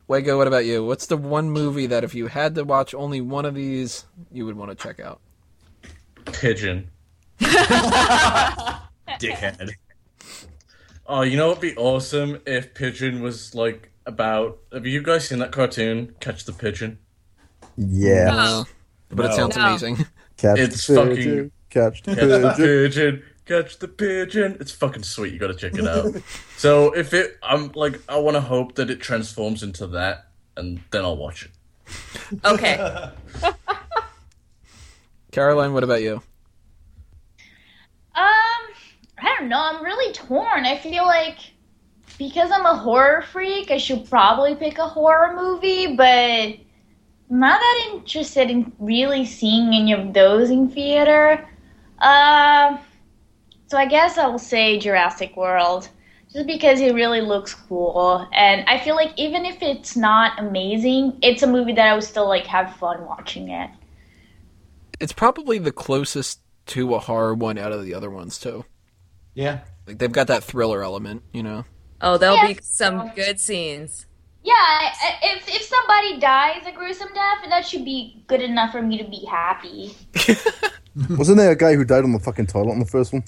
Wego, 0.07 0.38
what 0.38 0.47
about 0.47 0.65
you? 0.65 0.85
What's 0.85 1.07
the 1.07 1.18
one 1.18 1.49
movie 1.51 1.88
that 1.88 2.05
if 2.05 2.15
you 2.15 2.27
had 2.27 2.55
to 2.55 2.63
watch 2.63 2.93
only 2.93 3.19
one 3.19 3.45
of 3.45 3.55
these, 3.55 4.05
you 4.31 4.45
would 4.45 4.55
want 4.55 4.72
to 4.72 4.76
check 4.76 4.99
out? 5.01 5.19
Pigeon. 6.26 6.89
Dickhead. 9.19 9.72
Oh, 11.06 11.22
you 11.22 11.35
know 11.38 11.48
what'd 11.49 11.61
be 11.61 11.76
awesome 11.76 12.39
if 12.45 12.73
Pigeon 12.73 13.22
was 13.22 13.53
like 13.56 13.91
about. 14.06 14.60
Have 14.72 14.85
you 14.85 15.02
guys 15.02 15.27
seen 15.27 15.39
that 15.39 15.52
cartoon, 15.52 16.15
Catch 16.19 16.45
the 16.45 16.53
Pigeon? 16.53 16.98
Yeah. 17.77 18.26
No. 18.31 18.65
But 19.10 19.26
it 19.26 19.30
No. 19.30 19.35
sounds 19.35 19.56
No. 19.57 19.68
amazing. 19.68 20.06
Catch 20.38 20.60
It's 20.60 20.88
the 20.88 20.95
fucking- 20.95 21.15
pigeon. 21.15 21.52
Catch 21.69 22.03
the 22.03 22.15
Catch 22.15 22.26
the 22.27 22.53
pigeon. 22.57 22.65
pigeon. 23.15 23.23
Catch 23.45 23.80
the 23.80 23.88
pigeon. 23.88 24.57
It's 24.60 24.72
fucking 24.72 25.03
sweet. 25.03 25.34
You 25.34 25.39
gotta 25.39 25.53
check 25.56 25.73
it 25.76 25.85
out. 25.88 26.15
so 26.57 26.91
if 26.93 27.14
it, 27.14 27.38
I'm 27.43 27.72
like, 27.76 27.99
I 28.07 28.18
want 28.19 28.35
to 28.35 28.41
hope 28.41 28.76
that 28.76 28.89
it 28.89 29.02
transforms 29.02 29.64
into 29.64 29.88
that, 29.88 30.27
and 30.56 30.80
then 30.91 31.03
I'll 31.03 31.18
watch 31.18 31.45
it. 31.45 31.52
Okay. 32.45 33.10
Caroline, 35.31 35.73
what 35.73 35.83
about 35.83 36.01
you? 36.01 36.21
Um, 38.13 38.61
I 39.17 39.35
don't 39.37 39.47
know. 39.47 39.61
I'm 39.61 39.83
really 39.83 40.13
torn. 40.13 40.65
I 40.65 40.77
feel 40.77 41.05
like 41.05 41.37
because 42.17 42.51
I'm 42.51 42.65
a 42.65 42.75
horror 42.75 43.21
freak, 43.21 43.71
I 43.71 43.77
should 43.77 44.09
probably 44.09 44.55
pick 44.55 44.77
a 44.77 44.87
horror 44.87 45.33
movie, 45.35 45.95
but 45.95 46.05
I'm 46.05 46.59
not 47.29 47.59
that 47.59 47.89
interested 47.93 48.51
in 48.51 48.73
really 48.77 49.25
seeing 49.25 49.73
any 49.73 49.93
of 49.93 50.13
those 50.13 50.49
in 50.49 50.69
theater. 50.69 51.47
Um, 51.99 52.79
so 53.67 53.77
I 53.77 53.85
guess 53.87 54.17
I'll 54.17 54.37
say 54.37 54.77
Jurassic 54.77 55.37
World. 55.37 55.87
Just 56.33 56.47
because 56.47 56.79
it 56.79 56.93
really 56.93 57.19
looks 57.19 57.53
cool, 57.53 58.25
and 58.31 58.63
I 58.69 58.79
feel 58.79 58.95
like 58.95 59.11
even 59.17 59.45
if 59.45 59.61
it's 59.61 59.97
not 59.97 60.39
amazing, 60.39 61.19
it's 61.21 61.43
a 61.43 61.47
movie 61.47 61.73
that 61.73 61.87
I 61.87 61.93
would 61.93 62.05
still 62.05 62.27
like 62.27 62.45
have 62.47 62.73
fun 62.77 63.05
watching 63.05 63.49
it. 63.49 63.69
It's 65.01 65.13
probably 65.13 65.57
the 65.57 65.71
closest 65.71 66.39
to 66.67 66.93
a 66.95 66.99
horror 66.99 67.33
one 67.33 67.57
out 67.57 67.71
of 67.71 67.83
the 67.83 67.93
other 67.93 68.09
ones 68.09 68.37
too. 68.39 68.65
Yeah. 69.33 69.59
Like 69.87 69.97
they've 69.97 70.11
got 70.11 70.27
that 70.27 70.43
thriller 70.43 70.83
element, 70.83 71.23
you 71.33 71.43
know. 71.43 71.65
Oh, 72.01 72.17
there'll 72.17 72.35
Yeah. 72.37 72.47
be 72.53 72.59
some 72.61 73.11
good 73.15 73.39
scenes. 73.39 74.05
Yeah, 74.43 74.53
I- 74.53 74.91
I- 75.01 75.35
if 75.35 75.47
if 75.47 75.61
somebody 75.63 76.19
dies 76.19 76.63
a 76.65 76.71
gruesome 76.71 77.09
death, 77.13 77.39
that 77.49 77.65
should 77.67 77.85
be 77.85 78.23
good 78.27 78.41
enough 78.41 78.71
for 78.71 78.81
me 78.81 78.97
to 78.97 79.03
be 79.09 79.25
happy. 79.29 79.93
Wasn't 81.17 81.37
there 81.37 81.51
a 81.51 81.55
guy 81.55 81.75
who 81.75 81.83
died 81.85 82.03
on 82.03 82.11
the 82.11 82.19
fucking 82.19 82.47
toilet 82.47 82.73
in 82.73 82.79
the 82.79 82.85
first 82.85 83.13
one? 83.13 83.23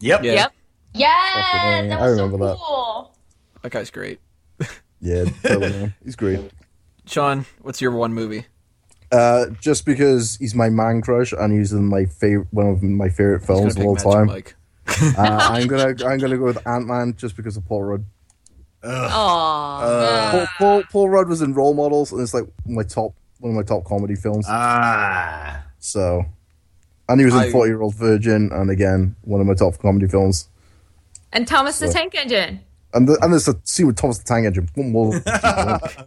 Yep. 0.00 0.22
Yeah. 0.24 0.32
Yep. 0.34 0.52
Yeah, 0.94 1.86
that 1.88 2.00
I 2.00 2.06
was 2.08 2.16
so 2.18 2.24
remember 2.26 2.46
that. 2.46 2.56
cool. 2.58 3.16
That 3.62 3.72
guy's 3.72 3.90
great. 3.90 4.20
Yeah, 5.00 5.24
totally, 5.42 5.92
he's 6.04 6.16
great. 6.16 6.38
Sean, 7.06 7.46
what's 7.62 7.80
your 7.80 7.90
one 7.92 8.12
movie? 8.14 8.46
Uh, 9.12 9.46
just 9.60 9.84
because 9.84 10.36
he's 10.36 10.54
my 10.54 10.70
man 10.70 11.02
crush 11.02 11.32
and 11.32 11.52
he's 11.52 11.72
in 11.72 11.84
my 11.86 12.06
favorite, 12.06 12.48
one 12.50 12.66
of 12.66 12.82
my 12.82 13.08
favorite 13.10 13.40
He's 13.40 13.46
films 13.46 13.76
of 13.76 13.82
gonna 13.82 13.88
all 13.88 13.96
pick 13.96 14.04
Magic 14.06 14.16
time. 14.18 14.26
Mike. 14.26 14.54
Uh, 15.18 15.38
I'm 15.52 15.66
gonna 15.68 15.94
I'm 16.06 16.18
gonna 16.18 16.38
go 16.38 16.44
with 16.46 16.66
Ant 16.66 16.86
Man 16.86 17.14
just 17.16 17.36
because 17.36 17.56
of 17.56 17.66
Paul 17.66 17.82
Rudd. 17.82 18.04
Aww. 18.82 20.30
Paul, 20.30 20.46
Paul, 20.58 20.82
Paul 20.90 21.08
Rudd 21.10 21.28
was 21.28 21.42
in 21.42 21.54
Role 21.54 21.74
Models, 21.74 22.10
and 22.12 22.20
it's 22.20 22.34
like 22.34 22.44
my 22.66 22.82
top 22.82 23.14
one 23.38 23.50
of 23.50 23.56
my 23.56 23.62
top 23.62 23.84
comedy 23.84 24.14
films. 24.14 24.46
Ah. 24.48 25.62
So, 25.78 26.24
and 27.08 27.20
he 27.20 27.24
was 27.24 27.34
I- 27.34 27.46
in 27.46 27.52
Forty 27.52 27.70
Year 27.70 27.82
Old 27.82 27.94
Virgin, 27.94 28.50
and 28.52 28.70
again 28.70 29.14
one 29.22 29.40
of 29.40 29.46
my 29.46 29.54
top 29.54 29.78
comedy 29.78 30.08
films. 30.08 30.48
and 31.32 31.46
Thomas 31.46 31.78
the 31.78 31.88
Tank 31.88 32.14
Engine. 32.14 32.60
And 32.94 33.08
the, 33.08 33.18
and 33.22 33.32
there's 33.32 33.48
a 33.48 33.58
scene 33.64 33.86
with 33.86 33.96
Thomas 33.96 34.18
the 34.18 34.24
Tank 34.24 34.46
Engine. 34.46 34.68
What 34.74 34.86
more? 34.86 35.20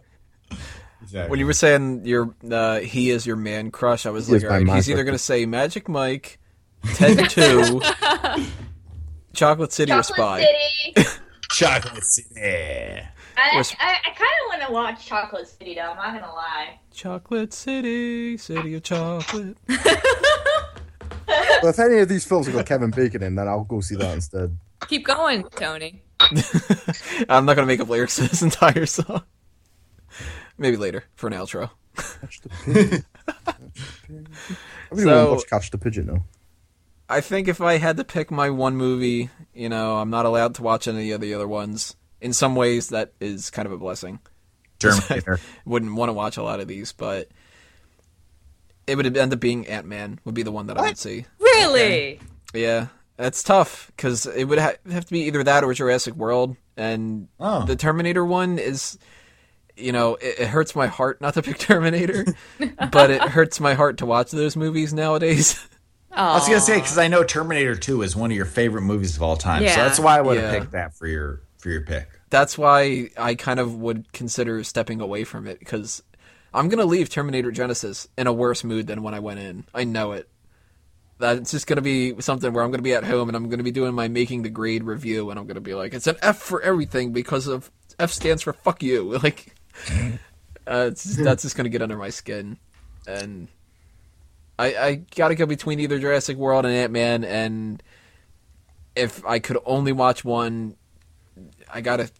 Exactly. 1.16 1.30
When 1.30 1.40
you 1.40 1.46
were 1.46 1.52
saying 1.54 2.04
your 2.04 2.34
uh, 2.50 2.80
he 2.80 3.08
is 3.08 3.26
your 3.26 3.36
man 3.36 3.70
crush, 3.70 4.04
I 4.04 4.10
was 4.10 4.26
He 4.26 4.34
like, 4.34 4.42
is 4.42 4.44
all 4.44 4.60
my 4.60 4.72
right, 4.72 4.76
he's 4.76 4.90
either 4.90 5.02
going 5.02 5.14
to 5.14 5.18
say 5.18 5.46
Magic 5.46 5.88
Mike, 5.88 6.38
Ted 6.92 7.18
Two, 7.30 7.80
Chocolate 9.32 9.72
City 9.72 9.92
or 9.92 10.02
Chocolate 10.02 10.04
Spy. 10.04 10.46
City. 10.94 11.08
Chocolate 11.50 12.04
City. 12.04 13.00
I, 13.38 13.38
I, 13.38 13.48
I 13.48 13.62
kind 13.62 13.80
of 13.80 14.48
want 14.48 14.62
to 14.66 14.72
watch 14.72 15.06
Chocolate 15.06 15.48
City 15.48 15.74
though. 15.74 15.90
I'm 15.90 15.96
not 15.96 16.20
gonna 16.20 16.34
lie. 16.34 16.80
Chocolate 16.92 17.54
City, 17.54 18.36
City 18.36 18.74
of 18.74 18.82
Chocolate. 18.82 19.56
well, 19.68 21.70
if 21.70 21.78
any 21.78 22.00
of 22.00 22.10
these 22.10 22.26
films 22.26 22.44
have 22.44 22.54
got 22.54 22.66
Kevin 22.66 22.90
Bacon 22.90 23.22
in, 23.22 23.36
then 23.36 23.48
I'll 23.48 23.64
go 23.64 23.80
see 23.80 23.96
that 23.96 24.12
instead. 24.12 24.58
Keep 24.86 25.06
going, 25.06 25.44
Tony. 25.44 26.02
I'm 26.20 27.46
not 27.46 27.56
going 27.56 27.58
to 27.58 27.66
make 27.66 27.80
up 27.80 27.88
lyrics 27.88 28.16
to 28.16 28.22
this 28.22 28.42
entire 28.42 28.84
song. 28.84 29.22
Maybe 30.58 30.76
later 30.76 31.04
for 31.14 31.26
an 31.26 31.32
outro. 31.34 31.70
Catch 31.96 32.40
the 32.40 32.48
pigeon. 32.48 33.04
Catch 33.26 33.44
the 33.46 33.82
pigeon. 34.06 34.28
I 34.90 34.94
really 34.94 35.04
So- 35.04 35.34
watch 35.34 35.46
Catch 35.50 35.70
the 35.70 35.78
Pigeon 35.78 36.06
now. 36.06 36.24
I 37.08 37.20
think 37.20 37.46
if 37.46 37.60
I 37.60 37.76
had 37.78 37.96
to 37.98 38.04
pick 38.04 38.30
my 38.32 38.50
one 38.50 38.76
movie, 38.76 39.30
you 39.54 39.68
know, 39.68 39.98
I'm 39.98 40.10
not 40.10 40.26
allowed 40.26 40.56
to 40.56 40.62
watch 40.62 40.88
any 40.88 41.12
of 41.12 41.20
the 41.20 41.34
other 41.34 41.46
ones. 41.46 41.94
In 42.20 42.32
some 42.32 42.56
ways, 42.56 42.88
that 42.88 43.12
is 43.20 43.48
kind 43.50 43.64
of 43.66 43.72
a 43.72 43.78
blessing. 43.78 44.18
Terminator. 44.80 45.38
Wouldn't 45.64 45.94
want 45.94 46.08
to 46.08 46.12
watch 46.14 46.36
a 46.36 46.42
lot 46.42 46.58
of 46.60 46.66
these, 46.68 46.92
but 46.92 47.28
it 48.86 48.96
would 48.96 49.16
end 49.16 49.32
up 49.32 49.38
being 49.40 49.66
Ant 49.68 49.86
Man. 49.86 50.18
Would 50.24 50.34
be 50.34 50.42
the 50.42 50.50
one 50.52 50.66
that 50.66 50.78
I 50.78 50.82
would 50.82 50.98
see. 50.98 51.26
Really? 51.38 52.18
Yeah, 52.52 52.88
that's 53.16 53.42
tough 53.42 53.92
because 53.96 54.26
it 54.26 54.44
would 54.44 54.58
ha- 54.58 54.74
have 54.90 55.04
to 55.06 55.12
be 55.12 55.20
either 55.22 55.44
that 55.44 55.62
or 55.64 55.72
Jurassic 55.74 56.14
World, 56.14 56.56
and 56.76 57.28
Oh. 57.38 57.64
the 57.64 57.76
Terminator 57.76 58.24
one 58.24 58.58
is, 58.58 58.98
you 59.76 59.92
know, 59.92 60.14
it, 60.16 60.40
it 60.40 60.48
hurts 60.48 60.74
my 60.74 60.86
heart 60.86 61.20
not 61.20 61.34
to 61.34 61.42
pick 61.42 61.58
Terminator, 61.58 62.24
but 62.92 63.10
it 63.10 63.20
hurts 63.22 63.60
my 63.60 63.74
heart 63.74 63.98
to 63.98 64.06
watch 64.06 64.30
those 64.30 64.56
movies 64.56 64.92
nowadays. 64.92 65.64
I 66.12 66.34
was 66.34 66.48
gonna 66.48 66.60
say 66.60 66.76
because 66.76 66.96
I 66.96 67.08
know 67.08 67.24
Terminator 67.24 67.76
Two 67.76 68.00
is 68.02 68.16
one 68.16 68.30
of 68.30 68.36
your 68.36 68.46
favorite 68.46 68.82
movies 68.82 69.16
of 69.16 69.22
all 69.22 69.36
time, 69.36 69.66
so 69.68 69.74
that's 69.76 70.00
why 70.00 70.16
I 70.16 70.22
would 70.22 70.38
have 70.38 70.52
Yeah. 70.52 70.58
picked 70.60 70.72
that 70.72 70.94
for 70.94 71.06
your 71.06 71.42
for 71.58 71.68
your 71.70 71.82
pick. 71.82 72.08
that's 72.30 72.56
why 72.56 73.10
I 73.18 73.34
kind 73.34 73.60
of 73.60 73.74
would 73.74 74.10
consider 74.12 74.64
stepping 74.64 75.00
away 75.02 75.24
from 75.24 75.46
it 75.46 75.58
because 75.58 76.02
I'm 76.54 76.68
gonna 76.70 76.86
leave 76.86 77.10
Terminator 77.10 77.52
Genisys 77.52 78.08
in 78.16 78.26
a 78.26 78.32
worse 78.32 78.64
mood 78.64 78.86
than 78.86 79.02
when 79.02 79.12
I 79.12 79.20
went 79.20 79.40
in. 79.40 79.64
I 79.74 79.84
know 79.84 80.12
it. 80.12 80.28
That's 81.18 81.50
just 81.50 81.66
gonna 81.66 81.82
be 81.82 82.18
something 82.20 82.50
where 82.52 82.62
I'm 82.64 82.70
gonna 82.70 82.82
be 82.82 82.94
at 82.94 83.04
home 83.04 83.28
and 83.28 83.36
I'm 83.36 83.48
gonna 83.50 83.62
be 83.62 83.70
doing 83.70 83.94
my 83.94 84.08
making 84.08 84.42
the 84.42 84.48
grade 84.50 84.84
review 84.84 85.28
and 85.30 85.38
I'm 85.38 85.46
gonna 85.46 85.60
be 85.60 85.74
like, 85.74 85.92
it's 85.92 86.06
an 86.06 86.16
F 86.22 86.38
for 86.38 86.62
everything 86.62 87.12
because 87.12 87.46
of 87.46 87.70
F 87.98 88.10
stands 88.12 88.42
for 88.42 88.52
fuck 88.54 88.82
you. 88.82 89.18
Like, 89.22 89.54
uh, 90.66 90.90
just, 90.90 91.22
that's 91.22 91.42
just 91.42 91.56
gonna 91.56 91.68
get 91.68 91.82
under 91.82 91.96
my 91.96 92.10
skin, 92.10 92.58
and 93.06 93.48
I 94.58 94.76
I 94.76 94.94
gotta 95.14 95.34
go 95.34 95.46
between 95.46 95.80
either 95.80 95.98
Jurassic 95.98 96.36
World 96.36 96.64
and 96.64 96.74
Ant 96.74 96.92
Man, 96.92 97.24
and 97.24 97.82
if 98.94 99.24
I 99.24 99.38
could 99.38 99.58
only 99.64 99.92
watch 99.92 100.24
one, 100.24 100.76
I 101.72 101.80
gotta 101.80 102.10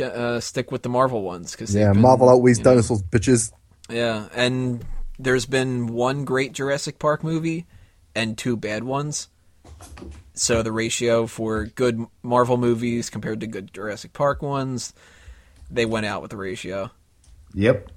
uh, 0.00 0.40
stick 0.40 0.70
with 0.70 0.82
the 0.82 0.88
Marvel 0.88 1.22
ones 1.22 1.52
because 1.52 1.74
Yeah, 1.74 1.92
Marvel 1.92 2.28
outweighs 2.28 2.58
you 2.58 2.64
know, 2.64 2.70
dinosaurs, 2.72 3.02
bitches. 3.02 3.52
Yeah, 3.88 4.28
and 4.34 4.84
there's 5.18 5.46
been 5.46 5.86
one 5.86 6.24
great 6.24 6.52
Jurassic 6.52 6.98
Park 6.98 7.24
movie 7.24 7.66
and 8.14 8.36
two 8.36 8.56
bad 8.56 8.84
ones. 8.84 9.28
So 10.34 10.62
the 10.62 10.72
ratio 10.72 11.26
for 11.26 11.66
good 11.66 12.04
Marvel 12.22 12.56
movies 12.56 13.10
compared 13.10 13.40
to 13.40 13.46
good 13.46 13.72
Jurassic 13.72 14.12
Park 14.12 14.42
ones, 14.42 14.92
they 15.70 15.86
went 15.86 16.06
out 16.06 16.22
with 16.22 16.30
the 16.30 16.36
ratio. 16.36 16.90
Yep. 17.54 17.90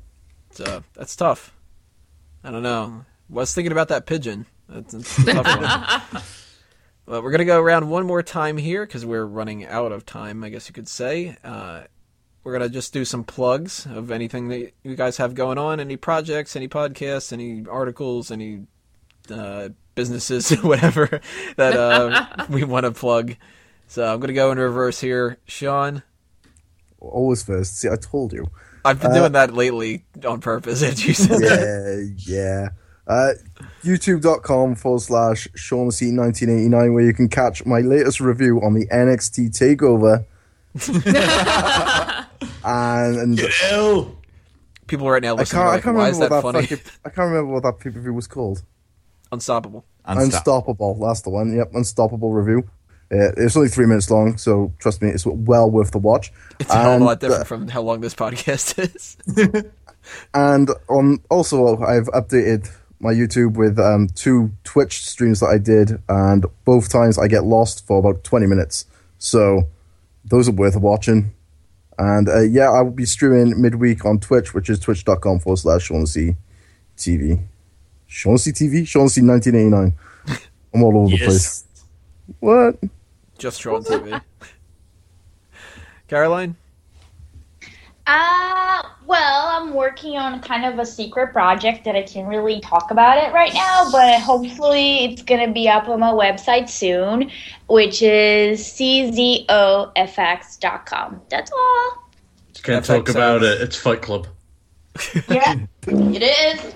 So 0.51 0.83
that's 0.93 1.15
tough. 1.15 1.55
I 2.43 2.51
don't 2.51 2.63
know. 2.63 3.05
Was 3.29 3.53
thinking 3.53 3.71
about 3.71 3.89
that 3.89 4.05
pigeon. 4.05 4.45
That's, 4.67 4.93
that's 4.93 5.17
a 5.19 5.33
tough 5.33 6.11
one. 6.13 6.23
Well, 7.11 7.23
we're 7.23 7.31
gonna 7.31 7.45
go 7.45 7.59
around 7.59 7.89
one 7.89 8.05
more 8.05 8.23
time 8.23 8.57
here 8.57 8.85
because 8.85 9.05
we're 9.05 9.25
running 9.25 9.65
out 9.65 9.91
of 9.91 10.05
time. 10.05 10.43
I 10.45 10.49
guess 10.49 10.69
you 10.69 10.73
could 10.73 10.87
say. 10.87 11.35
Uh, 11.43 11.81
we're 12.43 12.53
gonna 12.53 12.69
just 12.69 12.93
do 12.93 13.05
some 13.05 13.23
plugs 13.23 13.85
of 13.85 14.11
anything 14.11 14.47
that 14.47 14.71
you 14.83 14.95
guys 14.95 15.17
have 15.17 15.35
going 15.35 15.57
on, 15.57 15.79
any 15.79 15.97
projects, 15.97 16.55
any 16.55 16.67
podcasts, 16.67 17.33
any 17.33 17.65
articles, 17.69 18.31
any 18.31 18.61
uh, 19.29 19.69
businesses, 19.93 20.51
whatever 20.63 21.19
that 21.57 21.75
uh, 21.75 22.45
we 22.49 22.63
want 22.63 22.85
to 22.85 22.91
plug. 22.91 23.35
So 23.87 24.05
I'm 24.05 24.19
gonna 24.19 24.33
go 24.33 24.51
in 24.51 24.57
reverse 24.57 25.01
here, 25.01 25.37
Sean. 25.45 26.03
Always 27.01 27.43
first. 27.43 27.77
See, 27.79 27.89
I 27.89 27.95
told 27.95 28.31
you. 28.31 28.45
I've 28.85 29.01
been 29.01 29.13
doing 29.13 29.33
that 29.33 29.53
lately 29.53 30.05
on 30.25 30.39
purpose. 30.39 30.81
As 30.83 31.05
you 31.05 31.13
said, 31.13 31.39
that. 31.39 32.15
yeah, 32.17 32.35
yeah. 32.35 32.69
Uh, 33.07 33.33
YouTube.com 33.83 34.75
forward 34.75 35.01
slash 35.01 35.47
Shaun 35.55 35.91
C 35.91 36.15
1989, 36.15 36.93
where 36.93 37.03
you 37.03 37.13
can 37.13 37.27
catch 37.27 37.65
my 37.65 37.81
latest 37.81 38.21
review 38.21 38.61
on 38.61 38.73
the 38.73 38.85
NXT 38.87 39.49
Takeover. 39.49 40.25
and, 42.63 43.17
and 43.17 43.39
Ew. 43.39 44.17
people 44.87 45.09
right 45.09 45.21
now 45.21 45.33
I 45.33 45.39
listening 45.39 45.61
can't, 45.61 45.67
are 45.67 45.71
I 45.71 45.75
like, 45.75 45.83
can't 45.83 45.95
"Why 45.97 46.07
remember 46.07 46.11
is 46.11 46.19
what 46.19 46.29
that 46.29 46.35
that 46.35 46.41
funny?" 46.53 46.67
fucking, 46.67 46.91
I 47.05 47.09
can't 47.09 47.29
remember 47.29 47.53
what 47.53 47.63
that 47.63 47.79
pay 47.79 47.89
per 47.89 47.99
view 47.99 48.13
was 48.13 48.27
called. 48.27 48.63
Unstoppable. 49.31 49.85
Unstop. 50.05 50.23
Unstoppable. 50.23 50.95
That's 50.99 51.21
the 51.21 51.29
one. 51.29 51.55
Yep, 51.55 51.71
Unstoppable 51.73 52.31
review. 52.31 52.69
Uh, 53.11 53.31
it's 53.35 53.57
only 53.57 53.67
three 53.67 53.85
minutes 53.85 54.09
long, 54.09 54.37
so 54.37 54.71
trust 54.79 55.01
me, 55.01 55.09
it's 55.09 55.25
well 55.25 55.69
worth 55.69 55.91
the 55.91 55.97
watch. 55.97 56.31
It's 56.59 56.69
a 56.69 56.73
hell 56.73 56.81
of 56.81 56.87
a 56.87 56.95
And, 56.95 57.05
lot 57.05 57.19
different 57.19 57.41
uh, 57.41 57.45
from 57.45 57.67
how 57.67 57.81
long 57.81 57.99
this 58.01 58.15
podcast 58.15 58.79
is. 58.95 59.65
And 60.33 60.69
on 60.89 61.19
also, 61.29 61.77
I've 61.79 62.07
updated 62.07 62.69
my 62.99 63.13
YouTube 63.13 63.53
with 63.53 63.77
um, 63.79 64.07
two 64.15 64.51
Twitch 64.63 65.05
streams 65.07 65.39
that 65.41 65.47
I 65.47 65.57
did, 65.57 66.01
and 66.09 66.45
both 66.65 66.89
times 66.89 67.19
I 67.19 67.27
get 67.27 67.43
lost 67.43 67.85
for 67.85 67.99
about 67.99 68.23
20 68.23 68.47
minutes. 68.47 68.85
So 69.19 69.67
those 70.25 70.49
are 70.49 70.53
worth 70.53 70.75
watching. 70.75 71.31
And 71.99 72.29
uh, 72.29 72.41
yeah, 72.41 72.71
I 72.71 72.81
will 72.81 72.91
be 72.91 73.05
streaming 73.05 73.61
midweek 73.61 74.05
on 74.05 74.19
Twitch, 74.19 74.53
which 74.53 74.69
is 74.69 74.79
twitch.com 74.79 75.39
forward 75.39 75.57
slash 75.57 75.83
Shaughnessy 75.83 76.35
TV. 76.97 77.43
Shaughnessy 78.07 78.53
TV? 78.53 78.87
Shaughnessy 78.87 79.21
1989. 79.21 79.93
I'm 80.73 80.83
all 80.83 80.97
over 80.97 81.11
the 81.11 81.17
place. 81.17 81.63
What? 82.39 82.77
Just 83.41 83.59
Sean 83.59 83.83
TV. 83.83 84.21
Caroline? 86.07 86.55
Uh, 88.05 88.83
well, 89.07 89.47
I'm 89.47 89.73
working 89.73 90.15
on 90.15 90.39
kind 90.41 90.63
of 90.63 90.77
a 90.77 90.85
secret 90.85 91.33
project 91.33 91.83
that 91.85 91.95
I 91.95 92.03
can't 92.03 92.27
really 92.27 92.59
talk 92.61 92.91
about 92.91 93.17
it 93.17 93.33
right 93.33 93.51
now, 93.51 93.89
but 93.91 94.19
hopefully 94.21 95.05
it's 95.05 95.23
gonna 95.23 95.51
be 95.51 95.67
up 95.67 95.89
on 95.89 95.99
my 96.01 96.11
website 96.11 96.69
soon, 96.69 97.31
which 97.67 98.03
is 98.03 98.59
czofx.com. 99.95 101.21
That's 101.29 101.51
all. 101.51 101.97
Can't 102.61 102.85
FX 102.85 102.87
talk 102.87 103.09
about 103.09 103.41
sounds- 103.41 103.55
it. 103.55 103.61
It's 103.61 103.75
Fight 103.75 104.01
Club. 104.03 104.27
Yeah, 105.29 105.55
it 105.87 106.21
is. 106.61 106.73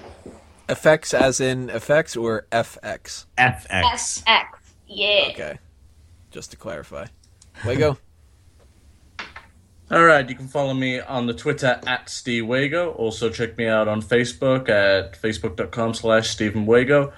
Effects 0.68 1.14
as 1.14 1.40
in 1.40 1.70
effects 1.70 2.16
or 2.18 2.48
FX? 2.52 3.26
FX. 3.38 4.24
SX. 4.24 4.46
Yeah. 4.88 5.28
Okay. 5.30 5.60
Just 6.36 6.52
to 6.52 6.58
clarify. 6.58 7.06
Wago? 7.66 7.98
All 9.90 10.04
right, 10.04 10.28
you 10.28 10.36
can 10.36 10.50
follow 10.50 10.74
me 10.74 11.00
on 11.00 11.28
the 11.28 11.34
Twitter 11.34 11.80
at 11.88 12.10
Steve 12.10 12.46
Wago. 12.46 12.92
Also, 12.92 13.30
check 13.30 13.58
me 13.58 13.68
out 13.68 13.88
on 13.88 14.02
Facebook 14.02 14.68
at 14.68 15.14
facebook.com 15.14 15.94
slash 15.94 16.28
Stephen 16.28 16.66
Wago. 16.66 17.14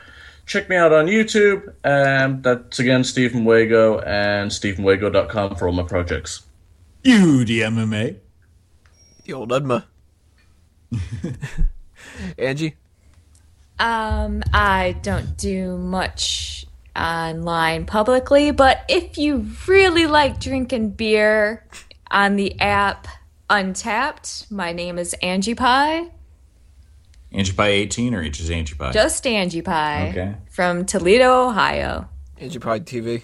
Check 0.46 0.70
me 0.70 0.76
out 0.76 0.94
on 0.94 1.08
YouTube. 1.08 1.74
Um, 1.84 2.44
that's 2.44 2.78
again 2.78 3.04
Stephen 3.04 3.44
Wago 3.44 3.98
and 4.02 4.52
StephenWago.com 4.52 5.56
for 5.56 5.68
all 5.68 5.74
my 5.74 5.82
projects. 5.82 6.44
You 7.04 7.44
the 7.44 7.62
MMA. 7.62 8.18
The 9.24 9.34
old 9.34 9.50
Udma. 9.50 9.86
Angie? 12.38 12.76
Um, 13.80 14.44
I 14.54 14.96
don't 15.02 15.36
do 15.38 15.76
much 15.80 16.67
online 16.98 17.86
publicly, 17.86 18.52
but 18.52 18.84
if 18.90 19.18
you 19.18 19.48
really 19.68 20.08
like 20.08 20.40
drinking 20.40 20.92
beer 20.92 21.66
on 22.10 22.36
the 22.36 22.60
app 22.60 23.08
Untappd, 23.50 24.52
my 24.52 24.74
name 24.74 24.98
is 25.00 25.14
Angie 25.22 25.56
Pie. 25.56 26.08
Angie 27.32 27.54
Pie 27.54 27.68
18 27.68 28.14
or 28.14 28.28
just 28.30 28.52
Angie 28.52 28.76
Pie? 28.76 28.92
Just 28.92 29.26
Angie 29.26 29.62
Pie. 29.62 30.10
Okay. 30.10 30.36
From 30.50 30.86
Toledo, 30.86 31.48
Ohio. 31.48 32.10
Angie 32.38 32.60
Pie 32.60 32.80
TV? 32.82 33.24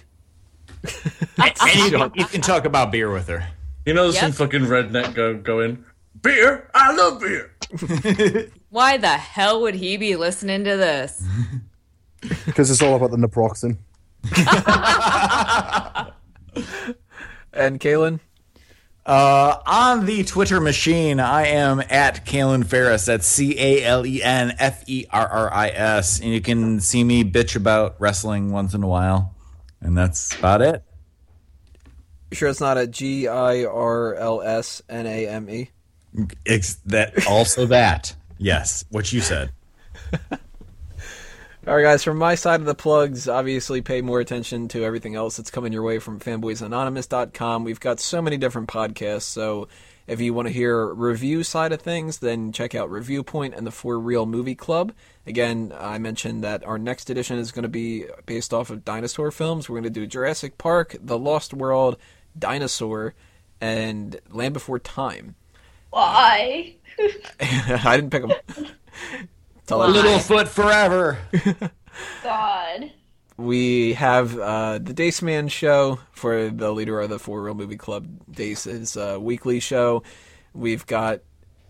and 1.38 1.92
you, 1.92 2.10
you 2.14 2.24
can 2.26 2.40
talk 2.40 2.64
about 2.64 2.92
beer 2.92 3.10
with 3.10 3.28
her. 3.28 3.46
You 3.86 3.94
know, 3.94 4.06
Yep. 4.06 4.14
some 4.14 4.32
fucking 4.32 4.62
redneck 4.62 5.14
go 5.14 5.34
going, 5.34 5.84
beer? 6.22 6.70
I 6.74 6.94
love 6.94 7.20
beer. 7.20 7.52
Why 8.70 8.96
the 8.96 9.08
hell 9.08 9.60
would 9.62 9.74
he 9.74 9.96
be 9.96 10.16
listening 10.16 10.64
to 10.64 10.76
this? 10.76 11.22
Because 12.46 12.70
it's 12.70 12.82
all 12.82 12.96
about 12.96 13.10
the 13.10 13.16
naproxen. 13.16 13.78
And 17.54 17.78
Kaylin? 17.78 18.20
Uh, 19.06 19.58
on 19.66 20.06
the 20.06 20.24
Twitter 20.24 20.60
machine, 20.60 21.20
I 21.20 21.48
am 21.48 21.80
at 21.80 22.24
Calen 22.24 22.66
Ferris. 22.66 23.04
That's 23.04 23.26
C 23.26 23.54
A 23.58 23.84
L 23.84 24.06
E 24.06 24.22
N 24.22 24.54
F 24.58 24.82
E 24.88 25.06
R 25.10 25.26
R 25.26 25.52
I 25.52 25.68
S. 25.68 26.20
And 26.20 26.30
you 26.30 26.40
can 26.40 26.80
see 26.80 27.04
me 27.04 27.22
bitch 27.22 27.54
about 27.54 27.96
wrestling 27.98 28.50
once 28.50 28.74
in 28.74 28.82
a 28.82 28.88
while. 28.88 29.34
And 29.80 29.96
that's 29.96 30.34
about 30.36 30.62
it. 30.62 30.82
You 32.30 32.36
sure 32.36 32.48
it's 32.48 32.60
not 32.60 32.78
a 32.78 32.86
G 32.86 33.28
I 33.28 33.64
R 33.64 34.14
L 34.14 34.42
S 34.42 34.82
N 34.88 35.06
A 35.06 35.28
M 35.28 35.50
E? 35.50 35.70
It's 36.46 36.76
that 36.86 37.26
also 37.26 37.66
that. 37.66 38.14
Yes, 38.38 38.84
what 38.88 39.12
you 39.12 39.20
said. 39.20 39.50
All 41.66 41.74
right, 41.74 41.82
guys, 41.82 42.04
from 42.04 42.18
my 42.18 42.34
side 42.34 42.60
of 42.60 42.66
the 42.66 42.74
plugs, 42.74 43.26
obviously 43.26 43.80
pay 43.80 44.02
more 44.02 44.20
attention 44.20 44.68
to 44.68 44.84
everything 44.84 45.14
else 45.14 45.38
that's 45.38 45.50
coming 45.50 45.72
your 45.72 45.82
way 45.82 45.98
from 45.98 46.20
fanboysanonymous.com. 46.20 47.64
We've 47.64 47.80
got 47.80 48.00
so 48.00 48.20
many 48.20 48.36
different 48.36 48.68
podcasts, 48.68 49.22
so 49.22 49.68
if 50.06 50.20
you 50.20 50.34
want 50.34 50.46
to 50.46 50.52
hear 50.52 50.92
review 50.92 51.42
side 51.42 51.72
of 51.72 51.80
things, 51.80 52.18
then 52.18 52.52
check 52.52 52.74
out 52.74 52.90
Review 52.90 53.22
Point 53.22 53.54
and 53.54 53.66
the 53.66 53.70
For 53.70 53.98
Real 53.98 54.26
Movie 54.26 54.54
Club. 54.54 54.92
Again, 55.26 55.72
I 55.80 55.96
mentioned 55.96 56.44
that 56.44 56.62
our 56.64 56.76
next 56.76 57.08
edition 57.08 57.38
is 57.38 57.50
going 57.50 57.62
to 57.62 57.70
be 57.70 58.04
based 58.26 58.52
off 58.52 58.68
of 58.68 58.84
dinosaur 58.84 59.30
films. 59.30 59.66
We're 59.66 59.80
going 59.80 59.84
to 59.84 60.00
do 60.00 60.06
Jurassic 60.06 60.58
Park, 60.58 60.96
The 61.00 61.18
Lost 61.18 61.54
World, 61.54 61.96
Dinosaur, 62.38 63.14
and 63.62 64.20
Land 64.28 64.52
Before 64.52 64.78
Time. 64.78 65.34
Why? 65.88 66.74
I 67.40 67.96
didn't 67.96 68.10
pick 68.10 68.28
them. 68.28 68.66
Tell 69.66 69.80
that- 69.80 69.90
Littlefoot 69.90 70.48
forever. 70.48 71.18
God. 72.22 72.90
we 73.36 73.94
have 73.94 74.38
uh, 74.38 74.78
the 74.78 74.92
Dace 74.92 75.22
Man 75.22 75.48
show 75.48 76.00
for 76.12 76.50
the 76.50 76.72
leader 76.72 77.00
of 77.00 77.08
the 77.10 77.18
Four 77.18 77.42
Real 77.42 77.54
Movie 77.54 77.76
Club, 77.76 78.06
Dace's 78.30 78.96
uh, 78.96 79.16
weekly 79.20 79.60
show. 79.60 80.02
We've 80.52 80.84
got 80.86 81.20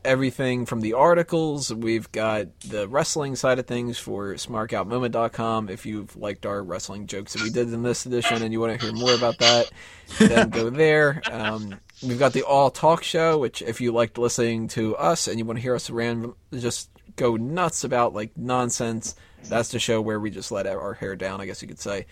everything 0.05 0.66
from 0.66 0.81
the 0.83 0.93
articles. 0.93 1.73
We've 1.73 2.11
got 2.12 2.61
the 2.61 2.87
wrestling 2.89 3.37
side 3.37 3.59
of 3.59 3.66
things 3.66 3.99
for 3.99 4.35
smarkoutmoment.com. 4.35 5.71
If 5.71 5.87
you've 5.87 6.15
liked 6.16 6.45
our 6.45 6.62
wrestling 6.62 7.07
jokes 7.07 7.33
that 7.33 7.43
we 7.43 7.49
did 7.51 7.73
in 7.73 7.83
this 7.83 8.05
edition 8.05 8.43
and 8.43 8.53
you 8.53 8.61
want 8.61 8.79
to 8.79 8.87
hear 8.87 8.95
more 8.95 9.15
about 9.15 9.39
that, 9.39 9.71
then 10.19 10.51
go 10.51 10.69
there. 10.69 11.23
Um, 11.31 11.81
we've 12.03 12.19
got 12.19 12.35
the 12.35 12.43
All 12.43 12.71
Talk 12.71 13.03
show, 13.03 13.39
which 13.39 13.62
if 13.62 13.81
you 13.81 13.93
liked 13.93 14.19
listening 14.19 14.69
to 14.69 14.95
us 14.97 15.27
and 15.27 15.39
you 15.39 15.45
want 15.47 15.59
to 15.59 15.62
hear 15.62 15.75
us 15.75 15.89
random, 15.89 16.35
just 16.53 16.91
go 17.16 17.36
nuts 17.36 17.85
about 17.85 18.15
like 18.15 18.36
nonsense, 18.36 19.15
that's 19.49 19.70
the 19.70 19.78
show 19.78 20.01
where 20.01 20.20
we 20.20 20.31
just 20.31 20.51
let 20.51 20.66
our 20.66 20.95
hair 20.95 21.16
down, 21.16 21.41
I 21.41 21.47
guess 21.47 21.62
you 21.62 21.69
could 21.69 21.81
say. 21.81 22.07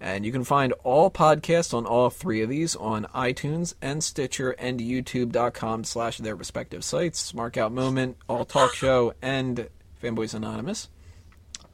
And 0.00 0.26
you 0.26 0.32
can 0.32 0.44
find 0.44 0.72
all 0.82 1.10
podcasts 1.10 1.72
on 1.72 1.86
all 1.86 2.10
three 2.10 2.42
of 2.42 2.48
these 2.48 2.76
on 2.76 3.06
iTunes 3.14 3.74
and 3.80 4.04
Stitcher 4.04 4.50
and 4.50 4.80
YouTube.com 4.80 5.84
slash 5.84 6.18
their 6.18 6.36
respective 6.36 6.84
sites. 6.84 7.32
Markout 7.32 7.72
Moment, 7.72 8.18
All 8.28 8.44
Talk 8.44 8.74
Show, 8.74 9.14
and 9.22 9.68
Fanboys 10.02 10.34
Anonymous. 10.34 10.90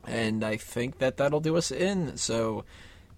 And 0.07 0.45
I 0.45 0.57
think 0.59 0.99
that 0.99 1.17
that'll 1.17 1.41
do 1.41 1.57
us 1.57 1.73
in. 1.73 2.17
So 2.19 2.65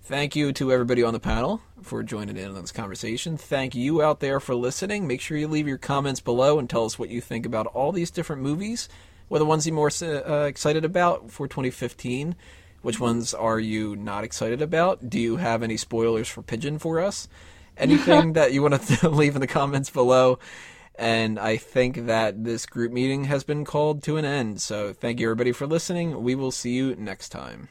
thank 0.03 0.35
you 0.35 0.53
to 0.55 0.73
everybody 0.73 1.03
on 1.03 1.13
the 1.13 1.21
panel 1.21 1.61
for 1.83 2.03
joining 2.03 2.37
in 2.37 2.49
on 2.49 2.61
this 2.61 2.73
conversation. 2.73 3.37
Thank 3.37 3.75
you 3.75 4.01
out 4.03 4.21
there 4.21 4.41
for 4.41 4.55
listening. 4.55 5.07
Make 5.07 5.21
sure 5.21 5.37
you 5.37 5.49
leave 5.49 5.69
your 5.69 5.79
comments 5.79 6.21
below 6.21 6.59
and 6.59 6.71
tell 6.71 6.87
us 6.87 6.99
what 6.99 7.11
you 7.11 7.21
think 7.21 7.45
about 7.45 7.67
all 7.67 7.93
these 7.93 8.11
different 8.11 8.41
movies 8.41 8.89
what 9.33 9.39
are 9.39 9.39
the 9.39 9.47
ones 9.47 9.67
you're 9.67 9.75
more 9.75 9.91
uh, 10.03 10.45
excited 10.45 10.85
about 10.85 11.31
for 11.31 11.49
2015? 11.49 12.37
Which 12.83 13.01
ones 13.01 13.33
are 13.33 13.59
you 13.59 13.97
not 13.97 14.25
excited 14.25 14.61
about? 14.61 15.09
Do 15.09 15.19
you 15.19 15.37
have 15.37 15.63
any 15.63 15.79
spoilers 15.79 16.29
for 16.29 16.43
Pigeon 16.43 16.79
for 16.79 17.01
us? 17.01 17.29
Anything 17.79 18.33
that 18.35 18.53
you 18.53 18.61
want 18.61 18.79
to 18.83 19.09
leave 19.09 19.35
in 19.35 19.41
the 19.41 19.47
comments 19.47 19.89
below? 19.89 20.39
And 20.97 21.39
I 21.39 21.57
think 21.57 22.05
that 22.05 22.45
this 22.45 22.67
group 22.67 22.93
meeting 22.93 23.25
has 23.25 23.43
been 23.43 23.65
called 23.65 24.03
to 24.03 24.19
an 24.19 24.27
end. 24.27 24.61
So 24.61 24.93
thank 24.93 25.19
you 25.19 25.29
everybody 25.29 25.53
for 25.53 25.67
listening. 25.67 26.23
We 26.23 26.35
will 26.35 26.51
see 26.51 26.73
you 26.73 26.95
next 26.97 27.31
time. 27.31 27.71